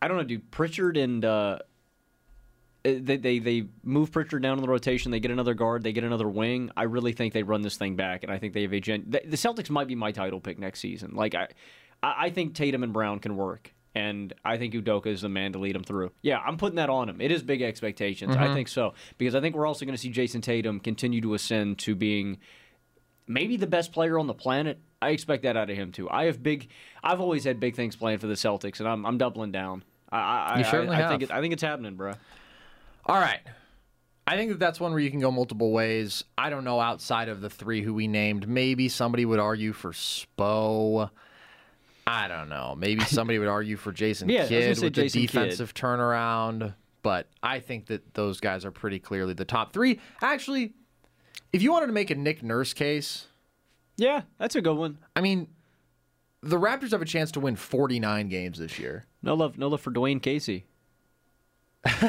I 0.00 0.08
don't 0.08 0.16
know, 0.18 0.24
dude. 0.24 0.50
Pritchard 0.50 0.96
and 0.96 1.24
uh, 1.24 1.58
eh, 2.84 2.98
they, 3.02 3.16
they 3.16 3.38
they 3.38 3.64
move 3.82 4.12
Pritchard 4.12 4.42
down 4.42 4.58
in 4.58 4.62
the 4.62 4.68
rotation. 4.68 5.10
They 5.10 5.20
get 5.20 5.30
another 5.30 5.54
guard. 5.54 5.82
They 5.82 5.92
get 5.92 6.04
another 6.04 6.28
wing. 6.28 6.70
I 6.76 6.82
really 6.84 7.12
think 7.12 7.32
they 7.32 7.42
run 7.42 7.62
this 7.62 7.76
thing 7.76 7.96
back, 7.96 8.22
and 8.22 8.30
I 8.32 8.38
think 8.38 8.52
they 8.52 8.62
have 8.62 8.72
a 8.72 8.80
gen. 8.80 9.04
The, 9.08 9.22
the 9.24 9.36
Celtics 9.36 9.70
might 9.70 9.88
be 9.88 9.94
my 9.94 10.12
title 10.12 10.40
pick 10.40 10.58
next 10.58 10.80
season. 10.80 11.14
Like 11.14 11.34
I 11.34 11.48
I 12.02 12.30
think 12.30 12.54
Tatum 12.54 12.82
and 12.84 12.92
Brown 12.92 13.18
can 13.18 13.36
work, 13.36 13.73
and 13.94 14.32
I 14.44 14.56
think 14.58 14.74
Udoka 14.74 15.06
is 15.06 15.22
the 15.22 15.28
man 15.28 15.52
to 15.52 15.58
lead 15.58 15.74
them 15.74 15.84
through. 15.84 16.10
Yeah, 16.22 16.38
I'm 16.38 16.56
putting 16.56 16.76
that 16.76 16.90
on 16.90 17.08
him. 17.08 17.20
It 17.20 17.30
is 17.30 17.42
big 17.42 17.62
expectations. 17.62 18.34
I 18.36 18.48
Mhm. 18.48 18.54
think 18.54 18.68
so 18.68 18.94
because 19.18 19.34
I 19.34 19.40
think 19.40 19.54
we're 19.54 19.66
also 19.66 19.84
going 19.84 19.94
to 19.94 20.00
see 20.00 20.10
Jayson 20.10 20.40
Tatum 20.42 20.80
continue 20.80 21.20
to 21.20 21.34
ascend 21.34 21.78
to 21.80 21.94
being 21.94 22.38
maybe 23.26 23.56
the 23.56 23.66
best 23.66 23.92
player 23.92 24.18
on 24.18 24.26
the 24.26 24.34
planet. 24.34 24.78
I 25.00 25.10
expect 25.10 25.42
that 25.44 25.56
out 25.56 25.70
of 25.70 25.76
him 25.76 25.92
too. 25.92 26.08
I 26.10 26.24
have 26.24 26.42
big. 26.42 26.68
I've 27.02 27.20
always 27.20 27.44
had 27.44 27.60
big 27.60 27.76
things 27.76 27.94
planned 27.94 28.20
for 28.20 28.26
the 28.26 28.34
Celtics, 28.34 28.80
and 28.80 28.88
I'm 28.88 29.04
I'm 29.06 29.18
doubling 29.18 29.52
down. 29.52 29.84
I 30.10 30.18
I, 30.54 30.58
You 30.58 30.64
certainly 30.64 30.96
I, 30.96 31.08
think 31.08 31.20
have. 31.22 31.30
it, 31.30 31.34
I 31.34 31.40
think 31.40 31.52
it's 31.52 31.62
happening, 31.62 31.94
bro. 31.96 32.12
All 33.06 33.18
right. 33.20 33.40
I 34.26 34.36
think 34.36 34.50
that 34.52 34.58
that's 34.58 34.80
one 34.80 34.92
where 34.92 35.00
you 35.00 35.10
can 35.10 35.20
go 35.20 35.30
multiple 35.30 35.70
ways. 35.72 36.24
I 36.38 36.48
don't 36.48 36.64
know 36.64 36.80
outside 36.80 37.28
of 37.28 37.42
the 37.42 37.50
three 37.50 37.82
who 37.82 37.92
we 37.92 38.08
named. 38.08 38.48
Maybe 38.48 38.88
somebody 38.88 39.26
would 39.26 39.38
argue 39.38 39.74
for 39.74 39.92
Spo. 39.92 41.10
I 42.06 42.28
don't 42.28 42.48
know. 42.48 42.74
Maybe 42.76 43.00
somebody 43.04 43.38
would 43.38 43.48
argue 43.48 43.76
for 43.76 43.92
Jason 43.92 44.28
Yeah, 44.28 44.40
I 44.40 44.42
was 44.42 44.50
gonna 44.50 44.60
Kidd 44.74 44.82
with 44.82 44.92
Jason 44.94 45.20
the 45.20 45.26
Kidd. 45.26 45.32
defensive 45.32 45.74
turnaround. 45.74 46.74
But 47.02 47.28
I 47.42 47.60
think 47.60 47.86
that 47.86 48.14
those 48.14 48.40
guys 48.40 48.64
are 48.64 48.70
pretty 48.70 48.98
clearly 48.98 49.34
the 49.34 49.44
top 49.44 49.72
three. 49.72 50.00
Actually, 50.22 50.72
if 51.52 51.60
you 51.62 51.70
wanted 51.72 51.88
to 51.88 51.92
make 51.92 52.10
a 52.10 52.14
Nick 52.14 52.42
Nurse 52.42 52.72
case, 52.72 53.26
Yeah, 53.96 54.22
that's 54.38 54.54
a 54.54 54.62
good 54.62 54.76
one. 54.76 54.98
I 55.14 55.20
mean, 55.20 55.48
the 56.42 56.58
Raptors 56.58 56.92
have 56.92 57.02
a 57.02 57.06
chance 57.06 57.30
to 57.32 57.40
win 57.40 57.56
49 57.56 58.28
games 58.28 58.58
this 58.58 58.78
year. 58.78 59.04
No 59.22 59.34
love, 59.34 59.56
no 59.58 59.68
love 59.68 59.80
for 59.82 59.90
Dwane 59.90 60.20
Casey. 60.22 60.64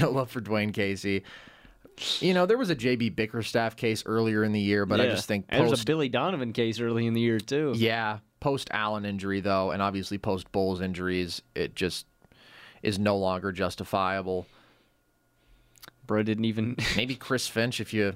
no 0.00 0.10
love 0.10 0.30
for 0.30 0.40
Dwane 0.40 0.72
Casey. 0.72 1.24
You 2.20 2.34
know, 2.34 2.46
there 2.46 2.58
was 2.58 2.70
a 2.70 2.76
JB 2.76 3.14
Bickerstaff 3.14 3.76
case 3.76 4.02
earlier 4.06 4.42
in 4.42 4.52
the 4.52 4.60
year, 4.60 4.84
but 4.86 5.00
I 5.00 5.06
just 5.06 5.26
think 5.26 5.46
and 5.48 5.60
there's 5.60 5.70
a 5.72 5.76
post, 5.76 5.86
Billy 5.86 6.08
Donovan 6.08 6.52
case 6.52 6.80
early 6.80 7.06
in 7.06 7.14
the 7.14 7.20
year 7.20 7.38
too. 7.38 7.72
yeah, 7.76 8.18
post 8.40 8.68
Allen 8.72 9.04
injury 9.04 9.40
though, 9.40 9.70
and 9.70 9.80
obviously 9.80 10.18
post 10.18 10.50
Bulls 10.52 10.80
injuries, 10.80 11.40
it 11.54 11.74
just 11.76 12.06
is 12.82 12.98
no 12.98 13.16
longer 13.16 13.52
justifiable. 13.52 14.46
Bro 16.06 16.24
didn't 16.24 16.44
even. 16.46 16.76
Maybe 16.96 17.14
Chris 17.14 17.46
Finch, 17.46 17.80
if 17.80 17.94
you 17.94 18.14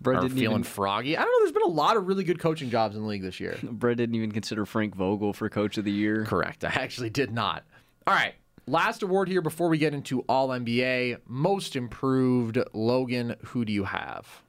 Bro 0.00 0.20
didn't 0.20 0.36
feeling 0.36 0.60
even. 0.60 0.62
froggy. 0.64 1.16
I 1.16 1.22
don't 1.22 1.30
know. 1.30 1.38
There's 1.40 1.52
been 1.52 1.62
a 1.62 1.74
lot 1.74 1.96
of 1.96 2.06
really 2.06 2.24
good 2.24 2.38
coaching 2.38 2.70
jobs 2.70 2.94
in 2.94 3.02
the 3.02 3.08
league 3.08 3.22
this 3.22 3.40
year. 3.40 3.58
Bro 3.62 3.94
didn't 3.94 4.14
even 4.14 4.32
consider 4.32 4.64
Frank 4.66 4.94
Vogel 4.94 5.32
for 5.32 5.48
Coach 5.48 5.78
of 5.78 5.84
the 5.84 5.92
Year. 5.92 6.24
Correct. 6.24 6.64
I 6.64 6.68
actually 6.68 7.10
did 7.10 7.30
not. 7.32 7.64
All 8.06 8.14
right. 8.14 8.34
Last 8.66 9.02
award 9.02 9.28
here 9.28 9.42
before 9.42 9.68
we 9.68 9.78
get 9.78 9.92
into 9.92 10.20
All 10.22 10.48
NBA. 10.48 11.18
Most 11.26 11.76
improved. 11.76 12.58
Logan, 12.72 13.36
who 13.46 13.64
do 13.64 13.72
you 13.72 13.84
have? 13.84 14.42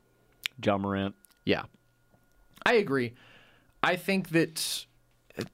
Ja 0.64 0.78
Morant. 0.78 1.16
Yeah. 1.44 1.64
I 2.66 2.76
agree. 2.76 3.14
I 3.84 3.98
think 3.98 4.30
that 4.30 4.86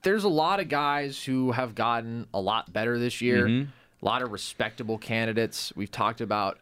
there's 0.03 0.23
a 0.23 0.29
lot 0.29 0.59
of 0.59 0.69
guys 0.69 1.23
who 1.23 1.51
have 1.51 1.75
gotten 1.75 2.27
a 2.33 2.39
lot 2.39 2.71
better 2.71 2.99
this 2.99 3.19
year. 3.19 3.47
Mm-hmm. 3.47 3.69
A 4.01 4.05
lot 4.05 4.21
of 4.21 4.31
respectable 4.31 4.97
candidates. 4.97 5.73
We've 5.75 5.91
talked 5.91 6.21
about 6.21 6.59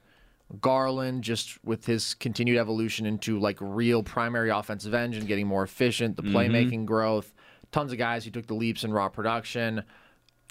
Garland 0.61 1.23
just 1.23 1.63
with 1.63 1.85
his 1.85 2.13
continued 2.15 2.57
evolution 2.57 3.05
into 3.05 3.39
like 3.39 3.57
real 3.59 4.03
primary 4.03 4.49
offensive 4.49 4.93
engine, 4.93 5.25
getting 5.25 5.47
more 5.47 5.63
efficient, 5.63 6.15
the 6.15 6.23
mm-hmm. 6.23 6.35
playmaking 6.35 6.85
growth. 6.85 7.33
Tons 7.71 7.91
of 7.91 7.97
guys 7.97 8.25
who 8.25 8.31
took 8.31 8.47
the 8.47 8.55
leaps 8.55 8.83
in 8.83 8.91
raw 8.91 9.09
production. 9.09 9.83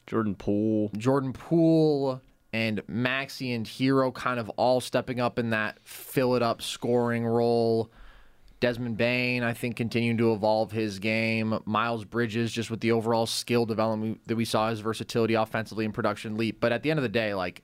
Jordan 0.08 0.34
Poole. 0.34 0.90
Jordan 0.96 1.32
Poole 1.32 2.20
and 2.52 2.82
Maxey 2.88 3.52
and 3.52 3.66
Herro 3.66 4.12
kind 4.12 4.40
of 4.40 4.48
all 4.50 4.80
stepping 4.80 5.20
up 5.20 5.38
in 5.38 5.50
that 5.50 5.78
fill 5.84 6.34
it 6.34 6.42
up 6.42 6.62
scoring 6.62 7.26
role. 7.26 7.90
Desmond 8.60 8.96
Bane, 8.96 9.44
I 9.44 9.52
think, 9.52 9.76
continuing 9.76 10.16
to 10.18 10.32
evolve 10.32 10.72
his 10.72 10.98
game. 10.98 11.60
Miles 11.64 12.04
Bridges, 12.04 12.50
just 12.50 12.70
with 12.70 12.80
the 12.80 12.90
overall 12.90 13.26
skill 13.26 13.66
development 13.66 14.20
that 14.26 14.34
we 14.34 14.44
saw, 14.44 14.70
his 14.70 14.80
versatility 14.80 15.34
offensively 15.34 15.84
and 15.84 15.94
production 15.94 16.36
leap. 16.36 16.58
But 16.58 16.72
at 16.72 16.82
the 16.82 16.90
end 16.90 16.98
of 16.98 17.04
the 17.04 17.08
day, 17.08 17.34
like, 17.34 17.62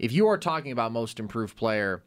if 0.00 0.10
you 0.10 0.26
are 0.26 0.38
talking 0.38 0.72
about 0.72 0.90
most 0.90 1.20
improved 1.20 1.56
player, 1.56 2.02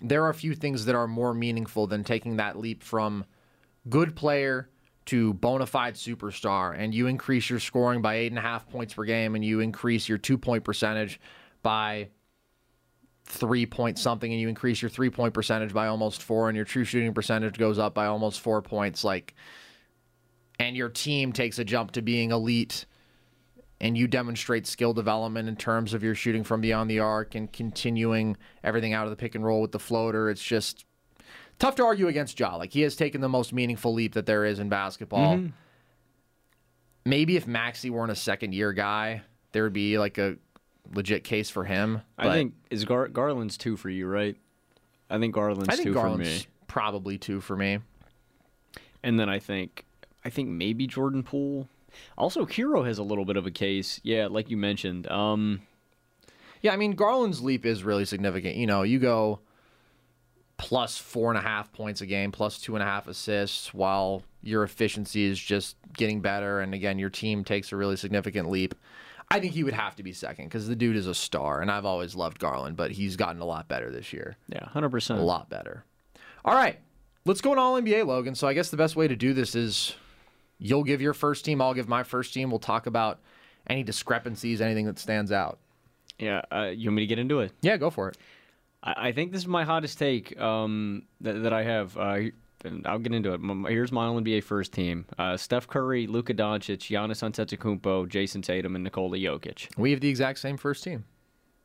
there 0.00 0.24
are 0.24 0.30
a 0.30 0.34
few 0.34 0.54
things 0.54 0.86
that 0.86 0.94
are 0.94 1.06
more 1.06 1.34
meaningful 1.34 1.86
than 1.86 2.02
taking 2.02 2.36
that 2.36 2.58
leap 2.58 2.82
from 2.82 3.26
good 3.90 4.16
player 4.16 4.70
to 5.06 5.34
bona 5.34 5.66
fide 5.66 5.94
superstar, 5.94 6.74
and 6.76 6.94
you 6.94 7.06
increase 7.06 7.48
your 7.48 7.60
scoring 7.60 8.02
by 8.02 8.16
eight 8.16 8.32
and 8.32 8.38
a 8.38 8.42
half 8.42 8.68
points 8.68 8.94
per 8.94 9.04
game, 9.04 9.34
and 9.34 9.44
you 9.44 9.60
increase 9.60 10.08
your 10.08 10.18
two 10.18 10.38
point 10.38 10.64
percentage 10.64 11.20
by 11.62 12.08
three 13.24 13.66
point 13.66 13.98
something, 13.98 14.30
and 14.30 14.40
you 14.40 14.48
increase 14.48 14.82
your 14.82 14.88
three 14.88 15.10
point 15.10 15.34
percentage 15.34 15.72
by 15.72 15.86
almost 15.86 16.22
four, 16.22 16.48
and 16.48 16.56
your 16.56 16.64
true 16.64 16.84
shooting 16.84 17.14
percentage 17.14 17.58
goes 17.58 17.78
up 17.78 17.94
by 17.94 18.06
almost 18.06 18.40
four 18.40 18.62
points. 18.62 19.04
Like, 19.04 19.34
and 20.58 20.76
your 20.76 20.88
team 20.88 21.32
takes 21.32 21.58
a 21.58 21.64
jump 21.64 21.92
to 21.92 22.02
being 22.02 22.30
elite, 22.30 22.86
and 23.80 23.96
you 23.96 24.08
demonstrate 24.08 24.66
skill 24.66 24.94
development 24.94 25.48
in 25.48 25.54
terms 25.54 25.92
of 25.92 26.02
your 26.02 26.14
shooting 26.14 26.42
from 26.42 26.60
beyond 26.62 26.90
the 26.90 26.98
arc 26.98 27.34
and 27.34 27.52
continuing 27.52 28.36
everything 28.64 28.94
out 28.94 29.04
of 29.04 29.10
the 29.10 29.16
pick 29.16 29.34
and 29.34 29.44
roll 29.44 29.60
with 29.60 29.72
the 29.72 29.78
floater. 29.78 30.30
It's 30.30 30.42
just 30.42 30.85
tough 31.58 31.76
to 31.76 31.84
argue 31.84 32.08
against 32.08 32.38
Ja. 32.38 32.56
Like 32.56 32.70
he 32.72 32.82
has 32.82 32.96
taken 32.96 33.20
the 33.20 33.28
most 33.28 33.52
meaningful 33.52 33.92
leap 33.94 34.14
that 34.14 34.26
there 34.26 34.44
is 34.44 34.58
in 34.58 34.68
basketball. 34.68 35.40
Maybe 37.04 37.36
if 37.36 37.46
Maxey 37.46 37.88
weren't 37.90 38.10
a 38.10 38.16
second 38.16 38.52
year 38.54 38.72
guy, 38.72 39.22
there 39.52 39.62
would 39.62 39.72
be 39.72 39.98
like 39.98 40.18
a 40.18 40.36
legit 40.92 41.24
case 41.24 41.50
for 41.50 41.64
him. 41.64 42.02
I 42.18 42.30
think 42.32 42.54
is 42.70 42.84
Gar- 42.84 43.08
Garland's 43.08 43.56
two 43.56 43.76
for 43.76 43.88
you, 43.90 44.06
right? 44.06 44.36
I 45.08 45.18
think 45.18 45.34
Garland's 45.34 45.68
I 45.68 45.76
think 45.76 45.86
two 45.88 45.94
Garland's 45.94 46.28
for 46.42 46.48
me. 46.48 46.54
probably 46.66 47.16
two 47.18 47.40
for 47.40 47.56
me. 47.56 47.78
And 49.04 49.20
then 49.20 49.28
I 49.28 49.38
think 49.38 49.84
I 50.24 50.30
think 50.30 50.48
maybe 50.48 50.86
Jordan 50.88 51.22
Poole. 51.22 51.68
Also, 52.18 52.44
Herro 52.44 52.84
has 52.84 52.98
a 52.98 53.02
little 53.04 53.24
bit 53.24 53.36
of 53.36 53.46
a 53.46 53.50
case. 53.50 54.00
Yeah, 54.02 54.26
like 54.26 54.50
you 54.50 54.56
mentioned. 54.56 55.08
Um, 55.10 55.62
Yeah, 56.60 56.72
I 56.72 56.76
mean 56.76 56.92
Garland's 56.92 57.40
leap 57.40 57.64
is 57.64 57.84
really 57.84 58.04
significant. 58.04 58.56
You 58.56 58.66
know, 58.66 58.82
you 58.82 58.98
go 58.98 59.38
plus 60.58 60.98
four 60.98 61.30
and 61.30 61.38
a 61.38 61.42
half 61.42 61.72
points 61.72 62.00
a 62.00 62.06
game, 62.06 62.32
plus 62.32 62.58
two 62.58 62.74
and 62.76 62.82
a 62.82 62.86
half 62.86 63.08
assists, 63.08 63.74
while 63.74 64.22
your 64.42 64.62
efficiency 64.62 65.24
is 65.24 65.38
just 65.38 65.76
getting 65.94 66.20
better, 66.20 66.60
and 66.60 66.74
again, 66.74 66.98
your 66.98 67.10
team 67.10 67.44
takes 67.44 67.72
a 67.72 67.76
really 67.76 67.96
significant 67.96 68.50
leap. 68.50 68.74
I 69.30 69.40
think 69.40 69.54
he 69.54 69.64
would 69.64 69.74
have 69.74 69.96
to 69.96 70.02
be 70.02 70.12
second 70.12 70.46
because 70.46 70.68
the 70.68 70.76
dude 70.76 70.96
is 70.96 71.06
a 71.06 71.14
star, 71.14 71.60
and 71.60 71.70
I've 71.70 71.84
always 71.84 72.14
loved 72.14 72.38
Garland, 72.38 72.76
but 72.76 72.92
he's 72.92 73.16
gotten 73.16 73.40
a 73.40 73.44
lot 73.44 73.66
better 73.68 73.90
this 73.90 74.12
year. 74.12 74.36
yeah, 74.48 74.68
100%. 74.72 75.18
A 75.18 75.20
lot 75.20 75.50
better. 75.50 75.84
All 76.44 76.54
right, 76.54 76.78
let's 77.24 77.40
go 77.40 77.50
on 77.50 77.58
All 77.58 77.80
NBA, 77.80 78.06
Logan. 78.06 78.34
So 78.36 78.46
I 78.46 78.54
guess 78.54 78.70
the 78.70 78.76
best 78.76 78.94
way 78.94 79.08
to 79.08 79.16
do 79.16 79.34
this 79.34 79.56
is 79.56 79.94
you'll 80.58 80.84
give 80.84 81.02
your 81.02 81.12
first 81.12 81.44
team, 81.44 81.60
I'll 81.60 81.74
give 81.74 81.88
my 81.88 82.04
first 82.04 82.32
team. 82.32 82.50
We'll 82.50 82.60
talk 82.60 82.86
about 82.86 83.18
any 83.68 83.82
discrepancies, 83.82 84.60
anything 84.60 84.86
that 84.86 84.98
stands 84.98 85.32
out. 85.32 85.58
Yeah, 86.18 86.42
uh, 86.52 86.70
you 86.74 86.88
want 86.88 86.96
me 86.96 87.02
to 87.02 87.06
get 87.06 87.18
into 87.18 87.40
it? 87.40 87.52
Yeah, 87.62 87.76
go 87.76 87.90
for 87.90 88.08
it. 88.08 88.16
I, 88.82 89.08
I 89.08 89.12
think 89.12 89.32
this 89.32 89.42
is 89.42 89.48
my 89.48 89.64
hottest 89.64 89.98
take 89.98 90.38
um, 90.40 91.02
that, 91.20 91.42
that 91.42 91.52
I 91.52 91.62
have. 91.62 91.96
Uh, 91.96 92.18
and 92.64 92.86
I'll 92.86 92.98
get 92.98 93.12
into 93.12 93.32
it. 93.32 93.40
Here's 93.70 93.92
my 93.92 94.08
NBA 94.08 94.42
first 94.42 94.72
team: 94.72 95.06
uh, 95.18 95.36
Steph 95.36 95.66
Curry, 95.68 96.06
Luka 96.06 96.34
Doncic, 96.34 96.78
Giannis 96.78 97.22
Antetokounmpo, 97.22 98.08
Jayson 98.08 98.42
Tatum, 98.42 98.74
and 98.74 98.84
Nikola 98.84 99.18
Jokic. 99.18 99.68
We 99.76 99.90
have 99.92 100.00
the 100.00 100.08
exact 100.08 100.38
same 100.38 100.56
first 100.56 100.82
team. 100.82 101.04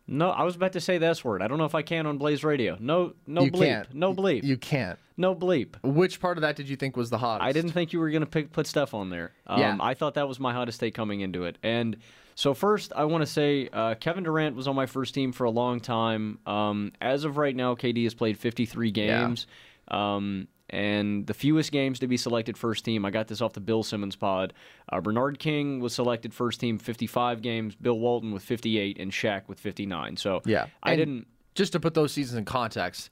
No, 0.07 0.30
I 0.30 0.43
was 0.43 0.55
about 0.55 0.74
to 0.74 0.82
say 0.82 0.97
the 0.97 1.05
S 1.05 1.24
word. 1.24 1.41
I 1.41 1.47
don't 1.47 1.57
know 1.57 1.66
if 1.66 1.76
I 1.76 1.84
can 1.84 2.05
on 2.05 2.18
Blaze 2.18 2.43
Radio. 2.43 2.76
No, 2.80 3.14
no 3.26 3.43
you 3.43 3.51
bleep. 3.51 3.59
can't. 3.59 3.93
No 3.93 4.14
bleep. 4.14 4.43
You 4.43 4.57
can't. 4.57 4.99
no 5.16 5.34
bleep. 5.34 5.76
Which 5.84 6.20
part 6.20 6.38
of 6.38 6.41
that 6.41 6.55
did 6.55 6.68
you 6.68 6.76
think 6.76 6.97
was 6.97 7.09
the 7.09 7.18
hottest? 7.18 7.47
I 7.47 7.53
didn't 7.53 7.72
think 7.72 7.93
you 7.93 7.99
were 7.99 8.09
going 8.09 8.26
to 8.26 8.43
put 8.43 8.68
Steph 8.68 8.93
on 8.93 9.09
there. 9.09 9.32
Um, 9.47 9.59
Yeah. 9.59 9.78
I 9.80 9.93
thought 9.93 10.16
that 10.16 10.28
was 10.28 10.39
my 10.39 10.51
hottest 10.51 10.80
take 10.80 10.93
coming 10.95 11.22
into 11.22 11.45
it. 11.45 11.57
And 11.64 11.97
so 12.41 12.55
first, 12.55 12.91
I 12.95 13.05
want 13.05 13.21
to 13.21 13.27
say 13.27 13.69
uh, 13.71 13.93
Kevin 13.93 14.23
Durant 14.23 14.55
was 14.55 14.67
on 14.67 14.75
my 14.75 14.87
first 14.87 15.13
team 15.13 15.31
for 15.31 15.43
a 15.43 15.51
long 15.51 15.79
time. 15.79 16.39
Um, 16.47 16.91
as 16.99 17.23
of 17.23 17.37
right 17.37 17.55
now, 17.55 17.75
KD 17.75 18.03
has 18.05 18.15
played 18.15 18.35
53 18.35 18.89
games. 18.89 19.45
Um, 19.89 20.47
and 20.67 21.27
the 21.27 21.35
fewest 21.35 21.71
games 21.71 21.99
to 21.99 22.07
be 22.07 22.17
selected 22.17 22.57
first 22.57 22.83
team. 22.83 23.05
I 23.05 23.11
got 23.11 23.27
this 23.27 23.41
off 23.41 23.53
the 23.53 23.59
Bill 23.59 23.83
Simmons 23.83 24.15
pod. 24.15 24.53
Uh, 24.91 24.99
Bernard 25.01 25.37
King 25.37 25.81
was 25.81 25.93
selected 25.93 26.33
first 26.33 26.59
team 26.59 26.79
55 26.79 27.43
games. 27.43 27.75
Bill 27.75 27.99
Walton 27.99 28.31
with 28.31 28.41
58 28.41 28.97
and 28.97 29.11
Shaq 29.11 29.47
with 29.47 29.59
59. 29.59 30.17
So 30.17 30.41
Yeah. 30.43 30.65
I 30.81 30.93
And 30.93 30.97
didn't. 30.97 31.27
Just 31.53 31.73
to 31.73 31.79
put 31.79 31.93
those 31.93 32.11
seasons 32.11 32.39
in 32.39 32.45
context, 32.45 33.11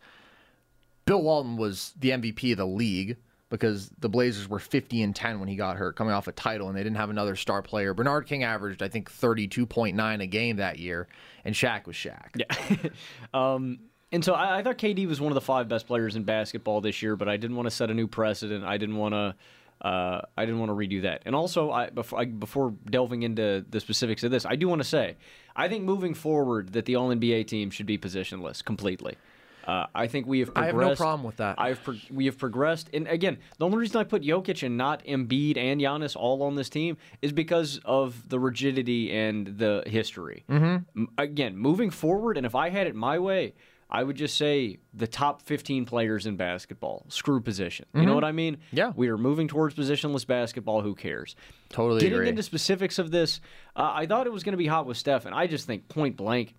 Bill 1.06 1.22
Walton 1.22 1.56
was 1.56 1.94
the 2.00 2.10
MVP 2.10 2.54
of 2.54 2.58
the 2.58 2.66
league 2.66 3.18
because 3.50 3.90
the 4.00 4.10
Blazers 4.10 4.48
were 4.48 4.60
50 4.60 5.02
and 5.02 5.16
10 5.16 5.40
when 5.40 5.50
he 5.50 5.56
got 5.56 5.78
hurt, 5.78 5.96
coming 5.96 6.14
off 6.14 6.28
a 6.28 6.32
title, 6.32 6.68
and 6.68 6.78
they 6.78 6.84
didn't 6.84 6.98
have 6.98 7.10
another 7.10 7.36
star 7.36 7.62
player. 7.62 7.94
Bernard 7.94 8.28
King 8.28 8.44
averaged, 8.44 8.84
I 8.84 8.90
think, 8.90 9.12
32.9 9.12 10.22
a 10.22 10.28
game 10.28 10.58
that 10.58 10.78
year, 10.78 11.08
and 11.44 11.56
Shaq 11.56 11.88
was 11.88 11.96
Shaq. 11.96 12.30
Yeah. 12.36 12.90
um, 13.34 13.80
and 14.12 14.24
so 14.24 14.34
I, 14.34 14.60
I 14.60 14.64
thought 14.64 14.78
KD 14.78 15.08
was 15.08 15.20
one 15.20 15.32
of 15.32 15.36
the 15.36 15.42
five 15.42 15.68
best 15.68 15.88
players 15.88 16.16
in 16.16 16.24
basketball 16.24 16.82
this 16.82 17.02
year, 17.02 17.16
but 17.16 17.28
I 17.28 17.38
didn't 17.38 17.56
want 17.56 17.68
to 17.68 17.72
set 17.72 17.90
a 17.90 17.94
new 17.94 18.08
precedent. 18.08 18.64
I 18.64 18.78
didn't 18.78 18.98
want 18.98 19.14
to. 19.14 19.36
Uh, 19.82 20.22
I 20.36 20.44
didn't 20.44 20.60
want 20.60 20.72
to 20.72 20.76
redo 20.76 21.04
that. 21.04 21.22
And 21.26 21.34
also, 21.34 21.72
I, 21.72 21.90
before, 21.90 22.20
I, 22.20 22.26
before 22.26 22.74
delving 22.90 23.24
into 23.24 23.66
the 23.70 23.80
specifics 23.80 24.26
of 24.26 24.32
this, 24.32 24.46
I 24.46 24.58
do 24.58 24.68
want 24.68 24.82
to 24.82 24.88
say, 24.88 25.16
I 25.56 25.70
think 25.70 25.86
moving 25.86 26.14
forward 26.14 26.74
that 26.74 26.84
the 26.84 26.96
All 26.96 27.08
NBA 27.08 27.48
team 27.48 27.70
should 27.70 27.86
be 27.86 27.98
positionless 27.98 28.62
completely. 28.62 29.16
Uh, 29.70 29.86
I 29.94 30.08
think 30.08 30.26
we 30.26 30.40
have 30.40 30.52
I 30.56 30.66
have 30.66 30.76
no 30.76 30.96
problem 30.96 31.24
with 31.24 31.38
that. 31.38 31.60
I've 31.60 31.84
pro- 31.84 32.00
we 32.10 32.26
have 32.26 32.40
progressed, 32.40 32.90
and 32.92 33.08
again, 33.08 33.38
the 33.60 33.66
only 33.66 33.78
reason 33.78 33.98
I 33.98 34.04
put 34.04 34.24
Jokic 34.24 34.66
and 34.66 34.78
not 34.78 35.04
Embiid 35.06 35.58
and 35.58 35.80
Giannis 35.80 36.16
all 36.16 36.42
on 36.42 36.56
this 36.56 36.70
team 36.70 36.98
is 37.22 37.32
because 37.32 37.80
of 37.86 38.28
the 38.28 38.40
rigidity 38.40 39.12
and 39.12 39.46
the 39.46 39.84
history. 39.86 40.44
Mm-hmm. 40.50 41.04
Again, 41.20 41.56
moving 41.56 41.92
forward, 41.92 42.36
and 42.38 42.48
if 42.48 42.56
I 42.56 42.70
had 42.70 42.88
it 42.88 42.96
my 42.96 43.20
way, 43.20 43.54
I 43.92 44.04
would 44.04 44.16
just 44.16 44.38
say 44.38 44.78
the 44.92 45.06
top 45.06 45.44
15 45.44 45.86
players 45.86 46.26
in 46.26 46.36
basketball. 46.36 47.06
Screw 47.10 47.40
position. 47.40 47.86
You 47.94 48.08
know 48.08 48.16
what 48.16 48.24
I 48.24 48.32
mean? 48.32 48.56
Mm-hmm. 48.56 48.78
Yeah. 48.78 48.94
We 48.96 49.10
are 49.10 49.18
moving 49.18 49.48
towards 49.48 49.76
positionless 49.76 50.26
basketball. 50.26 50.82
Who 50.82 50.96
cares? 50.96 51.36
Totally 51.70 52.00
Getting 52.00 52.16
agree. 52.16 52.30
into 52.30 52.42
specifics 52.42 52.98
of 52.98 53.12
this, 53.12 53.40
uh, 53.76 53.92
I 53.94 54.08
thought 54.08 54.26
it 54.26 54.34
was 54.34 54.44
going 54.44 54.54
to 54.54 54.58
be 54.58 54.68
hot 54.68 54.88
with 54.88 54.98
Steph, 54.98 55.26
and 55.28 55.36
I 55.36 55.46
just 55.46 55.68
think 55.68 55.88
point 55.90 56.18
blank, 56.18 56.56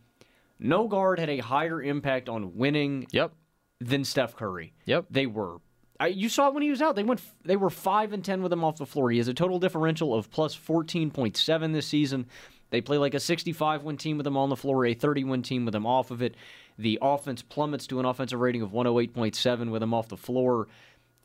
no 0.61 0.87
guard 0.87 1.19
had 1.19 1.29
a 1.31 1.39
higher 1.39 1.83
impact 1.83 2.29
on 2.29 2.55
winning 2.57 3.07
Yep. 3.11 3.33
than 3.81 4.05
Steph 4.05 4.37
Curry. 4.37 4.73
Yep. 4.87 5.07
They 5.11 5.27
were. 5.27 5.57
I, 5.99 6.07
you 6.09 6.29
saw 6.29 6.49
it 6.49 6.55
when 6.55 6.63
he 6.63 6.71
was 6.71 6.81
out. 6.81 6.97
They 6.97 7.03
went. 7.03 7.21
They 7.45 7.57
were 7.57 7.69
five 7.71 8.13
and 8.13 8.25
ten 8.25 8.43
with 8.43 8.53
him 8.53 8.65
off 8.65 8.77
the 8.77 8.87
floor. 8.87 9.11
He 9.11 9.19
has 9.19 9.29
a 9.29 9.35
total 9.35 9.59
differential 9.59 10.15
of 10.15 10.31
plus 10.31 10.55
fourteen 10.55 11.11
point 11.11 11.37
seven 11.37 11.73
this 11.73 11.87
season. 11.87 12.27
They 12.71 12.81
play 12.81 12.99
like 12.99 13.15
a 13.15 13.21
sixty-five 13.21 13.83
win 13.83 13.97
team 13.97 14.17
with 14.17 14.27
him 14.27 14.37
on 14.37 14.49
the 14.49 14.57
floor, 14.57 14.87
a 14.87 14.95
thirty 14.95 15.25
win 15.25 15.43
team 15.43 15.65
with 15.65 15.75
him 15.75 15.85
off 15.87 16.11
of 16.11 16.23
it. 16.23 16.37
The 16.79 16.99
offense 17.03 17.43
plummets 17.43 17.87
to 17.89 18.01
an 18.01 18.07
offensive 18.07 18.41
rating 18.41 18.63
of 18.63 18.73
one 18.73 18.87
hundred 18.87 19.01
eight 19.01 19.13
point 19.15 19.35
seven 19.35 19.71
with 19.71 19.83
him 19.83 19.93
off 19.93 20.09
the 20.09 20.17
floor. 20.17 20.69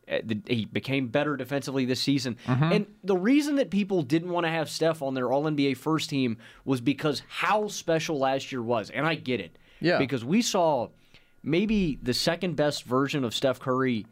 Eh, 0.07 0.21
the- 0.23 0.41
He 0.47 0.65
became 0.65 1.07
better 1.07 1.35
defensively 1.35 1.85
this 1.85 2.01
season. 2.01 2.37
Mm-hmm. 2.45 2.71
And 2.71 2.85
the 3.03 3.17
reason 3.17 3.55
that 3.55 3.69
people 3.69 4.01
didn't 4.01 4.29
want 4.29 4.45
to 4.45 4.51
have 4.51 4.69
Steph 4.69 5.01
on 5.01 5.13
their 5.13 5.31
All 5.31 5.43
NBA 5.43 5.77
first 5.77 6.09
team 6.09 6.37
was 6.63 6.81
because 6.81 7.23
how 7.27 7.67
special 7.67 8.17
last 8.17 8.51
year 8.51 8.61
was. 8.61 8.89
And 8.89 9.05
I 9.05 9.15
get 9.15 9.39
it. 9.39 9.57
Yeah. 9.81 9.97
Because 9.97 10.23
we 10.23 10.41
saw 10.41 10.89
maybe 11.43 11.99
the 12.01 12.13
second 12.13 12.55
best 12.55 12.83
version 12.83 13.23
of 13.23 13.33
Steph 13.33 13.59
Curry 13.59 14.05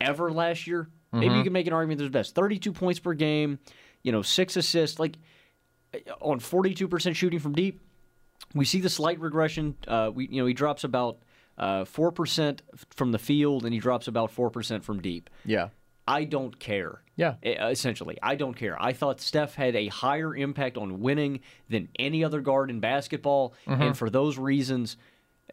ever 0.00 0.30
last 0.30 0.66
year. 0.66 0.88
Maybe 1.12 1.26
you 1.26 1.30
mm-hmm. 1.32 1.42
can 1.42 1.52
make 1.52 1.66
an 1.66 1.72
argument 1.72 1.98
there's 1.98 2.10
best. 2.10 2.34
32 2.34 2.72
points 2.72 3.00
per 3.00 3.14
game, 3.14 3.58
you 4.02 4.12
know, 4.12 4.22
six 4.22 4.56
assists, 4.56 5.00
like 5.00 5.16
eh, 5.92 5.98
on 6.20 6.38
42% 6.38 7.14
shooting 7.16 7.40
from 7.40 7.52
deep. 7.52 7.80
We 8.54 8.64
see 8.64 8.80
the 8.80 8.88
slight 8.88 9.20
regression. 9.20 9.76
Uh, 9.88 10.10
we, 10.14 10.28
you 10.28 10.40
know, 10.40 10.46
he 10.46 10.54
drops 10.54 10.84
about 10.84 11.18
uh, 11.60 11.84
4% 11.84 12.58
from 12.96 13.12
the 13.12 13.18
field 13.18 13.64
and 13.64 13.72
he 13.72 13.78
drops 13.78 14.08
about 14.08 14.34
4% 14.34 14.82
from 14.82 15.00
deep. 15.00 15.30
Yeah. 15.44 15.68
I 16.08 16.24
don't 16.24 16.58
care. 16.58 17.02
Yeah. 17.14 17.34
E- 17.44 17.50
Essentially, 17.50 18.18
I 18.22 18.34
don't 18.34 18.54
care. 18.54 18.82
I 18.82 18.92
thought 18.94 19.20
Steph 19.20 19.54
had 19.54 19.76
a 19.76 19.86
higher 19.88 20.34
impact 20.34 20.76
on 20.76 21.00
winning 21.00 21.40
than 21.68 21.88
any 21.98 22.24
other 22.24 22.40
guard 22.40 22.70
in 22.70 22.80
basketball. 22.80 23.54
And 23.66 23.96
for 23.96 24.10
those 24.10 24.38
reasons, 24.38 24.96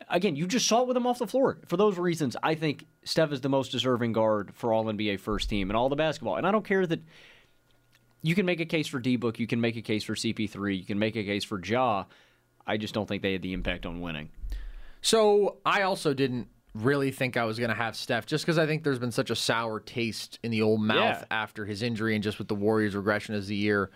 again, 0.09 0.35
you 0.35 0.47
just 0.47 0.65
saw 0.67 0.81
it 0.83 0.87
with 0.87 0.97
him 0.97 1.05
off 1.05 1.19
the 1.19 1.27
floor. 1.27 1.59
For 1.67 1.77
those 1.77 1.99
reasons, 1.99 2.35
I 2.41 2.55
think 2.55 2.85
Steph 3.03 3.31
is 3.33 3.41
the 3.41 3.49
most 3.49 3.71
deserving 3.71 4.13
guard 4.13 4.51
for 4.55 4.71
all 4.73 4.85
NBA 4.85 5.19
first 5.19 5.49
team 5.49 5.69
and 5.69 5.77
all 5.77 5.89
the 5.89 5.95
basketball. 5.97 6.37
And 6.37 6.47
I 6.47 6.51
don't 6.51 6.65
care 6.65 6.87
that 6.87 7.01
you 8.23 8.33
can 8.33 8.45
make 8.45 8.59
a 8.61 8.65
case 8.65 8.87
for 8.87 8.99
D 8.99 9.15
Book, 9.17 9.39
you 9.39 9.45
can 9.47 9.61
make 9.61 9.75
a 9.75 9.81
case 9.81 10.03
for 10.03 10.15
CP3, 10.15 10.77
you 10.79 10.85
can 10.85 10.97
make 10.97 11.15
a 11.15 11.23
case 11.23 11.43
for 11.43 11.63
Ja. 11.63 12.05
I 12.65 12.77
just 12.77 12.93
don't 12.93 13.07
think 13.07 13.21
they 13.21 13.33
had 13.33 13.41
the 13.41 13.53
impact 13.53 13.85
on 13.85 14.01
winning. 14.01 14.29
So 15.07 15.55
I 15.65 15.83
also 15.83 16.13
didn't 16.13 16.49
really 16.73 17.11
think 17.11 17.37
I 17.37 17.45
was 17.45 17.57
going 17.57 17.69
to 17.69 17.75
have 17.77 17.95
Steph 17.95 18.25
just 18.25 18.43
because 18.45 18.57
I 18.57 18.65
think 18.65 18.83
there's 18.83 18.99
been 18.99 19.13
such 19.13 19.29
a 19.29 19.37
sour 19.37 19.79
taste 19.79 20.37
in 20.43 20.51
the 20.51 20.61
old 20.61 20.81
mouth 20.81 21.19
Yeah. 21.21 21.25
after 21.31 21.63
his 21.63 21.81
injury 21.81 22.13
and 22.13 22.21
just 22.21 22.37
with 22.39 22.49
the 22.49 22.55
Warriors' 22.55 22.93
regression 22.93 23.33
as 23.33 23.47
the 23.47 23.55
year 23.55 23.89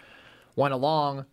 went 0.56 0.74
along. 0.74 1.26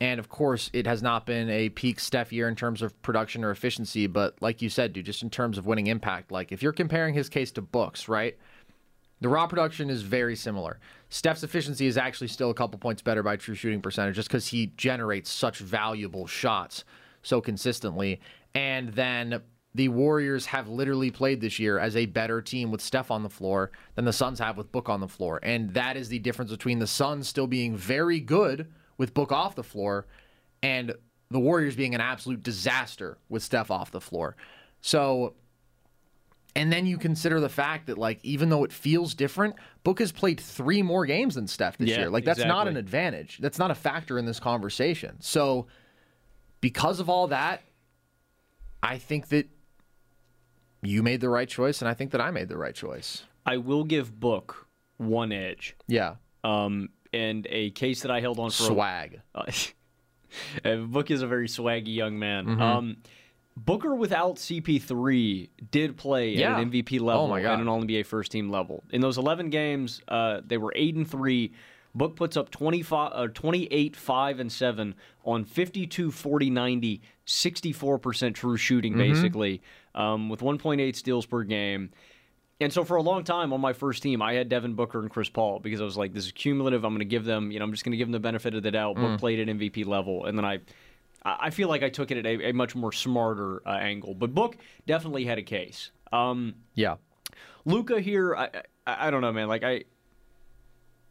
And 0.00 0.20
of 0.20 0.28
course, 0.28 0.70
it 0.72 0.86
has 0.86 1.02
not 1.02 1.26
been 1.26 1.50
a 1.50 1.68
peak 1.70 1.98
Steph 1.98 2.32
year 2.32 2.46
in 2.46 2.54
terms 2.54 2.80
of 2.80 3.02
production 3.02 3.42
or 3.42 3.50
efficiency, 3.50 4.06
but 4.06 4.40
like 4.40 4.62
you 4.62 4.68
said, 4.68 4.92
dude, 4.92 5.06
just 5.06 5.24
in 5.24 5.30
terms 5.30 5.58
of 5.58 5.66
winning 5.66 5.88
impact. 5.88 6.30
Like 6.30 6.52
if 6.52 6.62
you're 6.62 6.72
comparing 6.72 7.12
his 7.14 7.28
case 7.28 7.50
to 7.52 7.60
Books, 7.60 8.06
right? 8.08 8.38
The 9.20 9.28
raw 9.28 9.48
production 9.48 9.90
is 9.90 10.02
very 10.02 10.36
similar. 10.36 10.78
Steph's 11.08 11.42
efficiency 11.42 11.88
is 11.88 11.98
actually 11.98 12.28
still 12.28 12.50
a 12.50 12.54
couple 12.54 12.78
points 12.78 13.02
better 13.02 13.24
by 13.24 13.34
true 13.34 13.56
shooting 13.56 13.82
percentage 13.82 14.14
just 14.14 14.28
because 14.28 14.46
he 14.46 14.68
generates 14.76 15.28
such 15.28 15.58
valuable 15.58 16.28
shots 16.28 16.84
so 17.24 17.40
consistently. 17.40 18.20
And 18.54 18.90
then 18.90 19.42
the 19.74 19.88
Warriors 19.88 20.46
have 20.46 20.68
literally 20.68 21.10
played 21.10 21.40
this 21.40 21.58
year 21.58 21.78
as 21.78 21.96
a 21.96 22.06
better 22.06 22.40
team 22.40 22.70
with 22.70 22.80
Steph 22.80 23.10
on 23.10 23.22
the 23.22 23.28
floor 23.28 23.72
than 23.96 24.04
the 24.04 24.12
Suns 24.12 24.38
have 24.38 24.56
with 24.56 24.70
Book 24.70 24.88
on 24.88 25.00
the 25.00 25.08
floor. 25.08 25.40
And 25.42 25.74
that 25.74 25.96
is 25.96 26.08
the 26.08 26.20
difference 26.20 26.50
between 26.50 26.78
the 26.78 26.86
Suns 26.86 27.28
still 27.28 27.48
being 27.48 27.76
very 27.76 28.20
good 28.20 28.72
with 28.96 29.14
Book 29.14 29.32
off 29.32 29.56
the 29.56 29.64
floor 29.64 30.06
and 30.62 30.94
the 31.30 31.40
Warriors 31.40 31.74
being 31.74 31.94
an 31.94 32.00
absolute 32.00 32.42
disaster 32.42 33.18
with 33.28 33.42
Steph 33.42 33.70
off 33.70 33.90
the 33.90 34.00
floor. 34.00 34.36
So 34.80 35.34
and 36.56 36.72
then 36.72 36.86
you 36.86 36.98
consider 36.98 37.40
the 37.40 37.48
fact 37.48 37.86
that, 37.86 37.98
like, 37.98 38.20
even 38.22 38.48
though 38.48 38.62
it 38.62 38.72
feels 38.72 39.14
different, 39.14 39.56
Book 39.82 39.98
has 39.98 40.12
played 40.12 40.38
three 40.38 40.82
more 40.82 41.04
games 41.04 41.34
than 41.34 41.48
Steph 41.48 41.78
this 41.78 41.90
Yeah, 41.90 42.00
year. 42.00 42.10
Like, 42.10 42.24
that's 42.24 42.44
not 42.44 42.68
an 42.68 42.76
advantage. 42.76 43.38
That's 43.38 43.58
not 43.58 43.72
a 43.72 43.74
factor 43.74 44.18
in 44.18 44.24
this 44.24 44.38
conversation. 44.38 45.16
So, 45.20 45.66
because 46.60 47.00
of 47.00 47.10
all 47.10 47.26
that, 47.28 47.62
I 48.84 48.98
think 48.98 49.28
that 49.28 49.48
you 50.82 51.02
made 51.02 51.20
the 51.20 51.28
right 51.30 51.48
choice, 51.48 51.80
and 51.80 51.88
I 51.88 51.94
think 51.94 52.10
that 52.12 52.20
I 52.20 52.30
made 52.30 52.48
the 52.48 52.58
right 52.58 52.74
choice. 52.74 53.24
I 53.46 53.56
will 53.56 53.84
give 53.84 54.18
Book 54.20 54.66
one 54.98 55.32
edge. 55.32 55.76
Yeah. 55.88 56.16
Um, 56.42 56.90
and 57.12 57.46
a 57.50 57.70
case 57.70 58.02
that 58.02 58.10
I 58.10 58.20
held 58.20 58.38
on 58.38 58.50
for 58.50 58.64
a- 58.64 58.66
Swag. 58.66 59.20
Uh, 60.64 60.68
uh, 60.68 60.76
Book 60.78 61.12
is 61.12 61.22
a 61.22 61.28
very 61.28 61.46
swaggy 61.46 61.94
young 61.94 62.18
man. 62.18 62.46
Mm-hmm. 62.46 62.60
Um, 62.62 62.96
Booker 63.56 63.94
without 63.94 64.34
CP3 64.34 65.48
did 65.70 65.96
play 65.96 66.30
Yeah. 66.30 66.54
at 66.56 66.60
an 66.62 66.72
MVP 66.72 67.00
level 67.00 67.30
Oh 67.30 67.34
and 67.34 67.62
an 67.62 67.68
All 67.68 67.80
NBA 67.80 68.04
first 68.06 68.32
team 68.32 68.50
level. 68.50 68.82
In 68.90 69.00
those 69.00 69.16
11 69.16 69.50
games, 69.50 70.00
uh, 70.08 70.40
they 70.44 70.56
were 70.58 70.72
8 70.74 70.96
and 70.96 71.08
3. 71.08 71.52
Book 71.94 72.16
puts 72.16 72.36
up 72.36 72.50
25, 72.50 73.12
uh, 73.14 73.28
28, 73.28 73.94
5, 73.94 74.40
and 74.40 74.50
7 74.50 74.96
on 75.24 75.44
52, 75.44 76.10
40, 76.10 76.50
90, 76.50 77.00
64% 77.26 78.34
true 78.34 78.56
shooting, 78.56 78.92
Mm-hmm. 78.94 79.12
basically, 79.12 79.62
um, 79.94 80.28
with 80.28 80.40
1.8 80.40 80.94
steals 80.96 81.26
per 81.26 81.42
game. 81.42 81.90
And 82.60 82.72
so 82.72 82.84
for 82.84 82.96
a 82.96 83.02
long 83.02 83.24
time 83.24 83.52
on 83.52 83.60
my 83.60 83.72
first 83.72 84.02
team, 84.02 84.22
I 84.22 84.34
had 84.34 84.48
Devin 84.48 84.74
Booker 84.74 85.00
and 85.00 85.10
Chris 85.10 85.28
Paul 85.28 85.58
because 85.58 85.80
I 85.80 85.84
was 85.84 85.96
like, 85.96 86.12
this 86.14 86.24
is 86.26 86.32
cumulative. 86.32 86.84
I'm 86.84 86.92
going 86.92 87.00
to 87.00 87.04
give 87.04 87.24
them, 87.24 87.50
you 87.50 87.58
know, 87.58 87.64
I'm 87.64 87.72
just 87.72 87.84
going 87.84 87.90
to 87.92 87.96
give 87.98 88.06
them 88.06 88.12
the 88.12 88.20
benefit 88.20 88.54
of 88.54 88.62
the 88.62 88.70
doubt. 88.70 88.96
Mm. 88.96 89.00
Book 89.00 89.20
played 89.20 89.40
at 89.40 89.48
MVP 89.54 89.84
level, 89.86 90.24
and 90.26 90.38
then 90.38 90.44
I, 90.44 90.54
I 91.24 91.36
I 91.46 91.50
feel 91.50 91.68
like 91.68 91.82
I 91.82 91.88
took 91.88 92.10
it 92.12 92.18
at 92.18 92.26
a, 92.26 92.50
a 92.50 92.52
much 92.52 92.76
more 92.76 92.92
smarter 92.92 93.60
uh, 93.66 93.70
angle. 93.72 94.14
But 94.14 94.34
Book 94.34 94.56
definitely 94.86 95.24
had 95.24 95.38
a 95.38 95.42
case. 95.42 95.90
Um, 96.12 96.54
Yeah. 96.74 96.96
Luka 97.64 97.98
here, 98.00 98.36
I, 98.36 98.44
I 98.86 99.08
I 99.08 99.10
don't 99.10 99.20
know, 99.22 99.32
man. 99.32 99.48
Like 99.48 99.64
I, 99.64 99.84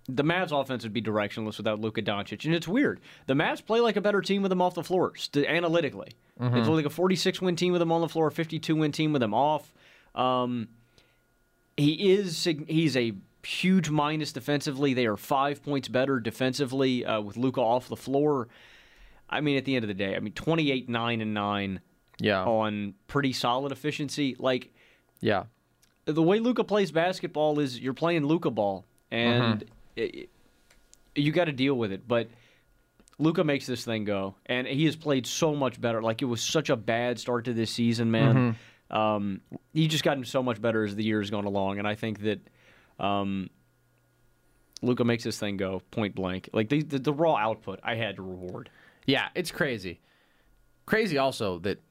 the 0.10 0.24
Mavs 0.24 0.52
offense 0.52 0.84
would 0.84 0.94
be 0.94 1.02
directionless 1.02 1.58
without 1.58 1.80
Luka 1.80 2.02
Doncic, 2.02 2.44
and 2.46 2.54
it's 2.54 2.68
weird. 2.68 3.00
The 3.28 3.34
Mavs 3.34 3.66
play 3.66 3.80
like 3.80 3.96
a 3.96 4.02
better 4.02 4.22
team 4.22 4.42
with 4.42 4.52
him 4.52 4.62
off 4.62 4.76
the 4.76 4.84
floor, 4.84 5.16
st- 5.16 5.46
analytically. 5.46 6.14
Mm-hmm. 6.42 6.58
It's 6.58 6.68
like 6.68 6.86
a 6.86 6.90
46 6.90 7.42
win 7.42 7.56
team 7.56 7.72
with 7.74 7.82
him 7.82 7.92
on 7.92 8.02
the 8.02 8.10
floor, 8.10 8.30
52 8.30 8.76
win 8.76 8.92
team 8.92 9.14
with 9.14 9.24
him 9.24 9.34
off. 9.34 9.74
Um, 10.16 10.68
he 11.78 12.12
is 12.12 12.44
he's 12.68 12.96
a 12.98 13.14
huge 13.46 13.90
minus 13.90 14.32
defensively. 14.32 14.94
They 14.94 15.06
are 15.06 15.18
five 15.18 15.64
points 15.64 15.88
better 15.88 16.20
defensively 16.20 17.06
uh, 17.06 17.22
with 17.22 17.36
Luka 17.38 17.62
off 17.62 17.88
the 17.88 17.96
floor. 17.96 18.48
I 19.30 19.42
mean, 19.42 19.58
at 19.58 19.66
the 19.66 19.76
end 19.76 19.84
of 19.84 19.88
the 19.88 19.94
day, 19.96 20.16
I 20.16 20.20
mean, 20.20 20.34
28, 20.34 20.88
nine 20.90 21.20
and 21.22 21.34
nine 21.34 21.80
Yeah. 22.20 22.44
on 22.46 22.94
pretty 23.08 23.34
solid 23.34 23.72
efficiency. 23.72 24.36
Like 24.38 24.72
Yeah. 25.22 25.44
the 26.06 26.22
way 26.22 26.40
Luka 26.40 26.64
plays 26.64 26.92
basketball 26.92 27.60
is 27.60 27.80
you're 27.80 27.94
playing 27.94 28.26
Luka 28.28 28.52
ball, 28.52 28.86
and 29.10 29.64
it, 29.96 30.30
you 31.16 31.32
got 31.32 31.46
to 31.46 31.52
deal 31.52 31.76
with 31.76 31.92
it. 31.92 32.08
But 32.08 32.28
Luka 33.20 33.44
makes 33.44 33.66
this 33.66 33.86
thing 33.86 34.04
go, 34.04 34.36
and 34.46 34.68
he 34.68 34.86
has 34.86 34.96
played 34.96 35.26
so 35.28 35.56
much 35.56 35.80
better. 35.80 36.02
Like 36.02 36.22
it 36.22 36.26
was 36.26 36.42
such 36.42 36.70
a 36.70 36.76
bad 36.76 37.20
start 37.20 37.46
to 37.46 37.54
this 37.54 37.72
season, 37.72 38.12
man. 38.12 38.56
Um, 38.92 39.42
he 39.74 39.88
just 39.88 40.04
gotten 40.04 40.24
so 40.26 40.44
much 40.44 40.62
better 40.62 40.84
as 40.84 40.96
the 40.96 41.04
years 41.04 41.30
gone 41.30 41.46
along, 41.46 41.80
and 41.80 41.88
I 41.88 41.96
think 41.96 42.22
that 42.22 42.40
um, 43.00 43.50
Luka 44.82 45.04
makes 45.04 45.24
this 45.24 45.40
thing 45.40 45.58
go 45.58 45.82
point 45.92 46.14
blank. 46.16 46.50
Like 46.54 46.70
the, 46.70 46.84
the 46.84 47.00
the 47.00 47.14
raw 47.14 47.36
output, 47.36 47.80
I 47.84 47.96
had 47.96 48.18
to 48.18 48.22
reward. 48.22 48.70
Yeah, 49.06 49.30
it's 49.36 49.52
crazy. 49.52 50.00
Crazy 50.86 51.18
also 51.18 51.60
that, 51.60 51.82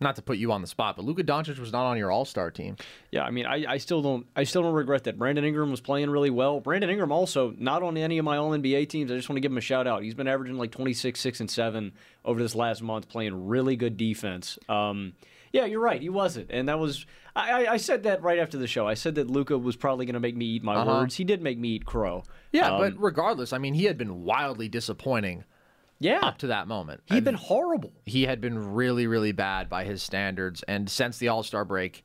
not 0.00 0.16
to 0.16 0.22
put 0.22 0.38
you 0.38 0.50
on 0.52 0.60
the 0.60 0.66
spot, 0.66 0.96
but 0.96 1.04
Luka 1.04 1.22
Doncic 1.22 1.58
was 1.58 1.72
not 1.72 1.86
on 1.86 1.96
your 1.96 2.10
All 2.10 2.24
Star 2.24 2.50
team. 2.50 2.76
Yeah, 3.10 3.22
I 3.22 3.30
mean, 3.30 3.46
I, 3.46 3.64
I 3.74 3.78
still 3.78 4.02
don't 4.02 4.26
I 4.34 4.44
still 4.44 4.62
don't 4.62 4.74
regret 4.74 5.04
that. 5.04 5.18
Brandon 5.18 5.44
Ingram 5.44 5.70
was 5.70 5.80
playing 5.80 6.10
really 6.10 6.30
well. 6.30 6.60
Brandon 6.60 6.90
Ingram 6.90 7.12
also 7.12 7.54
not 7.58 7.82
on 7.82 7.96
any 7.96 8.18
of 8.18 8.24
my 8.24 8.36
All 8.36 8.50
NBA 8.50 8.88
teams. 8.88 9.10
I 9.10 9.16
just 9.16 9.28
want 9.28 9.36
to 9.36 9.40
give 9.40 9.52
him 9.52 9.58
a 9.58 9.62
shout 9.62 9.86
out. 9.86 10.02
He's 10.02 10.14
been 10.14 10.28
averaging 10.28 10.58
like 10.58 10.72
26, 10.72 11.18
six 11.18 11.40
and 11.40 11.50
seven 11.50 11.92
over 12.24 12.42
this 12.42 12.54
last 12.54 12.82
month, 12.82 13.08
playing 13.08 13.46
really 13.46 13.76
good 13.76 13.96
defense. 13.96 14.58
Um, 14.68 15.12
yeah, 15.52 15.66
you're 15.66 15.80
right. 15.80 16.02
He 16.02 16.08
wasn't, 16.08 16.50
and 16.50 16.68
that 16.68 16.80
was 16.80 17.06
I, 17.36 17.64
I, 17.66 17.72
I 17.74 17.76
said 17.76 18.02
that 18.02 18.22
right 18.22 18.40
after 18.40 18.58
the 18.58 18.66
show. 18.66 18.88
I 18.88 18.94
said 18.94 19.14
that 19.14 19.30
Luka 19.30 19.56
was 19.56 19.76
probably 19.76 20.04
going 20.06 20.14
to 20.14 20.20
make 20.20 20.36
me 20.36 20.46
eat 20.46 20.64
my 20.64 20.84
words. 20.84 21.14
He 21.14 21.22
did 21.22 21.40
make 21.42 21.58
me 21.58 21.68
eat 21.70 21.84
crow. 21.84 22.24
Yeah, 22.50 22.72
Um, 22.72 22.80
but 22.80 23.00
regardless, 23.00 23.52
I 23.52 23.58
mean, 23.58 23.74
he 23.74 23.84
had 23.84 23.96
been 23.96 24.24
wildly 24.24 24.68
disappointing 24.68 25.44
yeah, 26.04 26.20
up 26.22 26.38
to 26.38 26.46
that 26.48 26.68
moment. 26.68 27.00
he'd 27.06 27.16
And 27.16 27.24
been 27.24 27.34
horrible. 27.34 27.92
he 28.04 28.24
had 28.24 28.40
been 28.40 28.74
really, 28.74 29.06
really 29.06 29.32
bad 29.32 29.68
by 29.68 29.84
his 29.84 30.02
standards, 30.02 30.62
and 30.68 30.88
since 30.90 31.18
the 31.18 31.28
All 31.28 31.42
Star 31.42 31.64
break, 31.64 32.04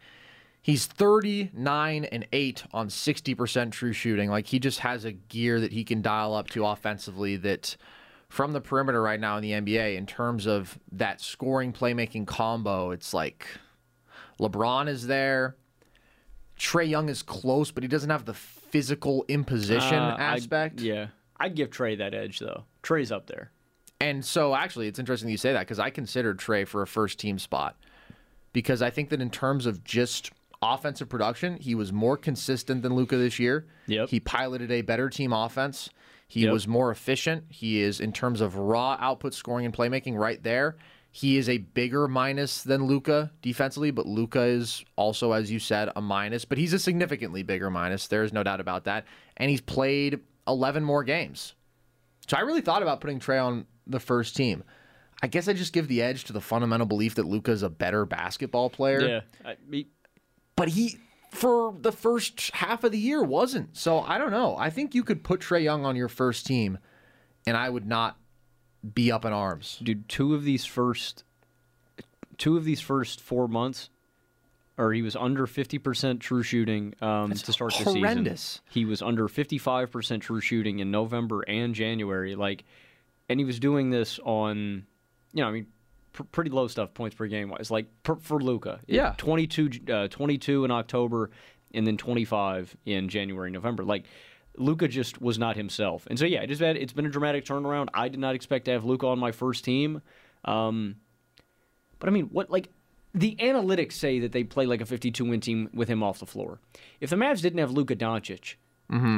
he's 0.61 0.85
39 0.85 2.05
and 2.05 2.27
8 2.31 2.63
on 2.73 2.87
60% 2.89 3.71
true 3.71 3.93
shooting. 3.93 4.29
Like 4.29 4.47
he 4.47 4.59
just 4.59 4.79
has 4.79 5.05
a 5.05 5.11
gear 5.11 5.59
that 5.59 5.71
he 5.71 5.83
can 5.83 6.01
dial 6.01 6.33
up 6.33 6.49
to 6.51 6.65
offensively 6.65 7.35
that 7.37 7.75
from 8.29 8.53
the 8.53 8.61
perimeter 8.61 9.01
right 9.01 9.19
now 9.19 9.37
in 9.37 9.41
the 9.43 9.51
NBA 9.51 9.97
in 9.97 10.05
terms 10.05 10.45
of 10.45 10.77
that 10.91 11.19
scoring 11.21 11.73
playmaking 11.73 12.27
combo, 12.27 12.91
it's 12.91 13.13
like 13.13 13.45
LeBron 14.39 14.87
is 14.87 15.07
there. 15.07 15.55
Trae 16.57 16.87
Young 16.89 17.09
is 17.09 17.23
close, 17.23 17.71
but 17.71 17.83
he 17.83 17.87
doesn't 17.89 18.09
have 18.09 18.25
the 18.25 18.33
physical 18.33 19.25
imposition 19.29 19.95
Uh, 19.97 20.15
I- 20.19 20.35
aspect. 20.35 20.79
yeah, 20.81 21.07
I'd 21.39 21.55
give 21.55 21.69
Trae 21.69 21.97
that 21.97 22.13
edge 22.13 22.39
though. 22.39 22.65
Trae's 22.83 23.11
up 23.11 23.27
there. 23.27 23.51
And 24.01 24.23
so, 24.23 24.55
actually, 24.55 24.87
it's 24.87 24.99
interesting 24.99 25.27
that 25.27 25.31
you 25.31 25.37
say 25.37 25.53
that 25.53 25.61
because 25.61 25.79
I 25.79 25.89
considered 25.89 26.39
Trae 26.39 26.65
for 26.67 26.81
a 26.81 26.87
first 26.87 27.19
team 27.19 27.37
spot 27.37 27.75
because 28.53 28.81
I 28.81 28.89
think 28.89 29.09
that 29.09 29.21
in 29.21 29.29
terms 29.29 29.65
of 29.65 29.83
just 29.83 30.31
offensive 30.61 31.09
production, 31.09 31.57
he 31.57 31.75
was 31.75 31.91
more 31.91 32.17
consistent 32.17 32.81
than 32.81 32.95
Luka 32.95 33.17
this 33.17 33.39
year. 33.39 33.67
Yep. 33.87 34.09
He 34.09 34.19
piloted 34.19 34.71
a 34.71 34.81
better 34.81 35.09
team 35.09 35.33
offense. 35.33 35.89
He 36.27 36.41
Yep. 36.41 36.53
was 36.53 36.67
more 36.67 36.91
efficient. 36.91 37.45
He 37.49 37.81
is, 37.81 37.99
in 37.99 38.13
terms 38.13 38.39
of 38.39 38.55
raw 38.55 38.97
output 38.99 39.33
scoring 39.33 39.65
and 39.65 39.73
playmaking, 39.73 40.15
right 40.17 40.41
there. 40.43 40.77
He 41.11 41.37
is 41.37 41.49
a 41.49 41.57
bigger 41.57 42.07
minus 42.07 42.61
than 42.63 42.85
Luka 42.85 43.31
defensively, 43.41 43.89
but 43.89 44.05
Luka 44.05 44.43
is 44.43 44.85
also, 44.95 45.31
as 45.31 45.51
you 45.51 45.57
said, 45.59 45.89
a 45.95 46.01
minus. 46.01 46.45
But 46.45 46.59
he's 46.59 46.71
a 46.71 46.77
significantly 46.79 47.41
bigger 47.41 47.71
minus. 47.71 48.07
There 48.07 48.23
is 48.23 48.31
no 48.31 48.43
doubt 48.43 48.59
about 48.59 48.83
that. 48.83 49.05
And 49.35 49.49
he's 49.49 49.59
played 49.61 50.19
11 50.47 50.83
more 50.83 51.03
games. 51.03 51.55
So 52.27 52.37
I 52.37 52.41
really 52.41 52.61
thought 52.61 52.83
about 52.83 53.01
putting 53.01 53.19
Trae 53.19 53.43
on 53.43 53.65
the 53.89 53.99
first 53.99 54.35
team. 54.35 54.63
I 55.21 55.27
guess 55.27 55.47
I 55.49 55.53
just 55.53 55.73
give 55.73 55.87
the 55.89 56.01
edge 56.01 56.23
to 56.25 56.33
the 56.33 56.39
fundamental 56.39 56.87
belief 56.87 57.15
that 57.15 57.25
Luka 57.25 57.51
is 57.51 57.63
a 57.63 57.69
better 57.69 58.05
basketball 58.05 58.69
player. 58.69 59.01
Yeah, 59.01 59.21
I, 59.43 59.55
he, 59.69 59.87
But 60.55 60.69
he, 60.69 60.97
for 61.31 61.75
the 61.77 61.91
first 61.91 62.51
half 62.51 62.85
of 62.85 62.93
the 62.93 62.97
year, 62.97 63.21
wasn't. 63.21 63.75
So 63.75 63.99
I 63.99 64.17
don't 64.17 64.31
know. 64.31 64.55
I 64.57 64.69
think 64.69 64.95
you 64.95 65.03
could 65.03 65.23
put 65.23 65.41
Trae 65.41 65.61
Young 65.63 65.85
on 65.85 65.97
your 65.97 66.07
first 66.07 66.45
team, 66.45 66.77
and 67.45 67.57
I 67.57 67.69
would 67.69 67.85
not 67.85 68.17
be 68.93 69.11
up 69.11 69.25
in 69.25 69.33
arms. 69.33 69.77
dude, 69.83 70.07
two 70.07 70.33
of 70.33 70.45
these 70.45 70.63
first, 70.63 71.25
two 72.37 72.55
of 72.55 72.63
these 72.63 72.79
first 72.79 73.19
four 73.19 73.49
months, 73.49 73.89
or 74.77 74.93
he 74.93 75.01
was 75.01 75.17
under 75.17 75.45
fifty 75.45 75.79
percent 75.79 76.21
true 76.21 76.43
shooting 76.43 76.95
um, 77.01 77.33
to 77.33 77.51
start 77.51 77.73
the 77.73 77.83
season. 77.83 78.37
He 78.69 78.85
was 78.85 79.01
under 79.01 79.27
fifty-five 79.27 79.91
percent 79.91 80.23
true 80.23 80.39
shooting 80.39 80.79
in 80.79 80.91
November 80.91 81.41
and 81.41 81.75
January. 81.75 82.35
Like, 82.35 82.63
and 83.29 83.39
he 83.39 83.45
was 83.45 83.59
doing 83.59 83.89
this 83.91 84.19
on, 84.25 84.85
you 85.33 85.41
know, 85.43 85.47
I 85.47 85.51
mean, 85.51 85.67
pr- 86.13 86.23
pretty 86.23 86.49
low 86.49 86.67
stuff 86.67 86.93
points 86.93 87.15
per 87.15 87.27
game 87.27 87.49
wise. 87.49 87.69
Like 87.71 87.87
per, 88.03 88.15
for 88.15 88.41
Luka, 88.41 88.79
Yeah. 88.87 89.13
22, 89.17 89.69
uh, 89.93 90.07
22 90.09 90.65
in 90.65 90.71
October, 90.71 91.29
and 91.73 91.85
then 91.85 91.97
twenty-five 91.97 92.75
in 92.85 93.07
January, 93.09 93.51
November. 93.51 93.83
Like. 93.85 94.05
Luka 94.57 94.89
just 94.89 95.21
was 95.21 95.39
not 95.39 95.55
himself, 95.55 96.05
and 96.09 96.19
so 96.19 96.25
yeah, 96.25 96.41
it 96.41 96.47
just 96.47 96.59
had, 96.59 96.75
it's 96.75 96.91
been 96.91 97.05
a 97.05 97.09
dramatic 97.09 97.45
turnaround. 97.45 97.87
I 97.93 98.09
did 98.09 98.19
not 98.19 98.35
expect 98.35 98.65
to 98.65 98.71
have 98.71 98.83
Luka 98.83 99.07
on 99.07 99.17
my 99.17 99.31
first 99.31 99.63
team, 99.63 100.01
um, 100.43 100.95
but 101.99 102.09
I 102.09 102.11
mean, 102.11 102.25
what 102.25 102.49
like 102.49 102.67
the 103.13 103.37
analytics 103.39 103.93
say 103.93 104.19
that 104.19 104.33
they 104.33 104.43
play 104.43 104.65
like 104.65 104.81
a 104.81 104.85
52 104.85 105.23
win 105.23 105.39
team 105.39 105.69
with 105.73 105.87
him 105.87 106.03
off 106.03 106.19
the 106.19 106.25
floor. 106.25 106.59
If 106.99 107.09
the 107.09 107.15
Mavs 107.15 107.41
didn't 107.41 107.59
have 107.59 107.71
Luka 107.71 107.95
Doncic, 107.95 108.55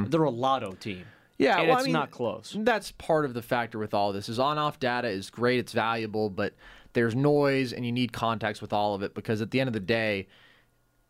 they're 0.10 0.22
a 0.22 0.30
lotto 0.30 0.74
team. 0.74 1.06
Yeah, 1.42 1.60
and 1.60 1.68
well, 1.68 1.78
it's 1.78 1.84
I 1.84 1.88
mean, 1.88 1.94
not 1.94 2.12
close. 2.12 2.56
That's 2.60 2.92
part 2.94 3.26
of 3.26 3.34
the 3.34 3.42
factor 3.42 3.80
with 3.80 3.94
all 3.94 4.14
this. 4.14 4.30
Is 4.30 4.40
on-off 4.40 4.80
data 4.80 5.08
is 5.08 5.30
great, 5.30 5.60
it's 5.60 5.74
valuable, 5.74 6.30
but 6.30 6.54
there's 6.94 7.16
noise 7.16 7.74
and 7.74 7.86
you 7.86 7.92
need 7.92 8.12
context 8.14 8.62
with 8.62 8.74
all 8.74 8.94
of 8.96 9.02
it 9.04 9.14
because 9.16 9.42
at 9.42 9.52
the 9.52 9.60
end 9.60 9.68
of 9.68 9.74
the 9.74 9.80
day, 9.80 10.28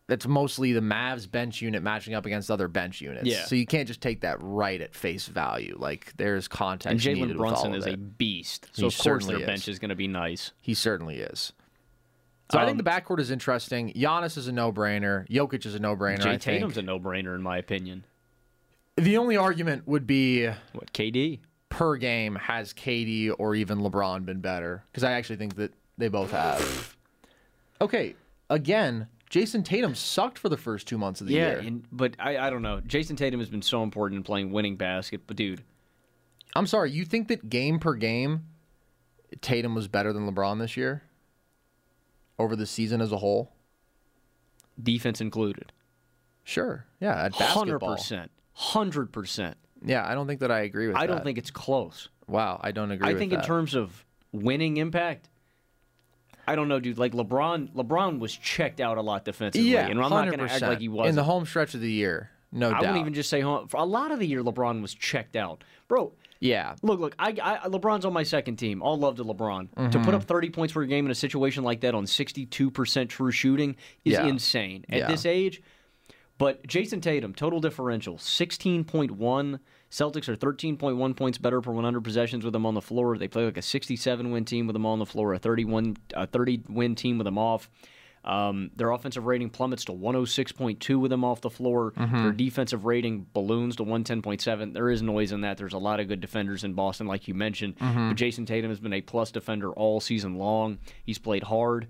that's 0.07 0.27
mostly 0.27 0.73
the 0.73 0.79
Mavs 0.81 1.29
bench 1.29 1.61
unit 1.61 1.81
matching 1.83 2.13
up 2.13 2.25
against 2.25 2.51
other 2.51 2.67
bench 2.67 3.01
units. 3.01 3.25
Yeah. 3.27 3.45
So 3.45 3.55
you 3.55 3.65
can't 3.65 3.87
just 3.87 4.01
take 4.01 4.21
that 4.21 4.37
right 4.41 4.79
at 4.81 4.93
face 4.93 5.27
value. 5.27 5.75
Like 5.79 6.13
there's 6.17 6.45
And 6.45 6.51
context. 6.51 7.05
needed 7.05 7.29
Jalen 7.29 7.37
Brunson 7.37 7.75
is 7.75 7.85
a 7.85 7.91
it. 7.93 8.17
beast, 8.17 8.67
so 8.73 8.81
He 8.83 8.87
of 8.87 8.97
course 8.97 9.25
their 9.25 9.39
is. 9.39 9.45
bench 9.45 9.67
is 9.67 9.79
going 9.79 9.89
to 9.89 9.95
be 9.95 10.07
nice. 10.07 10.51
He 10.61 10.73
certainly 10.73 11.17
is. 11.19 11.53
So 12.51 12.59
I 12.59 12.65
think 12.65 12.77
Um, 12.79 12.83
the 12.83 12.89
backcourt 12.89 13.19
is 13.19 13.31
interesting. 13.31 13.93
Giannis 13.93 14.37
is 14.37 14.47
a 14.47 14.51
no-brainer. 14.51 15.25
Jokic 15.29 15.65
is 15.65 15.73
a 15.75 15.79
no-brainer. 15.79 16.21
Jay. 16.23 16.37
Tatum's 16.37 16.77
a 16.77 16.81
no-brainer 16.81 17.33
in 17.33 17.41
my 17.41 17.57
opinion. 17.57 18.03
The 18.97 19.17
only 19.17 19.37
argument 19.37 19.87
would 19.87 20.05
be 20.05 20.47
What 20.73 20.91
KD? 20.93 21.39
per 21.69 21.95
game 21.97 22.35
has 22.35 22.73
KD 22.73 23.33
or 23.37 23.55
even 23.55 23.79
LeBron 23.79 24.25
been 24.25 24.41
better? 24.41 24.83
Because 24.91 25.03
I 25.03 25.13
actually 25.13 25.37
think 25.37 25.55
that 25.55 25.73
they 25.97 26.09
both 26.09 26.31
have. 26.31 26.95
Okay, 27.79 28.15
again, 28.49 29.07
Jayson 29.29 29.63
Tatum 29.63 29.95
sucked 29.95 30.37
for 30.37 30.49
the 30.49 30.57
first 30.57 30.87
two 30.87 30.97
months 30.97 31.21
of 31.21 31.27
the 31.27 31.33
Yeah, 31.33 31.51
year. 31.51 31.59
and, 31.59 31.85
but 31.91 32.15
I, 32.19 32.37
I 32.37 32.49
don't 32.49 32.61
know. 32.61 32.81
Jayson 32.81 33.15
Tatum 33.15 33.39
has 33.39 33.49
been 33.49 33.61
so 33.61 33.81
important 33.81 34.17
in 34.19 34.23
playing 34.23 34.51
winning 34.51 34.75
basket, 34.75 35.21
but 35.25 35.37
dude, 35.37 35.63
I'm 36.55 36.67
sorry, 36.67 36.91
you 36.91 37.05
think 37.05 37.29
that 37.29 37.49
game 37.49 37.79
per 37.79 37.93
game, 37.93 38.45
Tatum 39.39 39.73
was 39.73 39.87
better 39.87 40.11
than 40.11 40.29
LeBron 40.29 40.59
this 40.59 40.75
year? 40.75 41.03
Over 42.37 42.55
the 42.55 42.65
season 42.65 43.01
as 43.01 43.11
a 43.11 43.17
whole? 43.17 43.51
defense 44.81 45.21
included, 45.21 45.71
Sure. 46.43 46.85
Yeah, 46.99 47.11
at 47.25 47.31
basketball. 47.33 47.47
hundred 47.47 47.79
basketball. 47.79 47.95
percent, 47.97 48.31
hundred 48.61 49.11
percent. 49.11 49.57
Yeah, 49.83 50.07
I 50.07 50.13
don't 50.13 50.27
think 50.27 50.41
that 50.41 50.51
I 50.51 50.59
agree 50.61 50.87
with 50.87 50.95
I 50.95 51.01
that. 51.01 51.07
don't 51.13 51.23
think 51.23 51.37
it's 51.39 51.49
close. 51.51 52.09
Wow, 52.27 52.59
I 52.63 52.71
don't 52.71 52.91
agree 52.91 53.07
I 53.09 53.13
with 53.13 53.19
think 53.19 53.31
in 53.33 53.39
that. 53.39 53.45
terms 53.47 53.73
of 53.73 54.05
winning 54.31 54.77
impact, 54.77 55.27
I 56.47 56.55
don't 56.55 56.67
know, 56.67 56.79
dude. 56.79 56.97
Like 56.97 57.13
LeBron, 57.13 57.73
LeBron 57.73 58.19
was 58.19 58.35
checked 58.35 58.79
out 58.79 58.97
a 58.97 59.01
lot 59.01 59.25
defensively, 59.25 59.69
yeah, 59.69 59.87
and 59.87 60.01
I'm 60.01 60.09
not 60.09 60.25
going 60.27 60.39
to 60.39 60.53
act 60.53 60.63
100%. 60.63 60.67
like 60.67 60.79
he 60.79 60.87
was. 60.89 61.09
In 61.09 61.15
the 61.15 61.23
home 61.23 61.45
stretch 61.45 61.73
of 61.73 61.81
the 61.81 61.91
year, 61.91 62.29
no 62.51 62.69
doubt. 62.69 62.77
I 62.79 62.81
doubt. 62.81 62.89
wouldn't 62.91 63.01
even 63.01 63.13
just 63.13 63.29
say 63.29 63.41
home. 63.41 63.67
For 63.67 63.77
a 63.77 63.83
lot 63.85 64.11
of 64.11 64.19
the 64.19 64.27
year, 64.27 64.43
LeBron 64.43 64.81
was 64.81 64.93
checked 64.93 65.35
out, 65.35 65.63
bro. 65.87 66.13
yeah, 66.39 66.75
Look, 66.83 66.99
look. 66.99 67.15
I, 67.19 67.35
I 67.41 67.67
LeBron's 67.67 68.05
on 68.05 68.13
my 68.13 68.23
second 68.23 68.57
team. 68.57 68.81
All 68.83 68.97
love 68.97 69.17
to 69.17 69.23
LeBron. 69.25 69.69
To 69.71 69.81
Mm-hmm. 69.81 70.03
put 70.03 70.13
up 70.13 70.23
30 70.23 70.49
points 70.51 70.73
per 70.73 70.85
game 70.85 71.05
in 71.05 71.11
a 71.11 71.15
situation 71.15 71.63
like 71.63 71.81
that 71.81 71.95
on 71.95 72.05
62% 72.05 73.09
true 73.09 73.31
shooting 73.31 73.75
is 74.05 74.13
Yeah. 74.13 74.25
insane 74.27 74.85
at 74.89 74.99
Yeah. 74.99 75.07
this 75.07 75.25
age. 75.25 75.61
But 76.41 76.65
Jayson 76.65 77.03
Tatum, 77.03 77.35
total 77.35 77.59
differential 77.59 78.17
16.1. 78.17 79.59
Celtics 79.91 80.27
are 80.27 80.35
13.1 80.35 81.15
points 81.15 81.37
better 81.37 81.61
per 81.61 81.71
100 81.71 82.03
possessions 82.03 82.43
with 82.43 82.55
him 82.55 82.65
on 82.65 82.73
the 82.73 82.81
floor. 82.81 83.15
They 83.19 83.27
play 83.27 83.45
like 83.45 83.57
a 83.57 83.61
67 83.61 84.31
win 84.31 84.43
team 84.43 84.65
with 84.65 84.75
him 84.75 84.87
on 84.87 84.97
the 84.97 85.05
floor, 85.05 85.35
a 85.35 85.37
31 85.37 85.97
a 86.15 86.25
30 86.25 86.63
win 86.67 86.95
team 86.95 87.19
with 87.19 87.27
him 87.27 87.37
off. 87.37 87.69
Um, 88.25 88.71
their 88.75 88.89
offensive 88.89 89.27
rating 89.27 89.51
plummets 89.51 89.85
to 89.85 89.91
106.2 89.91 90.99
with 90.99 91.11
him 91.13 91.23
off 91.23 91.41
the 91.41 91.49
floor. 91.51 91.93
Their 92.23 92.31
defensive 92.31 92.85
rating 92.85 93.27
balloons 93.33 93.75
to 93.75 93.83
110.7. 93.83 94.73
There 94.73 94.89
is 94.89 95.03
noise 95.03 95.31
in 95.31 95.41
that. 95.41 95.57
There's 95.57 95.73
a 95.73 95.77
lot 95.79 95.99
of 95.99 96.07
good 96.07 96.21
defenders 96.21 96.63
in 96.63 96.73
Boston, 96.73 97.05
like 97.05 97.27
you 97.27 97.35
mentioned. 97.35 97.75
But 98.09 98.17
Jayson 98.17 98.47
Tatum 98.47 98.71
has 98.71 98.79
been 98.79 98.93
a 98.93 99.01
plus 99.01 99.29
defender 99.31 99.71
all 99.73 99.99
season 99.99 100.35
long. 100.39 100.79
He's 101.03 101.19
played 101.19 101.43
hard. 101.43 101.87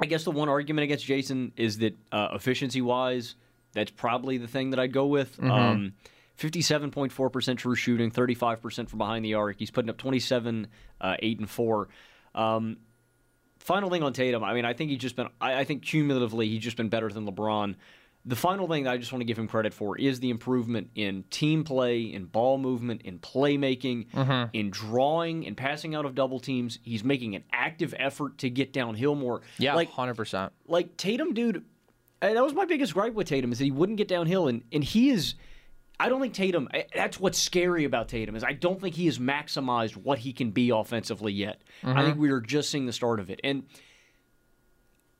I 0.00 0.06
guess 0.06 0.24
the 0.24 0.30
one 0.30 0.48
argument 0.48 0.84
against 0.84 1.04
Jayson 1.04 1.52
is 1.56 1.78
that 1.78 1.96
uh, 2.10 2.28
efficiency 2.32 2.80
wise, 2.80 3.34
that's 3.72 3.90
probably 3.90 4.38
the 4.38 4.48
thing 4.48 4.70
that 4.70 4.80
I'd 4.80 4.92
go 4.92 5.06
with. 5.06 5.38
Um, 5.42 5.92
57.4% 6.38 7.58
true 7.58 7.74
shooting, 7.74 8.10
35% 8.10 8.88
from 8.88 8.98
behind 8.98 9.24
the 9.24 9.34
arc. 9.34 9.56
He's 9.58 9.70
putting 9.70 9.90
up 9.90 9.98
27, 9.98 10.68
uh, 11.00 11.16
8, 11.18 11.38
and 11.40 11.50
4. 11.50 11.88
Um, 12.34 12.78
final 13.58 13.90
thing 13.90 14.02
on 14.02 14.14
Tatum, 14.14 14.42
I 14.42 14.54
mean, 14.54 14.64
I 14.64 14.72
think 14.72 14.90
he's 14.90 15.00
just 15.00 15.16
been, 15.16 15.28
I, 15.40 15.60
I 15.60 15.64
think 15.64 15.82
cumulatively, 15.82 16.48
he's 16.48 16.62
just 16.62 16.78
been 16.78 16.88
better 16.88 17.10
than 17.10 17.26
LeBron. 17.26 17.74
The 18.26 18.36
final 18.36 18.68
thing 18.68 18.84
that 18.84 18.90
I 18.90 18.98
just 18.98 19.12
want 19.12 19.22
to 19.22 19.24
give 19.24 19.38
him 19.38 19.48
credit 19.48 19.72
for 19.72 19.96
is 19.98 20.20
the 20.20 20.28
improvement 20.28 20.90
in 20.94 21.24
team 21.30 21.64
play, 21.64 22.02
in 22.02 22.26
ball 22.26 22.58
movement, 22.58 23.02
in 23.02 23.18
playmaking, 23.18 24.10
mm-hmm. 24.10 24.50
in 24.52 24.70
drawing, 24.70 25.46
and 25.46 25.56
passing 25.56 25.94
out 25.94 26.04
of 26.04 26.14
double 26.14 26.38
teams. 26.38 26.78
He's 26.82 27.02
making 27.02 27.34
an 27.34 27.44
active 27.50 27.94
effort 27.98 28.36
to 28.38 28.50
get 28.50 28.74
downhill 28.74 29.14
more. 29.14 29.40
yeah, 29.58 29.74
like 29.74 29.90
hundred 29.90 30.14
percent. 30.14 30.52
like 30.66 30.96
Tatum, 30.98 31.32
dude. 31.32 31.64
That 32.20 32.44
was 32.44 32.52
my 32.52 32.66
biggest 32.66 32.92
gripe 32.92 33.14
with 33.14 33.26
Tatum 33.26 33.52
is 33.52 33.58
that 33.58 33.64
he 33.64 33.70
wouldn't 33.70 33.96
get 33.96 34.08
downhill, 34.08 34.48
and 34.48 34.62
and 34.70 34.84
he 34.84 35.08
is. 35.08 35.34
I 35.98 36.10
don't 36.10 36.20
think 36.20 36.34
Tatum. 36.34 36.68
That's 36.94 37.18
what's 37.18 37.38
scary 37.38 37.84
about 37.84 38.08
Tatum 38.08 38.36
is 38.36 38.44
I 38.44 38.52
don't 38.52 38.80
think 38.80 38.94
he 38.94 39.06
has 39.06 39.18
maximized 39.18 39.96
what 39.96 40.18
he 40.18 40.34
can 40.34 40.50
be 40.50 40.70
offensively 40.70 41.32
yet. 41.32 41.62
I 41.82 42.02
think 42.02 42.14
mm-hmm. 42.14 42.20
we 42.20 42.30
are 42.30 42.40
just 42.40 42.70
seeing 42.70 42.84
the 42.84 42.92
start 42.92 43.18
of 43.20 43.30
it, 43.30 43.40
and 43.42 43.64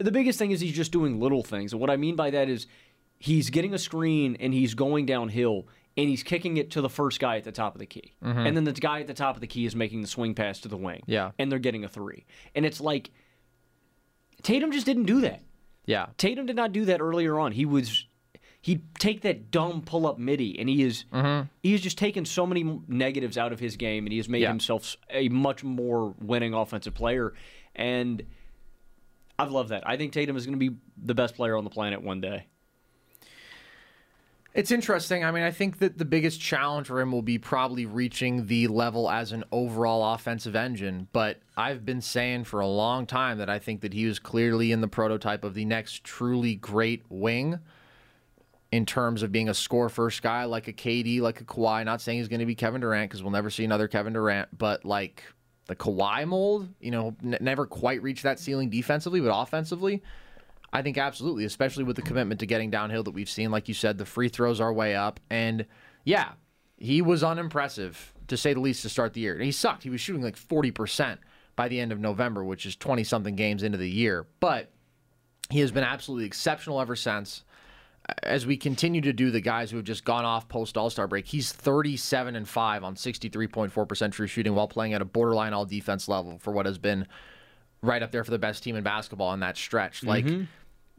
the 0.00 0.10
biggest 0.10 0.38
thing 0.38 0.50
is 0.50 0.60
he's 0.60 0.72
just 0.72 0.92
doing 0.92 1.20
little 1.20 1.42
things. 1.42 1.72
And 1.72 1.80
what 1.80 1.90
I 1.90 1.96
mean 1.96 2.16
by 2.16 2.30
that 2.30 2.48
is 2.48 2.66
he's 3.20 3.50
getting 3.50 3.72
a 3.72 3.78
screen 3.78 4.36
and 4.40 4.52
he's 4.52 4.74
going 4.74 5.06
downhill 5.06 5.68
and 5.96 6.08
he's 6.08 6.24
kicking 6.24 6.56
it 6.56 6.72
to 6.72 6.80
the 6.80 6.90
first 6.90 7.20
guy 7.20 7.36
at 7.36 7.44
the 7.44 7.52
top 7.52 7.76
of 7.76 7.78
the 7.78 7.86
key. 7.86 8.14
Mm-hmm. 8.24 8.46
And 8.46 8.56
then 8.56 8.64
the 8.64 8.72
guy 8.72 9.00
at 9.00 9.06
the 9.06 9.14
top 9.14 9.36
of 9.36 9.40
the 9.40 9.46
key 9.46 9.66
is 9.66 9.76
making 9.76 10.00
the 10.00 10.08
swing 10.08 10.34
pass 10.34 10.58
to 10.60 10.68
the 10.68 10.76
wing. 10.76 11.02
Yeah. 11.06 11.30
And 11.38 11.52
they're 11.52 11.58
getting 11.60 11.84
a 11.84 11.88
three. 11.88 12.26
And 12.56 12.66
it's 12.66 12.80
like 12.80 13.10
Tatum 14.42 14.72
just 14.72 14.86
didn't 14.86 15.04
do 15.04 15.20
that. 15.20 15.42
Yeah, 15.86 16.06
Tatum 16.18 16.46
did 16.46 16.56
not 16.56 16.72
do 16.72 16.84
that 16.84 17.00
earlier 17.00 17.38
on. 17.38 17.52
He 17.52 17.64
was 17.64 18.06
he'd 18.60 18.82
take 18.98 19.22
that 19.22 19.50
dumb 19.50 19.82
pull 19.82 20.06
up 20.06 20.18
midi, 20.18 20.58
and 20.58 20.68
he 20.68 20.82
is 20.82 21.04
mm-hmm. 21.12 21.48
he 21.62 21.72
has 21.72 21.80
just 21.80 21.98
taken 21.98 22.24
so 22.24 22.46
many 22.46 22.80
negatives 22.86 23.36
out 23.36 23.52
of 23.52 23.58
his 23.58 23.76
game, 23.76 24.06
and 24.06 24.12
he 24.12 24.18
has 24.18 24.28
made 24.28 24.42
Yeah. 24.42 24.48
himself 24.48 24.96
a 25.10 25.28
much 25.28 25.64
more 25.64 26.14
winning 26.20 26.54
offensive 26.54 26.94
player. 26.94 27.34
And 27.74 28.22
I've 29.38 29.50
loved 29.50 29.70
that. 29.70 29.88
I 29.88 29.96
think 29.96 30.12
Tatum 30.12 30.36
is 30.36 30.46
going 30.46 30.58
to 30.58 30.70
be 30.70 30.76
the 31.02 31.14
best 31.14 31.34
player 31.34 31.56
on 31.56 31.64
the 31.64 31.70
planet 31.70 32.02
one 32.02 32.20
day. 32.20 32.46
It's 34.52 34.72
interesting. 34.72 35.24
I 35.24 35.30
mean, 35.30 35.44
I 35.44 35.52
think 35.52 35.78
that 35.78 35.98
the 35.98 36.04
biggest 36.04 36.40
challenge 36.40 36.88
for 36.88 37.00
him 37.00 37.12
will 37.12 37.22
be 37.22 37.38
probably 37.38 37.86
reaching 37.86 38.46
the 38.46 38.66
level 38.66 39.08
as 39.08 39.30
an 39.30 39.44
overall 39.52 40.14
offensive 40.14 40.56
engine. 40.56 41.06
But 41.12 41.38
I've 41.56 41.86
been 41.86 42.00
saying 42.00 42.44
for 42.44 42.58
a 42.58 42.66
long 42.66 43.06
time 43.06 43.38
that 43.38 43.48
I 43.48 43.60
think 43.60 43.80
that 43.82 43.92
he 43.92 44.06
was 44.06 44.18
clearly 44.18 44.72
in 44.72 44.80
the 44.80 44.88
prototype 44.88 45.44
of 45.44 45.54
the 45.54 45.64
next 45.64 46.02
truly 46.02 46.56
great 46.56 47.04
wing 47.08 47.60
in 48.72 48.86
terms 48.86 49.22
of 49.22 49.30
being 49.30 49.48
a 49.48 49.54
score 49.54 49.88
first 49.88 50.20
guy 50.20 50.44
like 50.44 50.66
a 50.66 50.72
KD, 50.72 51.20
like 51.20 51.40
a 51.40 51.44
Kawhi. 51.44 51.84
Not 51.84 52.00
saying 52.00 52.18
he's 52.18 52.28
going 52.28 52.40
to 52.40 52.46
be 52.46 52.56
Kevin 52.56 52.80
Durant 52.80 53.08
because 53.08 53.22
we'll 53.22 53.32
never 53.32 53.50
see 53.50 53.64
another 53.64 53.86
Kevin 53.86 54.14
Durant, 54.14 54.56
but 54.56 54.84
like 54.84 55.22
the 55.66 55.76
Kawhi 55.76 56.26
mold, 56.26 56.68
you 56.80 56.90
know, 56.90 57.14
n- 57.22 57.38
never 57.40 57.66
quite 57.66 58.02
reached 58.02 58.24
that 58.24 58.40
ceiling 58.40 58.68
defensively, 58.68 59.20
but 59.20 59.32
offensively. 59.32 60.02
I 60.72 60.82
think 60.82 60.98
absolutely, 60.98 61.44
especially 61.44 61.84
with 61.84 61.96
the 61.96 62.02
commitment 62.02 62.40
to 62.40 62.46
getting 62.46 62.70
downhill 62.70 63.02
that 63.02 63.10
we've 63.10 63.28
seen. 63.28 63.50
Like 63.50 63.68
you 63.68 63.74
said, 63.74 63.98
the 63.98 64.06
free 64.06 64.28
throws 64.28 64.60
are 64.60 64.72
way 64.72 64.94
up. 64.94 65.18
And 65.28 65.66
yeah, 66.04 66.32
he 66.76 67.02
was 67.02 67.24
unimpressive, 67.24 68.12
to 68.28 68.36
say 68.36 68.54
the 68.54 68.60
least, 68.60 68.82
to 68.82 68.88
start 68.88 69.14
the 69.14 69.20
year. 69.20 69.38
He 69.38 69.52
sucked. 69.52 69.82
He 69.82 69.90
was 69.90 70.00
shooting 70.00 70.22
like 70.22 70.36
40%. 70.36 71.18
By 71.56 71.68
the 71.68 71.78
end 71.78 71.92
of 71.92 72.00
November, 72.00 72.42
which 72.42 72.64
is 72.64 72.74
20 72.74 73.04
something 73.04 73.36
games 73.36 73.62
into 73.62 73.76
the 73.76 73.90
year. 73.90 74.26
But 74.38 74.70
he 75.50 75.60
has 75.60 75.70
been 75.70 75.84
absolutely 75.84 76.24
exceptional 76.24 76.80
ever 76.80 76.96
since. 76.96 77.44
As 78.22 78.46
we 78.46 78.56
continue 78.56 79.02
to 79.02 79.12
do 79.12 79.30
the 79.30 79.42
guys 79.42 79.70
who 79.70 79.76
have 79.76 79.84
just 79.84 80.06
gone 80.06 80.24
off 80.24 80.48
post 80.48 80.78
All 80.78 80.88
Star 80.88 81.06
break, 81.06 81.26
he's 81.26 81.52
37 81.52 82.34
and 82.34 82.48
5 82.48 82.84
on 82.84 82.94
63.4% 82.94 84.12
true 84.12 84.26
shooting 84.26 84.54
while 84.54 84.68
playing 84.68 84.94
at 84.94 85.02
a 85.02 85.04
borderline 85.04 85.52
all 85.52 85.66
defense 85.66 86.08
level 86.08 86.38
for 86.38 86.50
what 86.50 86.64
has 86.64 86.78
been 86.78 87.06
right 87.82 88.02
up 88.02 88.10
there 88.10 88.24
for 88.24 88.30
the 88.30 88.38
best 88.38 88.62
team 88.62 88.74
in 88.74 88.82
basketball 88.82 89.34
in 89.34 89.40
that 89.40 89.58
stretch. 89.58 90.02
Like 90.02 90.24
mm-hmm. 90.24 90.44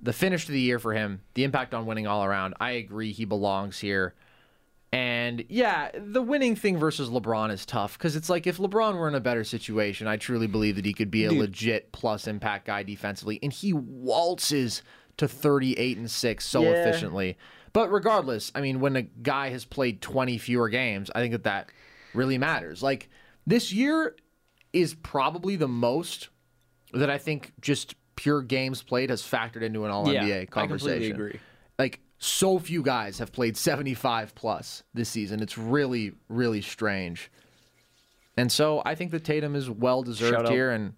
The 0.02 0.14
finish 0.14 0.46
to 0.46 0.52
the 0.52 0.60
year 0.60 0.80
for 0.80 0.94
him, 0.94 1.22
the 1.36 1.44
impact 1.44 1.74
on 1.74 1.86
winning 1.86 2.08
all 2.08 2.24
around, 2.24 2.56
I 2.60 2.72
agree 2.72 3.12
he 3.12 3.26
belongs 3.26 3.80
here. 3.80 4.16
And 4.94 5.46
yeah, 5.48 5.90
the 5.98 6.22
winning 6.22 6.56
thing 6.56 6.78
versus 6.78 7.10
LeBron 7.10 7.50
is 7.52 7.66
tough 7.66 7.98
because 7.98 8.16
it's 8.18 8.30
like 8.30 8.46
if 8.46 8.58
LeBron 8.58 8.98
were 8.98 9.08
in 9.08 9.16
a 9.16 9.22
better 9.22 9.46
situation, 9.46 10.06
I 10.08 10.18
truly 10.18 10.48
believe 10.48 10.76
that 10.76 10.86
he 10.86 10.94
could 10.94 11.10
be 11.12 11.26
a 11.26 11.32
legit 11.32 11.92
plus 11.94 12.28
impact 12.28 12.66
guy 12.68 12.84
defensively, 12.84 13.40
and 13.42 13.54
he 13.54 13.72
waltzes 13.72 14.82
to 15.18 15.28
38 15.30 15.98
and 15.98 16.12
6 16.12 16.46
so 16.46 16.64
Yeah. 16.64 16.72
efficiently. 16.72 17.38
But 17.72 17.90
regardless, 17.90 18.52
I 18.54 18.60
mean, 18.60 18.82
when 18.82 18.98
a 18.98 19.04
guy 19.04 19.50
has 19.52 19.64
played 19.64 20.02
20 20.02 20.38
fewer 20.38 20.68
games, 20.68 21.10
I 21.16 21.22
think 21.22 21.32
that 21.32 21.44
that 21.44 21.70
really 22.14 22.38
matters. 22.38 22.84
Like 22.84 23.10
this 23.48 23.72
year 23.72 24.18
is 24.74 24.94
probably 24.94 25.56
the 25.56 25.70
most 25.70 26.28
that 26.94 27.10
I 27.10 27.18
think 27.18 27.54
just 27.62 27.96
pure 28.22 28.42
games 28.44 28.84
played 28.84 29.10
has 29.10 29.22
factored 29.24 29.64
into 29.64 29.84
an 29.84 29.90
All 29.92 30.06
NBA 30.06 30.28
Yeah, 30.28 30.36
I 30.42 30.46
conversation. 30.46 30.90
completely 31.00 31.12
agree. 31.12 31.40
Like 31.80 32.00
so 32.20 32.60
few 32.60 32.84
guys 32.84 33.18
have 33.18 33.32
played 33.32 33.58
75 33.58 34.36
plus 34.36 34.84
this 34.94 35.10
season. 35.10 35.42
It's 35.42 35.58
really, 35.58 36.12
really 36.30 36.62
strange. 36.62 37.32
And 38.38 38.52
so 38.52 38.82
I 38.86 38.94
think 38.94 39.10
that 39.12 39.24
Tatum 39.24 39.56
is 39.56 39.70
well 39.72 40.04
deserved 40.04 40.50
here, 40.50 40.70
and 40.72 40.94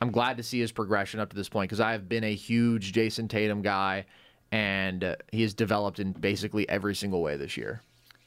I'm 0.00 0.12
glad 0.12 0.36
to 0.36 0.42
see 0.44 0.60
his 0.60 0.70
progression 0.70 1.18
up 1.18 1.30
to 1.30 1.36
this 1.36 1.48
point 1.48 1.68
because 1.68 1.80
I 1.80 1.90
have 1.92 2.08
been 2.08 2.22
a 2.24 2.34
huge 2.34 2.92
Jayson 2.92 3.26
Tatum 3.28 3.60
guy, 3.62 4.06
and 4.52 5.02
uh, 5.02 5.16
he 5.32 5.42
has 5.42 5.54
developed 5.54 5.98
in 5.98 6.12
basically 6.12 6.68
every 6.68 6.94
single 6.94 7.20
way 7.20 7.36
this 7.36 7.56
year. 7.56 7.82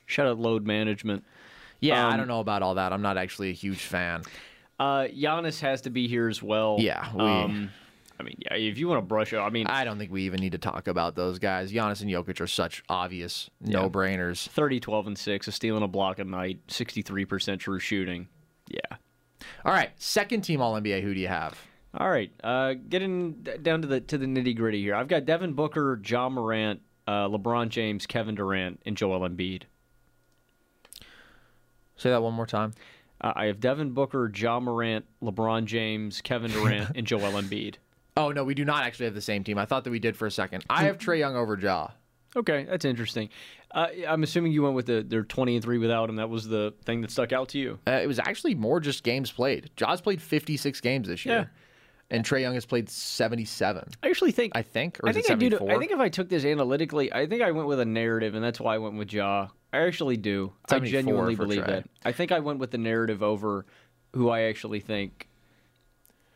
Shout 0.06 0.28
out 0.28 0.38
load 0.38 0.66
management. 0.68 1.24
Yeah, 1.80 2.06
I 2.06 2.12
Um, 2.12 2.18
don't 2.18 2.28
know 2.28 2.42
about 2.42 2.62
all 2.62 2.76
that. 2.76 2.92
I'm 2.92 3.02
not 3.02 3.18
actually 3.18 3.50
a 3.52 3.54
huge 3.54 3.80
fan. 3.84 4.24
Uh, 4.80 5.06
Giannis 5.06 5.62
has 5.62 5.82
to 5.82 5.90
be 5.90 6.08
here 6.10 6.28
as 6.28 6.44
well. 6.44 6.76
Yeah, 6.80 7.08
we- 7.16 7.22
um, 7.24 7.70
I 8.20 8.24
mean, 8.24 8.38
yeah, 8.40 8.56
if 8.56 8.78
you 8.78 8.88
want 8.88 9.00
to 9.00 9.06
brush 9.06 9.34
up, 9.34 9.46
I 9.46 9.50
mean, 9.50 9.68
I 9.68 9.84
don't 9.84 10.00
think 10.00 10.12
we 10.12 10.24
even 10.24 10.40
need 10.40 10.54
to 10.54 10.58
talk 10.58 10.88
about 10.88 11.16
those 11.16 11.38
guys. 11.38 11.72
Giannis 11.72 12.02
and 12.02 12.10
Jokic 12.10 12.42
are 12.42 12.48
such 12.48 12.84
obvious 12.90 13.50
no 13.62 13.90
brainers. 13.90 14.48
30, 14.50 14.80
12, 14.80 15.08
and 15.08 15.18
6, 15.18 15.48
a 15.48 15.52
steal 15.52 15.76
and 15.76 15.86
a 15.86 15.88
block 15.88 16.20
a 16.20 16.24
night, 16.24 16.66
63% 16.68 17.60
true 17.60 17.80
shooting. 17.80 18.28
Yeah. 18.68 18.98
All 19.64 19.72
right, 19.72 19.92
second 19.98 20.42
team 20.42 20.62
All 20.62 20.74
NBA. 20.74 21.04
Who 21.04 21.14
do 21.14 21.20
you 21.20 21.28
have? 21.28 21.60
All 21.94 22.10
right, 22.10 22.32
uh, 22.44 22.74
getting 22.90 23.34
down 23.62 23.82
to 23.82 23.88
the 23.88 24.02
to 24.02 24.18
the 24.18 24.26
nitty 24.26 24.56
gritty 24.56 24.82
here. 24.82 24.94
I've 24.94 25.08
got 25.08 25.26
Devin 25.26 25.54
Booker, 25.54 26.00
Ja 26.06 26.30
Morant, 26.30 26.82
uh, 27.08 27.28
LeBron 27.28 27.70
James, 27.70 28.06
Kevin 28.06 28.36
Durant, 28.36 28.82
and 28.86 28.98
Joel 28.98 29.28
Embiid. 29.28 29.64
Say 31.96 32.10
that 32.10 32.22
one 32.22 32.34
more 32.34 32.46
time. 32.46 32.74
Uh, 33.20 33.34
I 33.36 33.46
have 33.46 33.60
Devin 33.60 33.92
Booker, 33.92 34.32
Ja 34.36 34.60
Morant, 34.60 35.06
LeBron 35.24 35.66
James, 35.66 36.22
Kevin 36.22 36.52
Durant, 36.52 36.92
and 36.96 37.08
Joel 37.08 37.32
Embiid. 37.32 37.76
Oh 38.18 38.32
no, 38.32 38.44
we 38.44 38.54
do 38.54 38.66
not 38.66 38.84
actually 38.84 39.06
have 39.06 39.16
the 39.16 39.22
same 39.22 39.44
team. 39.44 39.58
I 39.58 39.66
thought 39.66 39.84
that 39.86 39.92
we 39.92 40.00
did 40.00 40.18
for 40.18 40.26
a 40.26 40.32
second. 40.32 40.66
I 40.70 40.84
have 40.86 40.98
Trae 40.98 41.20
Young 41.20 41.36
over 41.36 41.58
Ja. 41.58 41.90
Okay, 42.36 42.66
that's 42.70 42.86
interesting. 42.86 43.30
Uh, 43.72 43.88
I'm 44.08 44.24
assuming 44.24 44.52
you 44.52 44.64
went 44.64 44.76
with 44.76 44.86
the 44.86 45.04
they're 45.08 45.24
20 45.24 45.56
and 45.56 45.64
three 45.64 45.78
without 45.78 46.10
him. 46.10 46.18
That 46.18 46.30
was 46.30 46.48
the 46.48 46.74
thing 46.86 47.02
that 47.02 47.12
stuck 47.12 47.32
out 47.32 47.50
to 47.50 47.60
you. 47.60 47.80
Uh, 47.88 47.92
it 48.04 48.08
was 48.08 48.20
actually 48.20 48.56
more 48.56 48.80
just 48.80 49.04
games 49.04 49.32
played. 49.32 49.70
Ja's 49.76 50.02
played 50.02 50.22
56 50.22 50.82
games 50.82 51.08
this 51.08 51.26
year, 51.26 51.36
Yeah. 51.36 52.16
and 52.16 52.26
Trae 52.26 52.42
Young 52.42 52.54
has 52.54 52.66
played 52.66 52.90
77. 52.90 53.90
I 54.04 54.10
actually 54.10 54.32
think 54.32 54.54
I 54.56 54.62
think, 54.62 55.00
or 55.04 55.10
I 55.10 55.14
think 55.14 55.26
I 55.32 55.36
do. 55.36 55.50
74? 55.50 55.72
I 55.72 55.78
think 55.80 55.92
if 55.92 56.00
I 56.00 56.10
took 56.10 56.30
this 56.30 56.46
analytically, 56.46 57.12
I 57.14 57.26
think 57.28 57.42
I 57.42 57.52
went 57.52 57.68
with 57.68 57.80
a 57.80 57.86
narrative, 57.86 58.36
and 58.36 58.44
that's 58.44 58.60
why 58.60 58.76
I 58.76 58.78
went 58.78 58.96
with 58.98 59.12
Ja. 59.14 59.48
I 59.74 59.80
actually 59.80 60.18
do. 60.18 60.54
I 60.70 60.80
genuinely 60.80 61.36
believe 61.36 61.64
Trae. 61.64 61.68
that. 61.68 61.90
I 62.06 62.12
think 62.12 62.32
I 62.32 62.40
went 62.40 62.60
with 62.60 62.72
the 62.72 62.78
narrative 62.78 63.22
over 63.24 63.66
who 64.14 64.30
I 64.30 64.42
actually 64.44 64.80
think 64.80 65.28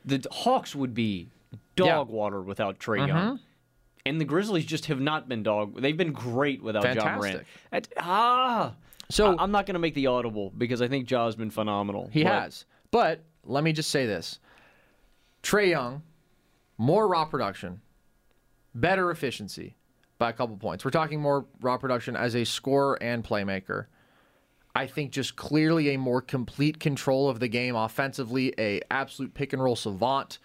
the 0.03 0.25
Hawks 0.31 0.75
would 0.75 0.93
be 0.93 1.29
dog 1.75 1.87
Yeah. 1.87 1.95
Mm-hmm. 1.97 2.11
water 2.13 2.41
without 2.41 2.79
Trae 2.79 3.07
Young. 3.07 3.39
And 4.05 4.19
the 4.19 4.25
Grizzlies 4.25 4.65
just 4.65 4.87
have 4.87 4.99
not 4.99 5.29
been 5.29 5.43
dog. 5.43 5.79
They've 5.79 5.95
been 5.97 6.11
great 6.13 6.63
without 6.63 6.83
Ja 6.95 7.15
Morant. 7.17 7.43
At- 7.71 7.87
ah, 7.97 8.73
So- 9.09 9.35
I- 9.37 9.43
I'm 9.43 9.51
not 9.51 9.65
going 9.65 9.73
to 9.75 9.79
make 9.79 9.93
the 9.93 10.07
audible 10.07 10.51
because 10.57 10.81
I 10.81 10.87
think 10.87 11.07
Ja's 11.07 11.35
been 11.35 11.51
phenomenal. 11.51 12.09
He 12.11 12.23
but- 12.23 12.31
has. 12.31 12.65
But 12.89 13.23
let 13.45 13.63
me 13.63 13.73
just 13.73 13.89
say 13.91 14.05
this 14.05 14.39
Trae 15.43 15.69
Young, 15.69 16.03
more 16.77 17.07
raw 17.07 17.25
production, 17.25 17.81
better 18.73 19.11
efficiency 19.11 19.75
by 20.17 20.29
a 20.29 20.33
couple 20.33 20.55
points. 20.57 20.83
We're 20.85 20.91
talking 20.91 21.19
more 21.21 21.45
raw 21.61 21.77
production 21.77 22.15
as 22.15 22.35
a 22.35 22.43
scorer 22.43 23.01
and 23.01 23.23
playmaker. 23.23 23.85
I 24.75 24.87
think 24.87 25.11
just 25.11 25.35
clearly 25.35 25.89
a 25.93 25.97
more 25.97 26.21
complete 26.21 26.79
control 26.79 27.29
of 27.29 27.39
the 27.39 27.47
game 27.47 27.75
offensively, 27.75 28.53
a 28.57 28.81
absolute 28.89 29.33
pick 29.33 29.51
and 29.53 29.61
roll 29.61 29.75
savant 29.75 30.39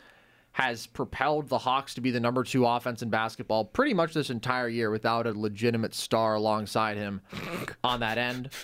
has 0.57 0.87
propelled 0.87 1.51
the 1.51 1.59
Hawks 1.59 1.93
to 1.93 2.01
be 2.01 2.11
the 2.11 2.19
number 2.19 2.43
2 2.43 2.65
offense 2.65 3.03
in 3.03 3.11
basketball 3.11 3.63
pretty 3.63 3.93
much 3.93 4.15
this 4.15 4.31
entire 4.31 4.69
year 4.71 4.91
without 4.91 5.27
a 5.27 5.39
legitimate 5.39 5.95
star 5.95 6.35
alongside 6.35 6.97
him 6.97 7.21
on 7.85 8.01
that 8.01 8.17
end. 8.19 8.49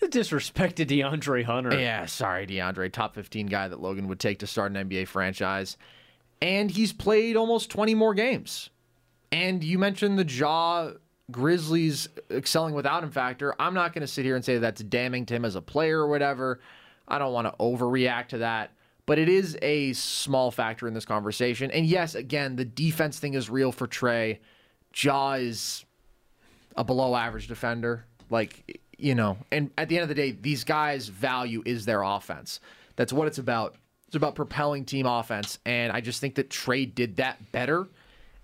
The 0.00 0.08
disrespect 0.08 0.76
to 0.76 0.84
DeAndre 0.84 1.44
Hunter. 1.44 1.78
Yeah, 1.78 2.06
sorry, 2.06 2.44
DeAndre, 2.44 2.90
top 2.90 3.14
15 3.14 3.46
guy 3.46 3.68
that 3.68 3.80
Logan 3.80 4.08
would 4.08 4.18
take 4.18 4.40
to 4.40 4.48
start 4.48 4.74
an 4.74 4.88
NBA 4.88 5.06
franchise. 5.06 5.76
And 6.40 6.72
he's 6.72 6.92
played 6.92 7.36
almost 7.36 7.70
20 7.70 7.94
more 7.94 8.12
games. 8.12 8.70
And 9.30 9.62
you 9.62 9.78
mentioned 9.78 10.18
the 10.18 10.26
Ja 10.26 10.90
Grizzlies 11.30 12.08
excelling 12.32 12.74
without 12.74 13.04
him 13.04 13.12
factor. 13.12 13.54
I'm 13.60 13.74
not 13.74 13.92
going 13.92 14.00
to 14.00 14.08
sit 14.08 14.24
here 14.24 14.34
and 14.34 14.44
say 14.44 14.58
that's 14.58 14.82
damning 14.82 15.24
to 15.26 15.36
him 15.36 15.44
as 15.44 15.54
a 15.54 15.62
player 15.62 16.00
or 16.00 16.08
whatever. 16.08 16.58
I 17.06 17.20
don't 17.20 17.32
want 17.32 17.46
to 17.46 17.54
overreact 17.62 18.28
to 18.28 18.38
that. 18.38 18.72
But 19.06 19.18
it 19.18 19.28
is 19.28 19.58
a 19.62 19.92
small 19.94 20.50
factor 20.50 20.86
in 20.86 20.94
this 20.94 21.04
conversation. 21.04 21.70
And 21.70 21.86
yes, 21.86 22.14
again, 22.14 22.56
the 22.56 22.64
defense 22.64 23.18
thing 23.18 23.34
is 23.34 23.50
real 23.50 23.72
for 23.72 23.88
Trae. 23.88 24.38
Ja 24.94 25.32
is 25.32 25.84
a 26.76 26.84
below 26.84 27.16
average 27.16 27.48
defender. 27.48 28.04
Like, 28.30 28.80
you 28.96 29.14
know, 29.14 29.38
and 29.50 29.70
at 29.76 29.88
the 29.88 29.96
end 29.96 30.04
of 30.04 30.08
the 30.08 30.14
day, 30.14 30.30
these 30.30 30.64
guys' 30.64 31.08
value 31.08 31.62
is 31.66 31.84
their 31.84 32.02
offense. 32.02 32.60
That's 32.96 33.12
what 33.12 33.26
it's 33.26 33.38
about. 33.38 33.76
It's 34.06 34.16
about 34.16 34.34
propelling 34.34 34.84
team 34.84 35.06
offense. 35.06 35.58
And 35.64 35.90
I 35.90 36.00
just 36.00 36.20
think 36.20 36.34
that 36.36 36.50
Trae 36.50 36.94
did 36.94 37.16
that 37.16 37.50
better 37.50 37.88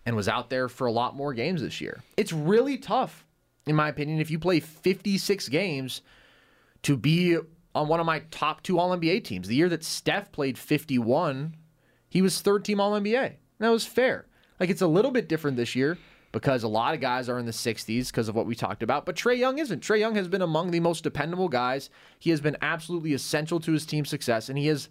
and 0.06 0.16
was 0.16 0.26
out 0.26 0.48
there 0.48 0.68
for 0.68 0.86
a 0.86 0.92
lot 0.92 1.14
more 1.14 1.34
games 1.34 1.60
this 1.60 1.80
year. 1.80 2.02
It's 2.16 2.32
really 2.32 2.78
tough, 2.78 3.26
in 3.66 3.76
my 3.76 3.90
opinion, 3.90 4.18
if 4.20 4.30
you 4.30 4.38
play 4.38 4.60
56 4.60 5.48
games 5.50 6.00
to 6.82 6.96
be 6.96 7.36
on 7.78 7.88
one 7.88 8.00
of 8.00 8.06
my 8.06 8.20
top 8.30 8.62
two 8.62 8.78
All 8.78 8.96
NBA 8.96 9.24
teams. 9.24 9.48
The 9.48 9.54
year 9.54 9.68
that 9.68 9.84
Steph 9.84 10.32
played 10.32 10.58
51, 10.58 11.54
he 12.08 12.22
was 12.22 12.40
third 12.40 12.64
team 12.64 12.80
All 12.80 12.92
NBA. 12.92 13.34
That 13.58 13.70
was 13.70 13.86
fair. 13.86 14.26
Like 14.60 14.70
it's 14.70 14.82
a 14.82 14.86
little 14.86 15.10
bit 15.10 15.28
different 15.28 15.56
this 15.56 15.76
year 15.76 15.98
because 16.32 16.62
a 16.62 16.68
lot 16.68 16.94
of 16.94 17.00
guys 17.00 17.28
are 17.28 17.38
in 17.38 17.46
the 17.46 17.52
60s 17.52 18.08
because 18.08 18.28
of 18.28 18.34
what 18.34 18.46
we 18.46 18.54
talked 18.54 18.82
about, 18.82 19.06
but 19.06 19.16
Trae 19.16 19.38
Young 19.38 19.58
isn't. 19.58 19.82
Trae 19.82 19.98
Young 20.00 20.14
has 20.16 20.28
been 20.28 20.42
among 20.42 20.70
the 20.70 20.80
most 20.80 21.02
dependable 21.02 21.48
guys. 21.48 21.88
He 22.18 22.30
has 22.30 22.40
been 22.40 22.56
absolutely 22.60 23.14
essential 23.14 23.60
to 23.60 23.72
his 23.72 23.86
team's 23.86 24.10
success, 24.10 24.48
and 24.48 24.58
he 24.58 24.68
is 24.68 24.88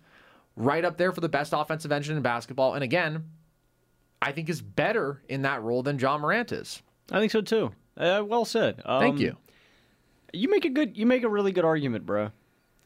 right 0.55 0.83
up 0.83 0.97
there 0.97 1.11
for 1.11 1.21
the 1.21 1.29
best 1.29 1.53
offensive 1.55 1.91
engine 1.91 2.17
in 2.17 2.23
basketball. 2.23 2.73
And 2.73 2.83
again, 2.83 3.25
I 4.21 4.31
think 4.31 4.49
is 4.49 4.61
better 4.61 5.21
in 5.29 5.43
that 5.43 5.61
role 5.61 5.83
than 5.83 5.99
Ja 5.99 6.17
Morant 6.17 6.51
is. 6.51 6.81
I 7.11 7.19
think 7.19 7.31
so 7.31 7.41
too. 7.41 7.71
Uh, 7.95 8.23
well 8.25 8.45
said. 8.45 8.81
Um, 8.85 8.99
Thank 8.99 9.19
you. 9.19 9.37
You 10.33 10.49
make 10.49 10.65
a 10.65 10.69
good. 10.69 10.97
You 10.97 11.05
make 11.05 11.23
a 11.23 11.29
really 11.29 11.51
good 11.51 11.65
argument, 11.65 12.05
bro. 12.05 12.31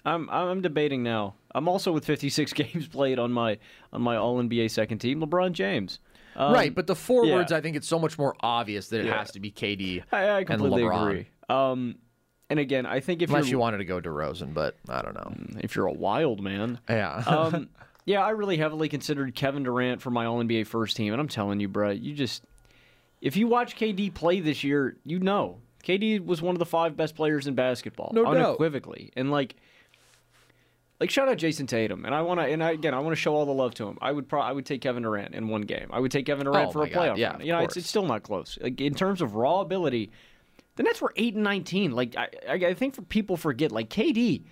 I'm 0.05 0.29
I'm 0.29 0.61
debating 0.61 1.03
now. 1.03 1.35
I'm 1.53 1.67
also 1.67 1.91
with 1.91 2.05
56 2.05 2.53
games 2.61 2.87
played 2.87 3.19
on 3.19 3.31
my 3.31 3.57
on 3.93 4.01
my 4.01 4.15
All 4.17 4.41
NBA 4.41 4.71
second 4.71 4.99
team, 4.99 5.21
LeBron 5.21 5.51
James. 5.53 5.99
Um, 6.35 6.53
right, 6.53 6.73
but 6.73 6.87
the 6.87 6.95
forwards, 6.95 7.51
yeah. 7.51 7.57
I 7.57 7.61
think 7.61 7.75
it's 7.75 7.87
so 7.87 7.99
much 7.99 8.17
more 8.17 8.35
obvious 8.39 8.87
that 8.89 9.01
it 9.01 9.07
Yeah. 9.07 9.17
has 9.17 9.31
to 9.31 9.39
be 9.41 9.51
KD 9.51 10.01
I, 10.13 10.23
I 10.27 10.39
and 10.39 10.47
LeBron. 10.61 11.01
agree. 11.07 11.27
Um, 11.49 11.95
and 12.49 12.57
again, 12.57 12.85
I 12.85 13.01
think 13.01 13.21
if 13.21 13.29
Unless 13.29 13.49
you 13.49 13.59
wanted 13.59 13.79
to 13.79 13.85
go 13.85 13.99
DeRozan, 13.99 14.53
but 14.53 14.75
I 14.87 15.01
don't 15.01 15.13
know. 15.13 15.33
if 15.59 15.75
you're 15.75 15.87
a 15.87 15.91
wild 15.93 16.41
man, 16.41 16.79
Yeah. 16.89 17.15
um, 17.27 17.69
yeah, 18.05 18.23
I 18.23 18.29
really 18.29 18.55
heavily 18.57 18.87
considered 18.87 19.35
Kevin 19.35 19.63
Durant 19.63 20.01
for 20.01 20.09
my 20.09 20.25
All 20.25 20.41
NBA 20.41 20.67
first 20.67 20.95
team, 20.95 21.11
and 21.13 21.19
I'm 21.21 21.27
telling 21.27 21.59
you, 21.59 21.67
bro, 21.67 21.89
you 21.91 22.13
just 22.13 22.43
if 23.21 23.35
you 23.35 23.47
watch 23.47 23.75
KD 23.75 24.13
play 24.13 24.39
this 24.39 24.63
year, 24.63 24.95
you 25.05 25.19
know 25.19 25.59
KD 25.83 26.25
was 26.25 26.41
one 26.41 26.55
of 26.55 26.59
the 26.59 26.65
five 26.65 26.95
best 26.95 27.13
players 27.15 27.45
in 27.45 27.55
basketball, 27.55 28.11
No 28.15 28.23
doubt. 28.23 28.35
unequivocally, 28.37 29.11
and 29.17 29.29
like. 29.31 29.55
Like 31.01 31.09
shout 31.09 31.27
out 31.27 31.37
Jayson 31.37 31.65
Tatum, 31.65 32.05
and 32.05 32.13
I 32.13 32.21
want 32.21 32.39
to, 32.41 32.45
and 32.45 32.63
I, 32.63 32.73
again, 32.73 32.93
I 32.93 32.99
want 32.99 33.13
to 33.13 33.19
show 33.19 33.33
all 33.33 33.47
the 33.47 33.51
love 33.51 33.73
to 33.73 33.87
him. 33.87 33.97
I 34.03 34.11
would, 34.11 34.29
pro- 34.29 34.39
I 34.39 34.51
would 34.51 34.67
take 34.67 34.81
Kevin 34.81 35.01
Durant 35.01 35.33
in 35.33 35.47
one 35.47 35.63
game. 35.63 35.87
I 35.89 35.99
would 35.99 36.11
take 36.11 36.27
Kevin 36.27 36.45
Durant 36.45 36.69
Oh 36.69 36.71
for 36.71 36.83
a 36.83 36.89
God, 36.91 36.95
playoff 36.95 37.17
yeah, 37.17 37.31
run. 37.31 37.41
You 37.41 37.53
know, 37.53 37.57
it's, 37.57 37.73
course. 37.73 37.77
it's 37.77 37.89
still 37.89 38.05
not 38.05 38.21
close. 38.21 38.59
Like 38.61 38.79
in 38.79 38.93
terms 38.93 39.19
of 39.19 39.33
raw 39.33 39.61
ability, 39.61 40.11
the 40.75 40.83
Nets 40.83 41.01
were 41.01 41.11
eight 41.15 41.33
and 41.33 41.43
nineteen. 41.43 41.93
Like 41.93 42.15
I, 42.15 42.29
I, 42.47 42.53
I 42.53 42.73
think 42.75 42.93
for 42.93 43.01
people 43.01 43.35
forget, 43.35 43.71
like 43.71 43.89
KD, 43.89 44.43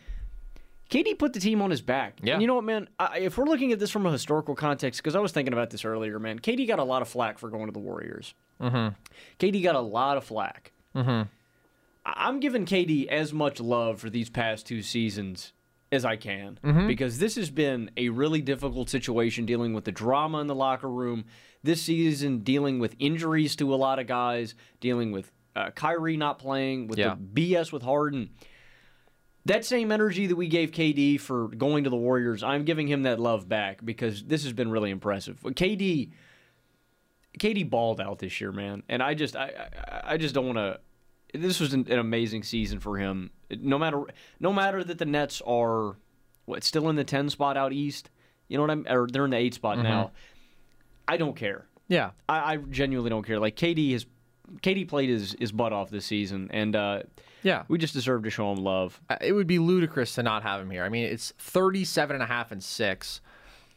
KD 0.89 1.19
put 1.19 1.33
the 1.33 1.39
team 1.39 1.61
on 1.61 1.69
his 1.69 1.83
back. 1.83 2.17
Yeah. 2.23 2.33
And 2.33 2.41
you 2.41 2.47
know 2.47 2.55
what, 2.55 2.63
man? 2.63 2.89
I, 2.97 3.19
if 3.19 3.37
we're 3.37 3.45
looking 3.45 3.71
at 3.71 3.77
this 3.77 3.91
from 3.91 4.07
a 4.07 4.11
historical 4.11 4.55
context, 4.55 5.03
because 5.03 5.15
I 5.15 5.19
was 5.19 5.31
thinking 5.31 5.53
about 5.53 5.69
this 5.69 5.85
earlier, 5.85 6.17
man, 6.17 6.39
KD 6.39 6.67
got 6.67 6.79
a 6.79 6.83
lot 6.83 7.03
of 7.03 7.07
flack 7.07 7.37
for 7.37 7.51
going 7.51 7.67
to 7.67 7.71
the 7.71 7.77
Warriors. 7.77 8.33
Mm-hmm. 8.59 8.95
KD 9.37 9.61
got 9.61 9.75
a 9.75 9.81
lot 9.81 10.17
of 10.17 10.23
flack. 10.23 10.71
Mm-hmm. 10.95 11.29
I'm 12.07 12.39
giving 12.39 12.65
KD 12.65 13.05
as 13.05 13.33
much 13.33 13.59
love 13.59 13.99
for 13.99 14.09
these 14.09 14.31
past 14.31 14.65
two 14.65 14.81
seasons 14.81 15.53
as 15.91 16.05
I 16.05 16.15
can 16.17 16.59
because 16.87 17.17
this 17.19 17.35
has 17.35 17.49
been 17.49 17.89
a 17.97 18.09
really 18.09 18.41
difficult 18.41 18.89
situation 18.89 19.45
dealing 19.45 19.73
with 19.73 19.85
the 19.85 19.91
drama 19.91 20.39
in 20.39 20.47
the 20.47 20.55
locker 20.55 20.89
room. 20.89 21.25
This 21.63 21.81
season, 21.81 22.39
dealing 22.39 22.79
with 22.79 22.95
injuries 22.99 23.55
to 23.57 23.73
a 23.73 23.75
lot 23.77 23.97
of 23.99 24.05
guys, 24.07 24.55
dealing 24.79 25.11
with 25.11 25.31
uh, 25.55 25.71
Kyrie 25.71 26.15
not 26.15 26.37
playing, 26.39 26.87
with 26.87 26.99
Yeah. 26.99 27.15
the 27.33 27.55
BS 27.55 27.71
with 27.71 27.81
Harden. 27.83 28.29
That 29.45 29.65
same 29.65 29.91
energy 29.91 30.27
that 30.27 30.35
we 30.35 30.47
gave 30.47 30.71
KD 30.71 31.19
for 31.19 31.47
going 31.47 31.85
to 31.85 31.89
the 31.89 31.95
Warriors, 31.97 32.43
I'm 32.43 32.65
giving 32.65 32.87
him 32.87 33.03
that 33.03 33.19
love 33.19 33.49
back 33.49 33.83
because 33.83 34.23
this 34.23 34.43
has 34.43 34.53
been 34.53 34.69
really 34.69 34.91
impressive. 34.91 35.39
KD, 35.41 36.11
KD 37.39 37.69
balled 37.69 37.99
out 37.99 38.19
this 38.19 38.39
year, 38.39 38.51
man, 38.51 38.83
and 38.89 39.01
I 39.01 39.13
just, 39.15 39.35
I, 39.35 39.69
I, 39.87 40.13
I 40.13 40.17
just 40.17 40.35
don't 40.35 40.45
want 40.45 40.57
to. 40.59 40.79
This 41.33 41.59
was 41.59 41.73
an, 41.73 41.85
an 41.89 41.99
amazing 41.99 42.43
season 42.43 42.79
for 42.79 42.97
him. 42.97 43.31
No 43.51 43.77
matter, 43.77 44.03
no 44.39 44.51
matter 44.53 44.83
that 44.83 44.97
the 44.97 45.05
Nets 45.05 45.41
are, 45.45 45.95
what, 46.45 46.63
still 46.63 46.89
in 46.89 46.95
the 46.95 47.03
ten 47.03 47.29
spot 47.29 47.57
out 47.57 47.71
east. 47.73 48.09
You 48.47 48.57
know 48.57 48.63
what 48.63 48.71
I'm? 48.71 48.85
Or 48.89 49.07
they're 49.07 49.25
in 49.25 49.31
the 49.31 49.37
eight 49.37 49.53
spot 49.53 49.77
now. 49.79 50.11
I 51.07 51.17
don't 51.17 51.35
care. 51.35 51.65
Yeah. 51.87 52.11
I, 52.27 52.53
I 52.53 52.57
genuinely 52.57 53.09
don't 53.09 53.23
care. 53.25 53.39
Like 53.39 53.55
KD 53.55 53.91
has, 53.93 54.05
KD 54.61 54.87
played 54.87 55.09
his, 55.09 55.35
his 55.39 55.51
butt 55.51 55.73
off 55.73 55.89
this 55.91 56.05
season, 56.05 56.49
and 56.51 56.75
uh, 56.75 57.03
Yeah. 57.43 57.63
we 57.67 57.77
just 57.77 57.93
deserve 57.93 58.23
to 58.23 58.29
show 58.31 58.51
him 58.51 58.63
love. 58.63 58.99
Uh, 59.09 59.17
it 59.21 59.33
would 59.33 59.47
be 59.47 59.59
ludicrous 59.59 60.15
to 60.15 60.23
not 60.23 60.41
have 60.43 60.61
him 60.61 60.69
here. 60.71 60.83
I 60.83 60.89
mean, 60.89 61.05
it's 61.05 61.33
37 61.39 62.15
and 62.15 62.23
a 62.23 62.27
half 62.27 62.51
and 62.51 62.63
6 62.63 63.21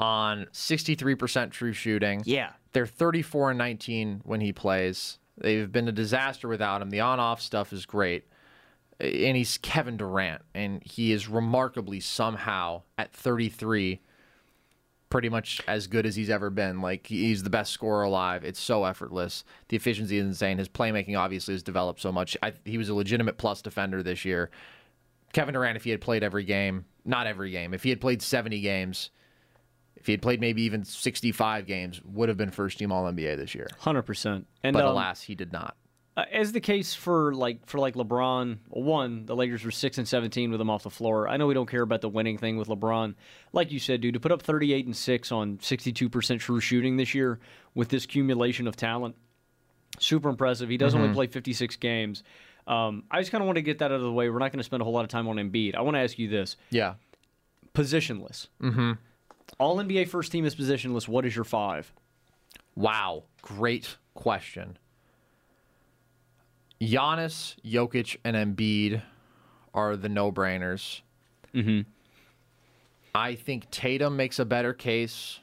on 0.00 0.46
63% 0.52 1.50
true 1.50 1.72
shooting. 1.72 2.22
Yeah. 2.24 2.52
They're 2.72 2.86
34 2.86 3.50
and 3.50 3.58
19 3.58 4.22
when 4.24 4.40
he 4.40 4.52
plays. 4.52 5.18
They've 5.38 5.70
been 5.70 5.88
a 5.88 5.92
disaster 5.92 6.48
without 6.48 6.82
him. 6.82 6.90
The 6.90 7.00
on-off 7.00 7.40
stuff 7.40 7.72
is 7.72 7.86
great. 7.86 8.26
And 9.00 9.36
he's 9.36 9.58
Kevin 9.58 9.96
Durant 9.96 10.42
and 10.54 10.82
he 10.84 11.12
is 11.12 11.28
remarkably 11.28 11.98
somehow 11.98 12.82
at 12.96 13.12
33 13.12 14.00
pretty 15.12 15.28
much 15.28 15.60
as 15.68 15.88
good 15.88 16.06
as 16.06 16.16
he's 16.16 16.30
ever 16.30 16.48
been. 16.48 16.80
Like 16.80 17.06
he's 17.06 17.42
the 17.42 17.50
best 17.50 17.72
scorer 17.72 18.02
alive. 18.02 18.44
It's 18.44 18.60
so 18.60 18.84
effortless. 18.84 19.44
The 19.68 19.76
efficiency 19.76 20.16
is 20.16 20.24
insane. 20.24 20.56
His 20.56 20.70
playmaking 20.70 21.18
obviously 21.18 21.52
has 21.52 21.62
developed 21.62 22.00
so 22.00 22.10
much. 22.10 22.34
I, 22.42 22.54
he 22.64 22.78
was 22.78 22.88
a 22.88 22.94
legitimate 22.94 23.36
plus 23.36 23.60
defender 23.60 24.02
this 24.02 24.24
year. 24.24 24.50
Kevin 25.34 25.52
Durant, 25.52 25.76
if 25.76 25.84
he 25.84 25.90
had 25.90 26.00
played 26.00 26.22
every 26.22 26.44
game, 26.44 26.86
not 27.04 27.26
every 27.26 27.50
game, 27.50 27.74
if 27.74 27.82
he 27.82 27.90
had 27.90 28.00
played 28.00 28.22
70 28.22 28.60
games, 28.60 29.10
if 30.02 30.06
he 30.06 30.12
had 30.12 30.20
played 30.20 30.40
maybe 30.40 30.62
even 30.62 30.84
65 30.84 31.64
games, 31.64 32.02
would 32.04 32.28
have 32.28 32.36
been 32.36 32.50
first 32.50 32.76
team 32.78 32.92
All 32.92 33.04
NBA 33.10 33.36
this 33.38 33.54
year. 33.54 33.68
Hundred 33.78 34.02
percent. 34.02 34.46
And 34.62 34.74
But 34.74 34.84
um, 34.84 34.90
alas, 34.90 35.22
he 35.22 35.34
did 35.34 35.52
not. 35.52 35.76
uh, 36.16 36.24
as 36.30 36.52
the 36.52 36.60
case 36.60 36.92
for 36.94 37.32
like 37.34 37.64
for 37.66 37.78
like 37.78 37.94
LeBron, 37.94 38.58
one 38.68 39.24
the 39.26 39.34
Lakers 39.36 39.64
were 39.64 39.70
six 39.70 39.96
and 39.98 40.06
seventeen 40.06 40.50
with 40.50 40.60
him 40.60 40.68
off 40.68 40.82
the 40.82 40.90
floor. 40.90 41.28
I 41.28 41.36
know 41.38 41.46
we 41.46 41.54
don't 41.54 41.70
care 41.70 41.82
about 41.82 42.00
the 42.02 42.08
winning 42.10 42.36
thing 42.36 42.56
with 42.58 42.68
LeBron. 42.68 43.14
Like 43.54 43.70
you 43.72 43.78
said, 43.78 44.00
dude, 44.02 44.14
to 44.14 44.20
put 44.20 44.32
up 44.32 44.42
thirty 44.42 44.72
eight 44.74 44.84
and 44.86 44.94
six 44.96 45.32
on 45.32 45.58
sixty 45.62 45.92
two 45.92 46.08
percent 46.10 46.40
true 46.40 46.60
shooting 46.60 46.96
this 46.98 47.14
year 47.14 47.38
with 47.74 47.88
this 47.88 48.04
accumulation 48.04 48.66
of 48.66 48.76
talent, 48.76 49.14
super 50.00 50.28
impressive. 50.28 50.68
He 50.68 50.76
does 50.76 50.94
only 50.94 51.14
play 51.14 51.28
fifty 51.28 51.52
six 51.52 51.76
games. 51.76 52.24
Um, 52.66 53.04
I 53.10 53.18
just 53.20 53.32
kind 53.32 53.42
of 53.42 53.46
want 53.46 53.56
to 53.56 53.62
get 53.62 53.78
that 53.78 53.86
out 53.86 53.96
of 53.96 54.02
the 54.02 54.12
way. 54.12 54.28
We're 54.30 54.38
not 54.38 54.52
going 54.52 54.58
to 54.58 54.64
spend 54.64 54.82
a 54.82 54.84
whole 54.84 54.92
lot 54.94 55.04
of 55.04 55.08
time 55.10 55.26
on 55.28 55.36
Embiid. 55.36 55.74
I 55.74 55.80
want 55.80 55.94
to 55.96 56.00
ask 56.00 56.18
you 56.18 56.28
this: 56.28 56.56
Yeah. 56.70 56.94
positionless. 57.74 58.48
Mm-hmm. 58.60 58.92
All 59.58 59.76
NBA 59.76 60.08
first 60.08 60.32
team 60.32 60.44
is 60.44 60.54
positionless. 60.54 61.06
What 61.06 61.24
is 61.24 61.34
your 61.34 61.44
five? 61.44 61.92
Wow. 62.74 63.24
Great 63.42 63.96
question. 64.14 64.78
Giannis, 66.80 67.54
Jokic, 67.64 68.16
and 68.24 68.36
Embiid 68.36 69.02
are 69.72 69.96
the 69.96 70.08
no 70.08 70.32
brainers. 70.32 71.00
Mm-hmm. 71.54 71.88
I 73.14 73.34
think 73.34 73.70
Tatum 73.70 74.16
makes 74.16 74.38
a 74.38 74.44
better 74.44 74.72
case 74.72 75.38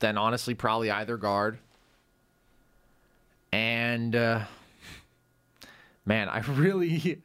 than 0.00 0.18
honestly 0.18 0.54
probably 0.54 0.90
either 0.90 1.16
guard. 1.16 1.58
And 3.52 4.16
uh, 4.16 4.44
man, 6.04 6.28
I 6.28 6.40
really 6.48 7.22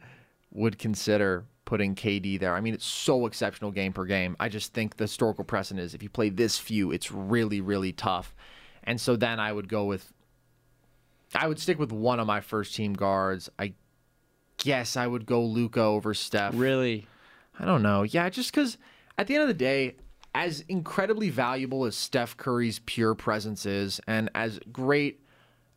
would 0.51 0.77
consider 0.77 1.45
putting 1.67 1.93
KD 1.93 2.39
there. 2.39 2.55
I 2.55 2.61
mean, 2.61 2.73
it's 2.73 2.85
so 2.85 3.27
exceptional 3.27 3.71
game 3.71 3.93
per 3.93 4.05
game. 4.05 4.35
I 4.39 4.49
just 4.49 4.73
think 4.73 4.95
the 4.95 5.03
historical 5.03 5.43
precedent 5.43 5.85
is 5.85 5.93
if 5.93 6.01
you 6.01 6.09
play 6.09 6.29
this 6.29 6.57
few, 6.57 6.91
it's 6.91 7.11
really, 7.11 7.61
really 7.61 7.91
tough. 7.91 8.33
And 8.85 8.99
so 8.99 9.17
then 9.17 9.39
I 9.39 9.51
would 9.51 9.67
go 9.67 9.83
with, 9.83 10.13
I 11.35 11.47
would 11.47 11.59
stick 11.59 11.77
with 11.77 11.91
one 11.91 12.21
of 12.21 12.25
my 12.25 12.39
first 12.39 12.73
team 12.73 12.93
guards. 12.93 13.49
I 13.59 13.73
guess 14.57 14.95
I 14.95 15.05
would 15.05 15.25
go 15.25 15.43
Luka 15.43 15.81
over 15.81 16.13
Steph. 16.13 16.53
Really? 16.55 17.05
I 17.59 17.65
don't 17.65 17.83
know. 17.83 18.03
Yeah, 18.03 18.29
just 18.29 18.51
because 18.51 18.77
at 19.17 19.27
the 19.27 19.35
end 19.35 19.43
of 19.43 19.49
the 19.49 19.53
day, 19.53 19.97
as 20.33 20.61
incredibly 20.69 21.29
valuable 21.29 21.83
as 21.83 21.97
Steph 21.97 22.37
Curry's 22.37 22.79
pure 22.85 23.13
presence 23.13 23.65
is, 23.65 23.99
and 24.07 24.29
as 24.33 24.59
great 24.71 25.21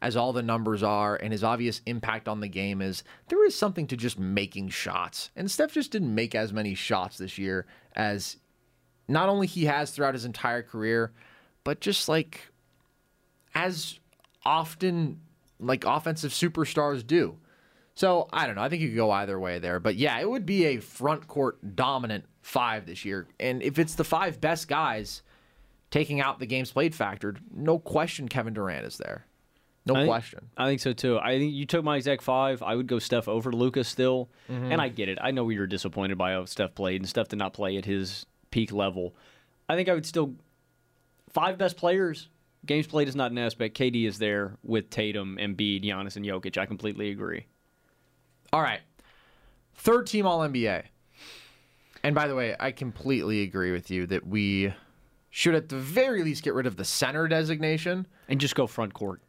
as 0.02 0.16
all 0.16 0.32
the 0.32 0.42
numbers 0.42 0.82
are, 0.82 1.16
and 1.16 1.32
his 1.32 1.44
obvious 1.44 1.82
impact 1.86 2.26
on 2.28 2.40
the 2.40 2.48
game 2.48 2.80
is, 2.80 3.04
there 3.28 3.44
is 3.44 3.56
something 3.56 3.86
to 3.88 3.96
just 3.96 4.18
making 4.18 4.68
shots. 4.70 5.30
And 5.36 5.50
Steph 5.50 5.72
just 5.72 5.92
didn't 5.92 6.14
make 6.14 6.34
as 6.34 6.52
many 6.52 6.74
shots 6.74 7.18
this 7.18 7.36
year 7.36 7.66
as 7.94 8.36
not 9.08 9.28
only 9.28 9.46
he 9.46 9.66
has 9.66 9.90
throughout 9.90 10.14
his 10.14 10.24
entire 10.24 10.62
career, 10.62 11.12
but 11.64 11.80
just 11.80 12.08
like 12.08 12.50
as 13.54 13.98
often 14.44 15.20
like 15.58 15.84
offensive 15.84 16.32
superstars 16.32 17.06
do. 17.06 17.36
So 17.94 18.28
I 18.32 18.46
don't 18.46 18.56
know. 18.56 18.62
I 18.62 18.70
think 18.70 18.80
you 18.80 18.88
could 18.88 18.96
go 18.96 19.10
either 19.10 19.38
way 19.38 19.58
there. 19.58 19.78
But 19.80 19.96
yeah, 19.96 20.18
it 20.18 20.30
would 20.30 20.46
be 20.46 20.64
a 20.64 20.78
front 20.78 21.26
court 21.26 21.76
dominant 21.76 22.24
five 22.40 22.86
this 22.86 23.04
year. 23.04 23.26
And 23.38 23.62
if 23.62 23.78
it's 23.78 23.94
the 23.94 24.04
five 24.04 24.40
best 24.40 24.68
guys 24.68 25.22
taking 25.90 26.20
out 26.20 26.38
the 26.38 26.46
games 26.46 26.70
played 26.70 26.94
factored, 26.94 27.38
no 27.54 27.78
question 27.78 28.28
Kevin 28.28 28.54
Durant 28.54 28.86
is 28.86 28.96
there. 28.96 29.26
No 29.92 30.00
I 30.00 30.02
think- 30.02 30.10
question. 30.10 30.50
I 30.56 30.66
think 30.66 30.80
so 30.80 30.92
too. 30.92 31.18
I 31.18 31.38
think 31.38 31.52
you 31.52 31.66
took 31.66 31.84
my 31.84 31.96
exact 31.96 32.22
five. 32.22 32.62
I 32.62 32.74
would 32.74 32.86
go 32.86 32.98
Steph 32.98 33.28
over 33.28 33.52
Lucas 33.52 33.88
still, 33.88 34.30
mm-hmm. 34.50 34.72
and 34.72 34.80
I 34.80 34.88
get 34.88 35.08
it. 35.08 35.18
I 35.20 35.30
know 35.30 35.44
we 35.44 35.58
were 35.58 35.66
disappointed 35.66 36.18
by 36.18 36.32
how 36.32 36.44
Steph 36.44 36.74
played, 36.74 37.00
and 37.00 37.08
Steph 37.08 37.28
did 37.28 37.38
not 37.38 37.52
play 37.52 37.76
at 37.76 37.84
his 37.84 38.26
peak 38.50 38.72
level. 38.72 39.14
I 39.68 39.76
think 39.76 39.88
I 39.88 39.94
would 39.94 40.06
still 40.06 40.34
five 41.32 41.58
best 41.58 41.76
players. 41.76 42.28
Games 42.66 42.86
played 42.86 43.08
is 43.08 43.16
not 43.16 43.30
an 43.30 43.38
aspect. 43.38 43.78
KD 43.78 44.06
is 44.06 44.18
there 44.18 44.58
with 44.62 44.90
Tatum, 44.90 45.38
Embiid, 45.40 45.82
Giannis, 45.82 46.16
and 46.16 46.26
Jokic. 46.26 46.58
I 46.58 46.66
completely 46.66 47.10
agree. 47.10 47.46
All 48.52 48.60
right. 48.60 48.80
Third 49.76 50.06
team 50.06 50.26
All 50.26 50.40
NBA. 50.40 50.82
And 52.02 52.14
by 52.14 52.28
the 52.28 52.34
way, 52.34 52.54
I 52.58 52.72
completely 52.72 53.42
agree 53.42 53.72
with 53.72 53.90
you 53.90 54.06
that 54.06 54.26
we 54.26 54.74
should 55.30 55.54
at 55.54 55.68
the 55.68 55.76
very 55.76 56.22
least 56.22 56.42
get 56.42 56.54
rid 56.54 56.66
of 56.66 56.76
the 56.76 56.84
center 56.84 57.28
designation. 57.28 58.06
And 58.28 58.40
just 58.40 58.54
go 58.54 58.66
front 58.66 58.92
court. 58.92 59.22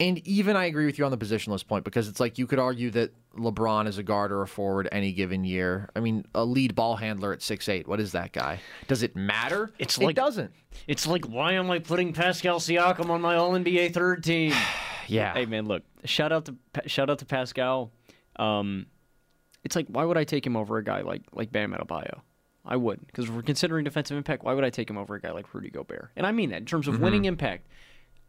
And 0.00 0.26
even 0.26 0.56
I 0.56 0.64
agree 0.64 0.86
with 0.86 0.98
you 0.98 1.04
on 1.04 1.10
the 1.10 1.18
positionless 1.18 1.64
point 1.64 1.84
because 1.84 2.08
it's 2.08 2.20
like 2.20 2.38
you 2.38 2.46
could 2.46 2.58
argue 2.58 2.90
that 2.92 3.12
LeBron 3.36 3.86
is 3.86 3.98
a 3.98 4.02
guard 4.02 4.32
or 4.32 4.40
a 4.40 4.48
forward 4.48 4.88
any 4.90 5.12
given 5.12 5.44
year. 5.44 5.90
I 5.94 6.00
mean, 6.00 6.24
a 6.34 6.42
lead 6.42 6.74
ball 6.74 6.96
handler 6.96 7.34
at 7.34 7.42
six 7.42 7.68
eight. 7.68 7.86
What 7.86 8.00
is 8.00 8.12
that 8.12 8.32
guy? 8.32 8.60
Does 8.88 9.02
it 9.02 9.14
matter? 9.14 9.72
It's 9.78 9.98
like, 9.98 10.12
it 10.12 10.16
doesn't. 10.16 10.52
It's 10.88 11.06
like, 11.06 11.26
why 11.26 11.52
am 11.52 11.70
I 11.70 11.80
putting 11.80 12.14
Pascal 12.14 12.58
Siakam 12.60 13.10
on 13.10 13.20
my 13.20 13.36
All 13.36 13.52
NBA 13.52 13.92
third 13.92 14.24
team? 14.24 14.54
Yeah. 15.06 15.34
Hey 15.34 15.44
man, 15.44 15.66
look, 15.66 15.82
shout 16.04 16.30
out 16.30 16.44
to 16.44 16.54
shout 16.86 17.10
out 17.10 17.18
to 17.18 17.24
Pascal. 17.24 17.90
Um, 18.36 18.86
it's 19.64 19.74
like, 19.74 19.88
why 19.88 20.04
would 20.04 20.16
I 20.16 20.22
take 20.22 20.46
him 20.46 20.56
over 20.56 20.78
a 20.78 20.84
guy 20.84 21.00
like 21.00 21.22
like 21.32 21.50
Bam 21.50 21.72
Adebayo? 21.72 22.20
I 22.64 22.76
wouldn't, 22.76 23.08
because 23.08 23.24
if 23.24 23.32
we're 23.32 23.42
considering 23.42 23.84
defensive 23.84 24.16
impact. 24.16 24.44
Why 24.44 24.54
would 24.54 24.62
I 24.64 24.70
take 24.70 24.88
him 24.88 24.96
over 24.96 25.16
a 25.16 25.20
guy 25.20 25.32
like 25.32 25.52
Rudy 25.52 25.68
Gobert? 25.68 26.10
And 26.14 26.26
I 26.28 26.30
mean 26.30 26.50
that 26.50 26.58
in 26.58 26.64
terms 26.64 26.86
of 26.86 27.00
winning 27.00 27.24
impact. 27.24 27.66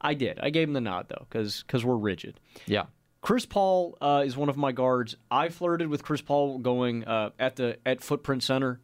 I 0.01 0.13
did. 0.15 0.39
I 0.41 0.49
gave 0.49 0.67
him 0.67 0.73
the 0.73 0.81
nod 0.81 1.07
though, 1.09 1.25
because 1.29 1.63
because 1.63 1.85
we're 1.85 1.95
rigid. 1.95 2.39
Yeah. 2.65 2.85
Chris 3.21 3.45
Paul 3.45 3.97
uh, 4.01 4.23
is 4.25 4.35
one 4.35 4.49
of 4.49 4.57
my 4.57 4.71
guards. 4.71 5.15
I 5.29 5.49
flirted 5.49 5.87
with 5.89 6.03
Chris 6.03 6.21
Paul 6.21 6.57
going 6.57 7.03
uh, 7.05 7.29
at 7.37 7.55
the 7.55 7.77
at 7.85 8.01
Footprint 8.01 8.41
Center. 8.43 8.81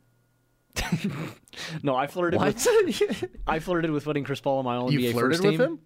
no, 1.83 1.95
I 1.95 2.07
flirted 2.07 2.39
What? 2.39 2.55
with 2.55 3.23
I 3.47 3.59
flirted 3.59 3.91
with 3.91 4.03
putting 4.03 4.23
Chris 4.23 4.39
Paul 4.39 4.59
on 4.59 4.65
my 4.65 4.75
All 4.75 4.91
you 4.93 4.99
NBA 4.99 5.11
flirted 5.13 5.31
first 5.37 5.43
with 5.43 5.51
team. 5.53 5.61
him? 5.61 5.79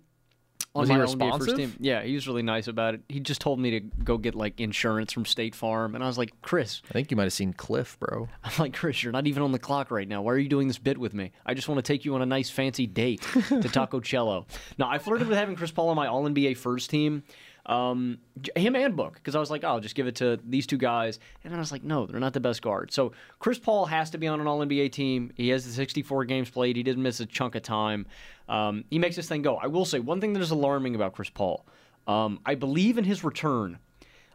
On 0.74 0.82
Was 0.82 0.89
my 0.89 0.95
he 0.95 1.01
All 1.01 1.07
NBA 1.07 1.38
first 1.38 1.57
team. 1.57 1.76
Yeah, 1.82 2.01
he 2.01 2.13
was 2.13 2.28
really 2.28 2.43
nice 2.43 2.67
about 2.67 2.93
it. 2.93 3.01
He 3.09 3.19
just 3.19 3.41
told 3.41 3.59
me 3.59 3.72
to 3.72 3.80
go 3.82 4.17
get 4.17 4.36
like 4.36 4.61
insurance 4.61 5.11
from 5.11 5.26
State 5.26 5.53
Farm, 5.53 5.95
and 5.95 6.03
I 6.03 6.07
was 6.07 6.17
like, 6.17 6.34
Chris, 6.41 6.82
I 6.89 6.93
think 6.93 7.11
you 7.11 7.17
might 7.17 7.24
have 7.24 7.34
seen 7.34 7.51
Cliff, 7.51 7.99
bro. 7.99 8.30
I'm 8.43 8.51
like, 8.57 8.74
Chris, 8.74 9.03
you're 9.03 9.11
not 9.11 9.28
even 9.28 9.43
on 9.43 9.51
the 9.51 9.59
clock 9.59 9.91
right 9.91 10.07
now. 10.07 10.22
Why 10.22 10.32
are 10.32 10.38
you 10.38 10.47
doing 10.47 10.69
this 10.69 10.78
bit 10.78 10.97
with 10.97 11.13
me? 11.13 11.32
I 11.45 11.53
just 11.55 11.67
want 11.67 11.80
to 11.80 11.82
take 11.82 12.05
you 12.05 12.15
on 12.15 12.22
a 12.22 12.26
nice 12.26 12.49
fancy 12.49 12.88
date 12.88 13.22
to 13.49 13.61
Taco 13.72 13.99
Cello. 13.99 14.45
Now, 14.78 14.89
I 14.89 14.97
flirted 14.97 15.28
with 15.28 15.38
having 15.38 15.57
Chris 15.57 15.72
Paul 15.72 15.89
on 15.89 15.97
my 15.97 16.07
All 16.07 16.24
NBA 16.24 16.55
first 16.55 16.89
team. 16.89 17.24
Um, 17.66 18.18
him 18.55 18.76
and 18.76 18.95
Book, 18.95 19.14
because 19.16 19.36
I 19.36 19.39
was 19.39 19.51
like, 19.51 19.64
oh, 19.64 19.68
I'll 19.68 19.80
just 19.80 19.93
give 19.95 20.07
it 20.07 20.16
to 20.16 20.39
these 20.43 20.66
two 20.66 20.78
guys. 20.78 21.20
And 21.43 21.51
then 21.51 21.59
I 21.59 21.62
was 21.62 21.72
like, 21.72 21.84
no, 21.84 22.05
they're 22.07 22.20
not 22.20 22.34
the 22.34 22.39
best 22.39 22.62
guard. 22.62 22.91
So 22.91 23.12
Chris 23.39 23.59
Paul 23.59 23.86
has 23.86 24.09
to 24.12 24.18
be 24.18 24.28
on 24.28 24.41
an 24.41 24.47
All 24.47 24.59
NBA 24.59 24.91
team. 24.91 25.32
He 25.36 25.49
has 25.49 25.66
the 25.66 25.72
64 25.72 26.26
games 26.26 26.49
played. 26.49 26.76
He 26.76 26.84
didn't 26.84 27.03
miss 27.03 27.20
a 27.20 27.26
chunk 27.26 27.55
of 27.55 27.62
time. 27.62 28.07
Um, 28.49 28.84
he 28.89 28.97
makes 28.99 29.16
this 29.16 29.28
thing 29.28 29.41
go. 29.43 29.57
I 29.57 29.68
will 29.68 29.86
say 29.86 29.99
one 29.99 30.20
thing 30.20 30.34
that 30.34 30.41
is 30.41 30.51
alarming 30.51 30.95
about 30.95 31.14
Chris 31.14 31.30
Paul. 31.30 31.66
Um, 32.07 32.39
I 32.45 32.55
believe 32.55 32.97
in 32.97 33.03
his 33.03 33.24
return. 33.24 33.78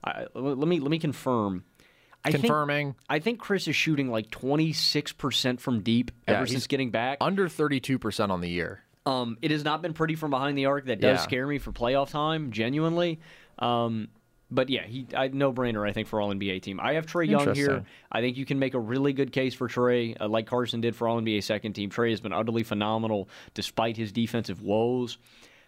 I, 0.04 0.26
let 0.34 0.56
me 0.68 0.78
let 0.78 0.90
me 0.90 0.98
confirm. 1.00 1.64
I 2.24 2.30
think- 2.30 2.42
Confirming. 2.44 2.94
I 3.08 3.18
think 3.18 3.38
Chris 3.40 3.66
is 3.68 3.76
shooting 3.76 4.10
like 4.10 4.30
26% 4.30 5.60
from 5.60 5.80
deep 5.82 6.10
Yeah, 6.28 6.34
ever 6.38 6.46
since 6.46 6.66
getting 6.66 6.90
back. 6.90 7.18
Under 7.20 7.48
32% 7.48 8.30
on 8.30 8.40
the 8.40 8.48
year. 8.48 8.82
Um, 9.06 9.38
it 9.40 9.50
has 9.52 9.64
not 9.64 9.80
been 9.82 9.92
pretty 9.94 10.16
from 10.16 10.30
behind 10.30 10.58
the 10.58 10.66
arc. 10.66 10.86
That 10.86 11.00
does 11.00 11.18
Yeah. 11.20 11.22
scare 11.22 11.46
me 11.46 11.58
for 11.58 11.72
playoff 11.72 12.10
time, 12.10 12.50
genuinely. 12.50 13.20
Um, 13.58 14.08
but 14.50 14.68
yeah, 14.68 14.84
he 14.84 15.06
I, 15.16 15.28
no 15.28 15.52
brainer. 15.52 15.88
I 15.88 15.92
think 15.92 16.08
for 16.08 16.20
All 16.20 16.30
NBA 16.30 16.60
team. 16.62 16.78
I 16.80 16.94
have 16.94 17.06
Trae 17.06 17.26
Young 17.28 17.54
here. 17.54 17.84
I 18.12 18.20
think 18.20 18.36
you 18.36 18.44
can 18.44 18.58
make 18.58 18.74
a 18.74 18.78
really 18.80 19.12
good 19.12 19.32
case 19.32 19.54
for 19.54 19.68
Trae, 19.68 20.16
uh, 20.20 20.28
like 20.28 20.46
Carson 20.46 20.80
did 20.80 20.94
for 20.94 21.08
All 21.08 21.20
NBA 21.20 21.42
second 21.42 21.72
team. 21.74 21.88
Trae 21.90 22.10
has 22.10 22.20
been 22.20 22.32
utterly 22.32 22.62
phenomenal 22.62 23.28
despite 23.54 23.96
his 23.96 24.12
defensive 24.12 24.60
woes. 24.62 25.18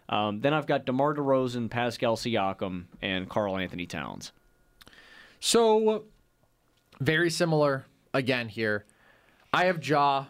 Um, 0.09 0.41
then 0.41 0.55
I've 0.55 0.66
got 0.66 0.84
DeMar 0.86 1.14
DeRozan, 1.14 1.68
Pascal 1.70 2.16
Siakam, 2.16 2.84
and 3.03 3.28
Karl 3.28 3.57
Anthony 3.59 3.86
Towns. 3.86 4.32
So, 5.41 6.05
very 7.01 7.30
similar 7.30 7.84
again 8.14 8.49
here. 8.49 8.84
I 9.53 9.66
have 9.66 9.84
Ja, 9.86 10.26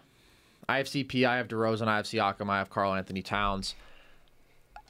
I 0.68 0.76
have 0.78 0.86
CP, 0.86 1.26
I 1.26 1.38
have 1.38 1.48
DeRozan, 1.48 1.88
I 1.88 1.96
have 1.96 2.04
Siakam, 2.04 2.50
I 2.50 2.58
have 2.58 2.68
Karl 2.68 2.94
Anthony 2.94 3.22
Towns. 3.22 3.74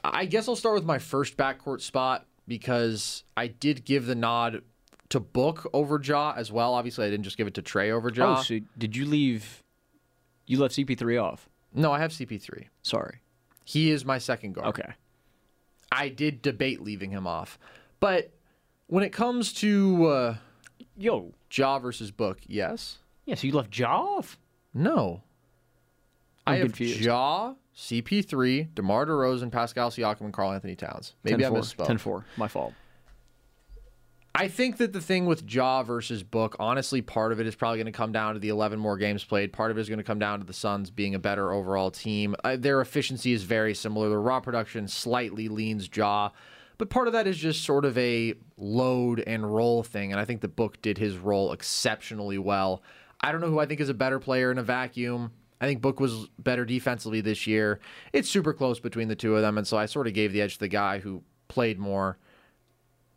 I 0.02 0.24
guess 0.26 0.48
I'll 0.48 0.56
start 0.56 0.74
with 0.74 0.84
my 0.84 0.98
first 0.98 1.36
backcourt 1.36 1.80
spot 1.80 2.26
because 2.46 3.22
I 3.36 3.46
did 3.48 3.84
give 3.84 4.06
the 4.06 4.14
nod 4.14 4.62
to 5.10 5.20
Book 5.20 5.68
over 5.72 6.00
Ja 6.02 6.34
as 6.36 6.50
well. 6.50 6.74
Obviously, 6.74 7.06
I 7.06 7.10
didn't 7.10 7.24
just 7.24 7.36
give 7.36 7.46
it 7.46 7.54
to 7.54 7.62
Trae 7.62 7.90
over 7.90 8.10
Ja. 8.10 8.38
Oh, 8.38 8.42
so 8.42 8.58
did 8.76 8.96
you 8.96 9.06
leave? 9.06 9.62
You 10.46 10.58
left 10.58 10.74
CP3 10.74 11.22
off. 11.22 11.48
no, 11.74 11.92
I 11.92 11.98
have 11.98 12.10
CP3. 12.10 12.64
Sorry. 12.82 13.20
He 13.64 13.90
is 13.90 14.04
my 14.04 14.18
second 14.18 14.54
guard. 14.54 14.68
Okay. 14.68 14.92
I 15.92 16.08
did 16.08 16.42
debate 16.42 16.80
leaving 16.80 17.10
him 17.10 17.26
off. 17.26 17.58
But 18.00 18.32
when 18.86 19.04
it 19.04 19.10
comes 19.10 19.52
to 19.54 20.06
uh, 20.06 20.36
Yo. 20.96 21.34
Ja 21.52 21.78
versus 21.78 22.10
Book, 22.10 22.38
yes. 22.46 22.98
Yeah, 23.26 23.34
so 23.34 23.46
you 23.46 23.52
left 23.52 23.76
Ja 23.78 23.94
off? 23.94 24.38
No. 24.72 25.22
I'm 26.49 26.55
I 26.55 26.57
have 26.59 26.66
confused. 26.68 27.01
Ja, 27.01 27.55
CP3, 27.76 28.74
DeMar 28.74 29.07
DeRozan, 29.07 29.53
Pascal 29.53 29.90
Siakam, 29.90 30.22
and 30.22 30.32
Karl 30.32 30.53
Anthony 30.53 30.74
Towns. 30.74 31.14
Maybe 31.24 31.44
I 31.44 31.51
10-4. 31.51 31.53
misspoke. 31.57 31.86
10-4. 31.86 32.24
My 32.36 32.49
fault. 32.49 32.74
I 34.34 34.46
think 34.46 34.76
that 34.76 34.92
the 34.92 35.01
thing 35.01 35.26
with 35.26 35.53
Ja 35.53 35.82
versus 35.82 36.22
Book, 36.22 36.55
honestly, 36.61 37.03
part 37.03 37.32
of 37.32 37.40
it 37.40 37.46
is 37.46 37.57
probably 37.57 37.78
going 37.78 37.86
to 37.86 37.92
come 37.92 38.12
down 38.12 38.34
to 38.34 38.40
the 38.40 38.51
11 38.51 38.78
more 38.78 38.96
games 38.96 39.24
played. 39.24 39.53
Part 39.53 39.72
of 39.72 39.78
it 39.78 39.80
is 39.80 39.88
going 39.88 39.99
to 39.99 40.05
come 40.05 40.20
down 40.20 40.38
to 40.38 40.46
the 40.46 40.53
Suns 40.53 40.90
being 40.90 41.16
a 41.16 41.18
better 41.18 41.51
overall 41.53 41.90
team. 41.90 42.36
Uh, 42.44 42.57
their 42.57 42.80
efficiency 42.80 43.32
is 43.32 43.42
very 43.42 43.74
similar. 43.74 44.09
The 44.09 44.18
raw 44.18 44.38
production 44.38 44.86
slightly 44.86 45.49
leans 45.49 45.88
Ja, 45.92 46.30
but 46.76 46.88
part 46.88 47.09
of 47.09 47.14
that 47.14 47.26
is 47.26 47.36
just 47.36 47.64
sort 47.64 47.84
of 47.84 47.99
a 47.99 48.34
load 48.57 49.24
and 49.26 49.53
roll 49.53 49.82
thing. 49.82 50.12
And 50.12 50.20
I 50.20 50.24
think 50.24 50.40
the 50.40 50.46
Book 50.49 50.80
did 50.82 50.99
his 50.99 51.16
role 51.16 51.53
exceptionally 51.53 52.38
well. 52.38 52.82
I 53.20 53.32
don't 53.32 53.40
know 53.40 53.49
who 53.49 53.59
I 53.59 53.66
think 53.66 53.80
is 53.80 53.88
a 53.88 53.94
better 53.94 54.20
player 54.20 54.53
in 54.53 54.59
a 54.59 54.62
vacuum. 54.62 55.32
I 55.61 55.66
think 55.66 55.80
Book 55.80 56.00
was 56.00 56.28
better 56.38 56.64
defensively 56.64 57.20
this 57.20 57.46
year. 57.46 57.80
It's 58.12 58.28
super 58.28 58.52
close 58.52 58.78
between 58.78 59.09
the 59.09 59.16
two 59.16 59.34
of 59.34 59.42
them, 59.42 59.59
and 59.59 59.66
so 59.66 59.76
I 59.76 59.86
sort 59.86 60.06
of 60.06 60.14
gave 60.14 60.32
the 60.32 60.40
edge 60.40 60.54
to 60.54 60.61
the 60.61 60.68
guy 60.68 60.98
who 60.98 61.22
played 61.48 61.78
more. 61.78 62.18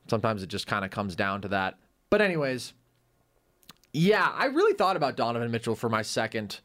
Sometimes 0.08 0.42
it 0.42 0.48
just 0.48 0.68
kind 0.68 0.84
of 0.84 0.92
comes 0.92 1.16
down 1.16 1.42
to 1.42 1.48
that. 1.50 1.78
But 2.10 2.22
anyways, 2.22 2.74
yeah, 3.94 4.32
I 4.34 4.46
really 4.46 4.74
thought 4.74 4.96
about 4.96 5.16
Donovan 5.16 5.52
Mitchell 5.52 5.76
for 5.76 5.89
my 5.89 6.02
second 6.02 6.60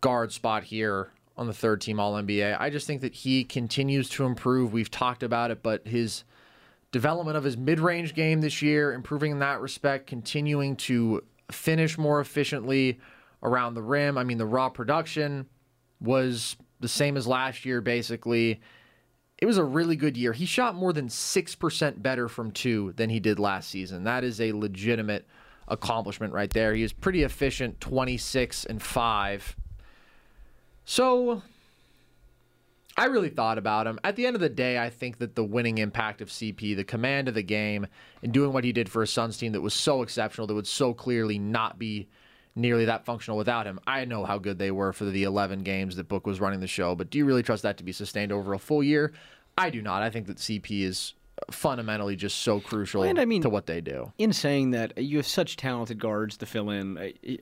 guard 0.00 0.32
spot 0.32 0.64
here 0.64 1.12
on 1.36 1.46
the 1.46 1.54
third 1.54 1.80
team 1.80 2.00
All 2.00 2.14
NBA. 2.14 2.56
I 2.60 2.68
just 2.68 2.86
think 2.86 3.00
that 3.02 3.14
he 3.14 3.44
continues 3.44 4.08
to 4.10 4.24
improve. 4.24 4.72
We've 4.72 4.90
talked 4.90 5.22
about 5.22 5.50
it, 5.50 5.62
but 5.62 5.86
his 5.86 6.24
development 6.90 7.36
of 7.36 7.44
his 7.44 7.56
mid-range 7.56 8.14
game 8.14 8.40
this 8.40 8.60
year, 8.62 8.92
improving 8.92 9.32
in 9.32 9.38
that 9.38 9.60
respect, 9.60 10.06
continuing 10.06 10.74
to 10.76 11.22
finish 11.50 11.96
more 11.96 12.20
efficiently 12.20 12.98
around 13.42 13.74
the 13.74 13.82
rim. 13.82 14.18
I 14.18 14.24
mean, 14.24 14.38
the 14.38 14.46
raw 14.46 14.68
production 14.68 15.46
was 16.00 16.56
the 16.80 16.88
same 16.88 17.16
as 17.16 17.26
last 17.26 17.64
year 17.64 17.80
basically. 17.80 18.60
It 19.38 19.46
was 19.46 19.58
a 19.58 19.64
really 19.64 19.94
good 19.94 20.16
year. 20.16 20.32
He 20.32 20.46
shot 20.46 20.74
more 20.74 20.92
than 20.92 21.08
6% 21.08 22.02
better 22.02 22.28
from 22.28 22.50
2 22.50 22.94
than 22.96 23.08
he 23.08 23.20
did 23.20 23.38
last 23.38 23.70
season. 23.70 24.04
That 24.04 24.24
is 24.24 24.40
a 24.40 24.52
legitimate 24.52 25.26
accomplishment 25.68 26.32
right 26.32 26.50
there. 26.50 26.74
He 26.74 26.82
was 26.82 26.92
pretty 26.92 27.22
efficient, 27.22 27.80
26 27.80 28.64
and 28.64 28.82
5. 28.82 29.56
So 30.84 31.42
I 32.96 33.04
really 33.04 33.28
thought 33.28 33.58
about 33.58 33.86
him. 33.86 34.00
At 34.02 34.16
the 34.16 34.26
end 34.26 34.34
of 34.34 34.40
the 34.40 34.48
day, 34.48 34.76
I 34.76 34.90
think 34.90 35.18
that 35.18 35.36
the 35.36 35.44
winning 35.44 35.78
impact 35.78 36.20
of 36.20 36.30
CP, 36.30 36.74
the 36.74 36.82
command 36.82 37.28
of 37.28 37.34
the 37.34 37.44
game, 37.44 37.86
and 38.24 38.32
doing 38.32 38.52
what 38.52 38.64
he 38.64 38.72
did 38.72 38.88
for 38.88 39.02
a 39.02 39.06
Suns 39.06 39.38
team 39.38 39.52
that 39.52 39.60
was 39.60 39.74
so 39.74 40.02
exceptional, 40.02 40.48
that 40.48 40.54
would 40.54 40.66
so 40.66 40.92
clearly 40.92 41.38
not 41.38 41.78
be 41.78 42.08
nearly 42.58 42.84
that 42.86 43.04
functional 43.04 43.38
without 43.38 43.66
him. 43.66 43.78
I 43.86 44.04
know 44.04 44.24
how 44.24 44.38
good 44.38 44.58
they 44.58 44.70
were 44.70 44.92
for 44.92 45.04
the 45.04 45.22
11 45.22 45.62
games 45.62 45.96
that 45.96 46.08
Book 46.08 46.26
was 46.26 46.40
running 46.40 46.60
the 46.60 46.66
show, 46.66 46.94
but 46.94 47.08
do 47.10 47.18
you 47.18 47.24
really 47.24 47.42
trust 47.42 47.62
that 47.62 47.78
to 47.78 47.84
be 47.84 47.92
sustained 47.92 48.32
over 48.32 48.52
a 48.52 48.58
full 48.58 48.82
year? 48.82 49.12
I 49.56 49.70
do 49.70 49.80
not. 49.82 50.02
I 50.02 50.10
think 50.10 50.26
that 50.26 50.36
CP 50.38 50.82
is 50.82 51.14
fundamentally 51.52 52.16
just 52.16 52.38
so 52.38 52.58
crucial 52.58 53.04
And 53.04 53.18
I 53.20 53.24
mean- 53.24 53.42
to 53.42 53.48
what 53.48 53.66
they 53.66 53.80
do. 53.80 54.12
In 54.18 54.32
saying 54.32 54.72
that, 54.72 54.98
you 54.98 55.18
have 55.18 55.26
such 55.26 55.56
talented 55.56 55.98
guards 56.00 56.36
to 56.38 56.46
fill 56.46 56.70
in. 56.70 56.98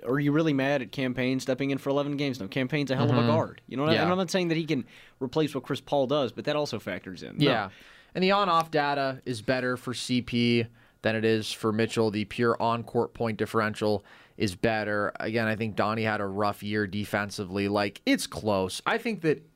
Are 0.06 0.20
you 0.20 0.32
really 0.32 0.52
mad 0.52 0.82
at 0.82 0.92
Cam 0.92 1.14
Payne 1.14 1.40
stepping 1.40 1.70
in 1.70 1.78
for 1.78 1.88
11 1.90 2.16
games? 2.18 2.38
No, 2.38 2.46
Cam 2.46 2.68
Payne's 2.68 2.90
a 2.90 2.96
hell 2.96 3.10
of 3.10 3.16
a 3.16 3.26
guard. 3.26 3.62
You 3.66 3.76
know, 3.78 3.84
what 3.84 3.92
I- 3.92 3.96
Mm-hmm. 3.96 4.12
I'm 4.12 4.18
not 4.18 4.30
saying 4.30 4.48
that 4.48 4.56
he 4.58 4.66
can 4.66 4.84
replace 5.18 5.54
what 5.54 5.64
Chris 5.64 5.80
Paul 5.80 6.06
does, 6.06 6.30
but 6.32 6.44
that 6.44 6.56
also 6.56 6.78
factors 6.78 7.22
in. 7.22 7.38
No. 7.38 7.44
Yeah. 7.46 7.68
And 8.14 8.22
the 8.22 8.32
on 8.32 8.48
off 8.50 8.70
data 8.70 9.20
is 9.24 9.40
better 9.42 9.76
for 9.78 9.92
CP 9.94 10.66
than 11.02 11.16
it 11.16 11.24
is 11.24 11.50
for 11.52 11.72
Mitchell. 11.72 12.10
The 12.10 12.24
pure 12.26 12.56
on 12.60 12.82
court 12.82 13.14
point 13.14 13.36
differential 13.38 14.04
is 14.36 14.54
better. 14.54 15.12
Again, 15.18 15.46
I 15.46 15.56
think 15.56 15.76
Donnie 15.76 16.02
had 16.02 16.20
a 16.20 16.26
rough 16.26 16.62
year 16.62 16.86
defensively. 16.86 17.68
Like, 17.68 18.02
it's 18.04 18.26
close. 18.26 18.82
I 18.86 18.98
think 18.98 19.22
that 19.22 19.46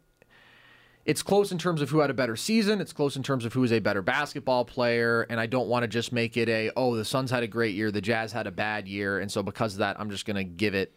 it's 1.05 1.22
close 1.22 1.51
in 1.51 1.59
terms 1.59 1.83
of 1.83 1.91
who 1.91 2.01
had 2.01 2.11
a 2.11 2.14
better 2.14 2.37
season. 2.37 2.81
It's 2.81 2.93
close 2.93 3.16
in 3.16 3.22
terms 3.22 3.45
of 3.45 3.53
who 3.53 3.64
is 3.64 3.72
a 3.72 3.78
better 3.78 4.03
basketball 4.03 4.64
player. 4.64 5.26
And 5.28 5.41
I 5.41 5.47
don't 5.47 5.68
want 5.68 5.83
to 5.83 5.89
just 5.89 6.12
make 6.12 6.37
it 6.37 6.49
a, 6.49 6.70
oh, 6.76 6.95
the 6.95 7.05
Suns 7.05 7.31
had 7.31 7.43
a 7.43 7.49
great 7.49 7.74
year, 7.74 7.91
the 7.91 8.01
Jazz 8.01 8.33
had 8.33 8.47
a 8.47 8.51
bad 8.51 8.87
year. 8.87 9.18
And 9.18 9.31
so 9.31 9.43
because 9.43 9.74
of 9.74 9.78
that, 9.81 9.99
I'm 9.99 10.11
just 10.11 10.26
going 10.26 10.37
to 10.37 10.45
give 10.45 10.74
it 10.74 10.95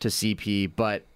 to 0.00 0.08
CP. 0.08 0.72
But 0.74 1.06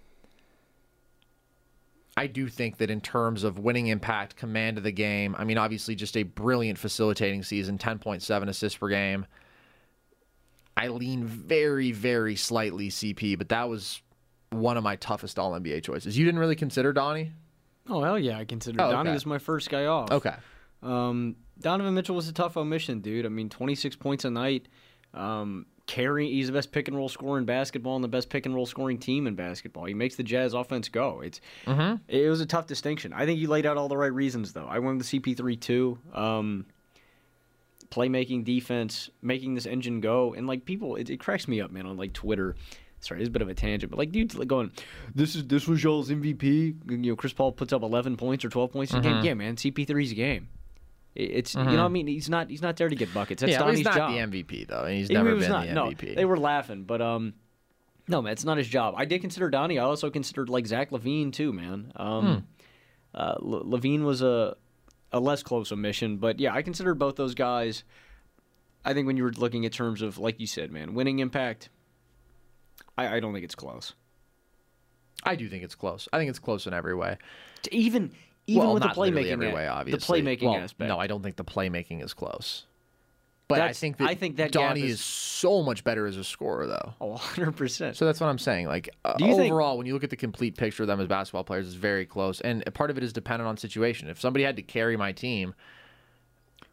I 2.17 2.27
do 2.27 2.47
think 2.47 2.77
that 2.77 2.89
in 2.89 3.01
terms 3.01 3.43
of 3.43 3.59
winning 3.59 3.87
impact, 3.87 4.35
command 4.35 4.77
of 4.77 4.83
the 4.83 4.91
game, 4.91 5.35
I 5.37 5.43
mean, 5.43 5.57
obviously 5.57 5.95
just 5.95 6.17
a 6.17 6.23
brilliant 6.23 6.77
facilitating 6.77 7.43
season, 7.43 7.77
10.7 7.77 8.49
assists 8.49 8.77
per 8.77 8.89
game. 8.89 9.25
I 10.79 10.87
lean 10.87 11.25
very, 11.25 11.91
very 11.91 12.35
slightly 12.35 12.89
CP, 12.89 13.37
but 13.37 13.49
that 13.49 13.67
was 13.69 14.01
one 14.51 14.77
of 14.77 14.83
my 14.83 14.95
toughest 14.95 15.37
All 15.37 15.51
NBA 15.51 15.83
choices. 15.83 16.17
You 16.17 16.25
didn't 16.25 16.39
really 16.39 16.55
consider 16.55 16.93
Donnie? 16.93 17.31
Oh, 17.87 18.01
hell 18.03 18.17
yeah. 18.17 18.37
I 18.37 18.45
considered 18.45 18.81
Oh, 18.81 18.91
Donnie 18.91 19.11
was 19.11 19.25
my 19.25 19.39
first 19.39 19.69
guy 19.69 19.85
off. 19.85 20.11
Okay. 20.11 20.33
Um, 20.81 21.35
Donovan 21.59 21.93
Mitchell 21.93 22.15
was 22.15 22.27
a 22.29 22.33
tough 22.33 22.55
omission, 22.55 23.01
dude. 23.01 23.25
I 23.25 23.29
mean, 23.29 23.49
26 23.49 23.95
points 23.97 24.25
a 24.25 24.29
night. 24.29 24.67
Um, 25.13 25.65
carry, 25.87 26.29
he's 26.29 26.47
the 26.47 26.53
best 26.53 26.71
pick 26.71 26.87
and 26.87 26.95
roll 26.95 27.09
scorer 27.09 27.37
in 27.39 27.45
basketball 27.45 27.95
and 27.95 28.03
the 28.03 28.07
best 28.07 28.29
pick 28.29 28.45
and 28.45 28.53
roll 28.55 28.65
scoring 28.67 28.99
team 28.99 29.25
in 29.27 29.35
basketball. 29.35 29.85
He 29.85 29.93
makes 29.95 30.15
the 30.15 30.23
Jazz 30.23 30.53
offense 30.53 30.87
go. 30.87 31.21
It's 31.21 31.41
it 32.07 32.29
was 32.29 32.41
a 32.41 32.45
tough 32.45 32.67
distinction. 32.67 33.11
I 33.11 33.25
think 33.25 33.39
you 33.39 33.47
laid 33.49 33.65
out 33.65 33.75
all 33.75 33.87
the 33.87 33.97
right 33.97 34.13
reasons 34.13 34.53
though. 34.53 34.67
I 34.69 34.79
went 34.79 34.99
with 34.99 35.07
CP3 35.07 35.59
too. 35.59 35.97
Um, 36.13 36.65
playmaking, 37.91 38.43
defense, 38.45 39.09
making 39.21 39.55
this 39.55 39.65
engine 39.65 39.99
go, 40.01 40.33
and 40.33 40.47
like 40.47 40.65
people, 40.65 40.95
it, 40.95 41.09
it 41.09 41.19
cracks 41.19 41.47
me 41.47 41.59
up, 41.61 41.71
man. 41.71 41.85
On 41.85 41.97
like 41.97 42.13
Twitter. 42.13 42.55
Sorry, 43.01 43.21
it's 43.21 43.29
a 43.29 43.31
bit 43.31 43.41
of 43.41 43.47
a 43.47 43.53
tangent, 43.53 43.89
but 43.91 43.97
like 43.97 44.11
dudes 44.11 44.35
like 44.35 44.47
going, 44.49 44.71
"This 45.15 45.33
is 45.35 45.47
this 45.47 45.67
was 45.67 45.81
y'all's 45.83 46.09
MVP." 46.09 46.75
You 46.91 46.97
know, 46.97 47.15
Chris 47.15 47.31
Paul 47.31 47.53
puts 47.53 47.71
up 47.71 47.81
11 47.81 48.17
points 48.17 48.43
or 48.43 48.49
12 48.49 48.71
points 48.73 48.93
a 48.93 48.99
game. 48.99 49.23
Yeah, 49.23 49.35
man, 49.35 49.55
CP3's 49.55 50.11
a 50.11 50.15
game. 50.15 50.49
It- 51.15 51.31
It's 51.31 51.55
you 51.55 51.63
know 51.63 51.71
what 51.71 51.79
I 51.79 51.87
mean. 51.87 52.07
He's 52.07 52.29
not 52.29 52.49
he's 52.49 52.61
not 52.61 52.75
there 52.75 52.89
to 52.89 52.95
get 52.95 53.13
buckets. 53.13 53.39
That's 53.41 53.53
yeah, 53.53 53.59
Donnie's 53.59 53.77
he's 53.79 53.85
not 53.85 53.95
job. 53.95 54.11
the 54.11 54.17
MVP, 54.43 54.67
though. 54.67 54.83
and 54.83 54.95
He's 54.97 55.07
He 55.07 55.13
never 55.13 55.33
been 55.35 55.49
not. 55.49 55.67
the 55.67 55.73
No, 55.73 55.85
MVP. 55.85 56.15
they 56.15 56.25
were 56.25 56.37
laughing, 56.37 56.83
but 56.83 57.01
um, 57.01 57.33
no, 58.09 58.21
man, 58.21 58.33
it's 58.33 58.43
not 58.43 58.57
his 58.57 58.67
job. 58.67 58.95
I 58.97 59.05
did 59.05 59.21
consider 59.21 59.49
Donnie. 59.49 59.79
I 59.79 59.83
also 59.85 60.09
considered 60.09 60.49
like 60.49 60.67
Zach 60.67 60.91
LaVine 60.91 61.31
too, 61.31 61.53
man. 61.53 61.93
Um, 61.95 62.47
uh, 63.15 63.35
Le- 63.39 63.63
LaVine 63.63 64.03
was 64.03 64.21
a 64.21 64.57
a 65.11 65.19
less 65.19 65.43
close 65.43 65.71
omission, 65.71 66.17
but 66.17 66.39
yeah, 66.39 66.53
I 66.53 66.61
consider 66.61 66.93
both 66.93 67.15
those 67.15 67.35
guys. 67.35 67.83
I 68.85 68.93
think 68.93 69.07
when 69.07 69.17
you 69.17 69.23
were 69.23 69.31
looking 69.31 69.65
at 69.65 69.73
terms 69.73 70.01
of 70.01 70.17
like 70.17 70.39
you 70.39 70.47
said, 70.47 70.71
man, 70.71 70.93
winning 70.93 71.19
impact, 71.19 71.69
I, 72.97 73.15
I 73.15 73.19
don't 73.19 73.33
think 73.33 73.43
it's 73.45 73.55
close. 73.55 73.93
I 75.23 75.35
do 75.35 75.49
think 75.49 75.63
it's 75.63 75.75
close. 75.75 76.07
I 76.13 76.17
think 76.17 76.29
it's 76.29 76.39
close 76.39 76.65
in 76.65 76.73
every 76.73 76.95
way. 76.95 77.17
To 77.63 77.75
even 77.75 78.11
even 78.47 78.63
well, 78.63 78.73
with 78.73 78.83
the 78.83 78.89
playmaking, 78.89 79.31
every 79.31 79.53
way, 79.53 79.67
obviously. 79.67 80.21
the 80.21 80.29
playmaking 80.29 80.43
well, 80.43 80.55
aspect. 80.55 80.87
No, 80.87 80.97
I 80.97 81.07
don't 81.07 81.21
think 81.21 81.35
the 81.35 81.43
playmaking 81.43 82.03
is 82.03 82.13
close. 82.13 82.65
But 83.49 83.61
I 83.61 83.73
think 83.73 83.97
that 83.97 84.07
I 84.07 84.13
think 84.15 84.37
that 84.37 84.51
Donnie 84.51 84.83
is- 84.83 84.91
is 84.99 85.01
so 85.01 85.63
much 85.63 85.83
better 85.83 86.05
as 86.05 86.15
a 86.17 86.23
scorer, 86.23 86.67
though. 86.67 86.93
Oh, 87.01 87.07
100 87.09 87.51
percent. 87.57 87.97
So 87.97 88.05
that's 88.05 88.19
what 88.21 88.27
I'm 88.27 88.37
saying. 88.37 88.67
Like 88.67 88.89
uh, 89.03 89.15
you 89.19 89.35
think- 89.35 89.51
overall, 89.51 89.77
when 89.77 89.87
you 89.87 89.93
look 89.93 90.03
at 90.03 90.11
the 90.11 90.15
complete 90.15 90.55
picture 90.55 90.83
of 90.83 90.87
them 90.87 90.99
as 91.01 91.07
basketball 91.07 91.43
players, 91.43 91.65
it's 91.67 91.75
very 91.75 92.05
close, 92.05 92.39
and 92.41 92.63
part 92.75 92.91
of 92.91 92.97
it 92.97 93.03
is 93.03 93.11
dependent 93.11 93.47
on 93.47 93.57
situation. 93.57 94.07
If 94.07 94.19
somebody 94.21 94.45
had 94.45 94.55
to 94.57 94.61
carry 94.61 94.95
my 94.97 95.11
team, 95.11 95.55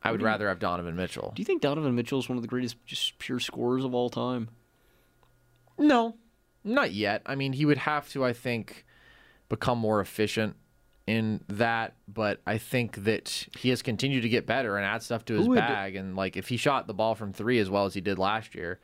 I 0.02 0.12
would 0.12 0.20
rather 0.22 0.48
have 0.48 0.58
Donovan 0.58 0.94
Mitchell. 0.96 1.32
Do 1.34 1.40
you 1.40 1.46
think 1.46 1.62
Donovan 1.62 1.94
Mitchell 1.96 2.18
is 2.20 2.28
one 2.28 2.36
of 2.36 2.42
the 2.42 2.48
greatest 2.48 2.76
just 2.84 3.18
pure 3.18 3.40
scorers 3.40 3.82
of 3.82 3.94
all 3.94 4.10
time? 4.10 4.50
No, 5.78 6.14
not 6.62 6.92
yet. 6.92 7.22
I 7.26 7.34
mean, 7.36 7.54
he 7.54 7.64
would 7.64 7.78
have 7.78 8.08
to, 8.10 8.24
I 8.24 8.32
think, 8.34 8.84
become 9.48 9.78
more 9.78 10.00
efficient 10.00 10.56
in 11.06 11.40
that. 11.48 11.94
But 12.08 12.40
I 12.46 12.58
think 12.58 13.04
that 13.04 13.46
he 13.58 13.68
has 13.70 13.82
continued 13.82 14.22
to 14.22 14.28
get 14.28 14.46
better 14.46 14.76
and 14.76 14.84
add 14.86 15.02
stuff 15.02 15.24
to 15.26 15.34
his 15.34 15.44
Who 15.44 15.50
would- 15.50 15.56
bag. 15.58 15.96
And 15.96 16.16
like, 16.16 16.36
if 16.36 16.48
he 16.48 16.56
shot 16.56 16.86
the 16.86 16.94
ball 16.94 17.14
from 17.14 17.32
three 17.32 17.58
as 17.58 17.70
well 17.70 17.84
as 17.86 17.94
he 17.94 18.00
did 18.00 18.18
last 18.18 18.54
year, 18.54 18.80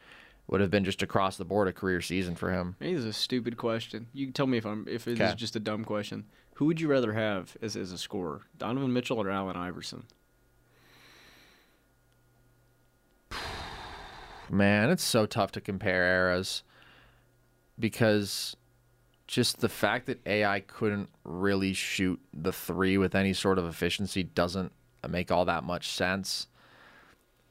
would 0.49 0.61
have 0.61 0.70
been 0.70 0.85
just 0.85 1.03
across 1.03 1.37
the 1.37 1.45
board 1.45 1.68
a 1.68 1.73
career 1.73 2.01
season 2.01 2.35
for 2.35 2.51
him. 2.53 2.77
Maybe 2.81 2.95
this 2.95 3.01
is 3.05 3.07
a 3.07 3.12
stupid 3.12 3.57
question. 3.57 4.09
You 4.12 4.27
can 4.27 4.33
tell 4.33 4.47
me 4.47 4.59
if 4.59 4.66
I'm 4.66 4.87
if 4.89 5.07
it 5.09 5.12
is 5.12 5.20
Okay. 5.20 5.35
just 5.37 5.57
a 5.57 5.61
dumb 5.61 5.85
question. 5.85 6.25
Who 6.57 6.66
would 6.66 6.81
you 6.81 6.89
rather 6.89 7.12
have 7.14 7.57
as 7.62 7.77
as 7.77 7.93
a 7.93 7.99
scorer, 7.99 8.43
Donovan 8.59 8.93
Mitchell 8.93 9.18
or 9.23 9.31
Allen 9.31 9.57
Iverson? 9.57 10.05
Man, 14.51 14.91
it's 14.91 15.03
so 15.05 15.25
tough 15.27 15.53
to 15.53 15.61
compare 15.61 16.03
eras 16.05 16.62
because 17.79 18.57
just 19.33 19.61
the 19.61 19.68
fact 19.70 20.05
that 20.05 20.20
AI 20.26 20.61
couldn't 20.61 21.09
really 21.24 21.72
shoot 21.72 22.20
the 22.35 22.53
three 22.53 22.99
with 22.99 23.14
any 23.14 23.33
sort 23.33 23.59
of 23.59 23.64
efficiency 23.64 24.22
doesn't 24.22 24.70
make 25.09 25.30
all 25.30 25.47
that 25.47 25.64
much 25.64 25.89
sense. 25.89 26.49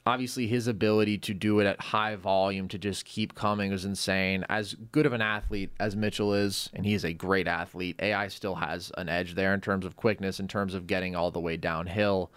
Obviously, 0.05 0.45
his 0.45 0.67
ability 0.67 1.17
to 1.17 1.33
do 1.33 1.59
it 1.59 1.65
at 1.65 1.81
high 1.81 2.15
volume 2.15 2.67
to 2.67 2.77
just 2.77 3.03
keep 3.03 3.33
coming 3.33 3.71
is 3.71 3.83
insane. 3.83 4.45
As 4.47 4.75
good 4.91 5.07
of 5.07 5.13
an 5.13 5.23
athlete 5.23 5.71
as 5.79 5.95
Mitchell 5.95 6.35
is, 6.35 6.69
and 6.75 6.85
he 6.85 6.93
is 6.93 7.03
a 7.03 7.13
great 7.13 7.47
athlete, 7.47 7.95
AI 7.99 8.27
still 8.27 8.55
has 8.55 8.91
an 8.95 9.09
edge 9.09 9.33
there 9.33 9.51
in 9.51 9.59
terms 9.59 9.83
of 9.83 9.95
quickness, 9.95 10.39
in 10.39 10.47
terms 10.47 10.75
of 10.75 10.85
getting 10.85 11.15
all 11.15 11.31
the 11.31 11.39
way 11.39 11.57
downhill. 11.57 12.29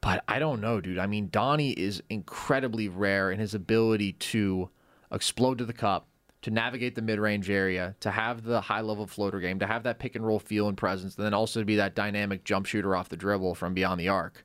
But 0.00 0.24
I 0.26 0.38
don't 0.38 0.62
know, 0.62 0.80
dude. 0.80 0.96
I 0.96 1.06
mean, 1.06 1.28
Donnie 1.30 1.72
is 1.72 2.02
incredibly 2.08 2.88
rare 2.88 3.30
in 3.30 3.38
his 3.38 3.52
ability 3.52 4.12
to 4.12 4.70
explode 5.12 5.58
to 5.58 5.66
the 5.66 5.74
cup, 5.74 6.06
to 6.42 6.50
navigate 6.50 6.94
the 6.94 7.02
mid 7.02 7.18
range 7.18 7.50
area, 7.50 7.94
to 8.00 8.10
have 8.10 8.44
the 8.44 8.60
high 8.60 8.80
level 8.80 9.06
floater 9.06 9.40
game, 9.40 9.58
to 9.58 9.66
have 9.66 9.82
that 9.82 9.98
pick 9.98 10.14
and 10.14 10.26
roll 10.26 10.38
feel 10.38 10.68
and 10.68 10.76
presence, 10.76 11.16
and 11.16 11.24
then 11.24 11.34
also 11.34 11.60
to 11.60 11.66
be 11.66 11.76
that 11.76 11.94
dynamic 11.94 12.44
jump 12.44 12.66
shooter 12.66 12.94
off 12.94 13.08
the 13.08 13.16
dribble 13.16 13.54
from 13.54 13.74
beyond 13.74 14.00
the 14.00 14.08
arc. 14.08 14.44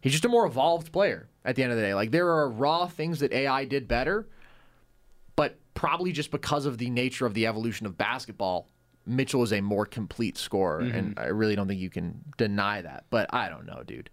He's 0.00 0.12
just 0.12 0.24
a 0.24 0.28
more 0.28 0.46
evolved 0.46 0.92
player 0.92 1.28
at 1.44 1.56
the 1.56 1.62
end 1.62 1.72
of 1.72 1.78
the 1.78 1.84
day. 1.84 1.94
Like, 1.94 2.10
there 2.10 2.28
are 2.28 2.48
raw 2.48 2.86
things 2.86 3.20
that 3.20 3.32
AI 3.32 3.64
did 3.64 3.86
better, 3.86 4.28
but 5.36 5.58
probably 5.74 6.12
just 6.12 6.30
because 6.30 6.66
of 6.66 6.78
the 6.78 6.90
nature 6.90 7.26
of 7.26 7.34
the 7.34 7.46
evolution 7.46 7.86
of 7.86 7.98
basketball, 7.98 8.68
Mitchell 9.06 9.42
is 9.42 9.52
a 9.52 9.60
more 9.60 9.86
complete 9.86 10.38
scorer, 10.38 10.82
mm-hmm. 10.82 10.96
and 10.96 11.18
I 11.18 11.26
really 11.26 11.56
don't 11.56 11.68
think 11.68 11.80
you 11.80 11.90
can 11.90 12.22
deny 12.36 12.82
that. 12.82 13.04
But 13.10 13.32
I 13.32 13.48
don't 13.48 13.66
know, 13.66 13.82
dude. 13.86 14.10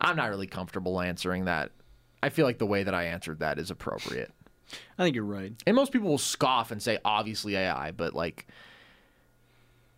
I'm 0.00 0.16
not 0.16 0.30
really 0.30 0.46
comfortable 0.46 1.00
answering 1.00 1.46
that. 1.46 1.72
I 2.22 2.30
feel 2.30 2.46
like 2.46 2.58
the 2.58 2.66
way 2.66 2.82
that 2.82 2.94
I 2.94 3.04
answered 3.04 3.40
that 3.40 3.58
is 3.58 3.70
appropriate. 3.70 4.32
I 4.98 5.04
think 5.04 5.14
you're 5.14 5.24
right. 5.24 5.52
And 5.66 5.76
most 5.76 5.92
people 5.92 6.08
will 6.08 6.18
scoff 6.18 6.70
and 6.70 6.82
say, 6.82 6.98
obviously 7.04 7.56
AI, 7.56 7.90
but 7.92 8.14
like, 8.14 8.46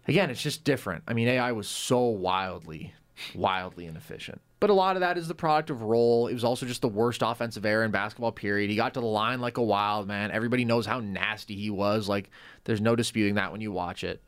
again, 0.06 0.30
it's 0.30 0.42
just 0.42 0.64
different. 0.64 1.04
I 1.08 1.14
mean, 1.14 1.28
AI 1.28 1.52
was 1.52 1.68
so 1.68 2.00
wildly, 2.04 2.94
wildly 3.34 3.86
inefficient. 3.86 4.40
But 4.60 4.70
a 4.70 4.74
lot 4.74 4.96
of 4.96 5.00
that 5.00 5.16
is 5.16 5.26
the 5.26 5.34
product 5.34 5.70
of 5.70 5.80
role. 5.82 6.26
It 6.26 6.34
was 6.34 6.44
also 6.44 6.66
just 6.66 6.82
the 6.82 6.88
worst 6.88 7.22
offensive 7.24 7.64
error 7.64 7.82
in 7.82 7.90
basketball, 7.90 8.30
period. 8.30 8.68
He 8.68 8.76
got 8.76 8.92
to 8.94 9.00
the 9.00 9.06
line 9.06 9.40
like 9.40 9.56
a 9.56 9.62
wild 9.62 10.06
man. 10.06 10.30
Everybody 10.30 10.66
knows 10.66 10.84
how 10.84 11.00
nasty 11.00 11.56
he 11.56 11.70
was. 11.70 12.08
Like, 12.10 12.30
there's 12.64 12.80
no 12.80 12.94
disputing 12.94 13.36
that 13.36 13.52
when 13.52 13.62
you 13.62 13.72
watch 13.72 14.04
it. 14.04 14.22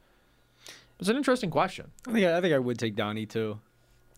It's 0.99 1.11
an 1.11 1.17
interesting 1.17 1.51
question. 1.51 1.91
I 2.07 2.13
think 2.13 2.25
I 2.27 2.41
think 2.41 2.55
I 2.55 2.59
would 2.59 2.79
take 2.79 2.95
Donnie 2.97 3.27
too. 3.27 3.59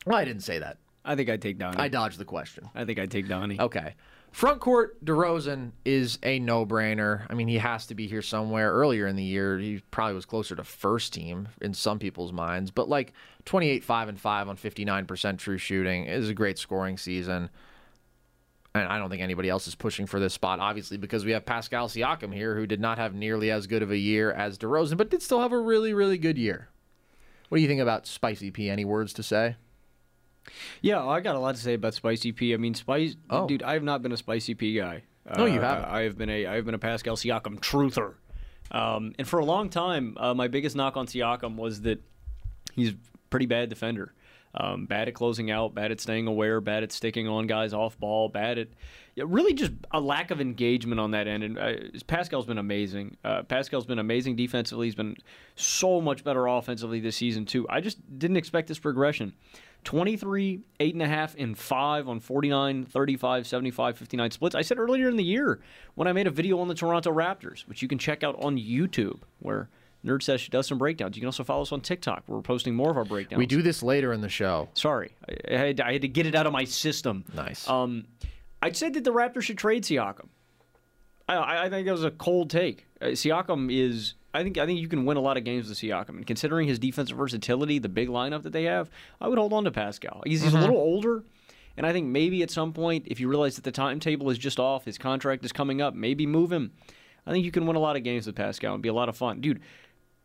Well, 0.06 0.18
I 0.18 0.24
didn't 0.24 0.42
say 0.42 0.58
that. 0.58 0.78
I 1.04 1.16
think 1.16 1.28
I'd 1.30 1.42
take 1.42 1.58
Donnie. 1.58 1.78
I 1.78 1.88
dodged 1.88 2.18
the 2.18 2.24
question. 2.24 2.68
I 2.74 2.84
think 2.84 2.98
I'd 2.98 3.10
take 3.10 3.26
Donnie. 3.26 3.58
Okay. 3.58 3.94
Front 4.34 4.58
court, 4.58 5.04
DeRozan 5.04 5.70
is 5.84 6.18
a 6.24 6.40
no 6.40 6.66
brainer. 6.66 7.24
I 7.30 7.34
mean, 7.34 7.46
he 7.46 7.58
has 7.58 7.86
to 7.86 7.94
be 7.94 8.08
here 8.08 8.20
somewhere. 8.20 8.72
Earlier 8.72 9.06
in 9.06 9.14
the 9.14 9.22
year, 9.22 9.60
he 9.60 9.80
probably 9.92 10.14
was 10.14 10.26
closer 10.26 10.56
to 10.56 10.64
first 10.64 11.12
team 11.12 11.46
in 11.62 11.72
some 11.72 12.00
people's 12.00 12.32
minds. 12.32 12.72
But 12.72 12.88
like 12.88 13.12
28, 13.44 13.84
5, 13.84 14.08
and 14.08 14.20
5 14.20 14.48
on 14.48 14.56
59% 14.56 15.38
true 15.38 15.56
shooting 15.56 16.06
is 16.06 16.28
a 16.28 16.34
great 16.34 16.58
scoring 16.58 16.98
season. 16.98 17.48
And 18.74 18.88
I 18.88 18.98
don't 18.98 19.08
think 19.08 19.22
anybody 19.22 19.48
else 19.48 19.68
is 19.68 19.76
pushing 19.76 20.04
for 20.04 20.18
this 20.18 20.34
spot, 20.34 20.58
obviously, 20.58 20.96
because 20.96 21.24
we 21.24 21.30
have 21.30 21.46
Pascal 21.46 21.86
Siakam 21.86 22.34
here, 22.34 22.56
who 22.56 22.66
did 22.66 22.80
not 22.80 22.98
have 22.98 23.14
nearly 23.14 23.52
as 23.52 23.68
good 23.68 23.84
of 23.84 23.92
a 23.92 23.96
year 23.96 24.32
as 24.32 24.58
DeRozan, 24.58 24.96
but 24.96 25.10
did 25.10 25.22
still 25.22 25.42
have 25.42 25.52
a 25.52 25.60
really, 25.60 25.94
really 25.94 26.18
good 26.18 26.38
year. 26.38 26.70
What 27.50 27.58
do 27.58 27.62
you 27.62 27.68
think 27.68 27.80
about 27.80 28.08
Spicy 28.08 28.50
P? 28.50 28.68
Any 28.68 28.84
words 28.84 29.12
to 29.12 29.22
say? 29.22 29.54
Yeah, 30.82 31.04
I 31.06 31.20
got 31.20 31.36
a 31.36 31.38
lot 31.38 31.54
to 31.54 31.60
say 31.60 31.74
about 31.74 31.94
Spicy 31.94 32.32
P. 32.32 32.52
I 32.54 32.56
mean, 32.56 32.74
Spice, 32.74 33.16
Oh. 33.30 33.46
dude, 33.46 33.62
I 33.62 33.72
have 33.74 33.82
not 33.82 34.02
been 34.02 34.12
a 34.12 34.16
Spicy 34.16 34.54
P 34.54 34.74
guy. 34.74 35.02
No, 35.38 35.46
you 35.46 35.58
Uh, 35.58 35.62
haven't. 35.62 35.84
I 35.86 36.02
have 36.02 36.18
been 36.18 36.28
a 36.30 36.46
I 36.46 36.54
have 36.56 36.66
been 36.66 36.74
a 36.74 36.78
Pascal 36.78 37.16
Siakam 37.16 37.58
truther, 37.60 38.14
um, 38.70 39.14
and 39.18 39.26
for 39.26 39.38
a 39.38 39.44
long 39.44 39.70
time, 39.70 40.16
uh, 40.18 40.34
my 40.34 40.48
biggest 40.48 40.76
knock 40.76 40.96
on 40.96 41.06
Siakam 41.06 41.56
was 41.56 41.80
that 41.82 42.02
he's 42.74 42.92
pretty 43.30 43.46
bad 43.46 43.68
defender. 43.70 44.12
Um, 44.56 44.86
bad 44.86 45.08
at 45.08 45.14
closing 45.14 45.50
out, 45.50 45.74
bad 45.74 45.90
at 45.90 46.00
staying 46.00 46.28
aware, 46.28 46.60
bad 46.60 46.84
at 46.84 46.92
sticking 46.92 47.26
on 47.26 47.48
guys 47.48 47.72
off 47.74 47.98
ball, 47.98 48.28
bad 48.28 48.56
at 48.58 48.68
yeah, 49.16 49.24
really 49.26 49.52
just 49.52 49.72
a 49.90 49.98
lack 50.00 50.30
of 50.30 50.40
engagement 50.40 51.00
on 51.00 51.10
that 51.12 51.26
end. 51.26 51.42
And 51.42 51.58
uh, 51.58 51.72
Pascal's 52.06 52.46
been 52.46 52.58
amazing. 52.58 53.16
Uh, 53.24 53.42
Pascal's 53.42 53.84
been 53.86 53.98
amazing 53.98 54.36
defensively. 54.36 54.86
He's 54.86 54.94
been 54.94 55.16
so 55.56 56.00
much 56.00 56.22
better 56.22 56.46
offensively 56.46 57.00
this 57.00 57.16
season 57.16 57.46
too. 57.46 57.66
I 57.68 57.80
just 57.80 57.98
didn't 58.18 58.36
expect 58.36 58.68
this 58.68 58.78
progression. 58.78 59.32
23, 59.84 60.60
8.5, 60.80 61.34
and 61.38 61.56
5 61.58 62.08
on 62.08 62.20
49, 62.20 62.84
35, 62.86 63.46
75, 63.46 63.98
59 63.98 64.30
splits. 64.30 64.54
I 64.54 64.62
said 64.62 64.78
earlier 64.78 65.08
in 65.08 65.16
the 65.16 65.24
year 65.24 65.60
when 65.94 66.08
I 66.08 66.12
made 66.12 66.26
a 66.26 66.30
video 66.30 66.58
on 66.60 66.68
the 66.68 66.74
Toronto 66.74 67.12
Raptors, 67.12 67.66
which 67.68 67.82
you 67.82 67.88
can 67.88 67.98
check 67.98 68.22
out 68.22 68.36
on 68.42 68.56
YouTube, 68.56 69.20
where 69.40 69.68
Nerd 70.04 70.22
Sesh 70.22 70.48
does 70.50 70.66
some 70.66 70.78
breakdowns. 70.78 71.16
You 71.16 71.20
can 71.20 71.26
also 71.28 71.44
follow 71.44 71.62
us 71.62 71.72
on 71.72 71.80
TikTok. 71.80 72.24
Where 72.26 72.36
we're 72.36 72.42
posting 72.42 72.74
more 72.74 72.90
of 72.90 72.96
our 72.96 73.04
breakdowns. 73.04 73.38
We 73.38 73.46
do 73.46 73.62
this 73.62 73.82
later 73.82 74.12
in 74.12 74.20
the 74.20 74.28
show. 74.28 74.68
Sorry, 74.74 75.12
I, 75.28 75.54
I, 75.54 75.58
had, 75.58 75.80
I 75.80 75.92
had 75.92 76.02
to 76.02 76.08
get 76.08 76.26
it 76.26 76.34
out 76.34 76.46
of 76.46 76.52
my 76.52 76.64
system. 76.64 77.24
Nice. 77.34 77.68
Um, 77.68 78.06
I 78.62 78.72
said 78.72 78.94
that 78.94 79.04
the 79.04 79.12
Raptors 79.12 79.42
should 79.42 79.58
trade 79.58 79.84
Siakam. 79.84 80.28
I- 81.28 81.36
I, 81.36 81.64
I 81.64 81.70
think 81.70 81.86
that 81.86 81.92
was 81.92 82.04
a 82.04 82.10
cold 82.10 82.50
take. 82.50 82.86
Uh, 83.00 83.06
Siakam 83.08 83.70
is. 83.70 84.14
I 84.34 84.42
think. 84.42 84.58
I 84.58 84.66
think 84.66 84.80
you 84.80 84.88
can 84.88 85.04
win 85.06 85.16
a 85.16 85.20
lot 85.20 85.36
of 85.36 85.44
games 85.44 85.68
with 85.68 85.78
Siakam, 85.78 86.10
and 86.10 86.26
considering 86.26 86.68
his 86.68 86.78
defensive 86.78 87.16
versatility, 87.16 87.78
the 87.78 87.88
big 87.88 88.08
lineup 88.08 88.42
that 88.42 88.52
they 88.52 88.64
have, 88.64 88.90
I 89.20 89.28
would 89.28 89.38
hold 89.38 89.52
on 89.52 89.64
to 89.64 89.70
Pascal. 89.70 90.22
He's, 90.26 90.42
he's 90.42 90.52
a 90.54 90.58
little 90.58 90.76
older, 90.76 91.24
and 91.76 91.86
I 91.86 91.92
think 91.92 92.08
maybe 92.08 92.42
at 92.42 92.50
some 92.50 92.72
point, 92.72 93.04
if 93.06 93.20
you 93.20 93.28
realize 93.28 93.54
that 93.56 93.64
the 93.64 93.72
timetable 93.72 94.28
is 94.30 94.36
just 94.38 94.58
off, 94.60 94.84
his 94.84 94.98
contract 94.98 95.44
is 95.44 95.52
coming 95.52 95.80
up, 95.80 95.94
maybe 95.94 96.26
move 96.26 96.50
him. 96.52 96.72
I 97.26 97.30
think 97.32 97.44
you 97.44 97.50
can 97.52 97.66
win 97.66 97.76
a 97.76 97.80
lot 97.80 97.96
of 97.96 98.02
games 98.02 98.26
with 98.26 98.34
Pascal 98.36 98.74
and 98.74 98.82
be 98.82 98.88
a 98.90 98.92
lot 98.92 99.08
of 99.08 99.16
fun, 99.16 99.40
dude. 99.40 99.60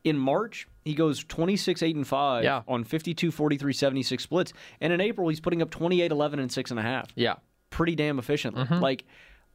In 0.03 0.18
March, 0.18 0.68
he 0.86 0.93
goes 0.93 1.24
26, 1.24 1.84
8, 1.84 1.95
and 1.95 2.07
5 2.07 2.44
Yeah. 2.44 2.61
on 2.68 2.84
52, 2.84 3.31
43, 3.31 3.73
76 3.73 4.23
splits. 4.23 4.53
And 4.81 4.91
in 4.94 4.99
April, 5.02 5.27
he's 5.30 5.40
putting 5.40 5.61
up 5.61 5.69
28, 5.69 6.11
11, 6.11 6.40
and 6.40 6.49
6.5 6.49 7.07
Yeah. 7.15 7.36
pretty 7.69 7.95
damn 7.95 8.18
efficiently. 8.19 8.65
Like, 8.80 9.06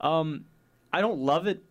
um, 0.00 0.44
I 0.92 1.00
don't 1.00 1.18
love 1.18 1.46
it 1.46 1.64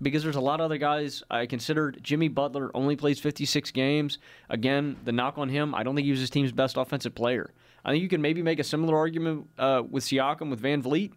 because 0.00 0.22
there's 0.22 0.36
a 0.36 0.40
lot 0.40 0.60
of 0.60 0.64
other 0.64 0.78
guys 0.78 1.22
I 1.30 1.46
considered. 1.46 1.98
Jimmy 2.02 2.28
Butler 2.28 2.70
only 2.74 2.96
plays 2.96 3.18
56 3.18 3.70
games. 3.72 4.18
Again, 4.48 4.96
the 5.04 5.12
knock 5.12 5.38
on 5.38 5.48
him, 5.48 5.74
I 5.74 5.82
don't 5.82 5.94
think 5.94 6.04
he 6.04 6.10
was 6.10 6.20
his 6.20 6.30
team's 6.30 6.52
best 6.52 6.76
offensive 6.76 7.14
player. 7.14 7.50
I 7.84 7.92
think 7.92 8.02
you 8.02 8.08
can 8.08 8.22
maybe 8.22 8.42
make 8.42 8.58
a 8.58 8.64
similar 8.64 8.96
argument 8.96 9.48
uh, 9.58 9.82
with 9.88 10.04
Siakam, 10.04 10.50
with 10.50 10.62
VanVleet. 10.62 11.12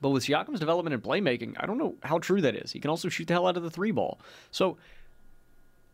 But 0.00 0.10
with 0.10 0.24
Siakam's 0.24 0.60
development 0.60 0.94
and 0.94 1.02
playmaking, 1.02 1.56
I 1.58 1.66
don't 1.66 1.78
know 1.78 1.96
how 2.02 2.18
true 2.18 2.40
that 2.42 2.54
is. 2.54 2.70
He 2.70 2.78
can 2.78 2.90
also 2.90 3.08
shoot 3.08 3.26
the 3.26 3.34
hell 3.34 3.48
out 3.48 3.56
of 3.56 3.64
the 3.64 3.70
three 3.70 3.90
ball. 3.90 4.20
So 4.52 4.76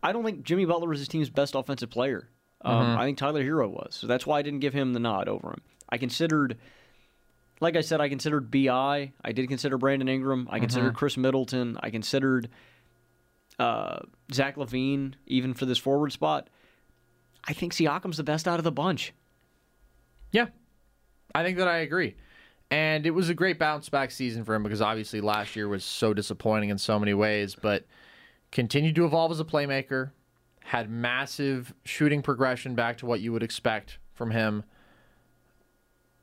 I 0.03 0.11
don't 0.11 0.23
think 0.23 0.43
Jimmy 0.43 0.65
Butler 0.65 0.87
was 0.87 0.99
his 0.99 1.07
team's 1.07 1.31
best 1.31 1.55
offensive 1.55 1.89
player. 1.89 2.29
Um, 2.61 2.97
I 2.97 3.05
think 3.05 3.17
Tyler 3.17 3.43
Herro 3.43 3.67
was. 3.69 3.95
So 3.99 4.07
that's 4.07 4.25
why 4.25 4.39
I 4.39 4.41
didn't 4.41 4.59
give 4.59 4.73
him 4.73 4.93
the 4.93 4.99
nod 4.99 5.27
over 5.27 5.49
him. 5.49 5.61
I 5.89 5.97
considered, 5.97 6.57
like 7.61 7.75
I 7.75 7.81
said, 7.81 8.01
I 8.01 8.09
considered 8.09 8.51
Bi. 8.51 9.13
I 9.23 9.31
did 9.31 9.47
consider 9.47 9.77
Brandon 9.77 10.07
Ingram. 10.07 10.47
I 10.51 10.59
considered 10.59 10.93
Khris 10.95 11.17
Middleton. 11.17 11.77
I 11.81 11.89
considered 11.89 12.49
uh, 13.59 13.99
Zach 14.33 14.57
LaVine, 14.57 15.13
even 15.27 15.53
for 15.53 15.65
this 15.65 15.77
forward 15.77 16.11
spot. 16.11 16.49
I 17.47 17.53
think 17.53 17.73
Siakam's 17.73 18.17
the 18.17 18.23
best 18.23 18.47
out 18.47 18.59
of 18.59 18.63
the 18.63 18.71
bunch. 18.71 19.13
Yeah, 20.31 20.47
I 21.33 21.43
think 21.43 21.57
that 21.57 21.67
I 21.67 21.77
agree. 21.77 22.15
And 22.71 23.05
it 23.05 23.11
was 23.11 23.29
a 23.29 23.33
great 23.33 23.59
bounce 23.59 23.89
back 23.89 24.11
season 24.11 24.43
for 24.43 24.55
him 24.55 24.63
because 24.63 24.81
obviously 24.81 25.21
last 25.21 25.55
year 25.55 25.67
was 25.67 25.85
so 25.85 26.13
disappointing 26.13 26.69
in 26.69 26.77
so 26.77 26.99
many 26.99 27.13
ways, 27.13 27.55
but 27.55 27.85
continued 28.51 28.95
to 28.95 29.05
evolve 29.05 29.31
as 29.31 29.39
a 29.39 29.45
playmaker, 29.45 30.11
had 30.61 30.89
massive 30.89 31.73
shooting 31.83 32.21
progression 32.21 32.73
back 32.73 32.97
to 32.97 33.05
what 33.05 33.21
you 33.21 33.31
would 33.31 33.43
expect 33.43 33.99
from 34.13 34.31
him. 34.31 34.63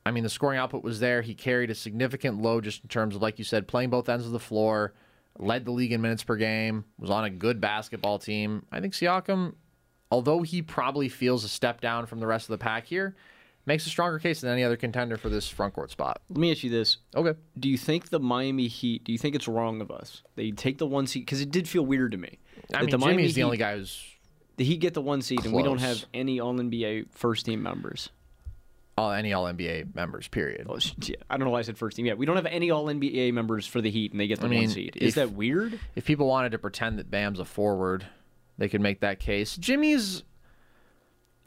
I 0.05 0.11
mean, 0.11 0.23
the 0.23 0.29
scoring 0.29 0.59
output 0.59 0.83
was 0.83 0.99
there. 0.99 1.21
He 1.21 1.33
carried 1.33 1.69
a 1.69 1.75
significant 1.75 2.41
load 2.41 2.65
just 2.65 2.83
in 2.83 2.89
terms 2.89 3.15
of, 3.15 3.21
like 3.21 3.39
you 3.39 3.45
said, 3.45 3.67
playing 3.67 3.89
both 3.89 4.09
ends 4.09 4.25
of 4.25 4.31
the 4.31 4.39
floor, 4.39 4.93
led 5.39 5.65
the 5.65 5.71
league 5.71 5.91
in 5.93 6.01
minutes 6.01 6.23
per 6.23 6.35
game, 6.35 6.85
was 6.99 7.09
on 7.09 7.23
a 7.23 7.29
good 7.29 7.61
basketball 7.61 8.19
team. 8.19 8.65
I 8.71 8.81
think 8.81 8.93
Siakam, 8.93 9.53
although 10.11 10.41
he 10.41 10.61
probably 10.61 11.07
feels 11.09 11.43
a 11.43 11.49
step 11.49 11.79
down 11.79 12.05
from 12.05 12.19
the 12.19 12.27
rest 12.27 12.49
of 12.49 12.51
the 12.51 12.57
pack 12.63 12.85
here, 12.85 13.15
makes 13.65 13.87
a 13.87 13.89
stronger 13.89 14.19
case 14.19 14.41
than 14.41 14.51
any 14.51 14.61
other 14.63 14.75
contender 14.75 15.15
for 15.15 15.29
this 15.29 15.47
front 15.47 15.73
court 15.73 15.89
spot. 15.89 16.21
Let 16.29 16.37
me 16.37 16.51
ask 16.51 16.63
you 16.65 16.69
this. 16.69 16.97
Okay. 17.15 17.39
Do 17.57 17.69
you 17.69 17.77
think 17.77 18.09
the 18.09 18.19
Miami 18.19 18.67
Heat, 18.67 19.05
do 19.05 19.13
you 19.13 19.17
think 19.17 19.35
it's 19.35 19.47
wrong 19.47 19.79
of 19.79 19.89
us? 19.89 20.21
They 20.35 20.51
take 20.51 20.79
the 20.79 20.85
one 20.85 21.07
seat, 21.07 21.21
because 21.21 21.39
it 21.39 21.49
did 21.49 21.67
feel 21.67 21.85
weird 21.85 22.11
to 22.11 22.17
me. 22.17 22.39
I 22.73 22.81
mean, 22.81 22.89
the 22.89 22.97
Miami 22.97 23.23
Jimmy's 23.23 23.35
the 23.35 23.39
Heat- 23.39 23.45
only 23.45 23.57
guy 23.57 23.77
who's 23.77 24.05
The 24.57 24.65
Heat 24.65 24.81
get 24.81 24.93
the 24.93 25.01
one 25.01 25.21
seed, 25.21 25.45
and 25.45 25.53
we 25.53 25.63
don't 25.63 25.79
have 25.79 26.03
any 26.13 26.41
All 26.41 26.53
NBA 26.53 27.07
first 27.11 27.45
team 27.45 27.63
members. 27.63 28.09
All, 28.97 29.11
any 29.11 29.33
All 29.33 29.45
NBA 29.45 29.95
members, 29.95 30.27
period. 30.27 30.67
Oh, 30.69 30.77
sh- 30.79 30.93
yeah, 31.03 31.15
I 31.29 31.37
don't 31.37 31.45
know 31.45 31.51
why 31.51 31.59
I 31.59 31.61
said 31.63 31.77
first 31.77 31.97
team. 31.97 32.05
Yeah, 32.05 32.13
we 32.13 32.25
don't 32.25 32.35
have 32.35 32.45
any 32.45 32.69
All 32.71 32.85
NBA 32.85 33.33
members 33.33 33.65
for 33.65 33.81
the 33.81 33.89
Heat, 33.89 34.11
and 34.11 34.19
they 34.19 34.27
get 34.27 34.39
the 34.39 34.45
I 34.45 34.49
mean, 34.49 34.63
one 34.65 34.69
seed. 34.69 34.95
Is 34.97 35.09
if- 35.09 35.15
that 35.15 35.31
weird? 35.33 35.79
If 35.95 36.05
people 36.05 36.27
wanted 36.27 36.51
to 36.51 36.59
pretend 36.59 36.99
that 36.99 37.09
Bam's 37.09 37.39
a 37.39 37.45
forward, 37.45 38.05
they 38.57 38.69
could 38.69 38.81
make 38.81 38.99
that 39.01 39.19
case. 39.19 39.57
Jimmy's 39.57 40.23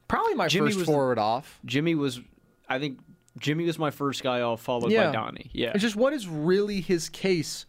probably 0.08 0.34
my 0.34 0.48
Jimmy 0.48 0.68
first 0.68 0.78
was- 0.78 0.86
forward 0.86 1.18
off. 1.18 1.60
Jimmy 1.64 1.94
was, 1.94 2.20
I 2.68 2.78
think, 2.78 2.98
Jimmy 3.38 3.64
was 3.66 3.78
my 3.78 3.90
first 3.90 4.22
guy 4.22 4.40
off, 4.40 4.60
followed 4.62 4.90
Yeah. 4.90 5.06
by 5.08 5.12
Donnie. 5.12 5.50
Yeah, 5.52 5.72
It's 5.74 5.82
just 5.82 5.96
what 5.96 6.12
is 6.12 6.26
really 6.26 6.80
his 6.80 7.08
case 7.08 7.66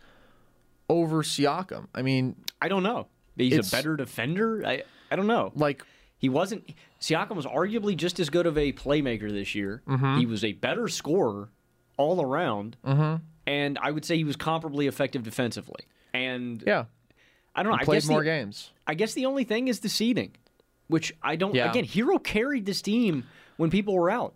over 0.89 1.21
Siakam? 1.23 1.87
I 1.93 2.01
mean, 2.01 2.35
I 2.61 2.67
don't 2.69 2.83
know. 2.83 3.07
He's 3.35 3.67
a 3.71 3.75
better 3.75 3.95
defender. 3.95 4.63
I 4.65 4.83
I 5.11 5.15
don't 5.15 5.27
know. 5.27 5.51
like 5.55 5.83
He 6.17 6.29
wasn't. 6.29 6.73
Siakam 6.99 7.35
was 7.35 7.45
arguably 7.45 7.95
just 7.95 8.19
as 8.19 8.29
good 8.29 8.47
of 8.47 8.57
a 8.57 8.73
playmaker 8.73 9.31
this 9.31 9.53
year. 9.53 9.83
Mm-hmm. 9.87 10.17
He 10.17 10.25
was 10.25 10.43
a 10.43 10.53
better 10.53 10.87
scorer 10.87 11.49
all 11.97 12.21
around, 12.21 12.77
mm-hmm. 12.85 13.23
and 13.45 13.77
I 13.81 13.91
would 13.91 14.03
say 14.03 14.17
he 14.17 14.23
was 14.23 14.35
comparably 14.35 14.87
effective 14.87 15.23
defensively. 15.23 15.85
And 16.13 16.63
yeah, 16.65 16.85
I 17.55 17.63
don't 17.63 17.71
know. 17.71 17.77
he 17.77 17.81
I 17.83 17.85
played 17.85 17.97
guess 17.97 18.09
more 18.09 18.21
the, 18.21 18.25
games. 18.25 18.71
I 18.87 18.95
guess 18.95 19.13
the 19.13 19.27
only 19.27 19.43
thing 19.43 19.67
is 19.67 19.81
the 19.81 19.89
seeding, 19.89 20.35
which 20.87 21.13
I 21.21 21.35
don't. 21.35 21.53
Yeah. 21.53 21.69
Again, 21.69 21.85
Herro 21.85 22.23
carried 22.23 22.65
this 22.65 22.81
team 22.81 23.25
when 23.57 23.69
people 23.69 23.95
were 23.95 24.09
out. 24.09 24.35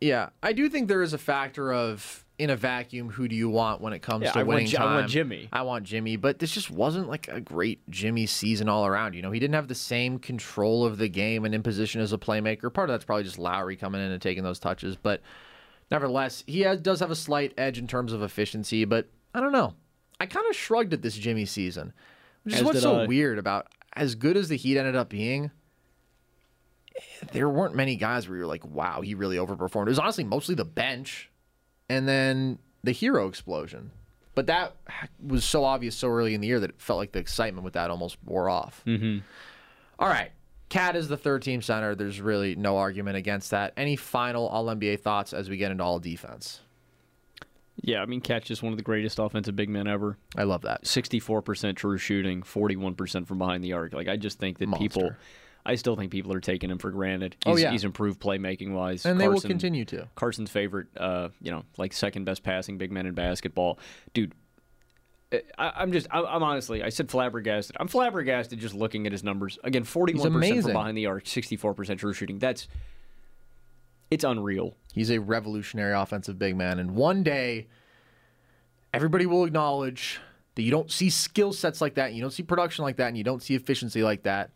Yeah, 0.00 0.30
I 0.42 0.52
do 0.52 0.68
think 0.68 0.88
there 0.88 1.02
is 1.02 1.14
a 1.14 1.18
factor 1.18 1.72
of 1.72 2.26
in 2.42 2.50
a 2.50 2.56
vacuum, 2.56 3.08
who 3.08 3.28
do 3.28 3.36
you 3.36 3.48
want 3.48 3.80
when 3.80 3.92
it 3.92 4.00
comes 4.00 4.24
Yeah, 4.24 4.32
to 4.32 4.40
I 4.40 4.42
want 4.42 4.48
winning 4.48 4.66
Ji- 4.66 4.76
I 4.76 4.84
want 4.96 5.08
Jimmy. 5.08 5.48
I 5.52 5.62
want 5.62 5.84
Jimmy, 5.84 6.16
but 6.16 6.40
this 6.40 6.50
just 6.50 6.70
wasn't 6.72 7.08
like 7.08 7.28
a 7.28 7.40
great 7.40 7.88
Jimmy 7.88 8.26
season 8.26 8.68
all 8.68 8.84
around. 8.84 9.14
You 9.14 9.22
know, 9.22 9.30
he 9.30 9.38
didn't 9.38 9.54
have 9.54 9.68
the 9.68 9.76
same 9.76 10.18
control 10.18 10.84
of 10.84 10.98
the 10.98 11.08
game 11.08 11.44
and 11.44 11.54
in 11.54 11.62
position 11.62 12.00
as 12.00 12.12
a 12.12 12.18
playmaker. 12.18 12.72
Part 12.72 12.90
of 12.90 12.94
that's 12.94 13.04
probably 13.04 13.22
just 13.22 13.38
Lowry 13.38 13.76
coming 13.76 14.00
in 14.00 14.10
and 14.10 14.20
taking 14.20 14.42
those 14.42 14.58
touches, 14.58 14.96
but 14.96 15.20
nevertheless, 15.90 16.42
he 16.46 16.62
has, 16.62 16.80
does 16.80 16.98
have 16.98 17.12
a 17.12 17.16
slight 17.16 17.52
edge 17.56 17.78
in 17.78 17.86
terms 17.86 18.12
of 18.12 18.22
efficiency. 18.22 18.84
But 18.84 19.08
I 19.32 19.40
don't 19.40 19.52
know. 19.52 19.74
I 20.18 20.26
kind 20.26 20.46
of 20.50 20.56
shrugged 20.56 20.92
at 20.92 21.02
this 21.02 21.16
Jimmy 21.16 21.44
season, 21.44 21.92
which 22.42 22.56
is 22.56 22.64
what's 22.64 22.80
so 22.82 23.02
I. 23.02 23.06
weird 23.06 23.38
about 23.38 23.68
as 23.94 24.16
good 24.16 24.36
as 24.36 24.48
the 24.48 24.56
Heat 24.56 24.78
ended 24.78 24.96
up 24.96 25.08
being 25.08 25.52
there 27.32 27.48
weren't 27.48 27.74
many 27.74 27.96
guys 27.96 28.28
where 28.28 28.36
you're 28.38 28.46
like, 28.46 28.64
wow, 28.66 29.00
he 29.00 29.14
really 29.14 29.36
overperformed. 29.36 29.86
It 29.86 29.90
was 29.90 29.98
honestly 29.98 30.24
mostly 30.24 30.54
the 30.54 30.64
bench 30.64 31.30
and 31.92 32.08
then 32.08 32.58
the 32.82 32.92
Herro 32.92 33.28
explosion. 33.28 33.90
But 34.34 34.46
that 34.46 34.76
was 35.22 35.44
so 35.44 35.62
obvious 35.62 35.94
so 35.94 36.08
early 36.08 36.32
in 36.32 36.40
the 36.40 36.46
year 36.46 36.58
that 36.58 36.70
it 36.70 36.80
felt 36.80 36.98
like 36.98 37.12
the 37.12 37.18
excitement 37.18 37.64
with 37.64 37.74
that 37.74 37.90
almost 37.90 38.16
wore 38.24 38.48
off. 38.48 38.82
Mm-hmm. 38.86 39.18
All 39.98 40.08
right. 40.08 40.30
KAT 40.70 40.96
is 40.96 41.08
the 41.08 41.18
third 41.18 41.42
team 41.42 41.60
center. 41.60 41.94
There's 41.94 42.18
really 42.18 42.54
no 42.54 42.78
argument 42.78 43.18
against 43.18 43.50
that. 43.50 43.74
Any 43.76 43.94
final 43.94 44.48
All 44.48 44.64
NBA 44.64 45.00
thoughts 45.00 45.34
as 45.34 45.50
we 45.50 45.58
get 45.58 45.70
into 45.70 45.84
all 45.84 45.98
defense? 45.98 46.60
Yeah, 47.82 48.00
I 48.00 48.06
mean, 48.06 48.22
Catch 48.22 48.50
is 48.50 48.62
one 48.62 48.72
of 48.72 48.78
the 48.78 48.82
greatest 48.82 49.18
offensive 49.18 49.54
big 49.54 49.68
men 49.68 49.86
ever. 49.86 50.16
I 50.34 50.44
love 50.44 50.62
that. 50.62 50.84
64% 50.84 51.76
true 51.76 51.98
shooting, 51.98 52.42
41% 52.42 53.26
from 53.26 53.36
behind 53.36 53.62
the 53.62 53.74
arc. 53.74 53.92
Like, 53.92 54.08
I 54.08 54.16
just 54.16 54.38
think 54.38 54.58
that 54.58 54.72
people, 54.74 55.02
Monster. 55.02 55.18
I 55.64 55.76
still 55.76 55.94
think 55.94 56.10
people 56.10 56.32
are 56.32 56.40
taking 56.40 56.70
him 56.70 56.78
for 56.78 56.90
granted. 56.90 57.36
Oh, 57.46 57.52
He's, 57.52 57.62
yeah. 57.62 57.70
he's 57.70 57.84
improved 57.84 58.20
playmaking 58.20 58.72
wise. 58.72 59.06
And 59.06 59.20
they 59.20 59.28
will 59.28 59.40
continue 59.40 59.84
to. 59.86 60.08
Carson's 60.16 60.50
favorite, 60.50 60.88
uh, 60.96 61.28
you 61.40 61.52
know, 61.52 61.64
like 61.78 61.92
second 61.92 62.24
best 62.24 62.42
passing 62.42 62.78
big 62.78 62.90
man 62.90 63.06
in 63.06 63.14
basketball. 63.14 63.78
Dude, 64.12 64.34
I, 65.32 65.72
I'm 65.76 65.92
just, 65.92 66.08
I, 66.10 66.22
I'm 66.22 66.42
honestly, 66.42 66.82
I 66.82 66.88
said 66.88 67.10
flabbergasted. 67.10 67.76
I'm 67.78 67.88
flabbergasted 67.88 68.58
just 68.58 68.74
looking 68.74 69.06
at 69.06 69.12
his 69.12 69.22
numbers. 69.22 69.58
Again, 69.62 69.84
41% 69.84 70.62
from 70.62 70.72
behind 70.72 70.96
the 70.96 71.06
arc, 71.06 71.24
64% 71.24 71.98
true 71.98 72.12
shooting. 72.12 72.38
That's, 72.38 72.66
it's 74.10 74.24
unreal. 74.24 74.76
He's 74.92 75.10
a 75.10 75.18
revolutionary 75.18 75.94
offensive 75.94 76.38
big 76.38 76.56
man. 76.56 76.78
And 76.78 76.96
one 76.96 77.22
day, 77.22 77.68
everybody 78.92 79.26
will 79.26 79.44
acknowledge 79.44 80.20
that 80.54 80.62
you 80.62 80.70
don't 80.70 80.90
see 80.90 81.08
skill 81.08 81.52
sets 81.52 81.80
like 81.80 81.94
that, 81.94 82.08
and 82.08 82.16
you 82.16 82.20
don't 82.20 82.32
see 82.32 82.42
production 82.42 82.84
like 82.84 82.96
that, 82.96 83.08
and 83.08 83.16
you 83.16 83.24
don't 83.24 83.42
see 83.42 83.54
efficiency 83.54 84.02
like 84.02 84.24
that. 84.24 84.50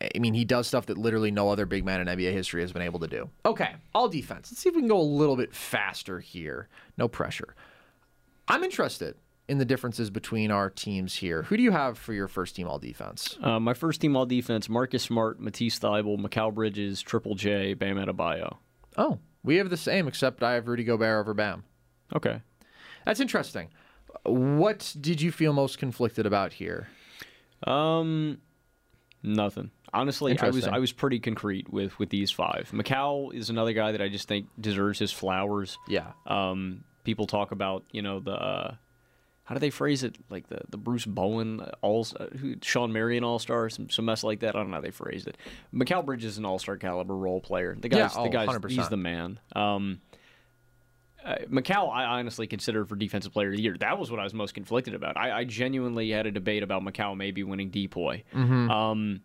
I 0.00 0.18
mean, 0.18 0.34
he 0.34 0.44
does 0.44 0.66
stuff 0.66 0.86
that 0.86 0.98
literally 0.98 1.30
no 1.30 1.50
other 1.50 1.66
big 1.66 1.84
man 1.84 2.00
in 2.00 2.06
NBA 2.06 2.32
history 2.32 2.60
has 2.62 2.72
been 2.72 2.82
able 2.82 3.00
to 3.00 3.08
do. 3.08 3.28
Okay, 3.44 3.74
all 3.94 4.08
defense. 4.08 4.50
Let's 4.50 4.60
see 4.62 4.68
if 4.68 4.74
we 4.74 4.80
can 4.80 4.88
go 4.88 5.00
a 5.00 5.02
little 5.02 5.36
bit 5.36 5.54
faster 5.54 6.20
here. 6.20 6.68
No 6.96 7.08
pressure. 7.08 7.54
I'm 8.46 8.62
interested 8.62 9.16
in 9.48 9.58
the 9.58 9.64
differences 9.64 10.10
between 10.10 10.50
our 10.50 10.70
teams 10.70 11.16
here. 11.16 11.42
Who 11.44 11.56
do 11.56 11.62
you 11.62 11.72
have 11.72 11.98
for 11.98 12.12
your 12.12 12.28
first 12.28 12.54
team 12.54 12.68
all 12.68 12.78
defense? 12.78 13.36
Uh, 13.42 13.58
my 13.58 13.74
first 13.74 14.00
team 14.00 14.16
all 14.16 14.26
defense: 14.26 14.68
Marcus 14.68 15.02
Smart, 15.02 15.40
Matisse 15.40 15.78
Thybulle, 15.78 16.18
Mikal 16.18 16.54
Bridges, 16.54 17.02
Triple 17.02 17.34
J, 17.34 17.74
Bam 17.74 17.96
Adebayo. 17.96 18.58
Oh, 18.96 19.18
we 19.42 19.56
have 19.56 19.70
the 19.70 19.76
same, 19.76 20.06
except 20.06 20.42
I 20.42 20.54
have 20.54 20.68
Rudy 20.68 20.84
Gobert 20.84 21.20
over 21.20 21.34
Bam. 21.34 21.64
Okay. 22.14 22.40
That's 23.04 23.20
interesting. 23.20 23.68
What 24.24 24.94
did 25.00 25.20
you 25.20 25.32
feel 25.32 25.52
most 25.52 25.78
conflicted 25.78 26.26
about 26.26 26.52
here? 26.52 26.88
Um, 27.66 28.38
nothing. 29.22 29.70
Honestly, 29.92 30.38
I 30.38 30.50
was 30.50 30.66
I 30.66 30.78
was 30.78 30.92
pretty 30.92 31.18
concrete 31.18 31.72
with 31.72 31.98
with 31.98 32.10
these 32.10 32.30
five. 32.30 32.70
Mikal 32.72 33.32
is 33.34 33.50
another 33.50 33.72
guy 33.72 33.92
that 33.92 34.02
I 34.02 34.08
just 34.08 34.28
think 34.28 34.46
deserves 34.60 34.98
his 34.98 35.12
flowers. 35.12 35.78
Yeah. 35.88 36.12
Um, 36.26 36.84
people 37.04 37.26
talk 37.26 37.52
about 37.52 37.84
you 37.92 38.02
know 38.02 38.20
the 38.20 38.32
uh, 38.32 38.74
how 39.44 39.54
do 39.54 39.58
they 39.60 39.70
phrase 39.70 40.02
it 40.04 40.16
like 40.28 40.48
the 40.48 40.60
the 40.68 40.76
Bruce 40.76 41.06
Bowen 41.06 41.60
uh, 41.60 41.70
all 41.80 42.06
uh, 42.20 42.26
Shawn 42.62 42.92
Marion 42.92 43.24
All 43.24 43.38
Star 43.38 43.70
some 43.70 43.88
some 43.88 44.04
mess 44.04 44.22
like 44.22 44.40
that. 44.40 44.54
I 44.54 44.58
don't 44.58 44.70
know 44.70 44.76
how 44.76 44.82
they 44.82 44.90
phrased 44.90 45.26
it. 45.26 45.36
Mikal 45.74 46.04
Bridge 46.04 46.24
is 46.24 46.38
an 46.38 46.44
All 46.44 46.58
Star 46.58 46.76
caliber 46.76 47.16
role 47.16 47.40
player. 47.40 47.74
The 47.78 47.88
Yeah, 47.88 47.98
guy's 48.08 48.16
oh, 48.16 48.24
the 48.24 48.28
guy's 48.28 48.48
100%. 48.48 48.70
he's 48.70 48.88
the 48.88 48.96
man. 48.96 49.40
Um. 49.54 50.00
Uh, 51.24 51.34
Mikal, 51.50 51.92
I 51.92 52.04
honestly 52.04 52.46
considered 52.46 52.88
for 52.88 52.94
Defensive 52.96 53.32
Player 53.32 53.48
of 53.48 53.56
the 53.56 53.60
Year. 53.62 53.76
That 53.80 53.98
was 53.98 54.10
what 54.10 54.20
I 54.20 54.22
was 54.22 54.32
most 54.32 54.54
conflicted 54.54 54.94
about. 54.94 55.16
I, 55.16 55.40
I 55.40 55.44
genuinely 55.44 56.10
had 56.10 56.26
a 56.26 56.30
debate 56.30 56.62
about 56.62 56.82
Mikal 56.82 57.16
maybe 57.16 57.42
winning 57.42 57.70
DPOY. 57.70 58.22
Mm-hmm. 58.32 58.70
Um, 58.70 59.20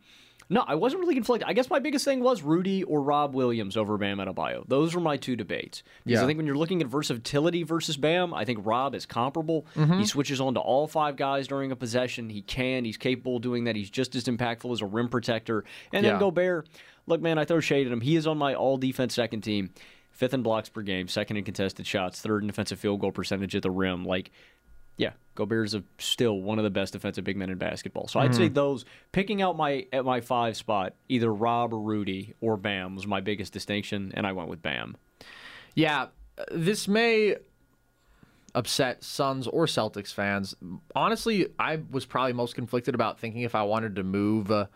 no, 0.49 0.63
I 0.67 0.75
wasn't 0.75 1.01
really 1.01 1.15
conflicted. 1.15 1.47
I 1.49 1.53
guess 1.53 1.69
my 1.69 1.79
biggest 1.79 2.05
thing 2.05 2.21
was 2.21 2.41
Rudy 2.41 2.83
or 2.83 3.01
Rob 3.01 3.33
Williams 3.33 3.77
over 3.77 3.97
Bam 3.97 4.17
Adebayo. 4.17 4.67
Those 4.67 4.93
were 4.93 5.01
my 5.01 5.17
two 5.17 5.35
debates. 5.35 5.83
Because 6.05 6.19
Yeah. 6.19 6.23
I 6.23 6.27
think 6.27 6.37
when 6.37 6.45
you're 6.45 6.57
looking 6.57 6.81
at 6.81 6.87
versatility 6.87 7.63
versus 7.63 7.97
Bam, 7.97 8.33
I 8.33 8.45
think 8.45 8.59
Rob 8.65 8.95
is 8.95 9.05
comparable. 9.05 9.65
Mm-hmm. 9.75 9.99
He 9.99 10.05
switches 10.05 10.39
on 10.41 10.53
to 10.55 10.59
all 10.59 10.87
five 10.87 11.15
guys 11.15 11.47
during 11.47 11.71
a 11.71 11.75
possession. 11.75 12.29
He 12.29 12.41
can. 12.41 12.85
He's 12.85 12.97
capable 12.97 13.37
of 13.37 13.41
doing 13.41 13.63
that. 13.65 13.75
He's 13.75 13.89
just 13.89 14.15
as 14.15 14.25
impactful 14.25 14.71
as 14.71 14.81
a 14.81 14.85
rim 14.85 15.09
protector. 15.09 15.63
And 15.91 16.05
Yeah. 16.05 16.11
then 16.13 16.19
Gobert, 16.19 16.67
look, 17.07 17.21
man, 17.21 17.37
I 17.37 17.45
throw 17.45 17.59
shade 17.59 17.87
at 17.87 17.93
him. 17.93 18.01
He 18.01 18.15
is 18.15 18.27
on 18.27 18.37
my 18.37 18.53
all 18.53 18.77
defense 18.77 19.13
second 19.13 19.41
team. 19.41 19.69
Fifth 20.11 20.35
in 20.35 20.43
blocks 20.43 20.69
per 20.69 20.83
game, 20.83 21.07
second 21.07 21.37
in 21.37 21.43
contested 21.43 21.87
shots, 21.87 22.21
third 22.21 22.43
in 22.43 22.47
defensive 22.47 22.77
field 22.79 22.99
goal 23.01 23.11
percentage 23.11 23.55
at 23.55 23.63
the 23.63 23.71
rim. 23.71 24.05
Like, 24.05 24.29
yeah, 24.97 25.11
Gobert's 25.35 25.73
a, 25.73 25.83
still 25.97 26.39
one 26.41 26.59
of 26.59 26.63
the 26.63 26.69
best 26.69 26.93
defensive 26.93 27.23
big 27.23 27.37
men 27.37 27.49
in 27.49 27.57
basketball. 27.57 28.07
So 28.07 28.19
I'd 28.19 28.35
say 28.35 28.45
Mm-hmm. 28.45 28.53
those 28.53 28.85
picking 29.11 29.41
out 29.41 29.57
my 29.57 29.87
at 29.91 30.05
my 30.05 30.21
five 30.21 30.55
spot, 30.55 30.93
either 31.09 31.33
Rob 31.33 31.73
or 31.73 31.79
Rudy 31.79 32.33
or 32.41 32.57
Bam 32.57 32.95
was 32.95 33.07
my 33.07 33.21
biggest 33.21 33.53
distinction, 33.53 34.11
and 34.15 34.27
I 34.27 34.31
went 34.33 34.49
with 34.49 34.61
Bam. 34.61 34.95
Yeah, 35.75 36.07
this 36.51 36.87
may 36.87 37.37
upset 38.55 39.03
Suns 39.03 39.47
or 39.47 39.65
Celtics 39.65 40.13
fans. 40.13 40.55
Honestly, 40.95 41.47
I 41.57 41.79
was 41.89 42.05
probably 42.05 42.33
most 42.33 42.53
conflicted 42.53 42.93
about 42.93 43.19
thinking 43.19 43.41
if 43.41 43.55
I 43.55 43.63
wanted 43.63 43.95
to 43.95 44.03
move 44.03 44.51
uh, 44.51 44.67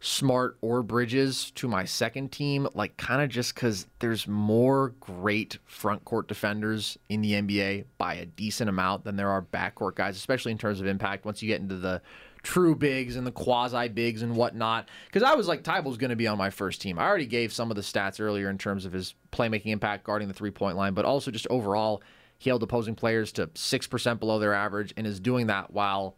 Smart 0.00 0.56
or 0.62 0.82
Bridges 0.82 1.50
to 1.52 1.68
my 1.68 1.84
second 1.84 2.32
team, 2.32 2.66
like 2.74 2.96
kind 2.96 3.22
of 3.22 3.28
just 3.28 3.54
because 3.54 3.86
there's 3.98 4.26
more 4.26 4.94
great 4.98 5.58
front 5.66 6.04
court 6.06 6.26
defenders 6.26 6.98
in 7.10 7.20
the 7.20 7.32
NBA 7.32 7.84
by 7.98 8.14
a 8.14 8.24
decent 8.24 8.70
amount 8.70 9.04
than 9.04 9.16
there 9.16 9.28
are 9.28 9.42
backcourt 9.42 9.96
guys, 9.96 10.16
especially 10.16 10.52
in 10.52 10.58
terms 10.58 10.80
of 10.80 10.86
impact. 10.86 11.26
Once 11.26 11.42
you 11.42 11.48
get 11.48 11.60
into 11.60 11.76
the 11.76 12.00
true 12.42 12.74
bigs 12.74 13.16
and 13.16 13.26
the 13.26 13.32
quasi 13.32 13.88
bigs 13.88 14.22
and 14.22 14.34
whatnot. 14.34 14.88
Because 15.06 15.22
I 15.22 15.34
was 15.34 15.46
like, 15.46 15.62
Thybulle's 15.62 15.98
going 15.98 16.10
to 16.10 16.16
be 16.16 16.26
on 16.26 16.38
my 16.38 16.50
first 16.50 16.80
team. 16.80 16.98
I 16.98 17.06
already 17.06 17.26
gave 17.26 17.52
some 17.52 17.70
of 17.70 17.76
the 17.76 17.82
stats 17.82 18.20
earlier 18.20 18.48
in 18.48 18.58
terms 18.58 18.86
of 18.86 18.92
his 18.92 19.14
playmaking 19.32 19.66
impact 19.66 20.04
guarding 20.04 20.28
the 20.28 20.34
three 20.34 20.50
point 20.50 20.76
line, 20.76 20.94
but 20.94 21.04
also 21.04 21.30
just 21.30 21.46
overall, 21.48 22.02
he 22.38 22.48
held 22.48 22.62
opposing 22.62 22.94
players 22.94 23.32
to 23.32 23.48
6% 23.48 24.18
below 24.18 24.38
their 24.38 24.54
average 24.54 24.94
and 24.96 25.06
is 25.06 25.20
doing 25.20 25.48
that 25.48 25.72
while 25.72 26.16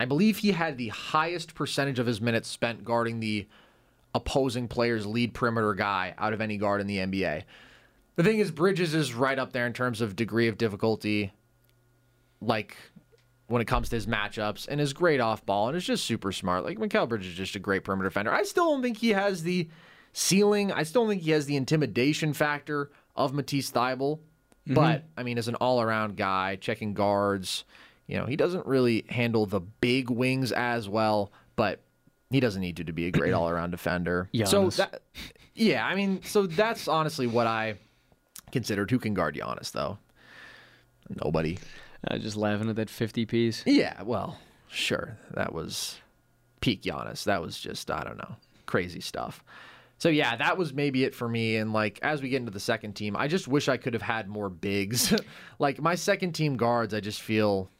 I 0.00 0.04
believe 0.04 0.38
he 0.38 0.52
had 0.52 0.78
the 0.78 0.88
highest 0.88 1.54
percentage 1.54 1.98
of 1.98 2.06
his 2.06 2.20
minutes 2.20 2.48
spent 2.48 2.84
guarding 2.84 3.20
the 3.20 3.46
opposing 4.14 4.68
player's 4.68 5.06
lead 5.06 5.34
perimeter 5.34 5.74
guy 5.74 6.14
out 6.18 6.32
of 6.32 6.40
any 6.40 6.56
guard 6.56 6.80
in 6.80 6.86
the 6.86 6.98
NBA. 6.98 7.44
The 8.16 8.22
thing 8.22 8.38
is, 8.38 8.50
Bridges 8.50 8.94
is 8.94 9.14
right 9.14 9.38
up 9.38 9.52
there 9.52 9.66
in 9.66 9.72
terms 9.72 10.00
of 10.00 10.16
degree 10.16 10.48
of 10.48 10.58
difficulty, 10.58 11.32
like 12.40 12.76
when 13.46 13.62
it 13.62 13.66
comes 13.66 13.88
to 13.90 13.96
his 13.96 14.06
matchups, 14.06 14.66
and 14.68 14.80
his 14.80 14.92
great 14.92 15.20
off 15.20 15.44
ball 15.46 15.68
and 15.68 15.76
is 15.76 15.84
just 15.84 16.04
super 16.04 16.32
smart. 16.32 16.64
Like 16.64 16.78
Mikal 16.78 17.08
Bridges 17.08 17.28
is 17.28 17.36
just 17.36 17.56
a 17.56 17.58
great 17.58 17.84
perimeter 17.84 18.08
defender. 18.08 18.32
I 18.32 18.42
still 18.42 18.66
don't 18.66 18.82
think 18.82 18.98
he 18.98 19.10
has 19.10 19.42
the 19.42 19.68
ceiling. 20.12 20.72
I 20.72 20.82
still 20.82 21.02
don't 21.02 21.10
think 21.10 21.22
he 21.22 21.30
has 21.30 21.46
the 21.46 21.56
intimidation 21.56 22.32
factor 22.32 22.90
of 23.16 23.32
Matisse 23.32 23.70
Thybulle. 23.70 24.18
Mm-hmm. 24.18 24.74
But 24.74 25.04
I 25.16 25.22
mean, 25.22 25.38
as 25.38 25.48
an 25.48 25.56
all-around 25.56 26.16
guy, 26.16 26.56
checking 26.56 26.94
guards, 26.94 27.64
you 28.06 28.16
know, 28.16 28.26
he 28.26 28.36
doesn't 28.36 28.66
really 28.66 29.04
handle 29.08 29.46
the 29.46 29.60
big 29.60 30.10
wings 30.10 30.52
as 30.52 30.88
well. 30.88 31.32
But 31.56 31.80
he 32.30 32.40
doesn't 32.40 32.60
need 32.60 32.76
to 32.78 32.84
to 32.84 32.92
be 32.92 33.06
a 33.06 33.10
great 33.10 33.32
all-around 33.34 33.70
defender. 33.70 34.28
So 34.44 34.70
that, 34.70 35.02
yeah, 35.54 35.84
I 35.84 35.94
mean, 35.94 36.22
so 36.24 36.46
that's 36.46 36.88
honestly 36.88 37.26
what 37.26 37.46
I 37.46 37.76
considered. 38.50 38.90
Who 38.90 38.98
can 38.98 39.14
guard 39.14 39.36
Giannis 39.36 39.72
though? 39.72 39.98
Nobody. 41.22 41.58
Uh, 42.08 42.18
just 42.18 42.36
laughing 42.36 42.68
at 42.68 42.76
that 42.76 42.90
50 42.90 43.26
piece. 43.26 43.62
Yeah, 43.66 44.02
well, 44.02 44.38
sure. 44.68 45.18
That 45.32 45.52
was 45.52 45.98
peak 46.60 46.82
Giannis. 46.82 47.24
That 47.24 47.42
was 47.42 47.58
just, 47.58 47.90
I 47.90 48.02
don't 48.02 48.16
know, 48.16 48.36
crazy 48.66 49.00
stuff. 49.00 49.44
So 49.98 50.08
yeah, 50.08 50.34
that 50.34 50.58
was 50.58 50.72
maybe 50.74 51.04
it 51.04 51.14
for 51.14 51.28
me. 51.28 51.56
And 51.56 51.72
like 51.72 52.00
as 52.02 52.22
we 52.22 52.28
get 52.28 52.38
into 52.38 52.50
the 52.50 52.58
second 52.58 52.94
team, 52.94 53.16
I 53.16 53.28
just 53.28 53.46
wish 53.46 53.68
I 53.68 53.76
could 53.76 53.92
have 53.92 54.02
had 54.02 54.28
more 54.28 54.48
bigs. 54.48 55.14
like 55.60 55.80
my 55.80 55.94
second 55.94 56.32
team 56.32 56.56
guards, 56.56 56.92
I 56.92 56.98
just 56.98 57.20
feel 57.20 57.70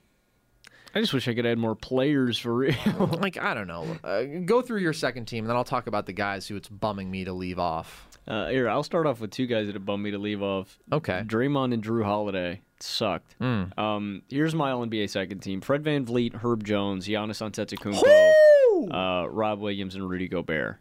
I 0.94 1.00
just 1.00 1.14
wish 1.14 1.26
I 1.26 1.34
could 1.34 1.46
add 1.46 1.58
more 1.58 1.74
players 1.74 2.38
for 2.38 2.54
real. 2.54 2.74
like 3.20 3.38
I 3.38 3.54
don't 3.54 3.66
know. 3.66 3.86
Uh, 4.04 4.22
go 4.44 4.60
through 4.62 4.80
your 4.80 4.92
second 4.92 5.26
team, 5.26 5.44
and 5.44 5.50
then 5.50 5.56
I'll 5.56 5.64
talk 5.64 5.86
about 5.86 6.06
the 6.06 6.12
guys 6.12 6.46
who 6.46 6.56
it's 6.56 6.68
bumming 6.68 7.10
me 7.10 7.24
to 7.24 7.32
leave 7.32 7.58
off. 7.58 8.08
Uh, 8.26 8.48
here, 8.48 8.68
I'll 8.68 8.84
start 8.84 9.06
off 9.06 9.20
with 9.20 9.30
two 9.30 9.46
guys 9.46 9.66
that 9.66 9.74
have 9.74 9.84
bummed 9.84 10.04
me 10.04 10.12
to 10.12 10.18
leave 10.18 10.42
off. 10.42 10.78
Okay. 10.92 11.24
Draymond 11.26 11.74
and 11.74 11.82
Jrue 11.82 12.04
Holiday 12.04 12.60
sucked. 12.78 13.34
Um, 13.40 14.22
here's 14.28 14.54
my 14.54 14.70
All 14.70 14.86
NBA 14.86 15.10
second 15.10 15.40
team: 15.40 15.60
Fred 15.60 15.82
VanVleet, 15.82 16.34
Herb 16.34 16.62
Jones, 16.62 17.08
Giannis 17.08 17.40
Antetokounmpo, 17.42 19.24
uh, 19.24 19.28
Rob 19.28 19.60
Williams, 19.60 19.94
and 19.94 20.08
Rudy 20.08 20.28
Gobert. 20.28 20.78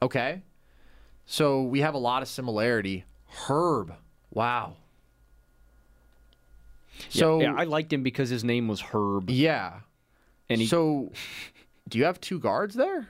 Okay. 0.00 0.42
So 1.24 1.62
we 1.62 1.80
have 1.80 1.94
a 1.94 1.98
lot 1.98 2.22
of 2.22 2.28
similarity. 2.28 3.04
Herb. 3.48 3.94
Wow. 4.30 4.76
So 7.08 7.40
yeah, 7.40 7.54
I 7.54 7.64
liked 7.64 7.92
him 7.92 8.02
because 8.02 8.28
his 8.30 8.44
name 8.44 8.68
was 8.68 8.80
Herb. 8.80 9.30
yeah. 9.30 9.80
And 10.50 10.60
he, 10.60 10.66
so 10.66 11.12
do 11.88 11.98
you 11.98 12.04
have 12.04 12.20
two 12.20 12.38
guards 12.38 12.74
there? 12.74 13.08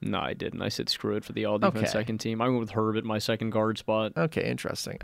no, 0.00 0.18
I 0.18 0.34
didn't. 0.34 0.60
I 0.60 0.68
said 0.68 0.88
screw 0.88 1.16
it 1.16 1.24
for 1.24 1.32
the 1.32 1.44
all 1.46 1.58
defense 1.58 1.78
Okay. 1.84 1.86
second 1.86 2.18
team. 2.18 2.42
I 2.42 2.48
went 2.48 2.60
with 2.60 2.70
Herb 2.70 2.96
at 2.96 3.04
my 3.04 3.18
second 3.18 3.50
guard 3.50 3.78
spot. 3.78 4.12
Okay, 4.16 4.48
interesting. 4.50 4.98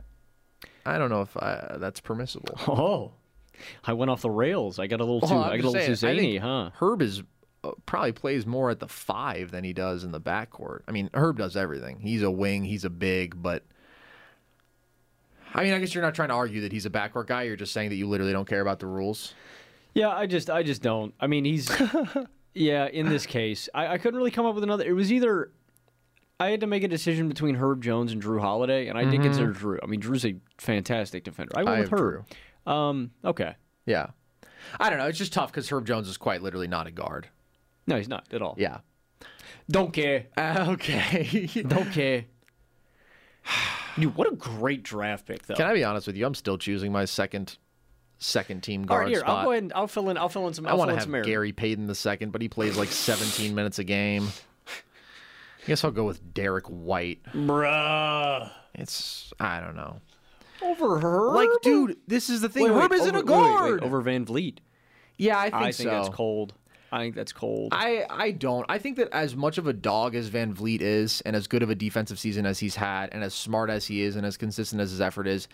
I 0.84 0.98
don't 0.98 1.08
know 1.10 1.22
if 1.22 1.36
I, 1.36 1.76
that's 1.78 2.00
permissible. 2.00 2.58
Oh, 2.68 3.12
I 3.84 3.92
went 3.92 4.10
off 4.10 4.22
the 4.22 4.30
rails. 4.30 4.78
I 4.78 4.86
got 4.86 5.00
a 5.00 5.04
little 5.04 5.20
too. 5.20 5.34
Well, 5.34 5.44
I 5.44 5.56
got 5.56 5.64
a 5.64 5.70
little 5.70 5.86
too 5.86 5.94
saying, 5.94 6.14
I 6.14 6.16
zany, 6.20 6.32
think 6.32 6.42
huh? 6.42 6.70
Herb 6.80 7.02
is 7.02 7.22
uh, 7.62 7.72
probably 7.86 8.12
plays 8.12 8.46
more 8.46 8.70
at 8.70 8.80
the 8.80 8.88
five 8.88 9.50
than 9.50 9.64
he 9.64 9.72
does 9.74 10.02
in 10.02 10.12
the 10.12 10.20
backcourt. 10.20 10.80
I 10.88 10.92
mean, 10.92 11.08
Herb 11.14 11.36
does 11.38 11.56
everything. 11.56 12.00
He's 12.00 12.22
a 12.22 12.30
wing. 12.30 12.64
He's 12.64 12.84
a 12.86 12.90
big, 12.90 13.40
but 13.42 13.64
I 15.54 15.64
mean, 15.64 15.72
I 15.72 15.78
guess 15.78 15.94
you're 15.94 16.02
not 16.02 16.14
trying 16.14 16.28
to 16.28 16.34
argue 16.34 16.60
that 16.62 16.72
he's 16.72 16.86
a 16.86 16.90
backcourt 16.90 17.26
guy. 17.26 17.42
You're 17.42 17.56
just 17.56 17.72
saying 17.72 17.90
that 17.90 17.96
you 17.96 18.08
literally 18.08 18.32
don't 18.32 18.48
care 18.48 18.60
about 18.60 18.78
the 18.78 18.86
rules. 18.86 19.34
Yeah, 19.94 20.10
I 20.10 20.26
just 20.26 20.50
I 20.50 20.62
just 20.62 20.82
don't. 20.82 21.14
I 21.20 21.26
mean, 21.26 21.44
he's 21.44 21.70
yeah. 22.54 22.86
In 22.86 23.08
this 23.08 23.26
case, 23.26 23.68
I, 23.74 23.88
I 23.88 23.98
couldn't 23.98 24.16
really 24.16 24.30
come 24.30 24.46
up 24.46 24.54
with 24.54 24.64
another. 24.64 24.84
It 24.84 24.92
was 24.92 25.12
either 25.12 25.50
I 26.38 26.50
had 26.50 26.60
to 26.60 26.66
make 26.66 26.84
a 26.84 26.88
decision 26.88 27.28
between 27.28 27.56
Herb 27.56 27.82
Jones 27.82 28.12
and 28.12 28.22
Jrue 28.22 28.40
Holiday, 28.40 28.86
and 28.86 28.96
I 28.96 29.04
did 29.04 29.22
consider 29.22 29.52
Jrue. 29.52 29.78
I 29.82 29.86
mean, 29.86 30.00
Jrue's 30.00 30.24
a 30.24 30.36
fantastic 30.58 31.24
defender. 31.24 31.52
I 31.56 31.64
went 31.64 31.76
I 31.76 31.80
with 31.80 31.90
Herb. 31.90 32.26
Um, 32.66 33.10
okay, 33.24 33.56
Yeah, 33.86 34.08
I 34.78 34.90
don't 34.90 34.98
know. 34.98 35.06
It's 35.06 35.18
just 35.18 35.32
tough 35.32 35.50
because 35.50 35.68
Herb 35.68 35.86
Jones 35.86 36.08
is 36.08 36.16
quite 36.16 36.42
literally 36.42 36.68
not 36.68 36.86
a 36.86 36.92
guard. 36.92 37.28
no, 37.86 37.96
he's 37.96 38.08
not 38.08 38.26
at 38.32 38.42
all. 38.42 38.54
Yeah. 38.58 38.78
Don't 39.68 39.92
care. 39.92 40.26
Uh, 40.36 40.66
okay. 40.70 41.48
Don't 41.66 41.90
care. 41.90 42.24
Dude, 43.98 44.14
what 44.16 44.30
a 44.30 44.34
great 44.34 44.82
draft 44.82 45.26
pick, 45.26 45.46
though. 45.46 45.54
Can 45.54 45.66
I 45.66 45.74
be 45.74 45.84
honest 45.84 46.06
with 46.06 46.16
you? 46.16 46.26
I'm 46.26 46.34
still 46.34 46.58
choosing 46.58 46.92
my 46.92 47.04
second 47.04 47.58
second 48.18 48.62
team 48.62 48.84
guard 48.84 49.02
right, 49.04 49.08
here 49.08 49.20
spot. 49.20 49.38
I'll 49.38 49.44
go 49.44 49.50
ahead 49.52 49.62
and 49.64 49.72
I'll 49.72 49.86
fill 49.86 50.10
in. 50.10 50.18
I'll 50.18 50.28
fill 50.28 50.46
in 50.46 50.54
some. 50.54 50.66
I 50.66 50.70
I'll 50.70 50.78
want 50.78 50.90
to 50.90 50.96
have. 50.96 51.24
Gary 51.24 51.52
Payton 51.52 51.86
the 51.86 51.94
second, 51.94 52.32
but 52.32 52.42
he 52.42 52.48
plays 52.48 52.76
like 52.76 52.88
17 52.88 53.54
minutes 53.54 53.78
a 53.78 53.84
game. 53.84 54.28
I 55.62 55.66
guess 55.66 55.84
I'll 55.84 55.90
go 55.90 56.04
with 56.04 56.32
Derrick 56.32 56.66
White. 56.66 57.22
bruh. 57.34 58.50
It's 58.74 59.32
I 59.40 59.60
don't 59.60 59.76
know. 59.76 60.00
Over 60.62 61.00
Herb. 61.00 61.34
Like, 61.34 61.48
dude, 61.62 61.96
this 62.06 62.28
is 62.30 62.40
the 62.42 62.48
thing. 62.48 62.64
Wait, 62.64 62.72
wait, 62.72 62.82
Herb 62.82 62.92
isn't 62.92 63.16
over, 63.16 63.32
a 63.32 63.36
wait, 63.36 63.44
wait, 63.44 63.58
guard. 63.58 63.82
over 63.82 64.02
VanVleet. 64.02 64.58
yeah, 65.16 65.38
I 65.38 65.44
think, 65.44 65.54
I 65.54 65.62
think 65.72 65.74
so. 65.74 65.84
that's 65.84 66.08
cold. 66.10 66.54
I 66.92 67.00
think 67.02 67.14
that's 67.14 67.32
cold. 67.32 67.72
I 67.72 68.04
I 68.10 68.30
don't. 68.32 68.66
I 68.68 68.78
think 68.78 68.96
that 68.96 69.08
as 69.12 69.36
much 69.36 69.58
of 69.58 69.66
a 69.66 69.72
dog 69.72 70.14
as 70.14 70.28
VanVleet 70.30 70.80
is, 70.80 71.20
and 71.22 71.36
as 71.36 71.46
good 71.46 71.62
of 71.62 71.70
a 71.70 71.74
defensive 71.74 72.18
season 72.18 72.46
as 72.46 72.58
he's 72.58 72.76
had, 72.76 73.10
and 73.12 73.22
as 73.22 73.32
smart 73.34 73.70
as 73.70 73.86
he 73.86 74.02
is, 74.02 74.16
and 74.16 74.26
as 74.26 74.36
consistent 74.36 74.80
as 74.82 74.90
his 74.90 75.00
effort 75.00 75.26
is, 75.28 75.46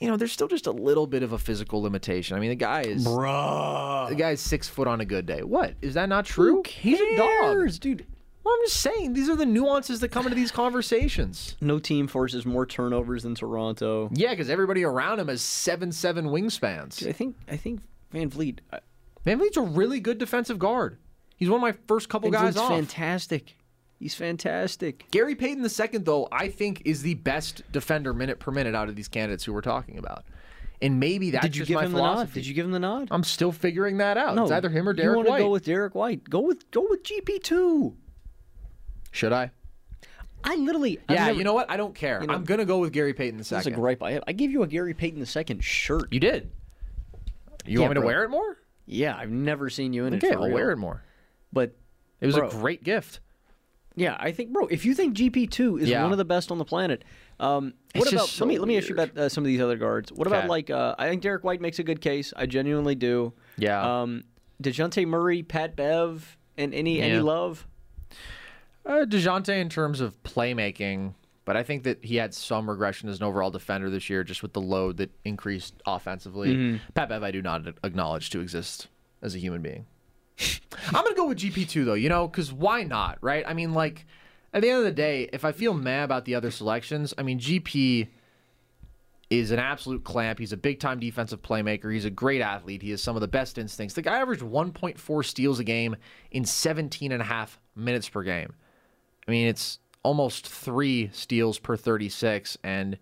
you 0.00 0.08
know, 0.08 0.16
there's 0.18 0.32
still 0.32 0.48
just 0.48 0.66
a 0.66 0.72
little 0.72 1.06
bit 1.06 1.22
of 1.22 1.32
a 1.32 1.38
physical 1.38 1.80
limitation. 1.82 2.36
I 2.36 2.40
mean, 2.40 2.50
the 2.50 2.54
guy 2.56 2.82
is 2.82 3.06
Bruh. 3.06 4.08
the 4.10 4.14
guy's 4.14 4.40
six 4.40 4.68
foot 4.68 4.86
on 4.86 5.00
a 5.00 5.04
good 5.06 5.24
day. 5.26 5.42
What 5.42 5.74
is 5.80 5.94
that 5.94 6.08
not 6.08 6.26
true? 6.26 6.62
He's 6.66 7.00
a 7.00 7.16
dog. 7.16 7.70
dude. 7.80 8.06
Well, 8.44 8.54
I'm 8.54 8.60
just 8.66 8.80
saying 8.80 9.14
these 9.14 9.28
are 9.28 9.34
the 9.34 9.46
nuances 9.46 9.98
that 10.00 10.10
come 10.10 10.24
into 10.26 10.36
these 10.36 10.52
conversations. 10.52 11.56
No 11.60 11.80
team 11.80 12.06
forces 12.06 12.46
more 12.46 12.64
turnovers 12.64 13.24
than 13.24 13.34
Toronto. 13.34 14.08
Yeah, 14.12 14.30
because 14.30 14.48
everybody 14.50 14.84
around 14.84 15.18
him 15.18 15.26
has 15.28 15.40
seven 15.42 15.90
seven 15.90 16.26
wingspans. 16.26 17.04
I 17.08 17.10
think 17.12 17.36
I 17.50 17.56
think 17.56 17.80
VanVleet. 18.14 18.58
uh, 18.72 18.78
VanVleet's 19.26 19.56
a 19.56 19.62
really 19.62 20.00
good 20.00 20.18
defensive 20.18 20.58
guard. 20.58 20.98
He's 21.36 21.50
one 21.50 21.58
of 21.58 21.62
my 21.62 21.74
first 21.88 22.08
couple 22.08 22.30
Van 22.30 22.40
guys 22.40 22.54
Vliet's 22.54 22.58
off. 22.58 22.68
fantastic. 22.70 23.56
He's 23.98 24.14
fantastic. 24.14 25.04
Gary 25.10 25.34
Payton 25.34 25.62
the 25.62 25.68
second, 25.68 26.04
though, 26.04 26.28
I 26.30 26.48
think 26.48 26.82
is 26.84 27.02
the 27.02 27.14
best 27.14 27.62
defender 27.72 28.12
minute 28.14 28.38
per 28.38 28.50
minute 28.52 28.74
out 28.74 28.88
of 28.88 28.94
these 28.96 29.08
candidates 29.08 29.44
who 29.44 29.52
we're 29.52 29.62
talking 29.62 29.98
about. 29.98 30.24
And 30.82 31.00
maybe 31.00 31.30
that's 31.30 31.44
Did 31.46 31.56
you 31.56 31.60
just 31.62 31.68
give 31.68 31.76
my 31.76 31.86
him 31.86 31.92
the 31.92 32.02
nod? 32.02 32.32
Did 32.32 32.46
you 32.46 32.52
give 32.54 32.66
him 32.66 32.72
the 32.72 32.78
nod? 32.78 33.08
I'm 33.10 33.24
still 33.24 33.50
figuring 33.52 33.96
that 33.98 34.18
out. 34.18 34.36
it's 34.38 34.50
either 34.50 34.68
him 34.68 34.86
or 34.86 34.92
You 34.92 34.96
Derek 34.98 35.16
want 35.16 35.26
to 35.26 35.30
White. 35.30 35.38
go 35.38 35.50
with 35.50 35.64
Derrick 35.64 35.94
White? 35.94 36.28
Go 36.28 36.40
with 36.40 36.70
go 36.70 36.86
with 36.88 37.02
GP 37.02 37.42
two. 37.42 37.96
Should 39.10 39.32
I? 39.32 39.50
I 40.44 40.56
literally. 40.56 40.98
I've 41.08 41.14
Yeah, 41.16 41.26
never- 41.28 41.38
you 41.38 41.44
know 41.44 41.54
what? 41.54 41.70
I 41.70 41.78
don't 41.78 41.94
care. 41.94 42.20
you 42.20 42.26
know- 42.26 42.34
I'm 42.34 42.44
gonna 42.44 42.66
go 42.66 42.78
with 42.78 42.92
Gary 42.92 43.14
Payton 43.14 43.38
the 43.38 43.44
second. 43.44 43.72
That's 43.72 43.78
a 43.78 43.80
gripe 43.80 44.02
I 44.02 44.12
have. 44.12 44.24
I 44.28 44.32
gave 44.32 44.50
you 44.50 44.62
a 44.62 44.66
Gary 44.66 44.92
Payton 44.92 45.18
the 45.18 45.24
second 45.26 45.64
shirt. 45.64 46.12
you 46.12 46.20
did. 46.20 46.50
You 47.64 47.74
Yeah, 47.74 47.80
want 47.80 47.90
me 47.92 47.94
to 47.94 48.00
bro. 48.00 48.06
wear 48.06 48.24
it 48.24 48.28
more? 48.28 48.58
Yeah, 48.86 49.16
I've 49.18 49.30
never 49.30 49.68
seen 49.68 49.92
you 49.92 50.04
in 50.06 50.14
Okay, 50.14 50.28
it. 50.28 50.32
For 50.34 50.38
I'll 50.40 50.46
real. 50.46 50.54
wear 50.54 50.70
it 50.70 50.76
more. 50.76 51.02
But 51.52 51.76
It 52.20 52.26
was 52.26 52.36
Bro. 52.36 52.48
a 52.48 52.50
great 52.52 52.82
gift. 52.84 53.20
Yeah, 53.98 54.16
I 54.20 54.30
think, 54.30 54.52
bro. 54.52 54.66
If 54.66 54.84
you 54.84 54.94
think 54.94 55.16
GP 55.16 55.50
two 55.50 55.78
is 55.78 55.88
Yeah. 55.88 56.02
one 56.02 56.12
of 56.12 56.18
the 56.18 56.24
best 56.24 56.50
on 56.50 56.58
the 56.58 56.64
planet, 56.66 57.02
um, 57.40 57.72
what 57.94 58.12
about? 58.12 58.28
so 58.28 58.44
let 58.44 58.48
me 58.48 58.58
let 58.58 58.68
me 58.68 58.76
ask 58.76 58.88
you 58.90 58.94
about 58.94 59.16
uh, 59.16 59.28
some 59.30 59.42
of 59.42 59.46
these 59.48 59.60
other 59.60 59.76
guards. 59.76 60.12
What 60.12 60.26
about 60.26 60.48
like? 60.48 60.68
Uh, 60.70 60.94
I 60.98 61.08
think 61.08 61.22
Derrick 61.22 61.44
White 61.44 61.60
makes 61.62 61.78
a 61.78 61.82
good 61.82 62.00
case. 62.02 62.32
I 62.36 62.44
genuinely 62.46 62.94
do. 62.94 63.32
Yeah. 63.56 64.02
Um, 64.02 64.24
Dejounte 64.62 65.06
Murray, 65.06 65.42
Pat 65.42 65.76
Bev, 65.76 66.36
and 66.58 66.74
any 66.74 67.00
any 67.00 67.18
love. 67.20 67.66
Uh, 68.84 69.04
Dejounte 69.06 69.48
in 69.58 69.68
terms 69.70 70.00
of 70.02 70.22
playmaking, 70.22 71.14
but 71.46 71.56
I 71.56 71.62
think 71.62 71.84
that 71.84 72.04
he 72.04 72.16
had 72.16 72.34
some 72.34 72.68
regression 72.68 73.08
as 73.08 73.18
an 73.18 73.24
overall 73.24 73.50
defender 73.50 73.88
this 73.88 74.10
year, 74.10 74.24
just 74.24 74.42
with 74.42 74.52
the 74.52 74.60
load 74.60 74.98
that 74.98 75.12
increased 75.24 75.74
offensively. 75.86 76.54
Mm-hmm. 76.54 76.76
Pat 76.92 77.08
Bev, 77.08 77.22
I 77.22 77.30
do 77.30 77.40
not 77.40 77.66
acknowledge 77.82 78.28
to 78.30 78.40
exist 78.40 78.88
as 79.22 79.34
a 79.34 79.38
human 79.38 79.62
being. 79.62 79.86
I'm 80.88 81.04
gonna 81.04 81.14
go 81.14 81.28
with 81.28 81.38
GP 81.38 81.68
two 81.68 81.86
though, 81.86 81.94
you 81.94 82.10
know, 82.10 82.26
because 82.26 82.52
why 82.52 82.82
not, 82.82 83.18
right? 83.22 83.44
I 83.46 83.54
mean, 83.54 83.72
like 83.72 84.04
at 84.52 84.62
the 84.62 84.68
end 84.68 84.78
of 84.80 84.84
the 84.84 84.90
day, 84.90 85.30
if 85.32 85.44
I 85.44 85.52
feel 85.52 85.72
mad 85.72 86.04
about 86.04 86.24
the 86.24 86.34
other 86.34 86.50
selections, 86.50 87.14
I 87.16 87.22
mean, 87.22 87.38
GP 87.38 88.08
is 89.30 89.52
an 89.52 89.60
absolute 89.60 90.02
clamp. 90.02 90.40
He's 90.40 90.52
a 90.52 90.56
big 90.56 90.80
time 90.80 90.98
defensive 90.98 91.42
playmaker. 91.42 91.92
He's 91.92 92.04
a 92.04 92.10
great 92.10 92.40
athlete. 92.40 92.82
He 92.82 92.90
has 92.90 93.02
some 93.02 93.16
of 93.16 93.20
the 93.20 93.28
best 93.28 93.56
instincts. 93.56 93.94
The 93.94 94.02
guy 94.02 94.18
averaged 94.18 94.42
1.4 94.42 95.24
steals 95.24 95.60
a 95.60 95.64
game 95.64 95.96
in 96.32 96.44
17 96.44 97.12
and 97.12 97.22
a 97.22 97.24
half 97.24 97.60
minutes 97.76 98.08
per 98.08 98.24
game. 98.24 98.52
I 99.26 99.30
mean, 99.30 99.48
it's 99.48 99.78
almost 100.06 100.46
three 100.46 101.10
steals 101.12 101.58
per 101.58 101.76
36, 101.76 102.56
and 102.62 102.96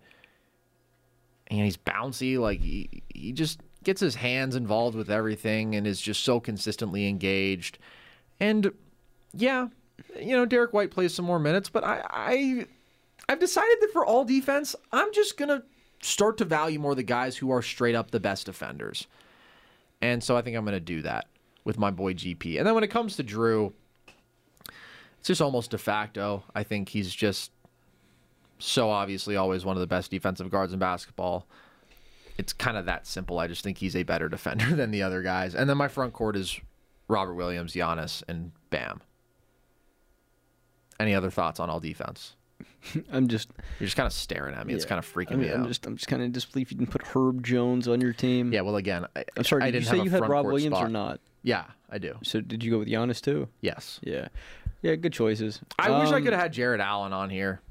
and 1.47 1.59
he's 1.63 1.77
bouncy. 1.77 2.39
Like 2.39 2.61
he, 2.61 3.03
he 3.13 3.31
just 3.31 3.59
gets 3.83 4.01
his 4.01 4.15
hands 4.15 4.55
involved 4.55 4.97
with 4.97 5.11
everything, 5.11 5.75
and 5.75 5.85
is 5.85 6.01
just 6.01 6.23
so 6.23 6.39
consistently 6.39 7.07
engaged. 7.07 7.77
And 8.39 8.71
yeah, 9.35 9.67
you 10.19 10.35
know, 10.35 10.47
Derrick 10.47 10.73
White 10.73 10.89
plays 10.89 11.13
some 11.13 11.25
more 11.25 11.37
minutes, 11.37 11.69
but 11.69 11.83
I, 11.83 12.01
I 12.09 12.65
I've 13.29 13.39
decided 13.39 13.77
that 13.81 13.91
for 13.93 14.03
all 14.03 14.25
defense, 14.25 14.75
I'm 14.91 15.13
just 15.13 15.37
gonna 15.37 15.61
start 16.01 16.39
to 16.39 16.45
value 16.45 16.79
more 16.79 16.95
the 16.95 17.03
guys 17.03 17.37
who 17.37 17.51
are 17.51 17.61
straight 17.61 17.93
up 17.93 18.09
the 18.09 18.19
best 18.19 18.47
defenders. 18.47 19.05
And 20.01 20.23
so 20.23 20.35
I 20.35 20.41
think 20.41 20.57
I'm 20.57 20.65
gonna 20.65 20.79
do 20.79 21.03
that. 21.03 21.27
with 21.63 21.77
my 21.77 21.91
boy 21.91 22.13
GP. 22.15 22.57
And 22.57 22.65
then 22.67 22.73
when 22.73 22.83
it 22.83 22.89
comes 22.89 23.15
to 23.17 23.23
Jrue, 23.23 23.73
it's 25.25 25.29
just 25.29 25.41
almost 25.41 25.71
de 25.71 25.79
facto. 25.79 26.43
I 26.53 26.61
think 26.61 26.87
he's 26.89 27.11
just 27.11 27.51
so 28.59 28.91
obviously 28.91 29.35
always 29.35 29.65
one 29.65 29.75
of 29.75 29.79
the 29.79 29.87
best 29.87 30.11
defensive 30.11 30.51
guards 30.51 30.71
in 30.71 30.77
basketball. 30.77 31.47
It's 32.37 32.53
kind 32.53 32.77
of 32.77 32.85
that 32.85 33.07
simple. 33.07 33.39
I 33.39 33.47
just 33.47 33.63
think 33.63 33.79
he's 33.79 33.95
a 33.95 34.03
better 34.03 34.29
defender 34.35 34.75
than 34.75 34.91
the 34.91 35.01
other 35.01 35.23
guys. 35.23 35.55
And 35.55 35.67
then 35.67 35.77
my 35.77 35.87
front 35.87 36.13
court 36.13 36.35
is 36.35 36.59
Robert 37.07 37.33
Williams, 37.33 37.73
Giannis, 37.73 38.21
and 38.27 38.51
Bam. 38.69 39.01
Any 40.99 41.15
other 41.15 41.31
thoughts 41.31 41.59
on 41.59 41.71
all 41.71 41.79
defense? 41.79 42.35
I'm 43.11 43.27
just 43.27 43.49
You're 43.79 43.87
just 43.87 43.97
kind 43.97 44.05
of 44.05 44.13
staring 44.13 44.53
at 44.53 44.67
me. 44.67 44.75
It's 44.75 44.85
kind 44.85 44.99
of 44.99 45.11
freaking 45.11 45.31
I 45.31 45.35
mean, 45.37 45.47
me 45.47 45.53
I'm 45.55 45.61
out. 45.63 45.69
just 45.69 45.87
I'm 45.87 45.95
just 45.95 46.07
kind 46.07 46.21
of 46.21 46.31
disbelieved 46.33 46.69
you 46.71 46.77
didn't 46.77 46.91
put 46.91 47.01
Herb 47.01 47.43
Jones 47.43 47.87
on 47.87 47.99
your 47.99 48.13
team. 48.13 48.53
Yeah, 48.53 48.61
well, 48.61 48.75
again, 48.75 49.07
I, 49.15 49.25
I'm 49.35 49.43
sorry. 49.43 49.63
I 49.63 49.71
Did 49.71 49.71
didn't 49.71 49.85
you 49.85 49.89
say 49.89 49.97
have 49.97 50.05
you 50.05 50.11
had 50.11 50.29
Rob 50.29 50.45
Williams 50.45 50.75
spot. 50.75 50.85
or 50.85 50.89
not? 50.91 51.19
Yeah, 51.41 51.63
I 51.89 51.97
do. 51.97 52.13
So 52.21 52.41
did 52.41 52.63
you 52.63 52.69
go 52.69 52.77
with 52.77 52.87
Giannis 52.87 53.21
too? 53.21 53.47
Yes. 53.61 53.99
Yeah, 54.03 54.27
yeah, 54.85 54.95
good 54.95 55.13
choices. 55.13 55.59
I 55.79 55.89
wish 55.99 56.09
I 56.09 56.17
Um, 56.17 56.23
could 56.23 56.33
have 56.33 56.41
had 56.41 56.53
Jarrett 56.53 56.79
Allen 56.81 57.11
on 57.13 57.29
here, 57.29 57.61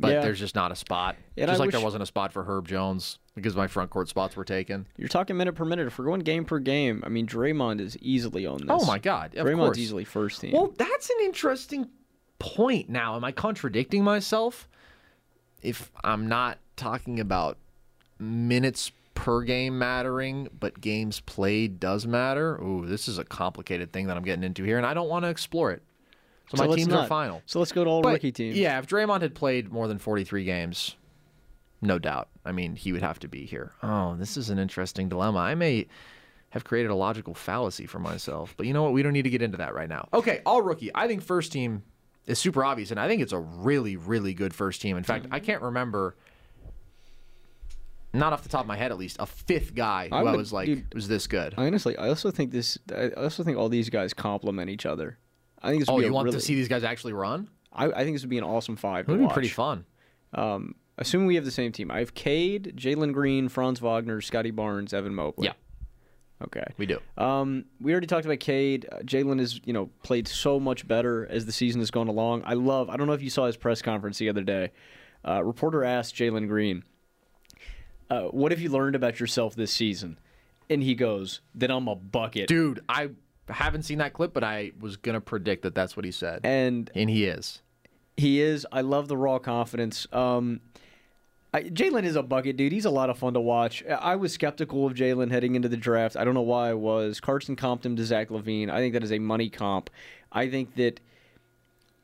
but 0.00 0.12
yeah. 0.12 0.20
there's 0.22 0.38
just 0.38 0.54
not 0.54 0.72
a 0.72 0.76
spot. 0.76 1.16
And 1.36 1.48
just 1.48 1.60
I 1.60 1.64
like 1.64 1.72
there 1.72 1.80
wasn't 1.80 2.02
a 2.02 2.06
spot 2.06 2.32
for 2.32 2.44
Herb 2.44 2.66
Jones 2.66 3.18
because 3.34 3.54
my 3.56 3.66
front 3.66 3.90
court 3.90 4.08
spots 4.08 4.36
were 4.36 4.44
taken. 4.44 4.86
You're 4.96 5.08
talking 5.08 5.36
minute 5.36 5.54
per 5.54 5.64
minute. 5.64 5.86
If 5.86 5.98
we're 5.98 6.04
going 6.06 6.20
game 6.20 6.44
per 6.44 6.58
game, 6.58 7.02
I 7.04 7.08
mean 7.08 7.26
Draymond 7.26 7.80
is 7.80 7.96
easily 7.98 8.46
on 8.46 8.58
this. 8.58 8.68
Oh 8.70 8.84
my 8.86 8.98
God! 8.98 9.34
Of 9.36 9.46
Draymond's 9.46 9.58
course. 9.58 9.78
easily 9.78 10.04
first 10.04 10.40
team. 10.40 10.52
Well, 10.52 10.74
that's 10.78 11.10
an 11.10 11.16
interesting 11.24 11.88
point. 12.38 12.88
Now, 12.88 13.16
am 13.16 13.24
I 13.24 13.32
contradicting 13.32 14.02
myself? 14.02 14.68
If 15.62 15.92
I'm 16.02 16.26
not 16.28 16.58
talking 16.76 17.20
about 17.20 17.56
minutes 18.18 18.90
per 19.14 19.42
game 19.42 19.78
mattering, 19.78 20.48
but 20.58 20.80
games 20.80 21.20
played 21.20 21.78
does 21.78 22.06
matter. 22.06 22.56
Ooh, 22.62 22.86
this 22.86 23.06
is 23.08 23.18
a 23.18 23.24
complicated 23.24 23.92
thing 23.92 24.06
that 24.08 24.16
I'm 24.16 24.24
getting 24.24 24.42
into 24.42 24.64
here, 24.64 24.76
and 24.78 24.86
I 24.86 24.94
don't 24.94 25.08
want 25.08 25.24
to 25.24 25.28
explore 25.28 25.70
it. 25.70 25.82
So, 26.54 26.66
my 26.66 26.74
teams 26.74 26.88
are 26.88 26.90
not. 26.92 27.08
final. 27.08 27.42
So 27.46 27.58
let's 27.58 27.72
go 27.72 27.84
to 27.84 27.90
all 27.90 28.02
But, 28.02 28.14
rookie 28.14 28.32
teams. 28.32 28.56
Yeah, 28.56 28.78
if 28.78 28.86
Draymond 28.86 29.22
had 29.22 29.34
played 29.34 29.72
more 29.72 29.88
than 29.88 29.98
43 29.98 30.44
games, 30.44 30.96
no 31.80 31.98
doubt. 31.98 32.28
I 32.44 32.52
mean, 32.52 32.76
he 32.76 32.92
would 32.92 33.02
have 33.02 33.18
to 33.20 33.28
be 33.28 33.44
here. 33.46 33.72
Oh, 33.82 34.14
this 34.16 34.36
is 34.36 34.50
an 34.50 34.58
interesting 34.58 35.08
dilemma. 35.08 35.38
I 35.40 35.54
may 35.54 35.86
have 36.50 36.64
created 36.64 36.90
a 36.90 36.94
logical 36.94 37.34
fallacy 37.34 37.86
for 37.86 37.98
myself, 37.98 38.54
but 38.56 38.66
you 38.66 38.72
know 38.74 38.82
what? 38.82 38.92
We 38.92 39.02
don't 39.02 39.12
need 39.14 39.22
to 39.22 39.30
get 39.30 39.42
into 39.42 39.56
that 39.58 39.74
right 39.74 39.88
now. 39.88 40.08
Okay, 40.12 40.42
all 40.44 40.62
rookie. 40.62 40.90
I 40.94 41.08
think 41.08 41.22
first 41.22 41.50
team 41.52 41.82
is 42.26 42.38
super 42.38 42.64
obvious, 42.64 42.90
and 42.90 43.00
I 43.00 43.08
think 43.08 43.22
it's 43.22 43.32
a 43.32 43.38
really, 43.38 43.96
really 43.96 44.34
good 44.34 44.54
first 44.54 44.80
team. 44.82 44.96
In 44.96 45.02
fact, 45.04 45.26
I 45.30 45.40
can't 45.40 45.62
remember. 45.62 46.14
Not 48.14 48.34
off 48.34 48.42
the 48.42 48.50
top 48.50 48.60
of 48.60 48.66
my 48.66 48.76
head, 48.76 48.90
at 48.92 48.98
least, 48.98 49.16
a 49.20 49.24
fifth 49.24 49.74
guy 49.74 50.08
who 50.10 50.14
I 50.16 50.20
I, 50.20 50.36
was 50.36 50.52
like 50.52 50.66
dude, 50.66 50.94
was 50.94 51.08
this 51.08 51.26
good. 51.26 51.54
Honestly, 51.56 51.96
I 51.96 52.08
also 52.08 52.30
think 52.30 52.50
this. 52.52 52.76
I 52.94 53.08
also 53.10 53.42
think 53.42 53.56
all 53.56 53.70
these 53.70 53.88
guys 53.88 54.12
complement 54.12 54.68
each 54.68 54.84
other. 54.84 55.16
I 55.62 55.70
think 55.70 55.80
this 55.82 55.88
would 55.88 55.94
oh, 55.94 55.98
be 56.00 56.06
you 56.06 56.12
want 56.12 56.26
really, 56.26 56.38
to 56.38 56.44
see 56.44 56.54
these 56.54 56.68
guys 56.68 56.84
actually 56.84 57.12
run? 57.12 57.48
I, 57.72 57.86
I 57.86 58.04
think 58.04 58.14
this 58.14 58.22
would 58.22 58.30
be 58.30 58.38
an 58.38 58.44
awesome 58.44 58.76
five. 58.76 59.08
It 59.08 59.12
would 59.12 59.18
be 59.18 59.24
watch. 59.24 59.32
pretty 59.32 59.48
fun. 59.48 59.84
Um, 60.34 60.74
assuming 60.98 61.26
we 61.26 61.36
have 61.36 61.44
the 61.44 61.50
same 61.50 61.72
team, 61.72 61.90
I 61.90 62.00
have 62.00 62.14
Cade, 62.14 62.74
Jalen 62.76 63.12
Green, 63.12 63.48
Franz 63.48 63.80
Wagner, 63.80 64.20
Scottie 64.20 64.50
Barnes, 64.50 64.92
Evan 64.92 65.14
Mobley. 65.14 65.46
Yeah, 65.46 65.52
Okay. 66.44 66.64
we 66.76 66.86
do. 66.86 66.98
Um, 67.16 67.66
we 67.80 67.92
already 67.92 68.06
talked 68.06 68.24
about 68.24 68.40
Cade. 68.40 68.86
Uh, 68.90 68.98
Jalen 68.98 69.38
has, 69.38 69.60
you 69.64 69.72
know, 69.72 69.90
played 70.02 70.26
so 70.26 70.58
much 70.58 70.86
better 70.86 71.26
as 71.26 71.46
the 71.46 71.52
season 71.52 71.80
has 71.80 71.90
gone 71.90 72.08
along. 72.08 72.42
I 72.44 72.54
love. 72.54 72.90
I 72.90 72.96
don't 72.96 73.06
know 73.06 73.12
if 73.12 73.22
you 73.22 73.30
saw 73.30 73.46
his 73.46 73.56
press 73.56 73.82
conference 73.82 74.18
the 74.18 74.28
other 74.28 74.42
day. 74.42 74.72
Uh, 75.26 75.42
reporter 75.44 75.84
asked 75.84 76.16
Jalen 76.16 76.48
Green, 76.48 76.82
uh, 78.10 78.24
"What 78.24 78.50
have 78.50 78.60
you 78.60 78.70
learned 78.70 78.96
about 78.96 79.20
yourself 79.20 79.54
this 79.54 79.72
season?" 79.72 80.18
And 80.68 80.82
he 80.82 80.94
goes, 80.94 81.40
"That 81.54 81.70
I'm 81.70 81.86
a 81.86 81.94
bucket." 81.94 82.48
Dude, 82.48 82.80
I 82.88 83.10
haven't 83.48 83.82
seen 83.82 83.98
that 83.98 84.12
clip, 84.12 84.32
but 84.32 84.44
I 84.44 84.72
was 84.80 84.96
gonna 84.96 85.20
predict 85.20 85.62
that 85.62 85.74
that's 85.74 85.96
what 85.96 86.04
he 86.04 86.12
said, 86.12 86.40
And 86.44 86.90
and 86.94 87.10
he 87.10 87.24
is. 87.24 87.62
He 88.16 88.40
is. 88.40 88.66
I 88.70 88.82
love 88.82 89.08
the 89.08 89.16
raw 89.16 89.38
confidence. 89.38 90.06
Um, 90.12 90.60
I, 91.54 91.64
Jalen 91.64 92.04
is 92.04 92.16
a 92.16 92.22
bucket, 92.22 92.56
dude. 92.56 92.72
He's 92.72 92.84
a 92.84 92.90
lot 92.90 93.10
of 93.10 93.18
fun 93.18 93.34
to 93.34 93.40
watch. 93.40 93.82
I 93.86 94.16
was 94.16 94.32
skeptical 94.32 94.86
of 94.86 94.94
Jalen 94.94 95.30
heading 95.30 95.54
into 95.54 95.68
the 95.68 95.76
draft. 95.76 96.16
I 96.16 96.24
don't 96.24 96.34
know 96.34 96.40
why 96.40 96.70
I 96.70 96.74
was. 96.74 97.20
Carson 97.20 97.56
comped 97.56 97.84
him 97.84 97.96
to 97.96 98.04
Zach 98.04 98.28
LaVine. 98.30 98.70
I 98.70 98.78
think 98.78 98.94
that 98.94 99.02
is 99.02 99.12
a 99.12 99.18
money 99.18 99.50
comp. 99.50 99.90
I 100.30 100.48
think 100.48 100.74
that. 100.76 101.00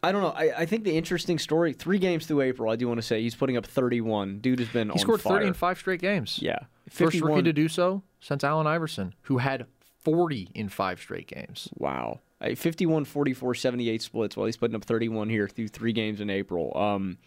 I 0.03 0.13
don't 0.13 0.23
know. 0.23 0.31
I, 0.31 0.61
I 0.61 0.67
think 0.67 0.85
the 0.85 0.97
interesting 0.97 1.39
story. 1.39 1.73
Three 1.73 1.99
games 1.99 2.27
through 2.27 2.43
April, 2.43 2.71
I 2.71 2.77
do 2.77 2.87
want 2.87 2.99
to 2.99 3.03
say 3.07 3.21
he's 3.23 3.35
putting 3.35 3.57
up 3.57 3.67
31. 3.67 4.39
Dude 4.39 4.61
has 4.61 4.69
been 4.69 4.91
He 4.91 4.99
scored 4.99 5.21
fire. 5.21 5.39
30 5.39 5.49
in 5.49 5.55
five 5.55 5.79
straight 5.79 6.01
games. 6.01 6.39
Yeah, 6.41 6.59
First 6.89 7.13
51 7.13 7.31
rookie 7.31 7.43
to 7.45 7.53
do 7.53 7.69
so 7.69 8.03
since 8.21 8.45
Allen 8.45 8.67
Iverson, 8.67 9.15
who 9.23 9.39
had 9.39 9.67
40 10.13 10.49
in 10.55 10.69
five 10.69 10.99
straight 11.01 11.27
games. 11.27 11.69
Wow. 11.77 12.21
A 12.41 12.55
51 12.55 13.05
44 13.05 13.55
78 13.55 14.01
splits 14.03 14.37
while 14.37 14.47
he's 14.47 14.57
putting 14.57 14.75
up 14.77 14.85
31 14.85 15.29
here 15.29 15.49
through 15.49 15.69
three 15.69 15.93
games 15.93 16.21
in 16.21 16.31
April. 16.31 16.77
Um, 16.77 17.19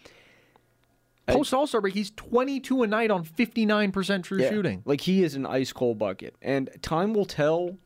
Post 1.28 1.54
All 1.54 1.68
Star 1.68 1.82
break, 1.82 1.94
he's 1.94 2.12
22 2.12 2.84
a 2.84 2.88
night 2.88 3.12
on 3.12 3.24
59% 3.24 4.24
true 4.24 4.40
Yeah. 4.42 4.50
shooting. 4.50 4.82
Like 4.86 5.02
he 5.02 5.24
is 5.24 5.36
an 5.36 5.46
ice 5.46 5.72
cold 5.72 5.98
bucket, 6.00 6.36
and 6.42 6.70
time 6.82 7.14
will 7.14 7.26
tell. 7.26 7.78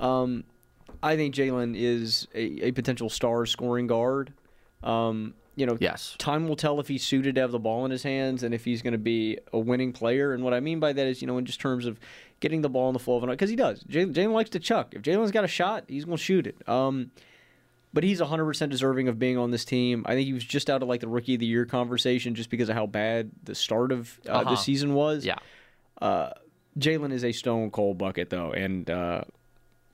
Um, 0.00 0.44
I 1.02 1.16
think 1.16 1.34
Jalen 1.34 1.74
is 1.76 2.26
a, 2.34 2.66
a 2.68 2.72
potential 2.72 3.08
star 3.08 3.46
scoring 3.46 3.86
guard. 3.86 4.32
Um, 4.82 5.34
you 5.56 5.66
know, 5.66 5.76
Yes. 5.80 6.14
time 6.18 6.48
will 6.48 6.56
tell 6.56 6.80
if 6.80 6.88
he's 6.88 7.04
suited 7.06 7.34
to 7.34 7.40
have 7.42 7.50
the 7.52 7.58
ball 7.58 7.84
in 7.84 7.90
his 7.90 8.02
hands 8.02 8.42
and 8.42 8.54
if 8.54 8.64
he's 8.64 8.80
going 8.82 8.92
to 8.92 8.98
be 8.98 9.38
a 9.52 9.58
winning 9.58 9.92
player. 9.92 10.32
And 10.32 10.42
what 10.42 10.54
I 10.54 10.60
mean 10.60 10.80
by 10.80 10.92
that 10.92 11.06
is, 11.06 11.20
you 11.20 11.26
know, 11.26 11.36
in 11.38 11.44
just 11.44 11.60
terms 11.60 11.84
of 11.86 12.00
getting 12.40 12.62
the 12.62 12.68
ball 12.70 12.88
in 12.88 12.92
the 12.94 12.98
flow 12.98 13.16
of 13.16 13.22
an 13.22 13.30
because 13.30 13.50
he 13.50 13.56
does. 13.56 13.84
Jalen, 13.84 14.32
likes 14.32 14.50
to 14.50 14.58
chuck. 14.58 14.94
If 14.94 15.02
Jalen's 15.02 15.30
got 15.30 15.44
a 15.44 15.48
shot, 15.48 15.84
he's 15.88 16.04
going 16.06 16.16
to 16.16 16.22
shoot 16.22 16.46
it. 16.46 16.66
Um, 16.68 17.10
but 17.94 18.02
he's 18.04 18.20
100% 18.20 18.70
deserving 18.70 19.08
of 19.08 19.18
being 19.18 19.36
on 19.36 19.50
this 19.50 19.64
team. 19.66 20.04
I 20.08 20.14
think 20.14 20.26
he 20.26 20.32
was 20.32 20.44
just 20.44 20.70
out 20.70 20.82
of 20.82 20.88
like 20.88 21.00
the 21.00 21.08
rookie 21.08 21.34
of 21.34 21.40
the 21.40 21.46
year 21.46 21.66
conversation 21.66 22.34
just 22.34 22.48
because 22.48 22.70
of 22.70 22.74
how 22.74 22.86
bad 22.86 23.30
the 23.44 23.54
start 23.54 23.92
of 23.92 24.18
uh, 24.26 24.32
Uh-huh. 24.32 24.50
the 24.50 24.56
season 24.56 24.94
was. 24.94 25.26
Yeah. 25.26 25.36
Jalen 26.78 27.12
is 27.12 27.24
a 27.24 27.32
stone 27.32 27.70
cold 27.70 27.98
bucket 27.98 28.30
though, 28.30 28.52
and 28.52 28.88
uh, 28.88 29.22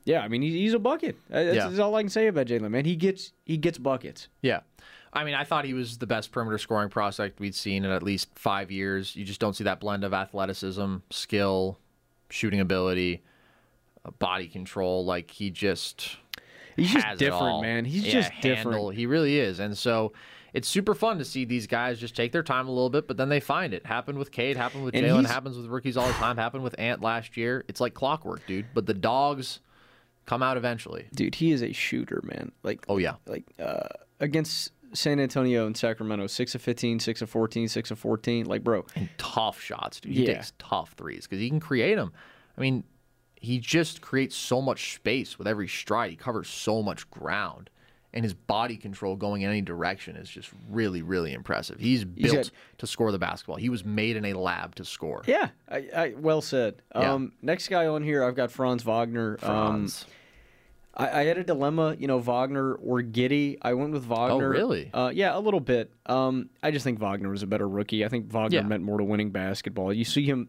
yeah, 0.05 0.20
I 0.20 0.28
mean 0.28 0.43
he, 0.43 0.60
he's 0.60 0.74
a 0.74 0.78
bucket. 0.78 1.16
Uh, 1.30 1.43
That's, 1.43 1.56
Yeah. 1.56 1.66
that's 1.66 1.78
all 1.80 1.94
I 1.97 2.02
can 2.02 2.09
say 2.09 2.28
about 2.28 2.47
Jalen. 2.47 2.70
Man, 2.70 2.85
he 2.85 2.94
gets 2.97 3.32
he 3.44 3.56
gets 3.56 3.78
buckets. 3.78 4.28
Yeah. 4.43 4.60
I 5.12 5.24
mean, 5.24 5.35
I 5.35 5.44
thought 5.44 5.64
he 5.64 5.74
was 5.74 5.98
the 5.98 6.06
best 6.06 6.32
perimeter 6.32 6.59
scoring 6.59 6.90
prospect 6.90 7.40
we'd 7.40 7.55
seen 7.55 7.85
in 7.85 7.90
at 7.90 8.02
least 8.02 8.28
five 8.35 8.70
years. 8.70 9.16
You 9.16 9.24
just 9.24 9.40
don't 9.40 9.55
see 9.55 9.64
that 9.64 9.80
blend 9.80 10.05
of 10.05 10.12
athleticism, 10.12 10.97
skill, 11.10 11.78
shooting 12.30 12.60
ability, 12.60 13.22
uh, 14.05 14.10
body 14.12 14.48
control. 14.48 15.05
Like 15.05 15.30
he 15.30 15.51
just 15.51 16.16
He's 16.76 16.93
just 16.93 17.18
different, 17.18 17.62
man. 17.62 17.85
He's 17.85 18.05
Yeah, 18.05 18.12
just 18.12 18.30
handle. 18.30 18.72
different. 18.72 18.97
He 18.98 19.06
really 19.06 19.39
is, 19.39 19.59
and 19.59 19.76
so 19.76 20.12
it's 20.55 20.68
super 20.68 20.94
fun 20.94 21.18
to 21.18 21.24
see 21.24 21.44
these 21.44 21.66
guys 21.66 21.98
just 21.98 22.16
take 22.16 22.32
their 22.32 22.43
time 22.43 22.68
a 22.68 22.70
little 22.70 22.90
bit, 22.90 23.06
but 23.06 23.16
then 23.16 23.28
they 23.28 23.40
find 23.40 23.74
it. 23.74 23.85
Happened 23.85 24.18
with 24.18 24.30
Cade, 24.30 24.56
happened 24.56 24.85
with 24.85 24.94
Jalen, 24.94 25.26
happens 25.26 25.56
with 25.56 25.66
rookies 25.66 25.97
all 25.97 26.06
the 26.06 26.12
time. 26.14 26.36
Happened 26.36 26.64
with 26.64 26.74
Ant 26.78 27.02
last 27.02 27.36
year. 27.36 27.64
It's 27.68 27.80
like 27.80 27.94
clockwork, 27.94 28.47
dude. 28.47 28.66
But 28.74 28.86
the 28.86 28.94
dogs 28.94 29.60
come 30.26 30.43
out 30.43 30.56
eventually. 30.56 31.06
Dude, 31.14 31.35
he 31.35 31.52
is 31.52 31.62
a 31.62 31.72
shooter, 31.72 32.20
man. 32.24 32.52
Like 32.62 32.85
Oh 32.89 32.98
yeah, 32.98 33.14
like 33.26 33.44
uh, 33.59 33.89
against 34.20 34.72
San 34.94 35.20
Antonio 35.20 35.66
and 35.66 35.77
Sacramento, 35.77 36.27
six 36.27 36.55
of 36.55 36.62
15, 36.62 37.01
6 37.01 37.23
of 37.23 37.31
14, 37.31 37.69
6 37.69 37.90
of 37.90 37.98
14. 37.98 38.47
Like, 38.47 38.65
bro, 38.65 38.85
and 38.94 39.09
tough 39.19 39.60
shots, 39.60 40.01
dude. 40.01 40.12
He 40.15 40.27
Yeah. 40.27 40.35
takes 40.35 40.52
tough 40.59 40.93
threes 40.97 41.27
because 41.27 41.40
he 41.40 41.48
can 41.48 41.60
create 41.60 41.97
them. 41.97 42.12
I 42.56 42.60
mean, 42.60 42.85
he 43.40 43.59
just 43.59 44.01
creates 44.01 44.35
so 44.36 44.60
much 44.60 44.94
space 44.94 45.39
with 45.39 45.47
every 45.47 45.69
stride. 45.69 46.10
He 46.10 46.16
covers 46.16 46.48
so 46.48 46.82
much 46.82 47.09
ground, 47.10 47.70
and 48.12 48.24
his 48.24 48.35
body 48.35 48.77
control 48.77 49.15
going 49.15 49.43
in 49.43 49.51
any 49.51 49.60
direction 49.62 50.16
is 50.16 50.28
just 50.28 50.51
really, 50.69 51.02
really 51.02 51.32
impressive. 51.32 51.78
He's 51.78 52.05
built 52.05 52.35
got- 52.35 52.51
to 52.78 52.86
score 52.86 53.12
the 53.12 53.19
basketball. 53.19 53.56
He 53.56 53.69
was 53.69 53.85
made 53.85 54.16
in 54.16 54.24
a 54.24 54.32
lab 54.35 54.74
to 54.77 54.85
score. 54.85 55.23
yeah, 55.27 55.51
I, 55.69 55.77
I 55.94 56.15
well 56.16 56.40
said. 56.40 56.82
Yeah. 56.94 57.12
Um, 57.12 57.32
next 57.43 57.69
guy 57.69 57.86
on 57.86 58.02
here, 58.02 58.24
I've 58.24 58.35
got 58.35 58.51
Franz 58.51 58.82
Wagner. 58.82 59.39
Um, 59.43 59.89
Franz. 59.89 60.06
I, 60.99 61.20
I 61.20 61.25
had 61.25 61.39
a 61.39 61.45
dilemma, 61.45 61.97
you 61.99 62.09
know, 62.09 62.19
Wagner 62.19 62.75
or 62.75 63.01
Giddey. 63.03 63.57
I 63.62 63.75
went 63.75 63.93
with 63.93 64.05
Wagner. 64.05 64.47
Oh, 64.47 64.49
really? 64.49 64.91
Uh, 64.93 65.11
yeah, 65.15 65.37
a 65.37 65.41
little 65.41 65.61
bit. 65.61 65.93
Um, 66.07 66.51
I 66.62 66.70
just 66.73 66.83
think 66.85 66.99
Wagner 66.99 67.31
was 67.31 67.43
a 67.43 67.47
better 67.47 67.69
rookie. 67.69 68.05
I 68.05 68.09
think 68.09 68.31
Wagner 68.33 68.59
Yeah. 68.59 68.62
meant 68.66 68.83
more 68.83 68.99
to 68.99 69.05
winning 69.05 69.31
basketball. 69.31 69.93
You 69.93 70.05
see 70.05 70.25
him. 70.25 70.49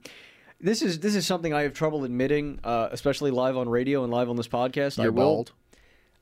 This 0.61 0.81
is 0.81 0.99
this 0.99 1.15
is 1.15 1.25
something 1.25 1.53
I 1.53 1.61
have 1.61 1.73
trouble 1.73 2.03
admitting, 2.03 2.59
uh, 2.63 2.89
especially 2.91 3.31
live 3.31 3.55
on 3.55 3.69
radio 3.69 4.03
and 4.03 4.11
live 4.11 4.29
on 4.29 4.35
this 4.35 4.47
podcast. 4.47 4.99
I 4.99 5.03
You're 5.03 5.11
will- 5.13 5.23
bald. 5.23 5.51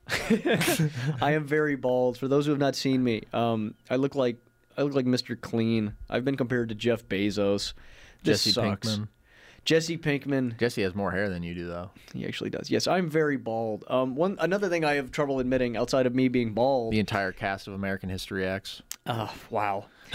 I 1.20 1.32
am 1.32 1.44
very 1.44 1.76
bald. 1.76 2.16
For 2.18 2.28
those 2.28 2.46
who 2.46 2.52
have 2.52 2.60
not 2.60 2.74
seen 2.76 3.02
me, 3.04 3.22
um, 3.32 3.74
I 3.90 3.96
look 3.96 4.14
like 4.14 4.36
I 4.76 4.82
look 4.82 4.94
like 4.94 5.06
Mr. 5.06 5.38
Clean. 5.40 5.94
I've 6.08 6.24
been 6.24 6.36
compared 6.36 6.68
to 6.70 6.74
Jeff 6.74 7.06
Bezos. 7.08 7.72
This 8.22 8.44
Jesse 8.44 8.50
sucks. 8.52 8.88
Pinkman. 8.96 9.08
Jesse 9.68 9.98
Pinkman. 9.98 10.56
Jesse 10.58 10.80
has 10.80 10.94
more 10.94 11.10
hair 11.12 11.28
than 11.28 11.42
you 11.42 11.54
do, 11.54 11.66
though. 11.68 11.90
He 12.14 12.26
actually 12.26 12.48
does. 12.48 12.70
Yes, 12.70 12.86
I'm 12.86 13.10
very 13.10 13.36
bald. 13.36 13.84
Um, 13.88 14.14
one 14.14 14.38
another 14.40 14.70
thing 14.70 14.82
I 14.82 14.94
have 14.94 15.10
trouble 15.10 15.40
admitting 15.40 15.76
outside 15.76 16.06
of 16.06 16.14
me 16.14 16.28
being 16.28 16.54
bald. 16.54 16.94
The 16.94 16.98
entire 16.98 17.32
cast 17.32 17.68
of 17.68 17.74
American 17.74 18.08
History 18.08 18.46
X. 18.46 18.80
Oh, 19.06 19.30
wow. 19.50 19.84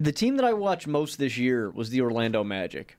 the 0.00 0.12
team 0.12 0.36
that 0.36 0.44
I 0.44 0.52
watched 0.52 0.86
most 0.86 1.18
this 1.18 1.38
year 1.38 1.70
was 1.70 1.88
the 1.88 2.02
Orlando 2.02 2.44
Magic. 2.44 2.98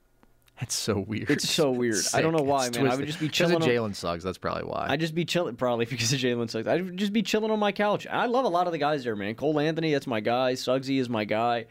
That's 0.58 0.74
so 0.74 0.98
weird. 0.98 1.30
It's 1.30 1.48
so 1.48 1.70
weird. 1.72 2.02
I 2.14 2.20
don't 2.20 2.36
know 2.36 2.42
why, 2.42 2.66
It's 2.66 2.76
man. 2.76 2.88
I 2.90 2.96
would 2.96 3.06
just 3.06 3.20
be 3.20 3.28
Because 3.28 3.52
of 3.52 3.60
chilling 3.62 3.80
on- 3.80 3.92
Jalen 3.92 3.94
Suggs. 3.94 4.24
That's 4.24 4.38
probably 4.38 4.64
why. 4.64 4.86
I'd 4.90 4.98
just 4.98 5.14
be 5.14 5.24
chilling, 5.24 5.54
probably 5.54 5.84
because 5.90 6.12
of 6.12 6.18
Jalen 6.18 6.50
Suggs. 6.50 6.66
I'd 6.66 6.96
just 6.96 7.12
be 7.12 7.22
chilling 7.22 7.52
on 7.52 7.60
my 7.60 7.70
couch. 7.70 8.08
I 8.08 8.26
love 8.26 8.44
a 8.44 8.48
lot 8.48 8.66
of 8.66 8.72
the 8.72 8.78
guys 8.78 9.04
there, 9.04 9.14
man. 9.14 9.36
Cole 9.36 9.60
Anthony, 9.60 9.92
that's 9.92 10.08
my 10.08 10.18
guy. 10.18 10.54
Suggsy 10.54 10.98
is 10.98 11.08
my 11.08 11.24
guy. 11.24 11.66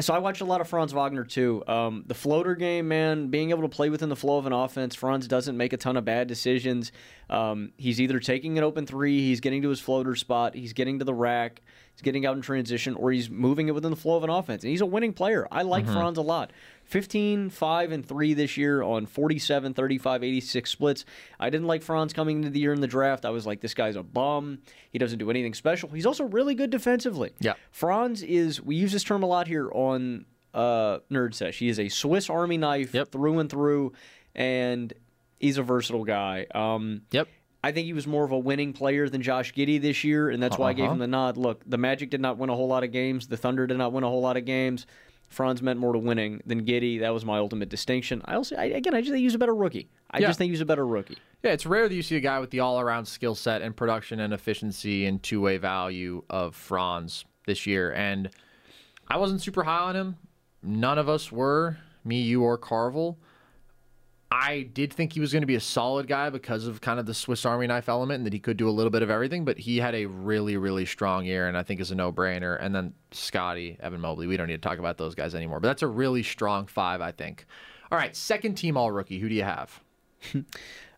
So 0.00 0.14
I 0.14 0.18
watched 0.18 0.40
a 0.40 0.44
lot 0.44 0.60
of 0.60 0.68
Franz 0.68 0.92
Wagner 0.92 1.24
too. 1.24 1.64
Um, 1.66 2.04
the 2.06 2.14
floater 2.14 2.54
game, 2.54 2.88
man, 2.88 3.28
being 3.28 3.50
able 3.50 3.62
to 3.62 3.68
play 3.68 3.90
within 3.90 4.08
the 4.08 4.16
flow 4.16 4.38
of 4.38 4.46
an 4.46 4.52
offense. 4.52 4.94
Franz 4.94 5.26
doesn't 5.26 5.56
make 5.56 5.72
a 5.72 5.76
ton 5.76 5.96
of 5.96 6.04
bad 6.04 6.28
decisions. 6.28 6.92
Um, 7.28 7.72
he's 7.76 8.00
either 8.00 8.20
taking 8.20 8.58
an 8.58 8.64
open 8.64 8.86
three, 8.86 9.20
he's 9.20 9.40
getting 9.40 9.62
to 9.62 9.68
his 9.68 9.80
floater 9.80 10.14
spot, 10.14 10.54
he's 10.54 10.72
getting 10.72 11.00
to 11.00 11.04
the 11.04 11.14
rack, 11.14 11.62
he's 11.98 12.02
getting 12.04 12.24
out 12.26 12.36
in 12.36 12.42
transition, 12.42 12.94
or 12.94 13.10
he's 13.10 13.28
moving 13.28 13.66
it 13.66 13.72
within 13.74 13.90
the 13.90 13.96
flow 13.96 14.16
of 14.16 14.22
an 14.22 14.30
offense. 14.30 14.62
And 14.62 14.70
he's 14.70 14.80
a 14.80 14.86
winning 14.86 15.12
player. 15.12 15.48
I 15.50 15.62
like 15.62 15.84
Franz 15.84 16.16
a 16.16 16.22
lot. 16.22 16.52
15, 16.84 17.50
5, 17.50 17.92
and 17.92 18.06
3 18.06 18.34
this 18.34 18.56
year 18.56 18.82
on 18.82 19.04
47, 19.04 19.74
35, 19.74 20.22
86 20.24 20.70
splits. 20.70 21.04
I 21.40 21.50
didn't 21.50 21.66
like 21.66 21.82
Franz 21.82 22.12
coming 22.12 22.36
into 22.38 22.50
the 22.50 22.60
year 22.60 22.72
in 22.72 22.80
the 22.80 22.86
draft. 22.86 23.24
I 23.26 23.30
was 23.30 23.46
like, 23.46 23.60
this 23.60 23.74
guy's 23.74 23.96
a 23.96 24.02
bum. 24.04 24.60
He 24.92 24.98
doesn't 24.98 25.18
do 25.18 25.28
anything 25.28 25.54
special. 25.54 25.88
He's 25.90 26.06
also 26.06 26.24
really 26.24 26.54
good 26.54 26.70
defensively. 26.70 27.32
Yeah. 27.40 27.54
Franz 27.72 28.22
is, 28.22 28.62
we 28.62 28.76
use 28.76 28.92
this 28.92 29.02
term 29.02 29.22
a 29.24 29.26
lot 29.26 29.48
here 29.48 29.68
on 29.72 30.24
uh, 30.54 30.98
Nerd 31.10 31.34
Sesh. 31.34 31.58
He 31.58 31.68
is 31.68 31.80
a 31.80 31.88
Swiss 31.88 32.30
Army 32.30 32.56
knife 32.58 32.94
Yep. 32.94 33.10
through 33.10 33.40
and 33.40 33.50
through, 33.50 33.92
and 34.36 34.92
he's 35.40 35.58
a 35.58 35.62
versatile 35.62 36.04
guy. 36.04 36.46
Um, 36.54 37.02
yep. 37.10 37.28
I 37.64 37.72
think 37.72 37.86
he 37.86 37.92
was 37.92 38.06
more 38.06 38.24
of 38.24 38.30
a 38.30 38.38
winning 38.38 38.72
player 38.72 39.08
than 39.08 39.20
Josh 39.20 39.52
Giddey 39.52 39.80
this 39.80 40.04
year, 40.04 40.30
and 40.30 40.40
that's 40.42 40.56
why 40.58 40.70
I 40.70 40.72
gave 40.74 40.84
Uh-huh. 40.84 40.92
him 40.94 40.98
the 41.00 41.06
nod. 41.08 41.36
Look, 41.36 41.62
the 41.66 41.78
Magic 41.78 42.08
did 42.10 42.20
not 42.20 42.38
win 42.38 42.50
a 42.50 42.54
whole 42.54 42.68
lot 42.68 42.84
of 42.84 42.92
games. 42.92 43.26
The 43.26 43.36
Thunder 43.36 43.66
did 43.66 43.78
not 43.78 43.92
win 43.92 44.04
a 44.04 44.08
whole 44.08 44.20
lot 44.20 44.36
of 44.36 44.44
games. 44.44 44.86
Franz 45.28 45.60
meant 45.60 45.78
more 45.78 45.92
to 45.92 45.98
winning 45.98 46.40
than 46.46 46.64
Giddey. 46.64 47.00
That 47.00 47.12
was 47.12 47.24
my 47.24 47.36
ultimate 47.38 47.68
distinction. 47.68 48.22
I 48.24 48.34
also, 48.34 48.56
I, 48.56 48.64
again, 48.66 48.94
I 48.94 49.00
just 49.00 49.10
think 49.10 49.18
he 49.18 49.24
was 49.26 49.34
a 49.34 49.38
better 49.38 49.54
rookie. 49.54 49.88
I 50.10 50.20
Yeah. 50.20 50.28
just 50.28 50.38
think 50.38 50.48
he 50.48 50.52
was 50.52 50.60
a 50.62 50.66
better 50.66 50.86
rookie. 50.86 51.18
Yeah, 51.42 51.50
it's 51.52 51.66
rare 51.66 51.88
that 51.88 51.94
you 51.94 52.00
see 52.02 52.16
a 52.16 52.20
guy 52.20 52.38
with 52.38 52.50
the 52.50 52.60
all-around 52.60 53.06
skill 53.06 53.34
set 53.34 53.60
and 53.60 53.76
production 53.76 54.20
and 54.20 54.32
efficiency 54.32 55.04
and 55.04 55.22
two-way 55.22 55.58
value 55.58 56.22
of 56.30 56.54
Franz 56.54 57.24
this 57.46 57.66
year. 57.66 57.92
And 57.92 58.30
I 59.08 59.18
wasn't 59.18 59.42
super 59.42 59.64
high 59.64 59.80
on 59.80 59.96
him. 59.96 60.16
None 60.62 60.96
of 60.98 61.08
us 61.08 61.30
were, 61.30 61.76
me, 62.04 62.22
you, 62.22 62.42
or 62.42 62.56
Carvel. 62.56 63.18
I 64.30 64.62
did 64.74 64.92
think 64.92 65.14
he 65.14 65.20
was 65.20 65.32
going 65.32 65.40
to 65.42 65.46
be 65.46 65.54
a 65.54 65.60
solid 65.60 66.06
guy 66.06 66.28
because 66.28 66.66
of 66.66 66.80
kind 66.82 67.00
of 67.00 67.06
the 67.06 67.14
Swiss 67.14 67.46
Army 67.46 67.66
knife 67.66 67.88
element 67.88 68.18
and 68.18 68.26
that 68.26 68.32
he 68.34 68.38
could 68.38 68.56
do 68.58 68.68
a 68.68 68.70
little 68.70 68.90
bit 68.90 69.02
of 69.02 69.08
everything. 69.10 69.44
But 69.46 69.58
he 69.58 69.78
had 69.78 69.94
a 69.94 70.04
really, 70.04 70.56
really 70.58 70.84
strong 70.84 71.24
year, 71.24 71.48
and 71.48 71.56
I 71.56 71.62
think 71.62 71.80
is 71.80 71.90
a 71.90 71.94
no-brainer. 71.94 72.58
And 72.60 72.74
then 72.74 72.92
Scottie, 73.10 73.78
Evan 73.80 74.00
Mobley. 74.02 74.26
We 74.26 74.36
don't 74.36 74.48
need 74.48 74.60
to 74.62 74.68
talk 74.68 74.78
about 74.78 74.98
those 74.98 75.14
guys 75.14 75.34
anymore. 75.34 75.60
But 75.60 75.68
that's 75.68 75.82
a 75.82 75.86
really 75.86 76.22
strong 76.22 76.66
five, 76.66 77.00
I 77.00 77.12
think. 77.12 77.46
All 77.90 77.96
right, 77.98 78.14
second 78.14 78.56
team 78.56 78.76
All 78.76 78.90
Rookie. 78.90 79.18
Who 79.18 79.28
do 79.28 79.34
you 79.34 79.44
have? 79.44 79.80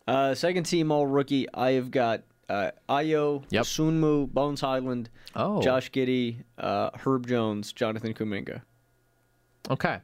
Uh, 0.07 0.33
second 0.33 0.63
team 0.63 0.91
all 0.91 1.05
rookie. 1.05 1.47
I 1.53 1.73
have 1.73 1.91
got 1.91 2.23
uh, 2.49 2.71
Ayo, 2.89 3.43
Yep. 3.51 3.63
Sunmu, 3.63 4.27
Bones 4.33 4.59
Hyland, 4.59 5.09
Oh. 5.35 5.61
Josh 5.61 5.91
Giddey, 5.91 6.37
uh, 6.57 6.89
Herb 6.97 7.27
Jones, 7.27 7.71
Jonathan 7.71 8.13
Kuminga. 8.15 8.63
Okay. 9.69 9.99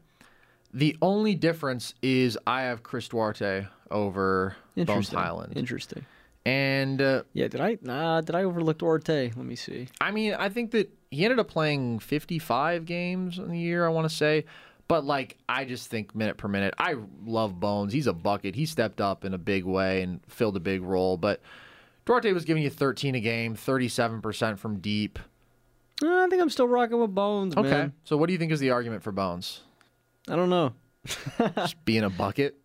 The 0.78 0.96
only 1.02 1.34
difference 1.34 1.96
is 2.04 2.38
I 2.46 2.62
have 2.64 2.84
Chris 2.84 3.08
Duarte 3.08 3.66
over 3.90 4.56
Bones. 4.76 5.10
Hyland. 5.10 5.54
Interesting. 5.58 6.06
And 6.46 7.02
uh, 7.02 7.24
Yeah, 7.34 7.48
did 7.48 7.62
I? 7.62 7.80
Nah, 7.82 8.22
did 8.22 8.36
I 8.36 8.44
overlook 8.44 8.78
Duarte? 8.78 9.32
Let 9.36 9.46
me 9.46 9.56
see. 9.56 9.88
I 10.00 10.12
mean, 10.12 10.36
I 10.36 10.50
think 10.50 10.70
that 10.72 10.90
he 11.10 11.26
ended 11.26 11.40
up 11.40 11.48
playing 11.48 11.98
55 11.98 12.86
games 12.86 13.40
in 13.40 13.50
the 13.50 13.58
year, 13.58 13.88
I 13.88 13.90
want 13.90 14.08
to 14.08 14.16
say. 14.16 14.46
But, 14.88 15.04
like, 15.04 15.38
I 15.50 15.66
just 15.66 15.90
think 15.90 16.14
minute 16.14 16.38
per 16.38 16.48
minute. 16.48 16.76
I 16.78 16.96
love 17.26 17.60
Bones. 17.60 17.92
He's 17.92 18.06
a 18.06 18.14
bucket. 18.14 18.54
He 18.54 18.68
stepped 18.68 19.02
up 19.02 19.26
in 19.26 19.34
a 19.34 19.38
big 19.40 19.66
way 19.66 20.04
and 20.04 20.22
filled 20.28 20.56
a 20.58 20.62
big 20.62 20.84
role. 20.84 21.18
But 21.18 21.42
Duarte 22.06 22.32
was 22.34 22.46
giving 22.46 22.62
you 22.62 22.70
13 22.70 23.16
a 23.16 23.20
game, 23.20 23.56
37% 23.56 24.60
from 24.60 24.78
deep. 24.80 25.18
Uh, 26.04 26.08
I 26.24 26.28
think 26.30 26.40
I'm 26.40 26.52
still 26.52 26.68
rocking 26.68 27.02
with 27.02 27.16
Bones, 27.16 27.58
Okay. 27.58 27.68
man. 27.68 27.94
So, 28.04 28.16
what 28.16 28.28
do 28.28 28.34
you 28.34 28.40
think 28.40 28.52
is 28.52 28.60
the 28.60 28.70
argument 28.70 29.02
for 29.02 29.12
Bones? 29.12 29.62
I 30.30 30.36
don't 30.36 30.50
know. 30.50 30.74
Just 31.56 31.84
being 31.86 32.04
a 32.04 32.10
bucket? 32.10 32.56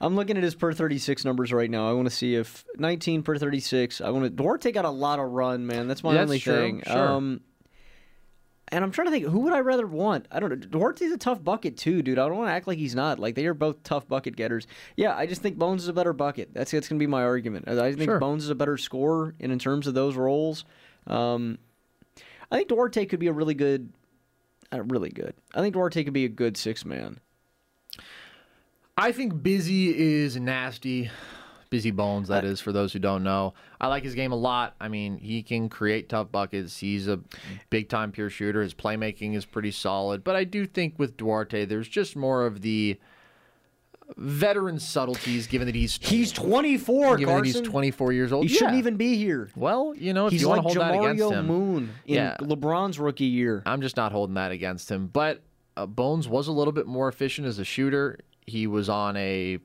I'm 0.00 0.16
looking 0.16 0.36
at 0.36 0.42
his 0.42 0.54
per 0.54 0.72
36 0.72 1.24
numbers 1.24 1.52
right 1.52 1.70
now. 1.70 1.88
I 1.88 1.92
want 1.92 2.08
to 2.08 2.14
see 2.14 2.34
if 2.34 2.64
19 2.76 3.22
per 3.22 3.38
36. 3.38 4.00
I 4.00 4.10
want 4.10 4.24
to. 4.24 4.30
Duarte 4.30 4.72
got 4.72 4.84
a 4.84 4.90
lot 4.90 5.18
of 5.18 5.30
run, 5.30 5.66
man. 5.66 5.88
That's 5.88 6.02
my 6.02 6.12
that's 6.12 6.22
only 6.24 6.38
true, 6.40 6.54
thing. 6.54 6.82
sure. 6.86 7.08
Um, 7.08 7.40
and 8.68 8.82
I'm 8.82 8.90
trying 8.90 9.06
to 9.06 9.10
think, 9.12 9.26
who 9.26 9.40
would 9.40 9.52
I 9.52 9.60
rather 9.60 9.86
want? 9.86 10.26
I 10.32 10.40
don't 10.40 10.50
know. 10.50 10.56
Duarte's 10.56 11.12
a 11.12 11.16
tough 11.16 11.42
bucket 11.44 11.76
too, 11.76 12.02
dude. 12.02 12.18
I 12.18 12.26
don't 12.26 12.36
want 12.36 12.48
to 12.48 12.52
act 12.52 12.66
like 12.66 12.78
he's 12.78 12.94
not. 12.94 13.18
Like 13.18 13.34
they 13.34 13.46
are 13.46 13.54
both 13.54 13.82
tough 13.84 14.08
bucket 14.08 14.36
getters. 14.36 14.66
Yeah, 14.96 15.14
I 15.16 15.26
just 15.26 15.42
think 15.42 15.56
Bones 15.58 15.82
is 15.82 15.88
a 15.88 15.92
better 15.92 16.12
bucket. 16.12 16.50
That's 16.52 16.72
that's 16.72 16.88
gonna 16.88 16.98
be 16.98 17.06
my 17.06 17.22
argument. 17.22 17.68
I 17.68 17.92
think 17.92 18.04
Sure. 18.10 18.18
Bones 18.18 18.42
is 18.44 18.50
a 18.50 18.54
better 18.54 18.76
scorer, 18.76 19.34
and 19.38 19.52
in 19.52 19.58
terms 19.58 19.86
of 19.86 19.94
those 19.94 20.16
roles, 20.16 20.64
um, 21.06 21.58
I 22.50 22.56
think 22.56 22.68
Duarte 22.68 23.06
could 23.06 23.20
be 23.20 23.28
a 23.28 23.32
really 23.32 23.54
good, 23.54 23.92
uh, 24.74 24.82
really 24.84 25.10
good. 25.10 25.34
I 25.54 25.60
think 25.60 25.74
Duarte 25.74 26.02
could 26.04 26.12
be 26.12 26.24
a 26.24 26.28
good 26.28 26.56
six 26.56 26.84
man. 26.84 27.20
I 28.96 29.12
think 29.12 29.42
Busy 29.42 29.96
is 29.96 30.36
nasty. 30.36 31.10
Busy 31.70 31.90
Bones, 31.90 32.28
that 32.28 32.44
is, 32.44 32.60
for 32.60 32.70
those 32.70 32.92
who 32.92 33.00
don't 33.00 33.24
know. 33.24 33.54
I 33.80 33.88
like 33.88 34.04
his 34.04 34.14
game 34.14 34.30
a 34.30 34.36
lot. 34.36 34.76
I 34.80 34.86
mean, 34.86 35.18
he 35.18 35.42
can 35.42 35.68
create 35.68 36.08
tough 36.08 36.30
buckets. 36.30 36.78
He's 36.78 37.08
a 37.08 37.18
big 37.68 37.88
time 37.88 38.12
pure 38.12 38.30
shooter. 38.30 38.62
His 38.62 38.74
playmaking 38.74 39.34
is 39.34 39.44
pretty 39.44 39.72
solid. 39.72 40.22
But 40.22 40.36
I 40.36 40.44
do 40.44 40.66
think 40.66 40.94
with 40.98 41.16
Duarte, 41.16 41.64
there's 41.64 41.88
just 41.88 42.14
more 42.14 42.46
of 42.46 42.60
the 42.60 42.96
veteran 44.16 44.78
subtleties, 44.78 45.46
given 45.46 45.66
that 45.66 45.74
he's 45.74 45.98
He's 46.02 46.32
24, 46.32 47.16
given 47.16 47.34
that 47.36 47.44
he's 47.44 47.60
24 47.60 48.12
years 48.12 48.32
old. 48.32 48.44
He 48.44 48.48
shouldn't 48.54 48.76
even 48.76 48.96
be 48.96 49.16
here. 49.16 49.50
Well, 49.56 49.94
you 49.96 50.12
know, 50.12 50.26
if 50.26 50.32
He's 50.32 50.42
you 50.42 50.48
want 50.48 50.64
like 50.64 50.74
to 50.74 50.80
hold 50.84 50.92
that 50.94 51.00
against 51.12 51.22
Jamario 51.24 51.32
him, 51.38 51.46
Moon 51.46 51.90
in 52.06 52.14
Yeah. 52.14 52.36
LeBron's 52.40 52.98
rookie 52.98 53.24
year. 53.24 53.62
I'm 53.66 53.80
just 53.80 53.96
not 53.96 54.12
holding 54.12 54.34
that 54.34 54.52
against 54.52 54.90
him. 54.90 55.06
But 55.08 55.42
uh, 55.76 55.86
Bones 55.86 56.28
was 56.28 56.48
a 56.48 56.52
little 56.52 56.72
bit 56.72 56.86
more 56.86 57.08
efficient 57.08 57.46
as 57.46 57.58
a 57.58 57.64
shooter. 57.64 58.18
He 58.46 58.66
was 58.66 58.88
on 58.88 59.16
a 59.16 59.58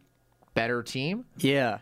better 0.53 0.81
team. 0.83 1.25
Yeah. 1.37 1.79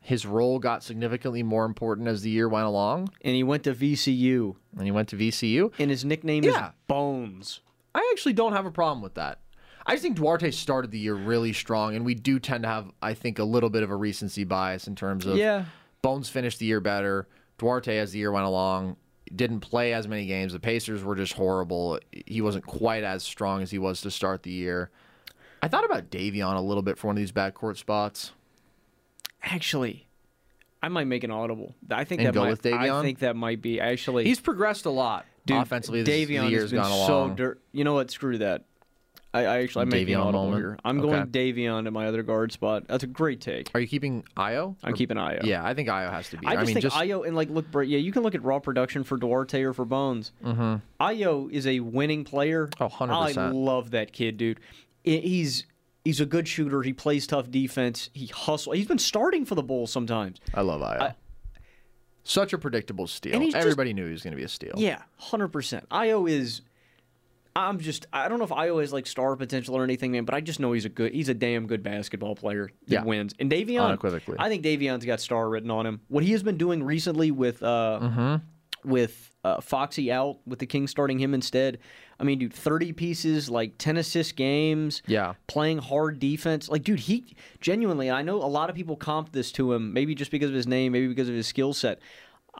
His 0.00 0.24
role 0.24 0.58
got 0.58 0.82
significantly 0.82 1.42
more 1.42 1.66
important 1.66 2.08
as 2.08 2.22
the 2.22 2.30
year 2.30 2.48
went 2.48 2.64
along, 2.64 3.10
And 3.20 3.34
he 3.34 3.42
went 3.42 3.64
to 3.64 3.74
VCU, 3.74 4.54
and 4.76 4.86
he 4.86 4.90
went 4.90 5.08
to 5.10 5.16
VCU. 5.16 5.72
and 5.78 5.90
his 5.90 6.04
nickname 6.04 6.44
Yeah. 6.44 6.68
is 6.68 6.72
Bones. 6.86 7.60
I 7.94 8.08
actually 8.12 8.32
don't 8.32 8.52
have 8.52 8.64
a 8.64 8.70
problem 8.70 9.02
with 9.02 9.14
that. 9.14 9.40
I 9.88 9.92
just 9.92 10.02
think 10.02 10.16
Duarte 10.16 10.50
started 10.50 10.90
the 10.90 10.98
year 10.98 11.14
really 11.14 11.54
strong, 11.54 11.96
and 11.96 12.04
we 12.04 12.14
do 12.14 12.38
tend 12.38 12.64
to 12.64 12.68
have, 12.68 12.92
I 13.00 13.14
think, 13.14 13.38
a 13.38 13.44
little 13.44 13.70
bit 13.70 13.82
of 13.82 13.90
a 13.90 13.96
recency 13.96 14.44
bias 14.44 14.86
in 14.86 14.94
terms 14.94 15.24
of 15.24 15.38
Yeah. 15.38 15.64
Bones 16.02 16.28
finished 16.28 16.58
the 16.58 16.66
year 16.66 16.80
better. 16.80 17.26
Duarte, 17.56 17.96
as 17.96 18.12
the 18.12 18.18
year 18.18 18.30
went 18.30 18.44
along, 18.44 18.96
didn't 19.34 19.60
play 19.60 19.94
as 19.94 20.06
many 20.06 20.26
games. 20.26 20.52
The 20.52 20.60
Pacers 20.60 21.02
were 21.02 21.16
just 21.16 21.32
horrible. 21.32 21.98
He 22.26 22.42
wasn't 22.42 22.66
quite 22.66 23.02
as 23.02 23.22
strong 23.22 23.62
as 23.62 23.70
he 23.70 23.78
was 23.78 24.02
to 24.02 24.10
start 24.10 24.42
the 24.42 24.50
year. 24.50 24.90
I 25.62 25.68
thought 25.68 25.86
about 25.86 26.10
Davion 26.10 26.56
a 26.56 26.60
little 26.60 26.82
bit 26.82 26.98
for 26.98 27.06
one 27.06 27.16
of 27.16 27.20
these 27.20 27.32
backcourt 27.32 27.78
spots. 27.78 28.32
Actually, 29.42 30.06
I 30.82 30.88
might 30.88 31.06
make 31.06 31.24
an 31.24 31.30
audible. 31.30 31.74
I 31.90 32.04
think 32.04 32.20
And 32.20 32.34
that 32.34 32.38
might? 32.38 32.66
I 32.66 33.02
think 33.02 33.20
that 33.20 33.36
might 33.36 33.62
be 33.62 33.80
actually. 33.80 34.24
He's 34.24 34.40
progressed 34.40 34.84
a 34.84 34.90
lot 34.90 35.24
dude, 35.46 35.56
offensively 35.56 36.02
the 36.02 36.12
Davion 36.12 36.50
year's 36.50 36.64
has 36.64 36.70
been 36.72 36.82
gone 36.82 37.06
so 37.06 37.30
dirt. 37.30 37.60
You 37.72 37.84
know 37.84 37.94
what? 37.94 38.10
Screw 38.10 38.38
that. 38.38 38.64
I, 39.38 39.56
I 39.56 39.62
actually 39.62 39.82
I'm 39.82 39.88
making 39.88 40.14
an 40.14 40.20
audible 40.20 40.44
moment? 40.46 40.60
here. 40.62 40.78
I'm 40.84 41.00
Okay. 41.00 41.08
going 41.10 41.26
Davion 41.28 41.84
to 41.84 41.90
my 41.90 42.06
other 42.06 42.22
guard 42.22 42.52
spot. 42.52 42.84
That's 42.88 43.04
a 43.04 43.06
great 43.06 43.40
take. 43.40 43.70
Are 43.74 43.80
you 43.80 43.86
keeping 43.86 44.24
Ayo? 44.36 44.76
I'm 44.82 44.92
Or- 44.92 44.96
keeping 44.96 45.16
Ayo. 45.16 45.44
Yeah, 45.44 45.64
I 45.64 45.74
think 45.74 45.88
Ayo 45.88 46.10
has 46.10 46.28
to 46.30 46.36
be. 46.38 46.46
I 46.46 46.56
just 46.56 46.66
mean, 46.74 46.80
think 46.82 46.92
Ayo 46.92 47.26
and 47.26 47.34
like 47.36 47.50
look, 47.50 47.66
yeah, 47.74 47.98
you 47.98 48.12
can 48.12 48.22
look 48.22 48.34
at 48.34 48.42
raw 48.42 48.58
production 48.58 49.04
for 49.04 49.16
Duarte 49.16 49.62
or 49.62 49.72
for 49.72 49.84
Bones. 49.84 50.32
Mm-hmm. 50.44 50.76
Ayo 51.02 51.50
is 51.52 51.66
a 51.66 51.80
winning 51.80 52.24
player. 52.24 52.68
Oh, 52.80 52.88
100%. 52.88 53.36
I 53.38 53.48
love 53.50 53.90
that 53.92 54.12
kid, 54.12 54.36
dude. 54.36 54.60
He's 55.04 55.64
he's 56.04 56.20
a 56.20 56.26
good 56.26 56.48
shooter. 56.48 56.82
He 56.82 56.92
plays 56.92 57.26
tough 57.26 57.50
defense. 57.50 58.10
He 58.12 58.26
hustles. 58.26 58.76
He's 58.76 58.86
been 58.88 58.98
starting 58.98 59.44
for 59.44 59.54
the 59.54 59.62
Bulls 59.62 59.90
sometimes. 59.92 60.38
I 60.54 60.62
love 60.62 60.80
Ayo. 60.80 61.00
I- 61.00 61.14
Such 62.24 62.52
a 62.52 62.58
predictable 62.58 63.06
steal. 63.06 63.40
He's 63.40 63.54
just- 63.54 63.62
Everybody 63.62 63.92
knew 63.94 64.04
he 64.06 64.12
was 64.12 64.22
going 64.22 64.32
to 64.32 64.36
be 64.36 64.42
a 64.44 64.48
steal. 64.48 64.74
Yeah, 64.76 65.02
hundred 65.16 65.48
percent. 65.48 65.88
Ayo 65.90 66.28
is. 66.28 66.60
I'm 67.56 67.78
just. 67.80 68.06
I 68.12 68.28
don't 68.28 68.38
know 68.38 68.44
if 68.44 68.52
I 68.52 68.68
always 68.68 68.92
like 68.92 69.06
star 69.06 69.34
potential 69.36 69.76
or 69.76 69.82
anything, 69.84 70.12
man. 70.12 70.24
But 70.24 70.34
I 70.34 70.40
just 70.40 70.60
know 70.60 70.72
he's 70.72 70.84
a 70.84 70.88
good. 70.88 71.12
He's 71.12 71.28
a 71.28 71.34
damn 71.34 71.66
good 71.66 71.82
basketball 71.82 72.34
player 72.36 72.70
that 72.86 72.92
Yeah. 72.94 73.02
wins. 73.04 73.34
And 73.40 73.50
Davion, 73.50 73.80
Unequivocally. 73.84 74.36
I 74.38 74.48
think 74.48 74.64
Davion's 74.64 75.04
got 75.04 75.20
star 75.20 75.48
written 75.48 75.70
on 75.70 75.86
him. 75.86 76.00
What 76.08 76.22
he 76.24 76.32
has 76.32 76.42
been 76.42 76.56
doing 76.56 76.82
recently 76.84 77.30
with 77.30 77.62
uh, 77.62 78.38
with 78.84 79.30
uh, 79.44 79.60
Foxy 79.60 80.12
out, 80.12 80.38
with 80.46 80.58
the 80.60 80.66
Kings 80.66 80.90
starting 80.90 81.18
him 81.18 81.34
instead. 81.34 81.78
I 82.20 82.24
mean, 82.24 82.38
dude, 82.38 82.52
30 82.54 82.92
pieces, 82.92 83.48
like 83.50 83.74
10 83.78 83.96
assist 83.96 84.36
games. 84.36 85.02
Yeah. 85.06 85.34
Playing 85.46 85.78
hard 85.78 86.18
defense. 86.18 86.68
Like, 86.68 86.82
dude, 86.84 87.00
he 87.00 87.36
genuinely, 87.60 88.10
I 88.10 88.22
know 88.22 88.36
a 88.36 88.46
lot 88.46 88.70
of 88.70 88.76
people 88.76 88.96
comp 88.96 89.32
this 89.32 89.52
to 89.52 89.72
him, 89.72 89.92
maybe 89.92 90.14
just 90.14 90.30
because 90.30 90.48
of 90.50 90.54
his 90.56 90.66
name, 90.66 90.92
maybe 90.92 91.06
because 91.08 91.28
of 91.28 91.34
his 91.34 91.46
skill 91.46 91.72
set. 91.72 92.00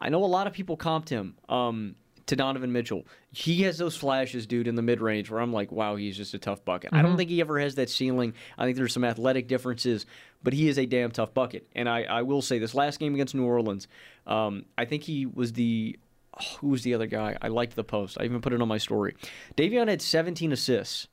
I 0.01 0.09
know 0.11 0.23
a 0.23 0.27
lot 0.27 0.47
of 0.47 0.53
people 0.53 0.77
comped 0.77 1.09
him. 1.09 1.35
Um, 1.49 1.97
to 2.29 2.37
Donovan 2.37 2.73
Mitchell. 2.73 3.07
He 3.33 3.63
has 3.63 3.79
those 3.79 3.97
flashes, 3.97 4.47
dude, 4.47 4.69
in 4.69 4.75
the 4.75 4.83
mid 4.83 5.01
range 5.01 5.31
where 5.31 5.41
I'm 5.41 5.53
like, 5.53 5.73
wow, 5.73 5.97
he's 5.97 6.17
just 6.17 6.35
a 6.35 6.39
tough 6.39 6.65
bucket. 6.65 6.91
I 6.93 7.03
don't 7.03 7.17
think 7.17 7.31
he 7.31 7.41
ever 7.41 7.59
has 7.59 7.75
that 7.75 7.91
ceiling. 7.91 8.35
I 8.57 8.65
think 8.65 8.77
there's 8.77 8.93
some 8.93 9.05
athletic 9.05 9.49
differences, 9.49 10.07
but 10.43 10.53
he 10.53 10.69
is 10.69 10.79
a 10.79 10.87
damn 10.87 11.11
tough 11.11 11.35
bucket. 11.35 11.67
And 11.75 11.89
I, 11.89 12.05
I 12.05 12.23
will 12.23 12.43
say 12.43 12.59
this 12.59 12.75
last 12.75 13.01
game 13.01 13.15
against 13.15 13.35
New 13.35 13.45
Orleans, 13.45 13.89
um, 14.27 14.65
I 14.77 14.85
think 14.85 15.03
he 15.03 15.27
was 15.27 15.53
the. 15.55 15.99
oh, 16.35 16.57
who 16.61 16.69
was 16.69 16.83
the 16.83 16.95
other 16.95 17.07
guy? 17.07 17.37
I 17.41 17.49
liked 17.49 17.77
the 17.77 17.85
post. 17.85 18.19
I 18.21 18.25
even 18.25 18.41
put 18.41 18.53
it 18.53 18.63
on 18.63 18.69
my 18.69 18.79
story. 18.79 19.17
Davion 19.57 19.89
had 19.89 20.03
17 20.03 20.53
assists 20.53 21.09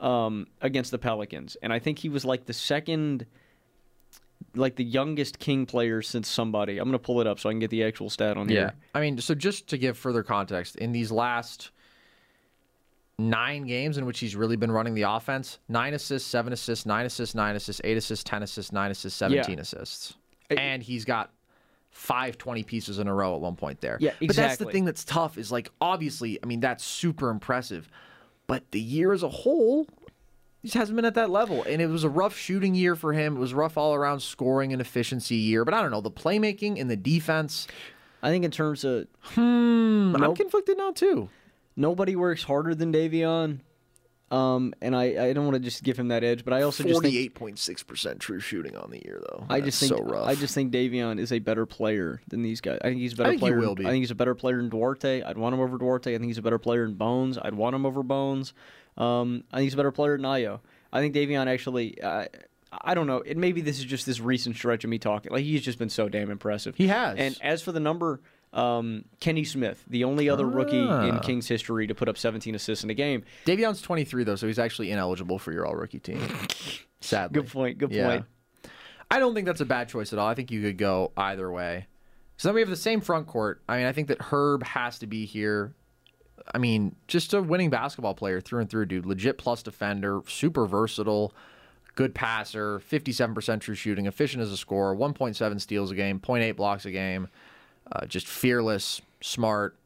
um, 0.00 0.46
against 0.60 0.90
the 0.90 0.98
Pelicans, 0.98 1.56
and 1.62 1.72
I 1.72 1.78
think 1.78 2.00
he 2.00 2.08
was 2.08 2.24
like 2.24 2.46
the 2.46 2.52
second 2.52 3.26
like 4.54 4.76
the 4.76 4.84
youngest 4.84 5.38
King 5.38 5.66
player 5.66 6.00
since 6.02 6.28
somebody. 6.28 6.78
I'm 6.78 6.86
gonna 6.88 6.98
pull 6.98 7.20
it 7.20 7.26
up 7.26 7.38
so 7.38 7.48
I 7.48 7.52
can 7.52 7.58
get 7.60 7.70
the 7.70 7.84
actual 7.84 8.08
stat 8.10 8.36
on 8.36 8.48
Yeah. 8.48 8.54
here. 8.54 8.74
I 8.94 9.00
mean, 9.00 9.18
so 9.18 9.34
just 9.34 9.66
to 9.68 9.78
give 9.78 9.98
further 9.98 10.22
context, 10.22 10.76
in 10.76 10.92
these 10.92 11.10
last 11.12 11.70
nine 13.18 13.66
games 13.66 13.96
in 13.98 14.04
which 14.04 14.18
he's 14.18 14.36
really 14.36 14.56
been 14.56 14.70
running 14.70 14.94
the 14.94 15.02
offense, 15.02 15.58
nine 15.68 15.94
assists, 15.94 16.28
seven 16.28 16.52
assists, 16.52 16.84
nine 16.86 17.06
assists, 17.06 17.34
nine 17.34 17.56
assists, 17.56 17.80
eight 17.84 17.96
assists, 17.96 18.22
ten 18.24 18.42
assists, 18.42 18.72
nine 18.72 18.90
assists, 18.90 19.18
seventeen 19.18 19.58
assists. 19.58 20.14
And 20.50 20.82
he's 20.82 21.04
got 21.04 21.32
five 21.90 22.36
20 22.36 22.62
pieces 22.62 22.98
in 22.98 23.08
a 23.08 23.14
row 23.14 23.34
at 23.34 23.40
one 23.40 23.56
point 23.56 23.80
there. 23.80 23.96
Yeah, 24.00 24.10
exactly. 24.20 24.26
But 24.28 24.36
that's 24.36 24.56
the 24.58 24.66
thing 24.66 24.84
that's 24.84 25.04
tough 25.04 25.38
is 25.38 25.50
like 25.50 25.70
obviously, 25.80 26.38
I 26.42 26.46
mean, 26.46 26.60
that's 26.60 26.84
super 26.84 27.30
impressive. 27.30 27.88
But 28.46 28.70
the 28.70 28.80
year 28.80 29.12
as 29.12 29.22
a 29.22 29.28
whole, 29.28 29.86
he 30.66 30.70
just 30.70 30.76
hasn't 30.76 30.96
been 30.96 31.04
at 31.04 31.14
that 31.14 31.30
level. 31.30 31.62
And 31.62 31.80
it 31.80 31.86
was 31.86 32.02
a 32.02 32.08
rough 32.10 32.36
shooting 32.36 32.74
year 32.74 32.96
for 32.96 33.12
him. 33.12 33.36
It 33.36 33.38
was 33.38 33.54
rough 33.54 33.78
all 33.78 33.94
around 33.94 34.18
scoring 34.18 34.72
and 34.72 34.80
efficiency 34.82 35.36
year. 35.36 35.64
But 35.64 35.74
I 35.74 35.80
don't 35.80 35.92
know, 35.92 36.00
the 36.00 36.10
playmaking 36.10 36.80
and 36.80 36.90
the 36.90 36.96
defense. 36.96 37.68
I 38.20 38.30
think 38.30 38.44
in 38.44 38.50
terms 38.50 38.82
of 38.82 39.06
hmm, 39.22 40.16
I'm 40.16 40.34
conflicted 40.34 40.76
now 40.76 40.90
too. 40.90 41.28
nobody 41.76 42.16
works 42.16 42.42
harder 42.42 42.74
than 42.74 42.92
Davion. 42.92 43.60
Um, 44.28 44.74
and 44.82 44.96
I, 44.96 45.28
I 45.28 45.32
don't 45.34 45.44
want 45.44 45.54
to 45.54 45.60
just 45.60 45.84
give 45.84 45.96
him 45.96 46.08
that 46.08 46.24
edge, 46.24 46.44
but 46.44 46.52
I 46.52 46.62
also 46.62 46.82
just 46.82 47.00
think 47.00 47.04
Forty-eight 47.04 47.34
point 47.36 47.60
six 47.60 47.84
percent 47.84 48.18
true 48.18 48.40
shooting 48.40 48.74
on 48.74 48.90
the 48.90 49.00
year, 49.04 49.22
though. 49.30 49.46
I 49.48 49.60
just 49.60 49.78
think 49.78 49.96
so 49.96 50.02
rough. 50.02 50.26
I 50.26 50.34
just 50.34 50.52
think 50.52 50.72
Davion 50.72 51.20
is 51.20 51.30
a 51.30 51.38
better 51.38 51.64
player 51.64 52.20
than 52.26 52.42
these 52.42 52.60
guys. 52.60 52.80
I 52.82 52.88
think 52.88 52.98
he's 52.98 53.12
a 53.12 53.16
better 53.16 53.30
think 53.30 53.42
he 53.42 53.46
player. 53.50 53.60
will 53.60 53.76
be. 53.76 53.86
I 53.86 53.90
think 53.90 54.02
he's 54.02 54.10
a 54.10 54.16
better 54.16 54.34
player 54.34 54.56
than 54.56 54.68
Duarte. 54.68 55.22
I'd 55.22 55.38
want 55.38 55.54
him 55.54 55.60
over 55.60 55.78
Duarte. 55.78 56.12
I 56.12 56.18
think 56.18 56.26
he's 56.28 56.38
a 56.38 56.42
better 56.42 56.58
player 56.58 56.86
than 56.86 56.94
Bones. 56.96 57.38
I'd 57.40 57.54
want 57.54 57.76
him 57.76 57.86
over 57.86 58.02
Bones. 58.02 58.52
Um, 58.96 59.44
I 59.52 59.56
think 59.58 59.64
he's 59.64 59.74
a 59.74 59.76
better 59.76 59.92
player 59.92 60.16
than 60.16 60.24
Ayo. 60.26 60.60
I 60.92 61.00
think 61.00 61.14
Davion 61.14 61.46
actually. 61.46 62.00
Uh, 62.00 62.26
I 62.72 62.94
don't 62.94 63.06
know. 63.06 63.18
It 63.18 63.36
maybe 63.36 63.60
this 63.60 63.78
is 63.78 63.84
just 63.84 64.06
this 64.06 64.20
recent 64.20 64.56
stretch 64.56 64.84
of 64.84 64.90
me 64.90 64.98
talking. 64.98 65.32
Like 65.32 65.44
he's 65.44 65.62
just 65.62 65.78
been 65.78 65.88
so 65.88 66.08
damn 66.08 66.30
impressive. 66.30 66.74
He 66.76 66.88
has. 66.88 67.16
And 67.18 67.38
as 67.40 67.62
for 67.62 67.72
the 67.72 67.80
number, 67.80 68.20
um, 68.52 69.04
Kenny 69.20 69.44
Smith, 69.44 69.82
the 69.88 70.04
only 70.04 70.28
other 70.28 70.46
rookie 70.46 70.78
in 70.78 70.88
Ah. 70.88 71.18
Kings 71.20 71.46
history 71.48 71.86
to 71.86 71.94
put 71.94 72.08
up 72.08 72.18
17 72.18 72.54
assists 72.54 72.84
in 72.84 72.90
a 72.90 72.94
game. 72.94 73.22
Davion's 73.46 73.80
twenty-three 73.82 74.24
though, 74.24 74.36
so 74.36 74.46
he's 74.46 74.58
actually 74.58 74.90
ineligible 74.90 75.38
for 75.38 75.52
your 75.52 75.66
all-rookie 75.66 76.00
team. 76.00 76.20
Sadly, 77.00 77.40
Good 77.42 77.50
point. 77.52 77.78
Good 77.78 77.92
Yeah. 77.92 78.08
point. 78.08 78.24
I 79.10 79.20
don't 79.20 79.34
think 79.34 79.46
that's 79.46 79.60
a 79.60 79.66
bad 79.66 79.88
choice 79.88 80.12
at 80.12 80.18
all. 80.18 80.26
I 80.26 80.34
think 80.34 80.50
you 80.50 80.60
could 80.62 80.78
go 80.78 81.12
either 81.16 81.50
way. 81.50 81.86
So 82.38 82.48
then 82.48 82.54
we 82.56 82.60
have 82.60 82.68
the 82.70 82.76
same 82.76 83.00
front 83.00 83.26
court. 83.28 83.62
I 83.68 83.78
mean, 83.78 83.86
I 83.86 83.92
think 83.92 84.08
that 84.08 84.20
Herb 84.20 84.64
has 84.64 84.98
to 84.98 85.06
be 85.06 85.24
here. 85.24 85.74
I 86.54 86.58
mean, 86.58 86.96
just 87.08 87.34
a 87.34 87.42
winning 87.42 87.70
basketball 87.70 88.14
player 88.14 88.40
through 88.40 88.60
and 88.60 88.70
through, 88.70 88.86
dude. 88.86 89.06
Legit 89.06 89.38
plus 89.38 89.62
defender, 89.62 90.20
super 90.26 90.66
versatile, 90.66 91.34
good 91.96 92.14
passer, 92.14 92.78
57% 92.78 93.60
true 93.60 93.74
shooting, 93.74 94.06
efficient 94.06 94.42
as 94.42 94.52
a 94.52 94.56
scorer, 94.56 94.94
1.7 94.94 95.60
steals 95.60 95.90
a 95.90 95.94
game, 95.94 96.20
0.8 96.20 96.54
blocks 96.56 96.84
a 96.84 96.90
game, 96.90 97.28
uh, 97.90 98.06
just 98.06 98.26
fearless, 98.26 99.00
smart. 99.20 99.76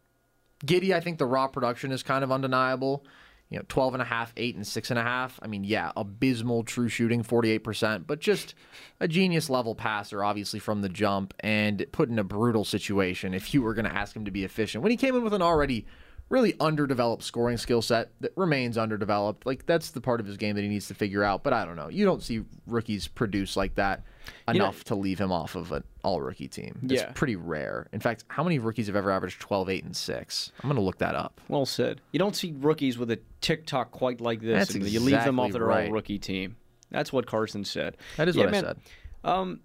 Giddey, 0.67 0.93
I 0.93 1.01
think 1.01 1.19
the 1.19 1.27
raw 1.27 1.47
production 1.47 1.93
is 1.93 2.03
kind 2.03 2.23
of 2.23 2.31
undeniable. 2.31 3.05
You 3.49 3.59
know, 3.59 3.65
12 3.69 3.95
and 3.95 4.03
a 4.03 4.07
half, 4.07 4.33
8 4.37 4.57
and 4.57 4.67
6 4.67 4.91
and 4.91 4.99
a 4.99 5.03
half. 5.03 5.41
I 5.43 5.49
mean, 5.49 5.65
yeah, 5.65 5.91
abysmal 5.97 6.63
true 6.63 6.89
shooting, 6.89 7.25
48%, 7.25 8.07
but 8.07 8.21
just 8.21 8.55
a 9.01 9.09
genius 9.09 9.51
level 9.51 9.75
passer, 9.75 10.23
obviously, 10.23 10.61
from 10.61 10.83
the 10.83 10.89
jump 10.89 11.35
and 11.41 11.85
put 11.91 12.09
in 12.09 12.19
a 12.21 12.25
brutal 12.25 12.65
situation 12.65 13.35
if 13.35 13.53
you 13.53 13.63
were 13.63 13.75
going 13.75 13.87
to 13.87 13.95
ask 13.95 14.15
him 14.15 14.25
to 14.25 14.31
be 14.31 14.45
efficient. 14.45 14.83
When 14.83 14.93
he 14.93 14.97
came 14.97 15.17
in 15.17 15.25
with 15.25 15.35
an 15.35 15.43
already 15.43 15.85
really 16.31 16.55
underdeveloped 16.61 17.23
scoring 17.25 17.57
skill 17.59 17.83
set 17.83 18.11
that 18.21 18.33
remains 18.37 18.79
underdeveloped, 18.79 19.45
like 19.45 19.67
that's 19.67 19.91
the 19.91 20.01
part 20.01 20.21
of 20.21 20.27
his 20.27 20.37
game 20.39 20.55
that 20.57 20.63
he 20.63 20.69
needs 20.69 20.87
to 20.89 20.95
figure 20.95 21.23
out. 21.25 21.43
But 21.43 21.53
I 21.53 21.65
don't 21.67 21.77
know. 21.77 21.89
You 21.89 22.05
don't 22.07 22.23
see 22.23 22.45
rookies 22.67 23.09
produce 23.09 23.57
like 23.57 23.75
that 23.75 24.05
know- 24.47 24.55
enough 24.55 24.85
to 24.85 24.95
leave 24.95 25.19
him 25.19 25.33
off 25.33 25.57
of 25.57 25.73
an 25.73 25.83
all 26.05 26.21
rookie 26.23 26.47
team. 26.49 26.79
It's 26.85 27.03
Yeah. 27.03 27.11
pretty 27.15 27.35
rare. 27.37 27.89
In 27.93 27.99
fact, 28.01 28.25
how 28.29 28.45
many 28.45 28.59
rookies 28.61 28.87
have 28.87 28.95
ever 28.97 29.11
averaged 29.11 29.41
12, 29.41 29.69
8, 29.69 29.85
and 29.85 29.97
6? 29.97 30.53
I'm 30.63 30.69
going 30.69 30.77
to 30.77 30.83
look 30.83 30.99
that 30.99 31.15
up. 31.17 31.41
Well 31.49 31.67
said. 31.67 32.01
You 32.13 32.19
don't 32.21 32.37
see 32.37 32.55
rookies 32.59 32.97
with 32.97 33.11
a 33.11 33.19
TikTok 33.41 33.91
quite 33.91 34.21
like 34.21 34.41
this, 34.41 34.69
That's 34.69 34.75
and 34.77 34.87
you 34.89 35.01
leave 35.01 35.11
them 35.25 35.41
off 35.41 35.49
exactly 35.49 35.59
their 35.59 35.69
right. 35.69 35.87
all 35.89 35.93
rookie 35.93 36.19
team. 36.19 36.57
That's 36.93 37.13
what 37.13 37.27
Carson 37.27 37.65
said. 37.65 37.97
That 38.17 38.29
is 38.29 38.37
Yeah, 38.37 38.45
what 38.45 38.51
man, 38.53 38.65
I 38.65 38.69
said. 38.69 38.77
Um, 39.25 39.61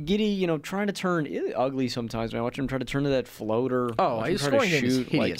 Giddey, 0.00 0.36
you 0.36 0.46
know, 0.46 0.58
trying 0.58 0.86
to 0.88 0.92
turn 0.92 1.28
ugly 1.56 1.88
sometimes. 1.88 2.32
Man, 2.32 2.40
I 2.40 2.42
watch 2.42 2.58
him 2.58 2.66
try 2.68 2.78
to 2.78 2.84
turn 2.84 3.02
to 3.04 3.10
that 3.10 3.26
floater. 3.26 3.90
Oh, 3.98 4.16
watch 4.18 4.26
him 4.26 4.32
his 4.32 4.40
to 4.42 4.46
scoring 4.46 4.70
game 4.70 4.84
is 4.84 4.94
shoot, 4.96 5.14
like, 5.14 5.32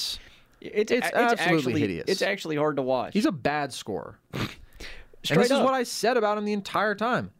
hideous. 0.60 0.84
it's, 0.90 0.92
It's 0.92 1.10
absolutely 1.14 1.56
actually, 1.56 1.80
hideous. 1.80 2.04
It's 2.08 2.22
actually 2.22 2.56
hard 2.56 2.76
to 2.76 2.82
watch. 2.82 3.12
He's 3.12 3.26
a 3.26 3.32
bad 3.32 3.72
scorer. 3.72 4.18
and 4.32 4.48
this 5.40 5.50
is 5.50 5.58
what 5.58 5.74
I 5.74 5.82
said 5.82 6.16
about 6.16 6.38
him 6.38 6.44
the 6.44 6.52
entire 6.52 6.94
time. 6.94 7.30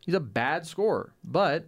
He's 0.00 0.14
a 0.14 0.20
bad 0.20 0.66
scorer, 0.66 1.12
but 1.24 1.66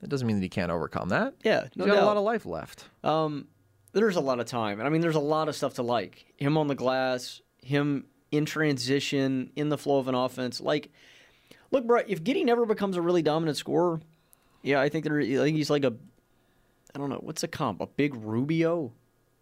that 0.00 0.08
doesn't 0.08 0.26
mean 0.26 0.36
that 0.36 0.42
he 0.42 0.48
can't 0.48 0.70
overcome 0.72 1.10
that. 1.10 1.34
yeah, 1.44 1.66
he's 1.74 1.84
got 1.84 1.96
a 1.96 2.04
lot 2.04 2.16
of 2.16 2.22
life 2.24 2.46
left. 2.46 2.84
Um, 3.02 3.46
there's 3.92 4.16
a 4.16 4.20
lot 4.20 4.40
of 4.40 4.46
time, 4.46 4.80
and 4.80 4.86
I 4.86 4.90
mean, 4.90 5.00
there's 5.00 5.16
a 5.16 5.20
lot 5.20 5.48
of 5.48 5.54
stuff 5.54 5.74
to 5.74 5.82
like. 5.82 6.26
Him 6.36 6.56
on 6.58 6.66
the 6.66 6.74
glass, 6.74 7.40
him 7.62 8.06
in 8.30 8.44
transition, 8.44 9.50
in 9.54 9.68
the 9.68 9.78
flow 9.78 9.98
of 9.98 10.08
an 10.08 10.14
offense. 10.14 10.60
Like, 10.60 10.90
look, 11.70 11.86
bro, 11.86 12.02
if 12.06 12.24
Giddey 12.24 12.44
never 12.44 12.66
becomes 12.66 12.96
a 12.96 13.02
really 13.02 13.22
dominant 13.22 13.56
scorer, 13.56 14.00
yeah, 14.62 14.80
I 14.80 14.88
think 14.88 15.04
there. 15.04 15.20
I 15.20 15.26
think 15.26 15.56
he's 15.56 15.70
like 15.70 15.84
a, 15.84 15.94
I 16.94 16.98
don't 16.98 17.10
know, 17.10 17.20
what's 17.20 17.42
a 17.42 17.48
comp? 17.48 17.80
A 17.80 17.86
big 17.86 18.14
Rubio. 18.14 18.92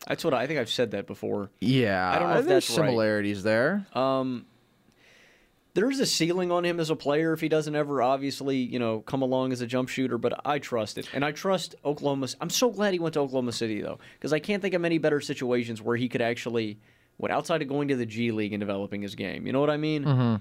That's 0.06 0.24
what 0.24 0.34
I, 0.34 0.42
I 0.42 0.46
think. 0.46 0.58
I've 0.58 0.70
said 0.70 0.92
that 0.92 1.06
before. 1.06 1.50
Yeah, 1.60 2.10
I 2.10 2.18
don't 2.18 2.30
know 2.30 2.38
if 2.40 2.46
there's 2.46 2.66
that's 2.66 2.78
right. 2.78 2.86
similarities 2.86 3.42
there. 3.42 3.86
Um, 3.92 4.46
there's 5.74 6.00
a 6.00 6.06
ceiling 6.06 6.50
on 6.52 6.64
him 6.64 6.80
as 6.80 6.90
a 6.90 6.96
player 6.96 7.32
if 7.32 7.40
he 7.40 7.48
doesn't 7.48 7.74
ever 7.74 8.02
obviously 8.02 8.56
you 8.58 8.78
know 8.78 9.00
come 9.00 9.22
along 9.22 9.52
as 9.52 9.60
a 9.60 9.66
jump 9.66 9.88
shooter 9.88 10.18
but 10.18 10.38
i 10.44 10.58
trust 10.58 10.98
it 10.98 11.08
and 11.14 11.24
i 11.24 11.32
trust 11.32 11.74
oklahoma 11.84 12.28
i'm 12.42 12.50
so 12.50 12.70
glad 12.70 12.92
he 12.92 12.98
went 12.98 13.14
to 13.14 13.20
oklahoma 13.20 13.52
city 13.52 13.80
though 13.80 13.98
because 14.14 14.32
i 14.34 14.38
can't 14.38 14.60
think 14.60 14.74
of 14.74 14.80
many 14.80 14.98
better 14.98 15.20
situations 15.20 15.80
where 15.80 15.96
he 15.96 16.08
could 16.10 16.20
actually 16.20 16.78
what 17.16 17.30
outside 17.30 17.62
of 17.62 17.68
going 17.68 17.88
to 17.88 17.96
the 17.96 18.04
g 18.04 18.30
league 18.32 18.52
and 18.52 18.60
developing 18.60 19.00
his 19.00 19.14
game 19.14 19.46
you 19.46 19.52
know 19.52 19.60
what 19.60 19.70
i 19.70 19.76
mean 19.76 20.04
Mm-hmm. 20.04 20.34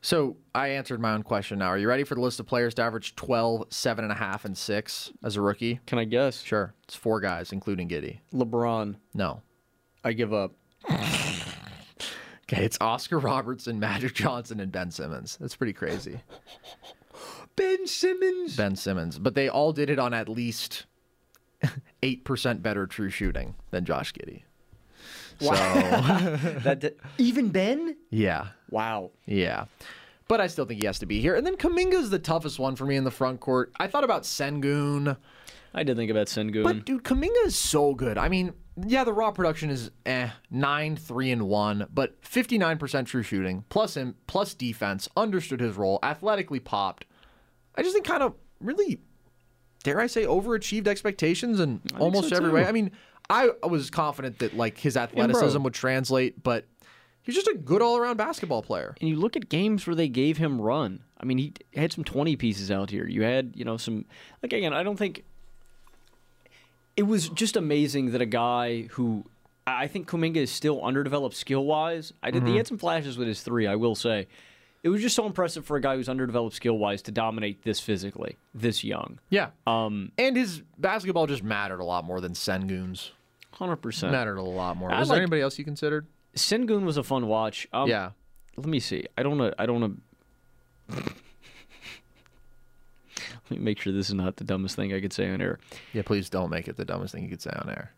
So 0.00 0.36
I 0.54 0.68
answered 0.68 1.00
my 1.00 1.12
own 1.12 1.22
question 1.22 1.58
now. 1.58 1.66
Are 1.66 1.78
you 1.78 1.88
ready 1.88 2.04
for 2.04 2.14
the 2.14 2.20
list 2.20 2.38
of 2.40 2.46
players 2.46 2.74
to 2.74 2.82
average 2.82 3.16
12, 3.16 3.68
7.5, 3.70 4.44
and 4.44 4.56
6 4.56 5.12
as 5.24 5.36
a 5.36 5.40
rookie? 5.40 5.80
can 5.86 5.98
i 5.98 6.04
guess 6.04 6.42
Sure. 6.42 6.74
It's 6.84 6.94
four 6.94 7.20
guys, 7.20 7.52
including 7.52 7.88
Giddey. 7.88 8.20
lebron 8.32 8.96
No. 9.14 9.42
i 10.04 10.12
give 10.12 10.32
up 10.32 10.52
Okay, 12.50 12.64
it's 12.64 12.78
Oscar 12.80 13.18
Robertson, 13.18 13.78
Magic 13.78 14.14
Johnson, 14.14 14.58
and 14.58 14.72
Ben 14.72 14.90
Simmons. 14.90 15.36
That's 15.38 15.54
pretty 15.54 15.74
crazy. 15.74 16.20
ben 17.56 17.86
simmons 17.86 18.56
Ben 18.56 18.74
Simmons. 18.74 19.18
But 19.18 19.34
they 19.34 19.48
all 19.50 19.72
did 19.74 19.90
it 19.90 19.98
on 19.98 20.14
at 20.14 20.28
least 20.30 20.86
8% 22.02 22.62
better 22.62 22.86
true 22.86 23.10
shooting 23.10 23.54
than 23.70 23.84
Josh 23.84 24.14
Giddey. 24.14 24.44
So, 25.40 25.50
that, 26.64 26.80
that- 26.80 26.96
even 27.18 27.48
ben 27.50 27.96
yeah. 28.10 28.48
wow 28.70 29.10
Yeah. 29.26 29.66
But 30.26 30.40
I 30.42 30.46
still 30.46 30.66
think 30.66 30.80
he 30.80 30.86
has 30.86 30.98
to 30.98 31.06
be 31.06 31.20
here. 31.20 31.34
And 31.34 31.46
then 31.46 31.56
Kuminga's 31.56 32.10
the 32.10 32.18
toughest 32.18 32.58
one 32.58 32.76
for 32.76 32.84
me 32.84 32.96
in 32.96 33.04
the 33.04 33.10
front 33.10 33.40
court. 33.40 33.72
I 33.80 33.86
thought 33.86 34.04
about 34.04 34.24
Sengun. 34.24 35.16
i 35.72 35.82
did 35.82 35.96
think 35.96 36.10
about 36.10 36.26
sengun 36.26 36.64
But 36.64 36.84
dude, 36.84 37.02
Kuminga 37.02 37.46
is 37.46 37.56
so 37.56 37.94
good. 37.94 38.18
I 38.18 38.28
mean, 38.28 38.52
yeah, 38.86 39.04
the 39.04 39.12
raw 39.12 39.30
production 39.30 39.70
is 39.70 39.90
eh, 40.06 40.28
nine, 40.50 40.96
three, 40.96 41.30
and 41.30 41.48
one, 41.48 41.86
but 41.92 42.16
fifty 42.20 42.58
nine 42.58 42.78
percent 42.78 43.08
true 43.08 43.22
shooting, 43.22 43.64
plus 43.70 43.96
him, 43.96 44.14
plus 44.26 44.54
defense, 44.54 45.08
understood 45.16 45.60
his 45.60 45.76
role, 45.76 45.98
athletically 46.02 46.60
popped. 46.60 47.04
I 47.74 47.82
just 47.82 47.94
think 47.94 48.06
kind 48.06 48.22
of 48.22 48.34
really, 48.60 49.00
dare 49.82 50.00
I 50.00 50.06
say, 50.06 50.24
overachieved 50.24 50.86
expectations 50.86 51.58
in 51.58 51.80
almost 51.98 52.28
so, 52.28 52.36
every 52.36 52.50
too. 52.50 52.54
way. 52.54 52.66
I 52.66 52.72
mean, 52.72 52.92
I 53.30 53.50
was 53.66 53.90
confident 53.90 54.38
that 54.38 54.56
like 54.56 54.78
his 54.78 54.96
athleticism 54.96 55.62
would 55.62 55.74
translate, 55.74 56.42
but 56.42 56.64
he's 57.22 57.34
just 57.34 57.48
a 57.48 57.54
good 57.54 57.82
all 57.82 57.96
around 57.96 58.16
basketball 58.16 58.62
player. 58.62 58.94
and 59.00 59.08
you 59.08 59.16
look 59.16 59.36
at 59.36 59.48
games 59.48 59.86
where 59.86 59.94
they 59.96 60.08
gave 60.08 60.38
him 60.38 60.60
run. 60.60 61.00
I 61.20 61.24
mean, 61.24 61.38
he 61.38 61.52
had 61.74 61.92
some 61.92 62.04
20 62.04 62.36
pieces 62.36 62.70
out 62.70 62.90
here. 62.90 63.06
You 63.06 63.22
had, 63.22 63.52
you 63.54 63.64
know, 63.64 63.76
some 63.76 64.04
like 64.42 64.52
again, 64.52 64.72
I 64.72 64.82
don't 64.82 64.96
think 64.96 65.24
it 66.96 67.02
was 67.02 67.28
just 67.28 67.56
amazing 67.56 68.12
that 68.12 68.20
a 68.22 68.26
guy 68.26 68.82
who 68.92 69.24
I 69.66 69.86
think 69.86 70.08
Kuminga 70.08 70.36
is 70.36 70.50
still 70.50 70.82
underdeveloped 70.82 71.36
skill 71.36 71.64
wise. 71.64 72.12
I 72.22 72.30
did 72.30 72.46
he 72.46 72.56
had 72.56 72.66
some 72.66 72.78
flashes 72.78 73.18
with 73.18 73.28
his 73.28 73.42
three, 73.42 73.66
I 73.66 73.76
will 73.76 73.94
say. 73.94 74.26
It 74.82 74.88
was 74.90 75.02
just 75.02 75.16
so 75.16 75.26
impressive 75.26 75.64
for 75.66 75.76
a 75.76 75.80
guy 75.80 75.96
who's 75.96 76.08
underdeveloped 76.08 76.54
skill 76.54 76.78
wise 76.78 77.02
to 77.02 77.10
dominate 77.10 77.64
this 77.64 77.80
physically, 77.80 78.36
this 78.54 78.84
young. 78.84 79.18
Yeah. 79.28 79.50
Um, 79.66 80.12
And 80.16 80.36
his 80.36 80.62
basketball 80.78 81.26
just 81.26 81.42
mattered 81.42 81.80
a 81.80 81.84
lot 81.84 82.04
more 82.04 82.20
than 82.20 82.32
Sengun's. 82.32 83.10
Hundred 83.58 83.76
percent. 83.76 84.12
Mattered 84.12 84.36
a 84.36 84.42
lot 84.42 84.76
more. 84.76 84.90
I 84.92 84.98
Was 85.00 85.08
there 85.08 85.16
like- 85.16 85.22
anybody 85.22 85.42
else 85.42 85.58
you 85.58 85.64
considered? 85.64 86.06
Sengun 86.36 86.84
was 86.84 86.96
a 86.96 87.02
fun 87.02 87.26
watch. 87.26 87.66
Um, 87.72 87.88
yeah. 87.88 88.10
Let 88.56 88.66
me 88.66 88.78
see. 88.80 89.06
I 89.16 89.22
don't 89.22 89.38
know. 89.38 89.52
I 89.58 89.66
don't 89.66 89.80
know. 89.80 90.96
Let 93.50 93.58
me 93.58 93.58
make 93.64 93.80
sure 93.80 93.92
this 93.92 94.08
is 94.08 94.14
not 94.14 94.36
the 94.36 94.44
dumbest 94.44 94.76
thing 94.76 94.92
I 94.92 95.00
could 95.00 95.12
say 95.12 95.28
on 95.30 95.40
air. 95.40 95.58
Yeah, 95.92 96.02
please 96.02 96.28
don't 96.28 96.50
make 96.50 96.68
it 96.68 96.76
the 96.76 96.84
dumbest 96.84 97.14
thing 97.14 97.24
you 97.24 97.30
could 97.30 97.40
say 97.42 97.50
on 97.50 97.70
air. 97.70 97.92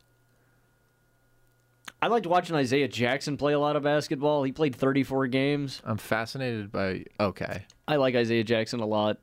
I 2.00 2.06
liked 2.06 2.26
watching 2.26 2.56
Isaiah 2.56 2.88
Jackson 2.88 3.36
play 3.36 3.52
a 3.52 3.58
lot 3.58 3.76
of 3.76 3.82
basketball. 3.82 4.42
He 4.44 4.52
played 4.52 4.74
34 4.74 5.26
games. 5.26 5.82
I'm 5.84 5.98
fascinated 5.98 6.72
by. 6.72 7.04
Okay. 7.18 7.64
I 7.86 7.96
like 7.96 8.14
Isaiah 8.14 8.44
Jackson 8.44 8.80
a 8.80 8.86
lot. 8.86 9.18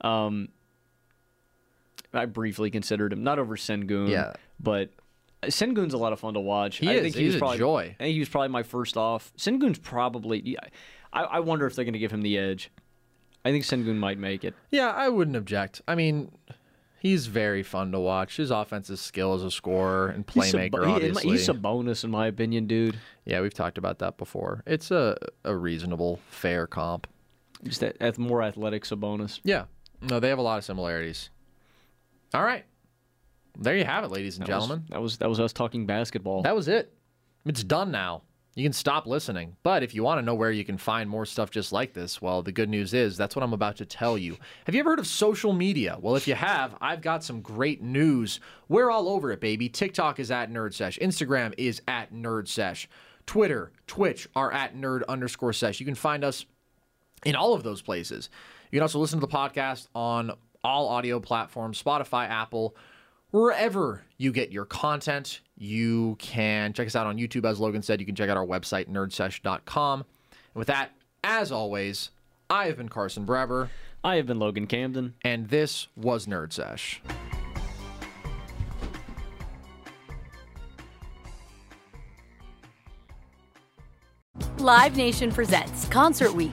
Um, 0.00 0.48
I 2.12 2.24
briefly 2.26 2.70
considered 2.70 3.12
him 3.12 3.22
not 3.22 3.38
over 3.38 3.56
Sengun. 3.56 4.08
Yeah. 4.08 4.32
but 4.58 4.90
Sengun's 5.46 5.94
a 5.94 5.98
lot 5.98 6.12
of 6.12 6.20
fun 6.20 6.34
to 6.34 6.40
watch. 6.40 6.78
He 6.78 6.88
I 6.88 6.92
is. 6.94 7.02
think 7.02 7.14
He's 7.16 7.40
was 7.40 7.54
a 7.54 7.58
joy. 7.58 7.96
I 7.98 8.02
think 8.04 8.12
he 8.14 8.18
was 8.20 8.28
probably 8.28 8.48
my 8.48 8.62
first 8.62 8.96
off. 8.96 9.32
Sengun's 9.36 9.78
probably. 9.78 10.40
Yeah, 10.44 10.58
I, 11.12 11.22
I 11.22 11.40
wonder 11.40 11.66
if 11.66 11.74
they're 11.76 11.84
going 11.84 11.92
to 11.94 11.98
give 11.98 12.12
him 12.12 12.22
the 12.22 12.36
edge. 12.38 12.70
I 13.44 13.50
think 13.50 13.64
Sengun 13.64 13.96
might 13.96 14.18
make 14.18 14.42
it. 14.44 14.54
Yeah, 14.70 14.88
I 14.90 15.08
wouldn't 15.10 15.36
object. 15.36 15.82
I 15.86 15.94
mean, 15.94 16.32
he's 16.98 17.26
very 17.26 17.62
fun 17.62 17.92
to 17.92 18.00
watch. 18.00 18.38
His 18.38 18.50
offensive 18.50 18.98
skill 18.98 19.34
as 19.34 19.42
a 19.42 19.50
scorer 19.50 20.08
and 20.08 20.24
He's 20.32 20.54
a 20.54 20.56
playmaker, 20.56 20.70
bo- 20.70 20.84
he- 20.86 20.92
obviously. 20.92 21.30
he's 21.32 21.48
a 21.50 21.54
bonus 21.54 22.04
in 22.04 22.10
my 22.10 22.26
opinion, 22.26 22.66
dude. 22.66 22.98
yeah, 23.26 23.40
we've 23.42 23.52
talked 23.52 23.76
about 23.76 23.98
that 23.98 24.16
before. 24.16 24.62
It's 24.66 24.90
a, 24.90 25.16
a 25.44 25.54
reasonable, 25.54 26.20
fair 26.30 26.66
comp. 26.66 27.06
Just 27.64 27.80
that, 27.80 27.98
that 27.98 28.16
more 28.18 28.42
athletics 28.42 28.90
a 28.92 28.96
bonus. 28.96 29.40
Yeah. 29.44 29.64
No, 30.00 30.20
they 30.20 30.28
have 30.30 30.38
a 30.38 30.42
lot 30.42 30.56
of 30.58 30.64
similarities. 30.64 31.28
All 32.32 32.42
right. 32.42 32.64
There 33.58 33.76
you 33.76 33.84
have 33.84 34.04
it, 34.04 34.10
ladies 34.10 34.38
and 34.38 34.46
That 34.46 34.54
was- 34.56 34.64
gentlemen. 34.64 34.86
that 34.90 35.00
was 35.00 35.18
that 35.18 35.28
was 35.28 35.40
us 35.40 35.52
talking 35.52 35.86
basketball. 35.86 36.42
That 36.42 36.56
was 36.56 36.68
it. 36.68 36.92
It's 37.44 37.62
done 37.64 37.90
now. 37.90 38.22
You 38.56 38.64
can 38.64 38.72
stop 38.72 39.06
listening. 39.06 39.56
But 39.64 39.82
if 39.82 39.94
you 39.96 40.04
want 40.04 40.18
to 40.18 40.22
know 40.22 40.34
where 40.36 40.52
you 40.52 40.64
can 40.64 40.78
find 40.78 41.10
more 41.10 41.26
stuff 41.26 41.50
just 41.50 41.72
like 41.72 41.92
this, 41.92 42.22
well, 42.22 42.40
the 42.42 42.52
good 42.52 42.68
news 42.68 42.94
is 42.94 43.16
that's 43.16 43.34
what 43.34 43.42
I'm 43.42 43.52
about 43.52 43.76
to 43.78 43.84
tell 43.84 44.16
you. 44.16 44.36
Have 44.66 44.74
you 44.76 44.80
ever 44.80 44.90
heard 44.90 45.00
of 45.00 45.08
social 45.08 45.52
media? 45.52 45.98
Well, 46.00 46.14
if 46.14 46.28
you 46.28 46.34
have, 46.36 46.76
I've 46.80 47.00
got 47.00 47.24
some 47.24 47.40
great 47.40 47.82
news. 47.82 48.38
We're 48.68 48.92
all 48.92 49.08
over 49.08 49.32
it, 49.32 49.40
baby. 49.40 49.68
TikTok 49.68 50.20
is 50.20 50.30
at 50.30 50.52
NerdSesh. 50.52 51.00
Instagram 51.00 51.52
is 51.58 51.82
at 51.88 52.12
NerdSesh. 52.14 52.86
Twitter, 53.26 53.72
Twitch 53.88 54.28
are 54.36 54.52
at 54.52 54.76
nerd 54.76 55.02
underscore 55.08 55.52
sesh. 55.52 55.80
You 55.80 55.86
can 55.86 55.96
find 55.96 56.22
us 56.22 56.46
in 57.24 57.34
all 57.34 57.54
of 57.54 57.64
those 57.64 57.82
places. 57.82 58.30
You 58.70 58.76
can 58.76 58.82
also 58.82 59.00
listen 59.00 59.18
to 59.18 59.26
the 59.26 59.32
podcast 59.32 59.88
on 59.96 60.30
all 60.62 60.88
audio 60.88 61.18
platforms 61.18 61.82
Spotify, 61.82 62.28
Apple, 62.28 62.76
wherever 63.34 64.00
you 64.16 64.30
get 64.30 64.52
your 64.52 64.64
content. 64.64 65.40
You 65.56 66.14
can 66.20 66.72
check 66.72 66.86
us 66.86 66.94
out 66.94 67.08
on 67.08 67.16
YouTube, 67.16 67.44
as 67.44 67.58
Logan 67.58 67.82
said. 67.82 67.98
You 67.98 68.06
can 68.06 68.14
check 68.14 68.30
out 68.30 68.36
our 68.36 68.46
website, 68.46 68.88
nerdsesh.com. 68.88 70.00
And 70.30 70.54
with 70.54 70.68
that, 70.68 70.92
as 71.24 71.50
always, 71.50 72.10
I 72.48 72.66
have 72.66 72.76
been 72.76 72.88
Carson 72.88 73.26
Brever, 73.26 73.70
I 74.04 74.16
have 74.16 74.26
been 74.26 74.38
Logan 74.38 74.68
Camden. 74.68 75.14
and 75.24 75.48
this 75.48 75.88
was 75.96 76.26
Nerd 76.26 76.52
Sesh. 76.52 77.02
Live 84.58 84.96
Nation 84.96 85.32
presents 85.32 85.88
Concert 85.88 86.32
Week. 86.32 86.52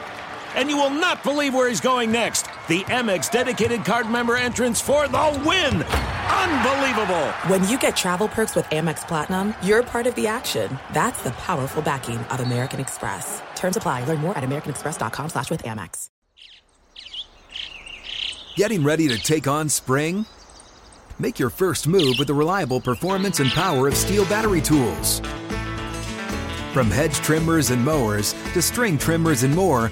And 0.55 0.69
you 0.69 0.77
will 0.77 0.89
not 0.89 1.23
believe 1.23 1.53
where 1.53 1.69
he's 1.69 1.81
going 1.81 2.11
next. 2.11 2.43
The 2.67 2.83
Amex 2.85 3.31
dedicated 3.31 3.85
card 3.85 4.09
member 4.09 4.35
entrance 4.35 4.81
for 4.81 5.07
the 5.07 5.43
win! 5.45 5.83
Unbelievable! 5.83 7.27
When 7.47 7.67
you 7.67 7.77
get 7.77 7.95
travel 7.95 8.27
perks 8.27 8.55
with 8.55 8.65
Amex 8.65 9.07
Platinum, 9.07 9.53
you're 9.61 9.83
part 9.83 10.07
of 10.07 10.15
the 10.15 10.27
action. 10.27 10.77
That's 10.93 11.21
the 11.23 11.31
powerful 11.31 11.81
backing 11.81 12.17
of 12.17 12.39
American 12.39 12.79
Express. 12.79 13.41
Terms 13.55 13.77
apply. 13.77 14.05
Learn 14.05 14.19
more 14.19 14.37
at 14.37 14.43
americanexpress.com 14.43 15.29
slash 15.29 15.49
with 15.49 15.63
Amex. 15.63 16.09
Getting 18.55 18.83
ready 18.83 19.07
to 19.07 19.17
take 19.17 19.47
on 19.47 19.69
spring? 19.69 20.25
Make 21.17 21.39
your 21.39 21.49
first 21.49 21.87
move 21.87 22.15
with 22.17 22.27
the 22.27 22.33
reliable 22.33 22.81
performance 22.81 23.39
and 23.39 23.49
power 23.51 23.87
of 23.87 23.93
STIHL 23.93 24.27
battery 24.27 24.59
tools. 24.59 25.19
From 26.73 26.89
hedge 26.89 27.15
trimmers 27.15 27.69
and 27.69 27.83
mowers 27.83 28.33
to 28.53 28.61
string 28.61 28.97
trimmers 28.97 29.43
and 29.43 29.55
more, 29.55 29.91